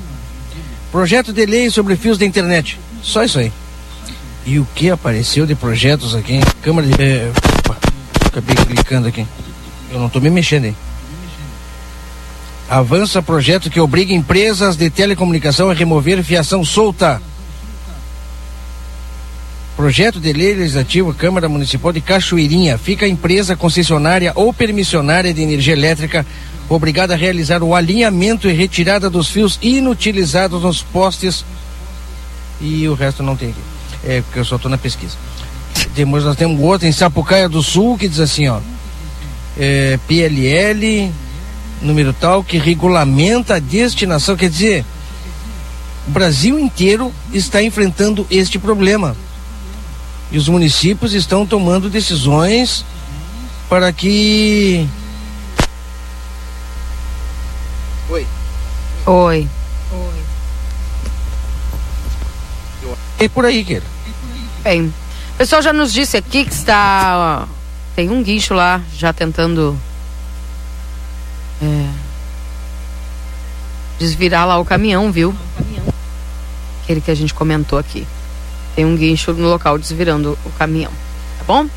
Projeto 0.91 1.31
de 1.31 1.45
lei 1.45 1.69
sobre 1.69 1.95
fios 1.95 2.17
da 2.17 2.25
internet. 2.25 2.77
Só 3.01 3.23
isso 3.23 3.39
aí. 3.39 3.49
E 4.45 4.59
o 4.59 4.67
que 4.75 4.89
apareceu 4.89 5.45
de 5.45 5.55
projetos 5.55 6.15
aqui? 6.15 6.41
Câmara 6.61 6.85
de. 6.85 7.01
É, 7.01 7.31
opa, 7.59 7.77
acabei 8.25 8.57
clicando 8.57 9.07
aqui. 9.07 9.25
Eu 9.89 9.99
não 9.99 10.07
estou 10.07 10.21
me 10.21 10.29
mexendo 10.29 10.65
aí. 10.65 10.75
Avança 12.71 13.21
projeto 13.21 13.69
que 13.69 13.81
obriga 13.81 14.13
empresas 14.13 14.77
de 14.77 14.89
telecomunicação 14.89 15.69
a 15.69 15.73
remover 15.73 16.23
fiação 16.23 16.63
solta. 16.63 17.21
Projeto 19.75 20.21
de 20.21 20.31
lei 20.31 20.55
legislativo 20.55 21.13
Câmara 21.13 21.49
Municipal 21.49 21.91
de 21.91 21.99
Cachoeirinha. 21.99 22.77
Fica 22.77 23.05
a 23.05 23.09
empresa 23.09 23.57
concessionária 23.57 24.31
ou 24.35 24.53
permissionária 24.53 25.33
de 25.33 25.41
energia 25.41 25.73
elétrica 25.73 26.25
obrigada 26.69 27.13
a 27.13 27.17
realizar 27.17 27.61
o 27.61 27.75
alinhamento 27.75 28.49
e 28.49 28.53
retirada 28.53 29.09
dos 29.09 29.27
fios 29.27 29.59
inutilizados 29.61 30.63
nos 30.63 30.81
postes. 30.81 31.43
E 32.61 32.87
o 32.87 32.93
resto 32.93 33.21
não 33.21 33.35
tem 33.35 33.49
aqui. 33.49 33.61
É 34.05 34.21
porque 34.21 34.39
eu 34.39 34.45
só 34.45 34.55
estou 34.55 34.71
na 34.71 34.77
pesquisa. 34.77 35.17
Temos, 35.93 36.23
nós 36.23 36.37
temos 36.37 36.57
outro 36.61 36.87
em 36.87 36.93
Sapucaia 36.93 37.49
do 37.49 37.61
Sul 37.61 37.97
que 37.97 38.07
diz 38.07 38.21
assim, 38.21 38.47
ó. 38.47 38.61
É, 39.57 39.99
PLL, 40.07 41.11
número 41.81 42.13
tal, 42.13 42.43
que 42.43 42.57
regulamenta 42.57 43.55
a 43.55 43.59
destinação. 43.59 44.35
Quer 44.35 44.49
dizer, 44.49 44.85
o 46.07 46.11
Brasil 46.11 46.59
inteiro 46.59 47.13
está 47.33 47.61
enfrentando 47.61 48.25
este 48.29 48.57
problema. 48.57 49.15
E 50.31 50.37
os 50.37 50.47
municípios 50.47 51.13
estão 51.13 51.45
tomando 51.45 51.89
decisões 51.89 52.85
para 53.67 53.91
que. 53.91 54.87
Oi. 58.09 58.27
Oi. 59.05 59.47
Oi. 59.91 60.21
É 63.19 63.27
por 63.27 63.45
aí, 63.45 63.63
querido. 63.63 63.85
Bem, 64.63 64.93
o 65.33 65.37
pessoal 65.37 65.61
já 65.61 65.73
nos 65.73 65.93
disse 65.93 66.17
aqui 66.17 66.45
que 66.45 66.53
está. 66.53 67.47
Tem 67.95 68.09
um 68.09 68.23
guincho 68.23 68.53
lá 68.53 68.81
já 68.97 69.11
tentando. 69.11 69.77
É, 71.61 71.89
desvirar 73.99 74.47
lá 74.47 74.57
o 74.57 74.65
caminhão, 74.65 75.11
viu? 75.11 75.35
Aquele 76.83 77.01
que 77.01 77.11
a 77.11 77.15
gente 77.15 77.33
comentou 77.33 77.77
aqui. 77.77 78.07
Tem 78.75 78.85
um 78.85 78.95
guincho 78.95 79.33
no 79.33 79.47
local 79.47 79.77
desvirando 79.77 80.37
o 80.45 80.49
caminhão. 80.51 80.91
Tá 81.37 81.43
bom? 81.45 81.67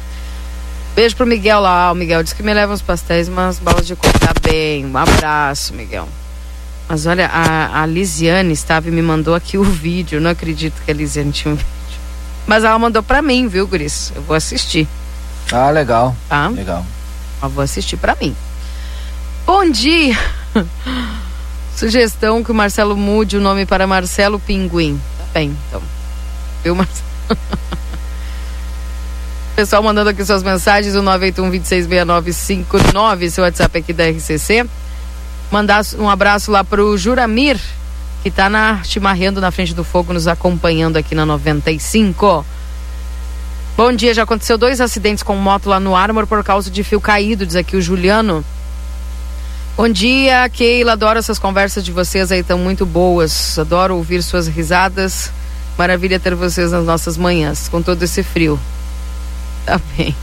Beijo 0.94 1.16
pro 1.16 1.26
Miguel 1.26 1.60
lá. 1.60 1.92
O 1.92 1.94
Miguel 1.94 2.22
disse 2.22 2.34
que 2.34 2.42
me 2.42 2.54
leva 2.54 2.72
uns 2.72 2.80
pastéis, 2.80 3.28
umas 3.28 3.58
balas 3.58 3.86
de 3.86 3.94
coco. 3.96 4.18
Tá 4.18 4.32
bem. 4.42 4.86
Um 4.86 4.96
abraço, 4.96 5.74
Miguel. 5.74 6.08
Mas 6.88 7.06
olha, 7.06 7.26
a, 7.26 7.82
a 7.82 7.86
Lisiane 7.86 8.52
estava 8.52 8.88
e 8.88 8.90
me 8.90 9.02
mandou 9.02 9.34
aqui 9.34 9.58
o 9.58 9.64
vídeo. 9.64 10.20
Não 10.20 10.30
acredito 10.30 10.80
que 10.84 10.90
a 10.90 10.94
Lisiane 10.94 11.32
tinha 11.32 11.52
um 11.52 11.56
vídeo. 11.56 11.74
Mas 12.46 12.62
ela 12.62 12.78
mandou 12.78 13.02
pra 13.02 13.20
mim, 13.20 13.48
viu, 13.48 13.66
Guris? 13.66 14.12
Eu 14.14 14.22
vou 14.22 14.36
assistir. 14.36 14.86
Ah, 15.50 15.70
legal. 15.70 16.14
Tá? 16.28 16.48
Legal. 16.48 16.84
Eu 17.42 17.48
vou 17.48 17.64
assistir 17.64 17.96
pra 17.96 18.16
mim. 18.20 18.36
Bom 19.46 19.70
dia! 19.70 20.18
Sugestão 21.76 22.42
que 22.42 22.50
o 22.50 22.54
Marcelo 22.54 22.96
mude 22.96 23.36
o 23.36 23.40
nome 23.40 23.66
para 23.66 23.86
Marcelo 23.86 24.40
Pinguim. 24.40 24.98
Tá 25.18 25.24
bem, 25.34 25.54
então. 25.68 25.82
Viu, 26.62 26.74
Marcelo? 26.74 27.04
Pessoal 29.54 29.82
mandando 29.82 30.08
aqui 30.08 30.24
suas 30.24 30.42
mensagens, 30.42 30.96
o 30.96 31.02
981-266959, 31.02 33.28
seu 33.28 33.44
WhatsApp 33.44 33.78
aqui 33.78 33.92
da 33.92 34.08
RCC. 34.08 34.64
Mandar 35.50 35.84
um 35.98 36.08
abraço 36.08 36.50
lá 36.50 36.64
pro 36.64 36.96
Juramir, 36.96 37.60
que 38.22 38.30
tá 38.30 38.48
na, 38.48 38.82
chimarreando 38.82 39.42
na 39.42 39.50
frente 39.50 39.74
do 39.74 39.84
fogo, 39.84 40.14
nos 40.14 40.26
acompanhando 40.26 40.96
aqui 40.96 41.14
na 41.14 41.26
95. 41.26 42.46
Bom 43.76 43.92
dia, 43.92 44.14
já 44.14 44.22
aconteceu 44.22 44.56
dois 44.56 44.80
acidentes 44.80 45.22
com 45.22 45.36
moto 45.36 45.68
lá 45.68 45.78
no 45.78 45.94
Armor 45.94 46.26
por 46.26 46.42
causa 46.42 46.70
de 46.70 46.82
fio 46.82 46.98
caído, 47.00 47.44
diz 47.44 47.56
aqui 47.56 47.76
o 47.76 47.82
Juliano. 47.82 48.42
Bom 49.76 49.88
dia, 49.88 50.48
Keila, 50.50 50.92
adoro 50.92 51.18
essas 51.18 51.36
conversas 51.36 51.84
de 51.84 51.90
vocês 51.90 52.30
aí, 52.30 52.38
estão 52.40 52.56
muito 52.56 52.86
boas. 52.86 53.58
Adoro 53.58 53.96
ouvir 53.96 54.22
suas 54.22 54.46
risadas. 54.46 55.32
Maravilha 55.76 56.20
ter 56.20 56.32
vocês 56.36 56.70
nas 56.70 56.84
nossas 56.84 57.16
manhãs, 57.16 57.66
com 57.68 57.82
todo 57.82 58.00
esse 58.04 58.22
frio. 58.22 58.56
Tá 59.66 59.80
bem. 59.96 60.14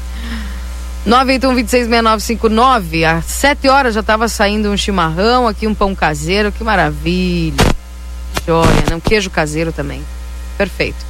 981-266959. 1.05 3.03
Às 3.03 3.25
7 3.25 3.67
horas 3.67 3.93
já 3.93 3.99
estava 3.99 4.29
saindo 4.29 4.69
um 4.69 4.77
chimarrão, 4.77 5.45
aqui 5.45 5.67
um 5.67 5.75
pão 5.75 5.93
caseiro, 5.93 6.49
que 6.49 6.63
maravilha. 6.63 7.65
Joia? 8.47 8.95
Um 8.95 9.01
queijo 9.01 9.29
caseiro 9.29 9.73
também. 9.73 10.01
Perfeito. 10.57 11.05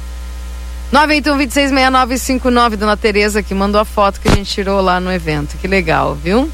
981-266959, 0.92 2.76
Dona 2.76 2.96
Tereza, 2.96 3.40
que 3.40 3.54
mandou 3.54 3.80
a 3.80 3.84
foto 3.84 4.20
que 4.20 4.28
a 4.28 4.34
gente 4.34 4.50
tirou 4.50 4.80
lá 4.80 4.98
no 4.98 5.12
evento. 5.12 5.56
Que 5.58 5.68
legal, 5.68 6.16
viu? 6.16 6.50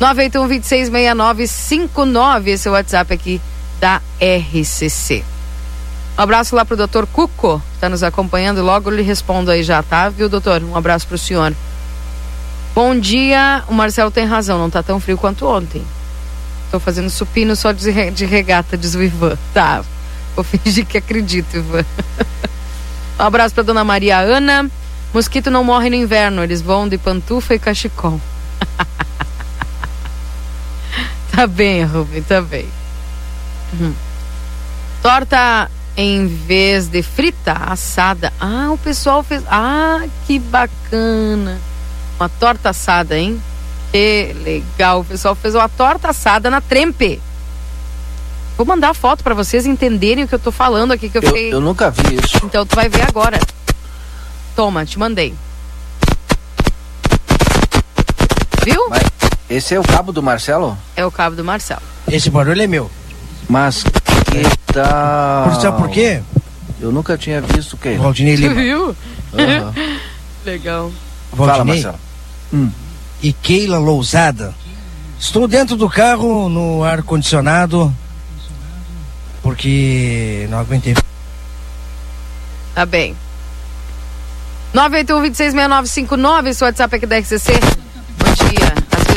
981-266959, 0.00 2.46
esse 2.46 2.68
é 2.68 2.70
o 2.70 2.74
WhatsApp 2.74 3.12
aqui 3.12 3.40
da 3.80 4.00
RCC. 4.20 5.24
Um 6.16 6.22
abraço 6.22 6.54
lá 6.54 6.64
pro 6.64 6.76
doutor 6.76 7.06
Cuco, 7.06 7.60
que 7.60 7.76
está 7.76 7.88
nos 7.88 8.02
acompanhando. 8.02 8.62
Logo 8.62 8.90
lhe 8.90 9.02
respondo 9.02 9.50
aí 9.50 9.62
já, 9.62 9.82
tá? 9.82 10.08
Viu, 10.08 10.28
doutor? 10.28 10.62
Um 10.62 10.76
abraço 10.76 11.06
pro 11.06 11.18
senhor. 11.18 11.54
Bom 12.74 12.98
dia, 12.98 13.64
o 13.68 13.74
Marcelo 13.74 14.10
tem 14.10 14.24
razão, 14.24 14.58
não 14.58 14.70
tá 14.70 14.82
tão 14.82 15.00
frio 15.00 15.18
quanto 15.18 15.46
ontem. 15.46 15.84
Tô 16.70 16.78
fazendo 16.78 17.10
supino 17.10 17.56
só 17.56 17.72
de, 17.72 17.90
re, 17.90 18.10
de 18.10 18.24
regata, 18.24 18.76
diz 18.76 18.94
o 18.94 19.02
Ivan. 19.02 19.36
Tá, 19.52 19.82
vou 20.36 20.44
fingir 20.44 20.86
que 20.86 20.98
acredito, 20.98 21.56
Ivan. 21.56 21.82
um 23.18 23.22
abraço 23.22 23.54
pra 23.54 23.64
dona 23.64 23.82
Maria 23.82 24.18
Ana. 24.18 24.70
Mosquito 25.12 25.50
não 25.50 25.64
morre 25.64 25.90
no 25.90 25.96
inverno, 25.96 26.44
eles 26.44 26.60
vão 26.60 26.88
de 26.88 26.98
pantufa 26.98 27.54
e 27.54 27.58
cachecol. 27.58 28.20
tá 31.38 31.46
bem, 31.46 31.84
Rubem, 31.84 32.20
tá 32.20 32.42
bem. 32.42 32.68
Uhum. 33.78 33.94
Torta 35.00 35.70
em 35.96 36.26
vez 36.26 36.88
de 36.88 37.00
frita, 37.00 37.52
assada. 37.52 38.32
Ah, 38.40 38.70
o 38.72 38.78
pessoal 38.78 39.22
fez. 39.22 39.44
Ah, 39.48 40.04
que 40.26 40.40
bacana. 40.40 41.60
Uma 42.18 42.28
torta 42.28 42.70
assada, 42.70 43.16
hein? 43.16 43.40
Que 43.92 44.34
legal. 44.42 45.02
O 45.02 45.04
pessoal 45.04 45.36
fez 45.36 45.54
uma 45.54 45.68
torta 45.68 46.08
assada 46.08 46.50
na 46.50 46.60
trempe. 46.60 47.22
Vou 48.56 48.66
mandar 48.66 48.90
a 48.90 48.94
foto 48.94 49.22
pra 49.22 49.32
vocês 49.32 49.64
entenderem 49.64 50.24
o 50.24 50.28
que 50.28 50.34
eu 50.34 50.40
tô 50.40 50.50
falando 50.50 50.90
aqui, 50.90 51.08
que 51.08 51.18
eu, 51.18 51.22
Eu, 51.22 51.28
fiquei... 51.28 51.54
eu 51.54 51.60
nunca 51.60 51.88
vi 51.88 52.16
isso. 52.16 52.44
Então 52.44 52.66
tu 52.66 52.74
vai 52.74 52.88
ver 52.88 53.02
agora. 53.02 53.38
Toma, 54.56 54.84
te 54.84 54.98
mandei. 54.98 55.32
Viu? 58.64 58.88
Mas 58.90 59.17
esse 59.48 59.74
é 59.74 59.80
o 59.80 59.82
cabo 59.82 60.12
do 60.12 60.22
Marcelo? 60.22 60.76
É 60.96 61.04
o 61.04 61.10
cabo 61.10 61.34
do 61.36 61.44
Marcelo. 61.44 61.82
Esse 62.10 62.30
barulho 62.30 62.62
é 62.62 62.66
meu. 62.66 62.90
Mas 63.48 63.82
que 63.82 64.72
tal? 64.72 65.44
Por, 65.50 65.60
sabe 65.60 65.76
por 65.78 65.88
quê? 65.90 66.20
Eu 66.80 66.92
nunca 66.92 67.16
tinha 67.18 67.40
visto 67.40 67.72
o 67.74 67.76
que. 67.76 67.94
Valdinei 67.96 68.36
Tu 68.36 68.40
Lima. 68.42 68.54
viu? 68.54 68.96
Aham. 69.34 69.74
Legal. 70.44 70.92
Fala, 71.36 71.54
Valdinei 71.64 71.82
Marcelo. 71.82 72.72
e 73.22 73.32
Keila 73.32 73.78
Lousada. 73.78 74.54
Estou 75.18 75.48
dentro 75.48 75.76
do 75.76 75.88
carro, 75.90 76.48
no 76.48 76.84
ar-condicionado, 76.84 77.92
porque 79.42 80.46
não 80.48 80.58
aguentei. 80.60 80.94
Tá 82.74 82.86
bem. 82.86 83.16
981-266959, 84.74 86.46
esse 86.48 86.62
WhatsApp 86.62 86.96
aqui 86.96 87.06
da 87.06 87.18
RCC. 87.18 87.52
Bom 88.18 88.32
dia. 88.48 88.67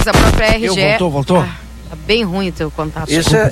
Às 0.01 0.05
vezes 0.05 0.07
a 0.07 0.13
própria 0.13 0.47
RGE... 0.57 0.65
Eu, 0.65 0.75
voltou, 0.75 1.11
voltou? 1.11 1.39
Ah, 1.41 1.55
tá 1.89 1.95
bem 2.07 2.23
ruim 2.23 2.49
o 2.49 2.51
teu 2.51 2.71
contato. 2.71 3.09
Esse 3.09 3.35
é 3.35 3.49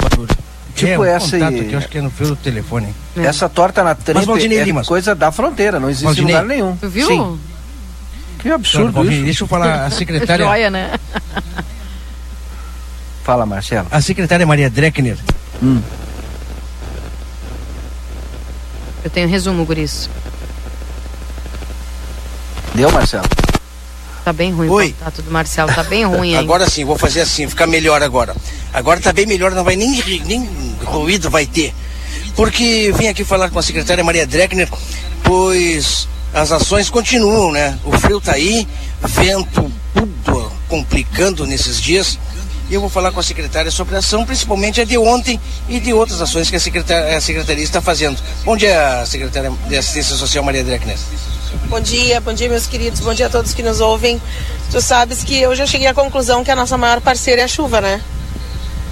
tipo 0.76 1.04
é, 1.04 1.12
essa 1.12 1.38
contato 1.38 1.54
aí. 1.54 1.60
aqui, 1.62 1.74
eu 1.74 1.78
acho 1.78 1.88
que 1.90 1.98
é 1.98 2.02
no 2.02 2.10
fio 2.10 2.28
do 2.28 2.36
telefone. 2.36 2.94
Essa 3.16 3.48
torta 3.48 3.84
na 3.84 3.94
tripa 3.94 4.22
Valdinei 4.22 4.60
é 4.60 4.64
Limas. 4.64 4.88
coisa 4.88 5.14
da 5.14 5.32
fronteira, 5.32 5.80
não 5.80 5.90
existe 5.90 6.06
Valdinei. 6.06 6.34
lugar 6.34 6.48
nenhum. 6.48 6.76
Tu 6.78 6.90
viu? 6.90 7.08
Sim. 7.08 7.40
Que 8.40 8.50
absurdo 8.50 8.92
Valdinei, 8.92 9.18
isso. 9.20 9.26
Deixa 9.26 9.44
eu 9.44 9.48
falar, 9.48 9.86
a 9.86 9.92
secretária... 9.92 10.46
Joia, 10.46 10.70
né? 10.72 10.92
Fala, 13.24 13.46
Marcelo. 13.46 13.88
A 13.92 14.02
secretária 14.02 14.46
Maria 14.46 14.70
Dreckner 14.70 15.18
Hum. 15.62 15.82
Eu 19.04 19.10
tenho 19.10 19.28
resumo, 19.28 19.66
Guris. 19.66 20.10
Deu, 22.74 22.90
Marcelo? 22.92 23.26
Tá 24.24 24.34
bem 24.34 24.52
ruim 24.52 24.70
Oi. 24.70 24.88
o 24.88 24.94
contato 24.94 25.22
do 25.22 25.74
tá 25.74 25.84
bem 25.84 26.06
ruim. 26.06 26.36
Agora 26.38 26.70
sim, 26.70 26.86
vou 26.86 26.98
fazer 26.98 27.22
assim, 27.22 27.48
ficar 27.48 27.68
melhor 27.68 28.02
agora. 28.04 28.36
Agora 28.74 29.00
tá 29.00 29.12
bem 29.12 29.26
melhor, 29.26 29.52
não 29.52 29.64
vai 29.64 29.76
nem, 29.76 30.04
nem 30.26 30.50
ruído 30.84 31.30
vai 31.30 31.46
ter. 31.46 31.74
Porque 32.36 32.94
vim 32.98 33.08
aqui 33.08 33.24
falar 33.24 33.50
com 33.50 33.60
a 33.60 33.64
secretária 33.64 34.04
Maria 34.04 34.26
Dreckner, 34.26 34.70
pois 35.24 36.08
as 36.34 36.52
ações 36.52 36.90
continuam, 36.90 37.52
né? 37.52 37.78
O 37.84 37.98
frio 37.98 38.22
tá 38.22 38.34
aí, 38.34 38.68
vento, 39.02 39.72
tudo 39.94 40.52
complicando 40.68 41.46
nesses 41.46 41.82
dias. 41.82 42.18
E 42.70 42.76
eu 42.76 42.82
vou 42.82 42.90
falar 42.90 43.12
com 43.12 43.20
a 43.20 43.24
secretária 43.24 43.72
sobre 43.72 43.96
a 43.96 44.00
ação, 44.00 44.24
principalmente 44.24 44.80
a 44.80 44.86
de 44.86 44.96
ontem 44.96 45.40
e 45.68 45.80
de 45.80 45.92
outras 45.92 46.22
ações 46.22 46.52
que 46.52 46.56
a 46.56 46.60
a 46.60 47.22
secretaria 47.22 47.64
está 47.64 47.82
fazendo. 47.82 48.22
Bom 48.46 48.56
dia, 48.56 49.04
secretária 49.08 49.52
de 49.68 49.76
Assistência 49.76 50.16
Social 50.16 50.44
Maria 50.44 50.64
Dreckner. 50.64 50.98
Bom 51.68 51.80
dia, 51.80 52.22
bom 52.22 52.32
dia, 52.32 52.48
meus 52.48 52.68
queridos, 52.68 53.00
bom 53.00 53.12
dia 53.12 53.26
a 53.26 53.30
todos 53.30 53.56
que 53.56 53.64
nos 53.64 53.80
ouvem. 53.80 54.22
Tu 54.72 54.80
sabes 54.82 55.24
que 55.24 55.42
eu 55.42 55.56
já 55.56 55.66
cheguei 55.66 55.88
à 55.88 55.96
conclusão 55.96 56.44
que 56.44 56.52
a 56.52 56.56
nossa 56.56 56.78
maior 56.78 57.02
parceira 57.02 57.42
é 57.42 57.46
a 57.46 57.48
chuva, 57.48 57.82
né? 57.82 58.00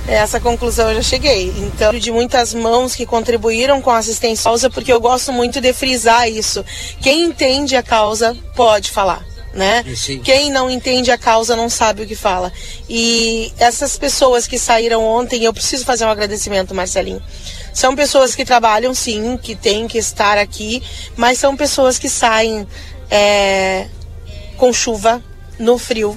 Essa 0.08 0.40
conclusão 0.40 0.90
eu 0.90 0.96
já 0.96 1.04
cheguei. 1.04 1.54
Então, 1.58 1.94
de 1.94 2.12
muitas 2.12 2.56
mãos 2.56 2.96
que 2.96 3.06
contribuíram 3.06 3.80
com 3.80 3.92
a 3.92 3.98
assistência 3.98 4.46
causa, 4.46 4.72
porque 4.72 4.92
eu 4.92 5.00
gosto 5.00 5.32
muito 5.32 5.62
de 5.62 5.72
frisar 5.72 6.28
isso. 6.28 6.66
Quem 7.00 7.26
entende 7.26 7.76
a 7.76 7.84
causa 7.84 8.36
pode 8.56 8.90
falar. 8.90 9.27
Né? 9.58 9.84
Quem 10.24 10.52
não 10.52 10.70
entende 10.70 11.10
a 11.10 11.18
causa 11.18 11.56
não 11.56 11.68
sabe 11.68 12.04
o 12.04 12.08
que 12.08 12.16
fala. 12.16 12.54
E 12.88 13.52
essas 13.58 13.98
pessoas 13.98 14.46
que 14.46 14.60
saíram 14.60 15.04
ontem, 15.04 15.44
eu 15.44 15.52
preciso 15.52 15.84
fazer 15.84 16.06
um 16.06 16.10
agradecimento, 16.10 16.76
Marcelinho. 16.76 17.24
São 17.74 17.96
pessoas 17.96 18.36
que 18.36 18.46
trabalham, 18.46 18.94
sim, 18.94 19.36
que 19.36 19.56
têm 19.56 19.88
que 19.88 19.98
estar 19.98 20.38
aqui, 20.38 20.84
mas 21.16 21.40
são 21.40 21.58
pessoas 21.58 21.98
que 21.98 22.08
saem 22.08 22.68
é, 23.10 23.88
com 24.58 24.72
chuva, 24.72 25.24
no 25.58 25.80
frio, 25.80 26.16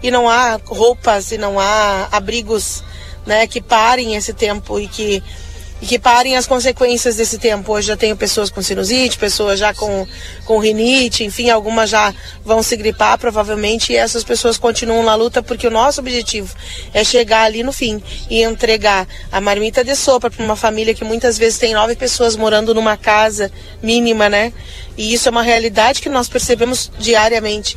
e 0.00 0.08
não 0.08 0.28
há 0.28 0.60
roupas 0.64 1.32
e 1.32 1.38
não 1.38 1.58
há 1.58 2.08
abrigos 2.12 2.84
né, 3.26 3.48
que 3.48 3.60
parem 3.60 4.14
esse 4.14 4.32
tempo 4.32 4.78
e 4.78 4.86
que, 4.86 5.22
e 5.80 5.86
que 5.86 5.98
parem 5.98 6.36
as 6.36 6.46
consequências 6.46 7.16
desse 7.16 7.38
tempo. 7.38 7.72
Hoje 7.72 7.88
já 7.88 7.96
tenho 7.96 8.16
pessoas 8.16 8.50
com 8.50 8.62
sinusite, 8.62 9.18
pessoas 9.18 9.58
já 9.58 9.74
com, 9.74 10.06
com 10.44 10.58
rinite, 10.58 11.24
enfim, 11.24 11.50
algumas 11.50 11.90
já 11.90 12.14
vão 12.44 12.62
se 12.62 12.76
gripar 12.76 13.18
provavelmente, 13.18 13.92
e 13.92 13.96
essas 13.96 14.24
pessoas 14.24 14.56
continuam 14.56 15.02
na 15.02 15.14
luta 15.14 15.42
porque 15.42 15.66
o 15.66 15.70
nosso 15.70 16.00
objetivo 16.00 16.54
é 16.94 17.04
chegar 17.04 17.42
ali 17.42 17.62
no 17.62 17.72
fim 17.72 18.02
e 18.30 18.42
entregar 18.42 19.06
a 19.30 19.40
marmita 19.40 19.84
de 19.84 19.94
sopa 19.94 20.30
para 20.30 20.44
uma 20.44 20.56
família 20.56 20.94
que 20.94 21.04
muitas 21.04 21.36
vezes 21.36 21.58
tem 21.58 21.74
nove 21.74 21.94
pessoas 21.94 22.36
morando 22.36 22.74
numa 22.74 22.96
casa 22.96 23.52
mínima, 23.82 24.28
né? 24.28 24.52
E 24.96 25.12
isso 25.12 25.28
é 25.28 25.30
uma 25.30 25.42
realidade 25.42 26.00
que 26.00 26.08
nós 26.08 26.28
percebemos 26.28 26.90
diariamente 26.98 27.76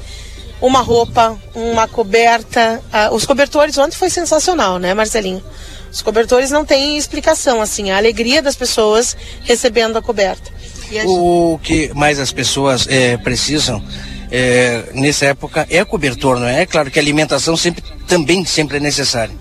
uma 0.62 0.82
roupa, 0.82 1.38
uma 1.56 1.88
coberta. 1.88 2.82
ah, 2.92 3.10
os 3.12 3.26
cobertores 3.26 3.78
ontem 3.78 3.96
foi 3.96 4.10
sensacional, 4.10 4.78
né, 4.78 4.94
Marcelinho? 4.94 5.44
Os 5.91 6.02
cobertores 6.02 6.52
não 6.52 6.64
têm 6.64 6.98
explicação, 6.98 7.61
assim, 7.61 7.91
a 7.91 7.98
alegria 7.98 8.41
das 8.41 8.56
pessoas 8.56 9.18
recebendo 9.44 9.98
a 9.98 10.02
coberta. 10.02 10.52
A 10.91 11.07
O 11.07 11.60
que 11.61 11.91
mais 11.94 12.20
as 12.20 12.32
pessoas 12.32 12.88
eh, 12.90 13.18
precisam 13.18 13.84
eh, 14.32 14.84
nessa 14.94 15.26
época 15.26 15.68
é 15.70 15.84
cobertor, 15.84 16.40
não 16.40 16.48
é? 16.48 16.61
É 16.61 16.66
claro 16.66 16.90
que 16.91 16.99
a 16.99 17.02
alimentação 17.02 17.57
sempre, 17.57 17.84
também 18.07 18.45
sempre 18.45 18.78
é 18.78 18.80
necessária. 18.80 19.34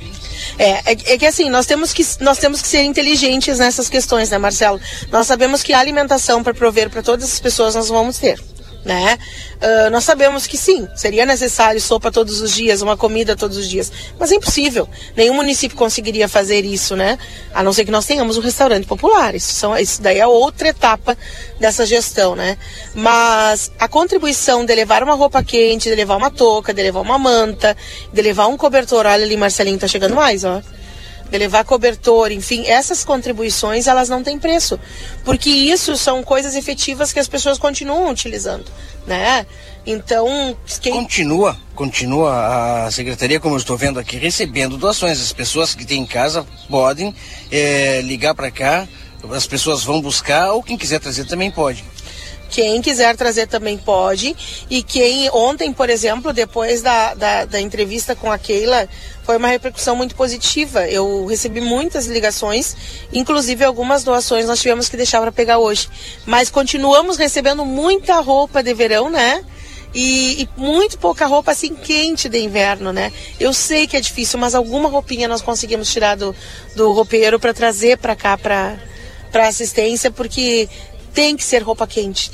É, 0.58 0.70
é, 0.70 0.82
é 1.14 1.18
que 1.18 1.26
assim, 1.26 1.50
nós 1.50 1.66
temos 1.66 1.92
que, 1.92 2.04
nós 2.20 2.38
temos 2.38 2.62
que 2.62 2.68
ser 2.68 2.82
inteligentes 2.82 3.58
nessas 3.58 3.88
questões, 3.88 4.30
né, 4.30 4.38
Marcelo? 4.38 4.80
Nós 5.10 5.26
sabemos 5.26 5.62
que 5.62 5.72
a 5.72 5.78
alimentação 5.78 6.42
para 6.42 6.54
prover 6.54 6.90
para 6.90 7.02
todas 7.02 7.32
as 7.32 7.40
pessoas 7.40 7.74
nós 7.74 7.88
vamos 7.88 8.18
ter. 8.18 8.40
Né? 8.88 9.18
Ah, 9.60 9.90
nós 9.90 10.02
sabemos 10.02 10.46
que 10.46 10.56
sim, 10.56 10.88
seria 10.96 11.26
necessário 11.26 11.78
sopa 11.78 12.10
todos 12.10 12.40
os 12.40 12.54
dias, 12.54 12.80
uma 12.80 12.96
comida 12.96 13.36
todos 13.36 13.58
os 13.58 13.68
dias, 13.68 13.92
mas 14.18 14.32
é 14.32 14.36
impossível. 14.36 14.88
Nenhum 15.14 15.34
município 15.34 15.76
conseguiria 15.76 16.26
fazer 16.26 16.64
isso, 16.64 16.96
né? 16.96 17.18
A 17.52 17.62
não 17.62 17.70
ser 17.70 17.84
que 17.84 17.90
nós 17.90 18.06
tenhamos 18.06 18.38
um 18.38 18.40
restaurante 18.40 18.86
popular. 18.86 19.34
Isso, 19.34 19.52
são, 19.52 19.76
isso 19.76 20.00
daí 20.00 20.18
é 20.20 20.26
outra 20.26 20.68
etapa 20.68 21.18
dessa 21.60 21.84
gestão, 21.84 22.34
né? 22.34 22.56
Mas 22.94 23.70
a 23.78 23.86
contribuição 23.88 24.64
de 24.64 24.74
levar 24.74 25.02
uma 25.02 25.14
roupa 25.14 25.42
quente, 25.42 25.90
de 25.90 25.94
levar 25.94 26.16
uma 26.16 26.30
touca, 26.30 26.72
de 26.72 26.82
levar 26.82 27.02
uma 27.02 27.18
manta, 27.18 27.76
de 28.10 28.22
levar 28.22 28.46
um 28.46 28.56
cobertor, 28.56 29.04
olha 29.04 29.22
ali, 29.22 29.36
Marcelinho, 29.36 29.78
tá 29.78 29.86
chegando 29.86 30.14
mais, 30.14 30.44
ó 30.44 30.62
de 31.30 31.38
levar 31.38 31.64
cobertor, 31.64 32.32
enfim, 32.32 32.66
essas 32.66 33.04
contribuições 33.04 33.86
elas 33.86 34.08
não 34.08 34.22
têm 34.22 34.38
preço, 34.38 34.78
porque 35.24 35.50
isso 35.50 35.96
são 35.96 36.22
coisas 36.22 36.56
efetivas 36.56 37.12
que 37.12 37.18
as 37.18 37.28
pessoas 37.28 37.58
continuam 37.58 38.10
utilizando, 38.10 38.66
né? 39.06 39.46
Então, 39.86 40.54
quem 40.82 40.92
Continua, 40.92 41.56
continua 41.74 42.84
a 42.86 42.90
secretaria, 42.90 43.40
como 43.40 43.54
eu 43.54 43.58
estou 43.58 43.76
vendo 43.76 43.98
aqui, 43.98 44.18
recebendo 44.18 44.76
doações. 44.76 45.18
As 45.18 45.32
pessoas 45.32 45.74
que 45.74 45.86
têm 45.86 46.02
em 46.02 46.06
casa 46.06 46.46
podem 46.68 47.14
eh, 47.50 48.02
ligar 48.02 48.34
para 48.34 48.50
cá, 48.50 48.86
as 49.30 49.46
pessoas 49.46 49.82
vão 49.82 50.00
buscar, 50.02 50.52
ou 50.52 50.62
quem 50.62 50.76
quiser 50.76 51.00
trazer 51.00 51.24
também 51.24 51.50
pode. 51.50 51.82
Quem 52.50 52.80
quiser 52.80 53.16
trazer 53.16 53.46
também 53.46 53.76
pode. 53.76 54.34
E 54.70 54.82
quem, 54.82 55.30
ontem, 55.30 55.72
por 55.72 55.90
exemplo, 55.90 56.32
depois 56.32 56.82
da, 56.82 57.14
da, 57.14 57.44
da 57.44 57.60
entrevista 57.60 58.16
com 58.16 58.30
a 58.32 58.38
Keila, 58.38 58.88
foi 59.22 59.36
uma 59.36 59.48
repercussão 59.48 59.94
muito 59.94 60.14
positiva. 60.14 60.88
Eu 60.88 61.26
recebi 61.26 61.60
muitas 61.60 62.06
ligações, 62.06 62.74
inclusive 63.12 63.62
algumas 63.64 64.02
doações 64.02 64.46
nós 64.46 64.60
tivemos 64.60 64.88
que 64.88 64.96
deixar 64.96 65.20
para 65.20 65.30
pegar 65.30 65.58
hoje. 65.58 65.88
Mas 66.24 66.50
continuamos 66.50 67.16
recebendo 67.16 67.64
muita 67.64 68.20
roupa 68.20 68.62
de 68.62 68.72
verão, 68.72 69.10
né? 69.10 69.44
E, 69.94 70.42
e 70.42 70.48
muito 70.60 70.98
pouca 70.98 71.26
roupa 71.26 71.50
assim 71.50 71.74
quente 71.74 72.28
de 72.28 72.38
inverno, 72.38 72.92
né? 72.92 73.12
Eu 73.40 73.52
sei 73.52 73.86
que 73.86 73.96
é 73.96 74.00
difícil, 74.00 74.38
mas 74.38 74.54
alguma 74.54 74.88
roupinha 74.88 75.28
nós 75.28 75.42
conseguimos 75.42 75.90
tirar 75.90 76.14
do, 76.14 76.34
do 76.74 76.92
roupeiro 76.92 77.38
para 77.38 77.54
trazer 77.54 77.98
para 77.98 78.14
cá 78.16 78.36
para 78.36 78.78
para 79.30 79.46
assistência, 79.46 80.10
porque 80.10 80.68
tem 81.12 81.36
que 81.36 81.44
ser 81.44 81.62
roupa 81.62 81.86
quente. 81.86 82.30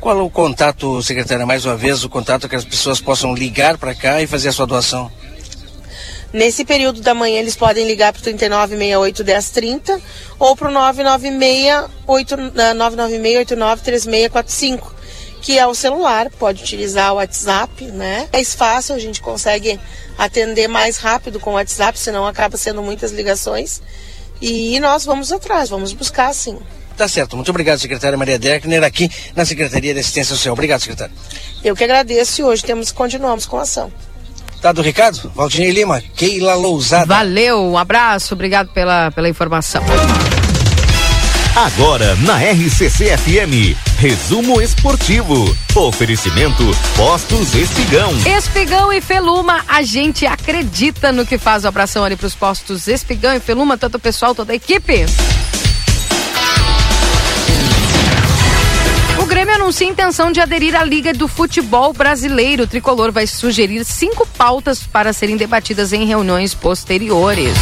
Qual 0.00 0.18
é 0.18 0.22
o 0.22 0.30
contato, 0.30 1.02
secretária, 1.02 1.44
mais 1.44 1.64
uma 1.64 1.76
vez, 1.76 2.04
o 2.04 2.08
contato 2.08 2.48
que 2.48 2.54
as 2.54 2.64
pessoas 2.64 3.00
possam 3.00 3.34
ligar 3.34 3.76
para 3.78 3.94
cá 3.94 4.22
e 4.22 4.26
fazer 4.26 4.48
a 4.48 4.52
sua 4.52 4.66
doação? 4.66 5.10
Nesse 6.32 6.64
período 6.64 7.00
da 7.00 7.14
manhã 7.14 7.40
eles 7.40 7.56
podem 7.56 7.86
ligar 7.86 8.12
para 8.12 8.20
o 8.20 8.22
3968 8.22 9.24
1030 9.24 10.00
ou 10.38 10.54
para 10.54 10.68
o 10.68 10.72
996-893645, 12.06 14.92
que 15.40 15.58
é 15.58 15.66
o 15.66 15.74
celular, 15.74 16.30
pode 16.38 16.62
utilizar 16.62 17.12
o 17.12 17.16
WhatsApp, 17.16 17.84
né? 17.86 18.28
É 18.30 18.36
mais 18.36 18.54
fácil, 18.54 18.94
a 18.94 18.98
gente 18.98 19.22
consegue 19.22 19.80
atender 20.18 20.68
mais 20.68 20.98
rápido 20.98 21.40
com 21.40 21.50
o 21.50 21.54
WhatsApp, 21.54 21.98
senão 21.98 22.26
acaba 22.26 22.58
sendo 22.58 22.82
muitas 22.82 23.10
ligações. 23.10 23.80
E 24.40 24.78
nós 24.80 25.04
vamos 25.04 25.32
atrás, 25.32 25.70
vamos 25.70 25.92
buscar 25.92 26.32
sim. 26.34 26.58
Tá 26.98 27.06
certo. 27.06 27.36
Muito 27.36 27.48
obrigado, 27.50 27.78
secretária 27.78 28.18
Maria 28.18 28.40
Deckner, 28.40 28.82
aqui 28.82 29.08
na 29.36 29.44
Secretaria 29.44 29.94
de 29.94 30.00
Assistência 30.00 30.34
Social. 30.34 30.52
Obrigado, 30.52 30.80
secretária. 30.80 31.14
Eu 31.62 31.76
que 31.76 31.84
agradeço 31.84 32.40
e 32.40 32.44
hoje 32.44 32.64
temos 32.64 32.90
continuamos 32.90 33.46
com 33.46 33.56
a 33.56 33.62
ação. 33.62 33.92
Dado 34.60 34.80
o 34.80 34.82
recado, 34.82 35.30
Valdinei 35.32 35.70
Lima, 35.70 36.02
Keila 36.16 36.56
Lousada. 36.56 37.06
Valeu, 37.06 37.62
um 37.62 37.78
abraço, 37.78 38.34
obrigado 38.34 38.70
pela, 38.72 39.12
pela 39.12 39.28
informação. 39.28 39.80
Agora 41.54 42.16
na 42.16 42.36
RCC 42.36 43.16
FM, 43.16 43.78
resumo 43.98 44.60
esportivo. 44.60 45.56
Oferecimento 45.76 46.64
Postos 46.96 47.54
Espigão. 47.54 48.12
Espigão 48.26 48.92
e 48.92 49.00
Feluma, 49.00 49.64
a 49.68 49.82
gente 49.82 50.26
acredita 50.26 51.12
no 51.12 51.24
que 51.24 51.38
faz 51.38 51.64
a 51.64 51.68
abração 51.68 52.02
ali 52.02 52.16
para 52.16 52.26
os 52.26 52.34
postos 52.34 52.88
Espigão 52.88 53.34
e 53.34 53.40
Feluma, 53.40 53.78
tanto 53.78 53.98
o 53.98 54.00
pessoal, 54.00 54.34
toda 54.34 54.52
a 54.52 54.56
equipe. 54.56 55.06
Anuncia 59.58 59.88
intenção 59.88 60.30
de 60.30 60.40
aderir 60.40 60.76
à 60.76 60.84
Liga 60.84 61.12
do 61.12 61.26
Futebol 61.26 61.92
Brasileiro. 61.92 62.62
O 62.62 62.66
tricolor 62.66 63.10
vai 63.10 63.26
sugerir 63.26 63.84
cinco 63.84 64.24
pautas 64.24 64.84
para 64.84 65.12
serem 65.12 65.36
debatidas 65.36 65.92
em 65.92 66.06
reuniões 66.06 66.54
posteriores. 66.54 67.56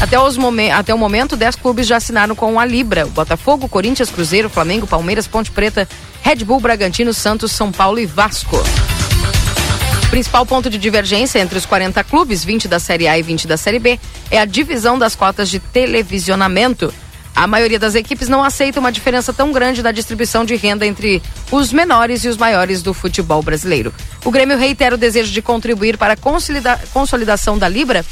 Até, 0.00 0.20
os 0.20 0.36
momen 0.36 0.72
até 0.72 0.92
o 0.92 0.98
momento, 0.98 1.36
10 1.36 1.56
clubes 1.56 1.86
já 1.86 1.96
assinaram 1.96 2.34
com 2.34 2.58
a 2.58 2.64
Libra: 2.64 3.06
Botafogo, 3.06 3.68
Corinthians, 3.68 4.10
Cruzeiro, 4.10 4.50
Flamengo, 4.50 4.86
Palmeiras, 4.86 5.28
Ponte 5.28 5.50
Preta, 5.50 5.88
Red 6.22 6.44
Bull, 6.44 6.60
Bragantino, 6.60 7.14
Santos, 7.14 7.52
São 7.52 7.70
Paulo 7.70 8.00
e 8.00 8.06
Vasco. 8.06 8.56
O 8.56 10.10
principal 10.10 10.44
ponto 10.44 10.68
de 10.68 10.76
divergência 10.76 11.38
entre 11.38 11.56
os 11.56 11.64
40 11.64 12.02
clubes, 12.04 12.44
20 12.44 12.66
da 12.66 12.80
Série 12.80 13.06
A 13.06 13.16
e 13.16 13.22
20 13.22 13.46
da 13.46 13.56
Série 13.56 13.78
B, 13.78 13.98
é 14.30 14.40
a 14.40 14.44
divisão 14.44 14.98
das 14.98 15.14
cotas 15.14 15.48
de 15.48 15.60
televisionamento. 15.60 16.92
A 17.36 17.46
maioria 17.46 17.78
das 17.78 17.94
equipes 17.94 18.30
não 18.30 18.42
aceita 18.42 18.80
uma 18.80 18.90
diferença 18.90 19.30
tão 19.30 19.52
grande 19.52 19.82
da 19.82 19.92
distribuição 19.92 20.42
de 20.42 20.56
renda 20.56 20.86
entre 20.86 21.22
os 21.52 21.70
menores 21.70 22.24
e 22.24 22.28
os 22.28 22.38
maiores 22.38 22.82
do 22.82 22.94
futebol 22.94 23.42
brasileiro. 23.42 23.92
O 24.24 24.30
Grêmio 24.30 24.56
reitera 24.56 24.94
o 24.94 24.98
desejo 24.98 25.30
de 25.30 25.42
contribuir 25.42 25.98
para 25.98 26.14
a 26.14 26.16
consolida 26.16 26.80
consolidação 26.94 27.58
da 27.58 27.68
Libra 27.68 28.06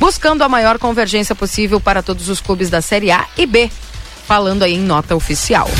buscando 0.00 0.42
a 0.42 0.48
maior 0.48 0.78
convergência 0.78 1.34
possível 1.34 1.78
para 1.78 2.02
todos 2.02 2.30
os 2.30 2.40
clubes 2.40 2.70
da 2.70 2.80
Série 2.80 3.12
A 3.12 3.26
e 3.36 3.44
B, 3.44 3.70
falando 4.26 4.62
aí 4.62 4.74
em 4.74 4.80
nota 4.80 5.14
oficial. 5.14 5.70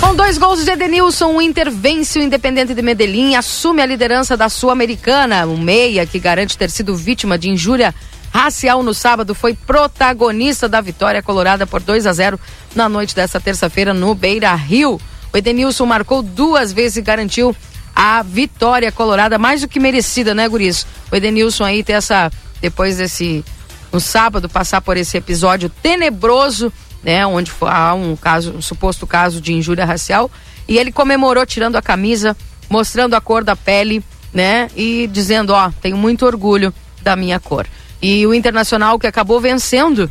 Com 0.00 0.14
dois 0.14 0.38
gols 0.38 0.64
de 0.64 0.70
Edenilson, 0.70 1.34
o 1.34 1.42
Inter 1.42 1.70
vence 1.70 2.18
o 2.18 2.22
Independente 2.22 2.72
de 2.72 2.80
Medellín 2.80 3.34
assume 3.34 3.82
a 3.82 3.86
liderança 3.86 4.36
da 4.36 4.48
Sul-Americana. 4.48 5.46
O 5.46 5.58
meia, 5.58 6.06
que 6.06 6.18
garante 6.18 6.56
ter 6.56 6.70
sido 6.70 6.96
vítima 6.96 7.36
de 7.36 7.50
injúria 7.50 7.94
racial 8.32 8.82
no 8.82 8.94
sábado, 8.94 9.34
foi 9.34 9.54
protagonista 9.54 10.68
da 10.68 10.80
vitória 10.80 11.22
colorada 11.22 11.66
por 11.66 11.80
2 11.80 12.06
a 12.06 12.12
0 12.12 12.40
na 12.74 12.88
noite 12.88 13.14
desta 13.14 13.40
terça-feira 13.40 13.92
no 13.92 14.14
Beira 14.14 14.54
Rio. 14.54 15.00
O 15.32 15.36
Edenilson 15.36 15.86
marcou 15.86 16.22
duas 16.22 16.72
vezes 16.72 16.98
e 16.98 17.02
garantiu 17.02 17.54
a 17.94 18.22
vitória 18.22 18.90
colorada 18.90 19.38
mais 19.38 19.60
do 19.60 19.68
que 19.68 19.80
merecida, 19.80 20.34
né, 20.34 20.48
Guris? 20.48 20.86
O 21.10 21.16
Edenilson 21.16 21.64
aí 21.64 21.82
ter 21.82 21.94
essa, 21.94 22.30
depois 22.60 22.96
desse, 22.96 23.44
no 23.92 24.00
sábado, 24.00 24.48
passar 24.48 24.80
por 24.80 24.96
esse 24.96 25.16
episódio 25.16 25.68
tenebroso, 25.68 26.72
né, 27.02 27.26
onde 27.26 27.50
há 27.60 27.94
um 27.94 28.16
caso, 28.16 28.52
um 28.52 28.62
suposto 28.62 29.06
caso 29.06 29.40
de 29.40 29.52
injúria 29.52 29.84
racial, 29.84 30.30
e 30.68 30.78
ele 30.78 30.92
comemorou 30.92 31.44
tirando 31.44 31.76
a 31.76 31.82
camisa, 31.82 32.36
mostrando 32.68 33.14
a 33.14 33.20
cor 33.20 33.42
da 33.42 33.56
pele, 33.56 34.04
né, 34.32 34.70
e 34.76 35.08
dizendo, 35.12 35.52
ó, 35.52 35.70
tenho 35.82 35.96
muito 35.96 36.24
orgulho 36.24 36.72
da 37.02 37.16
minha 37.16 37.40
cor. 37.40 37.66
E 38.02 38.26
o 38.26 38.34
Internacional 38.34 38.98
que 38.98 39.06
acabou 39.06 39.40
vencendo, 39.40 40.10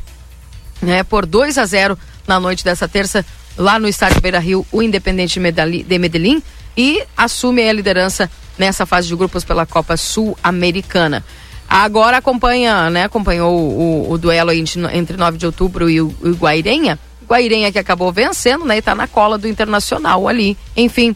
né, 0.81 1.03
por 1.03 1.25
2 1.25 1.57
a 1.57 1.65
0 1.65 1.97
na 2.27 2.39
noite 2.39 2.63
dessa 2.63 2.87
terça, 2.87 3.25
lá 3.57 3.79
no 3.79 3.87
estádio 3.87 4.21
Beira 4.21 4.39
Rio, 4.39 4.65
o 4.71 4.81
Independente 4.81 5.39
de 5.39 5.99
Medellín, 5.99 6.43
e 6.77 7.03
assume 7.17 7.67
a 7.67 7.73
liderança 7.73 8.29
nessa 8.57 8.85
fase 8.85 9.07
de 9.07 9.15
grupos 9.15 9.43
pela 9.43 9.65
Copa 9.65 9.97
Sul-Americana. 9.97 11.23
Agora 11.67 12.17
acompanha, 12.17 12.89
né, 12.89 13.03
acompanhou 13.03 13.53
o, 13.53 14.11
o, 14.11 14.17
duelo 14.17 14.51
entre 14.51 15.17
9 15.17 15.37
de 15.37 15.45
outubro 15.45 15.89
e 15.89 16.01
o, 16.01 16.07
o 16.21 16.31
Guairenha. 16.31 16.97
Guairenha 17.27 17.71
que 17.71 17.77
acabou 17.77 18.11
vencendo, 18.11 18.65
né, 18.65 18.77
e 18.77 18.81
tá 18.81 18.95
na 18.95 19.07
cola 19.07 19.37
do 19.37 19.47
Internacional 19.47 20.27
ali. 20.27 20.57
Enfim, 20.75 21.15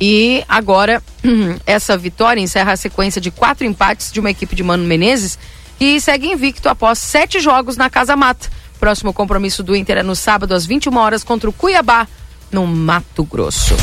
e 0.00 0.44
agora 0.48 1.02
essa 1.66 1.96
vitória 1.96 2.40
encerra 2.40 2.72
a 2.72 2.76
sequência 2.76 3.20
de 3.20 3.30
quatro 3.30 3.64
empates 3.64 4.12
de 4.12 4.20
uma 4.20 4.30
equipe 4.30 4.54
de 4.54 4.62
Mano 4.62 4.84
Menezes 4.84 5.38
que 5.78 6.00
segue 6.00 6.28
invicto 6.28 6.68
após 6.68 6.98
sete 6.98 7.40
jogos 7.40 7.76
na 7.76 7.90
Casa 7.90 8.16
Mata. 8.16 8.48
Próximo 8.78 9.12
compromisso 9.12 9.62
do 9.62 9.74
Inter 9.74 9.98
é 9.98 10.02
no 10.02 10.14
sábado 10.14 10.54
às 10.54 10.66
21 10.66 10.96
horas 10.96 11.24
contra 11.24 11.48
o 11.48 11.52
Cuiabá, 11.52 12.06
no 12.50 12.66
Mato 12.66 13.24
Grosso. 13.24 13.74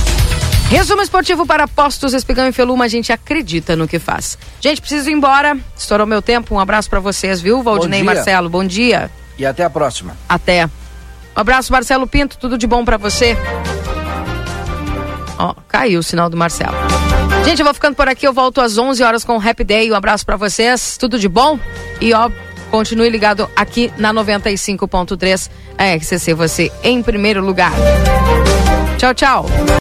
Resumo 0.69 1.01
esportivo 1.01 1.45
para 1.45 1.67
Postos 1.67 2.13
Espigão 2.13 2.47
e 2.47 2.51
Feluma, 2.53 2.85
a 2.85 2.87
gente 2.87 3.11
acredita 3.11 3.75
no 3.75 3.87
que 3.87 3.99
faz. 3.99 4.37
Gente, 4.61 4.79
preciso 4.79 5.09
ir 5.09 5.13
embora. 5.13 5.57
Estourou 5.77 6.07
meu 6.07 6.21
tempo. 6.21 6.55
Um 6.55 6.59
abraço 6.59 6.89
para 6.89 7.01
vocês, 7.01 7.41
viu? 7.41 7.61
Valdinei 7.61 7.99
e 7.99 8.03
Marcelo, 8.03 8.49
bom 8.49 8.63
dia. 8.63 9.11
E 9.37 9.45
até 9.45 9.65
a 9.65 9.69
próxima. 9.69 10.15
Até. 10.29 10.65
Um 10.65 10.69
abraço, 11.35 11.73
Marcelo 11.73 12.07
Pinto. 12.07 12.37
Tudo 12.37 12.57
de 12.57 12.67
bom 12.67 12.85
para 12.85 12.97
você. 12.97 13.35
Ó, 15.37 15.55
caiu 15.67 15.99
o 15.99 16.03
sinal 16.03 16.29
do 16.29 16.37
Marcelo. 16.37 16.77
Gente, 17.43 17.59
eu 17.59 17.65
vou 17.65 17.73
ficando 17.73 17.95
por 17.95 18.07
aqui. 18.07 18.27
Eu 18.27 18.33
volto 18.33 18.61
às 18.61 18.77
11 18.77 19.03
horas 19.03 19.23
com 19.23 19.37
o 19.37 19.41
Happy 19.41 19.63
Day. 19.63 19.91
Um 19.91 19.95
abraço 19.95 20.25
para 20.25 20.37
vocês. 20.37 20.97
Tudo 20.97 21.19
de 21.19 21.27
bom. 21.27 21.59
E 21.99 22.13
ó, 22.13 22.29
continue 22.69 23.09
ligado 23.09 23.49
aqui 23.55 23.91
na 23.97 24.13
95.3 24.13 25.49
a 25.77 25.95
RCC. 25.95 26.33
Você 26.33 26.71
em 26.83 27.01
primeiro 27.01 27.43
lugar. 27.43 27.73
Tchau, 28.97 29.13
tchau. 29.13 29.45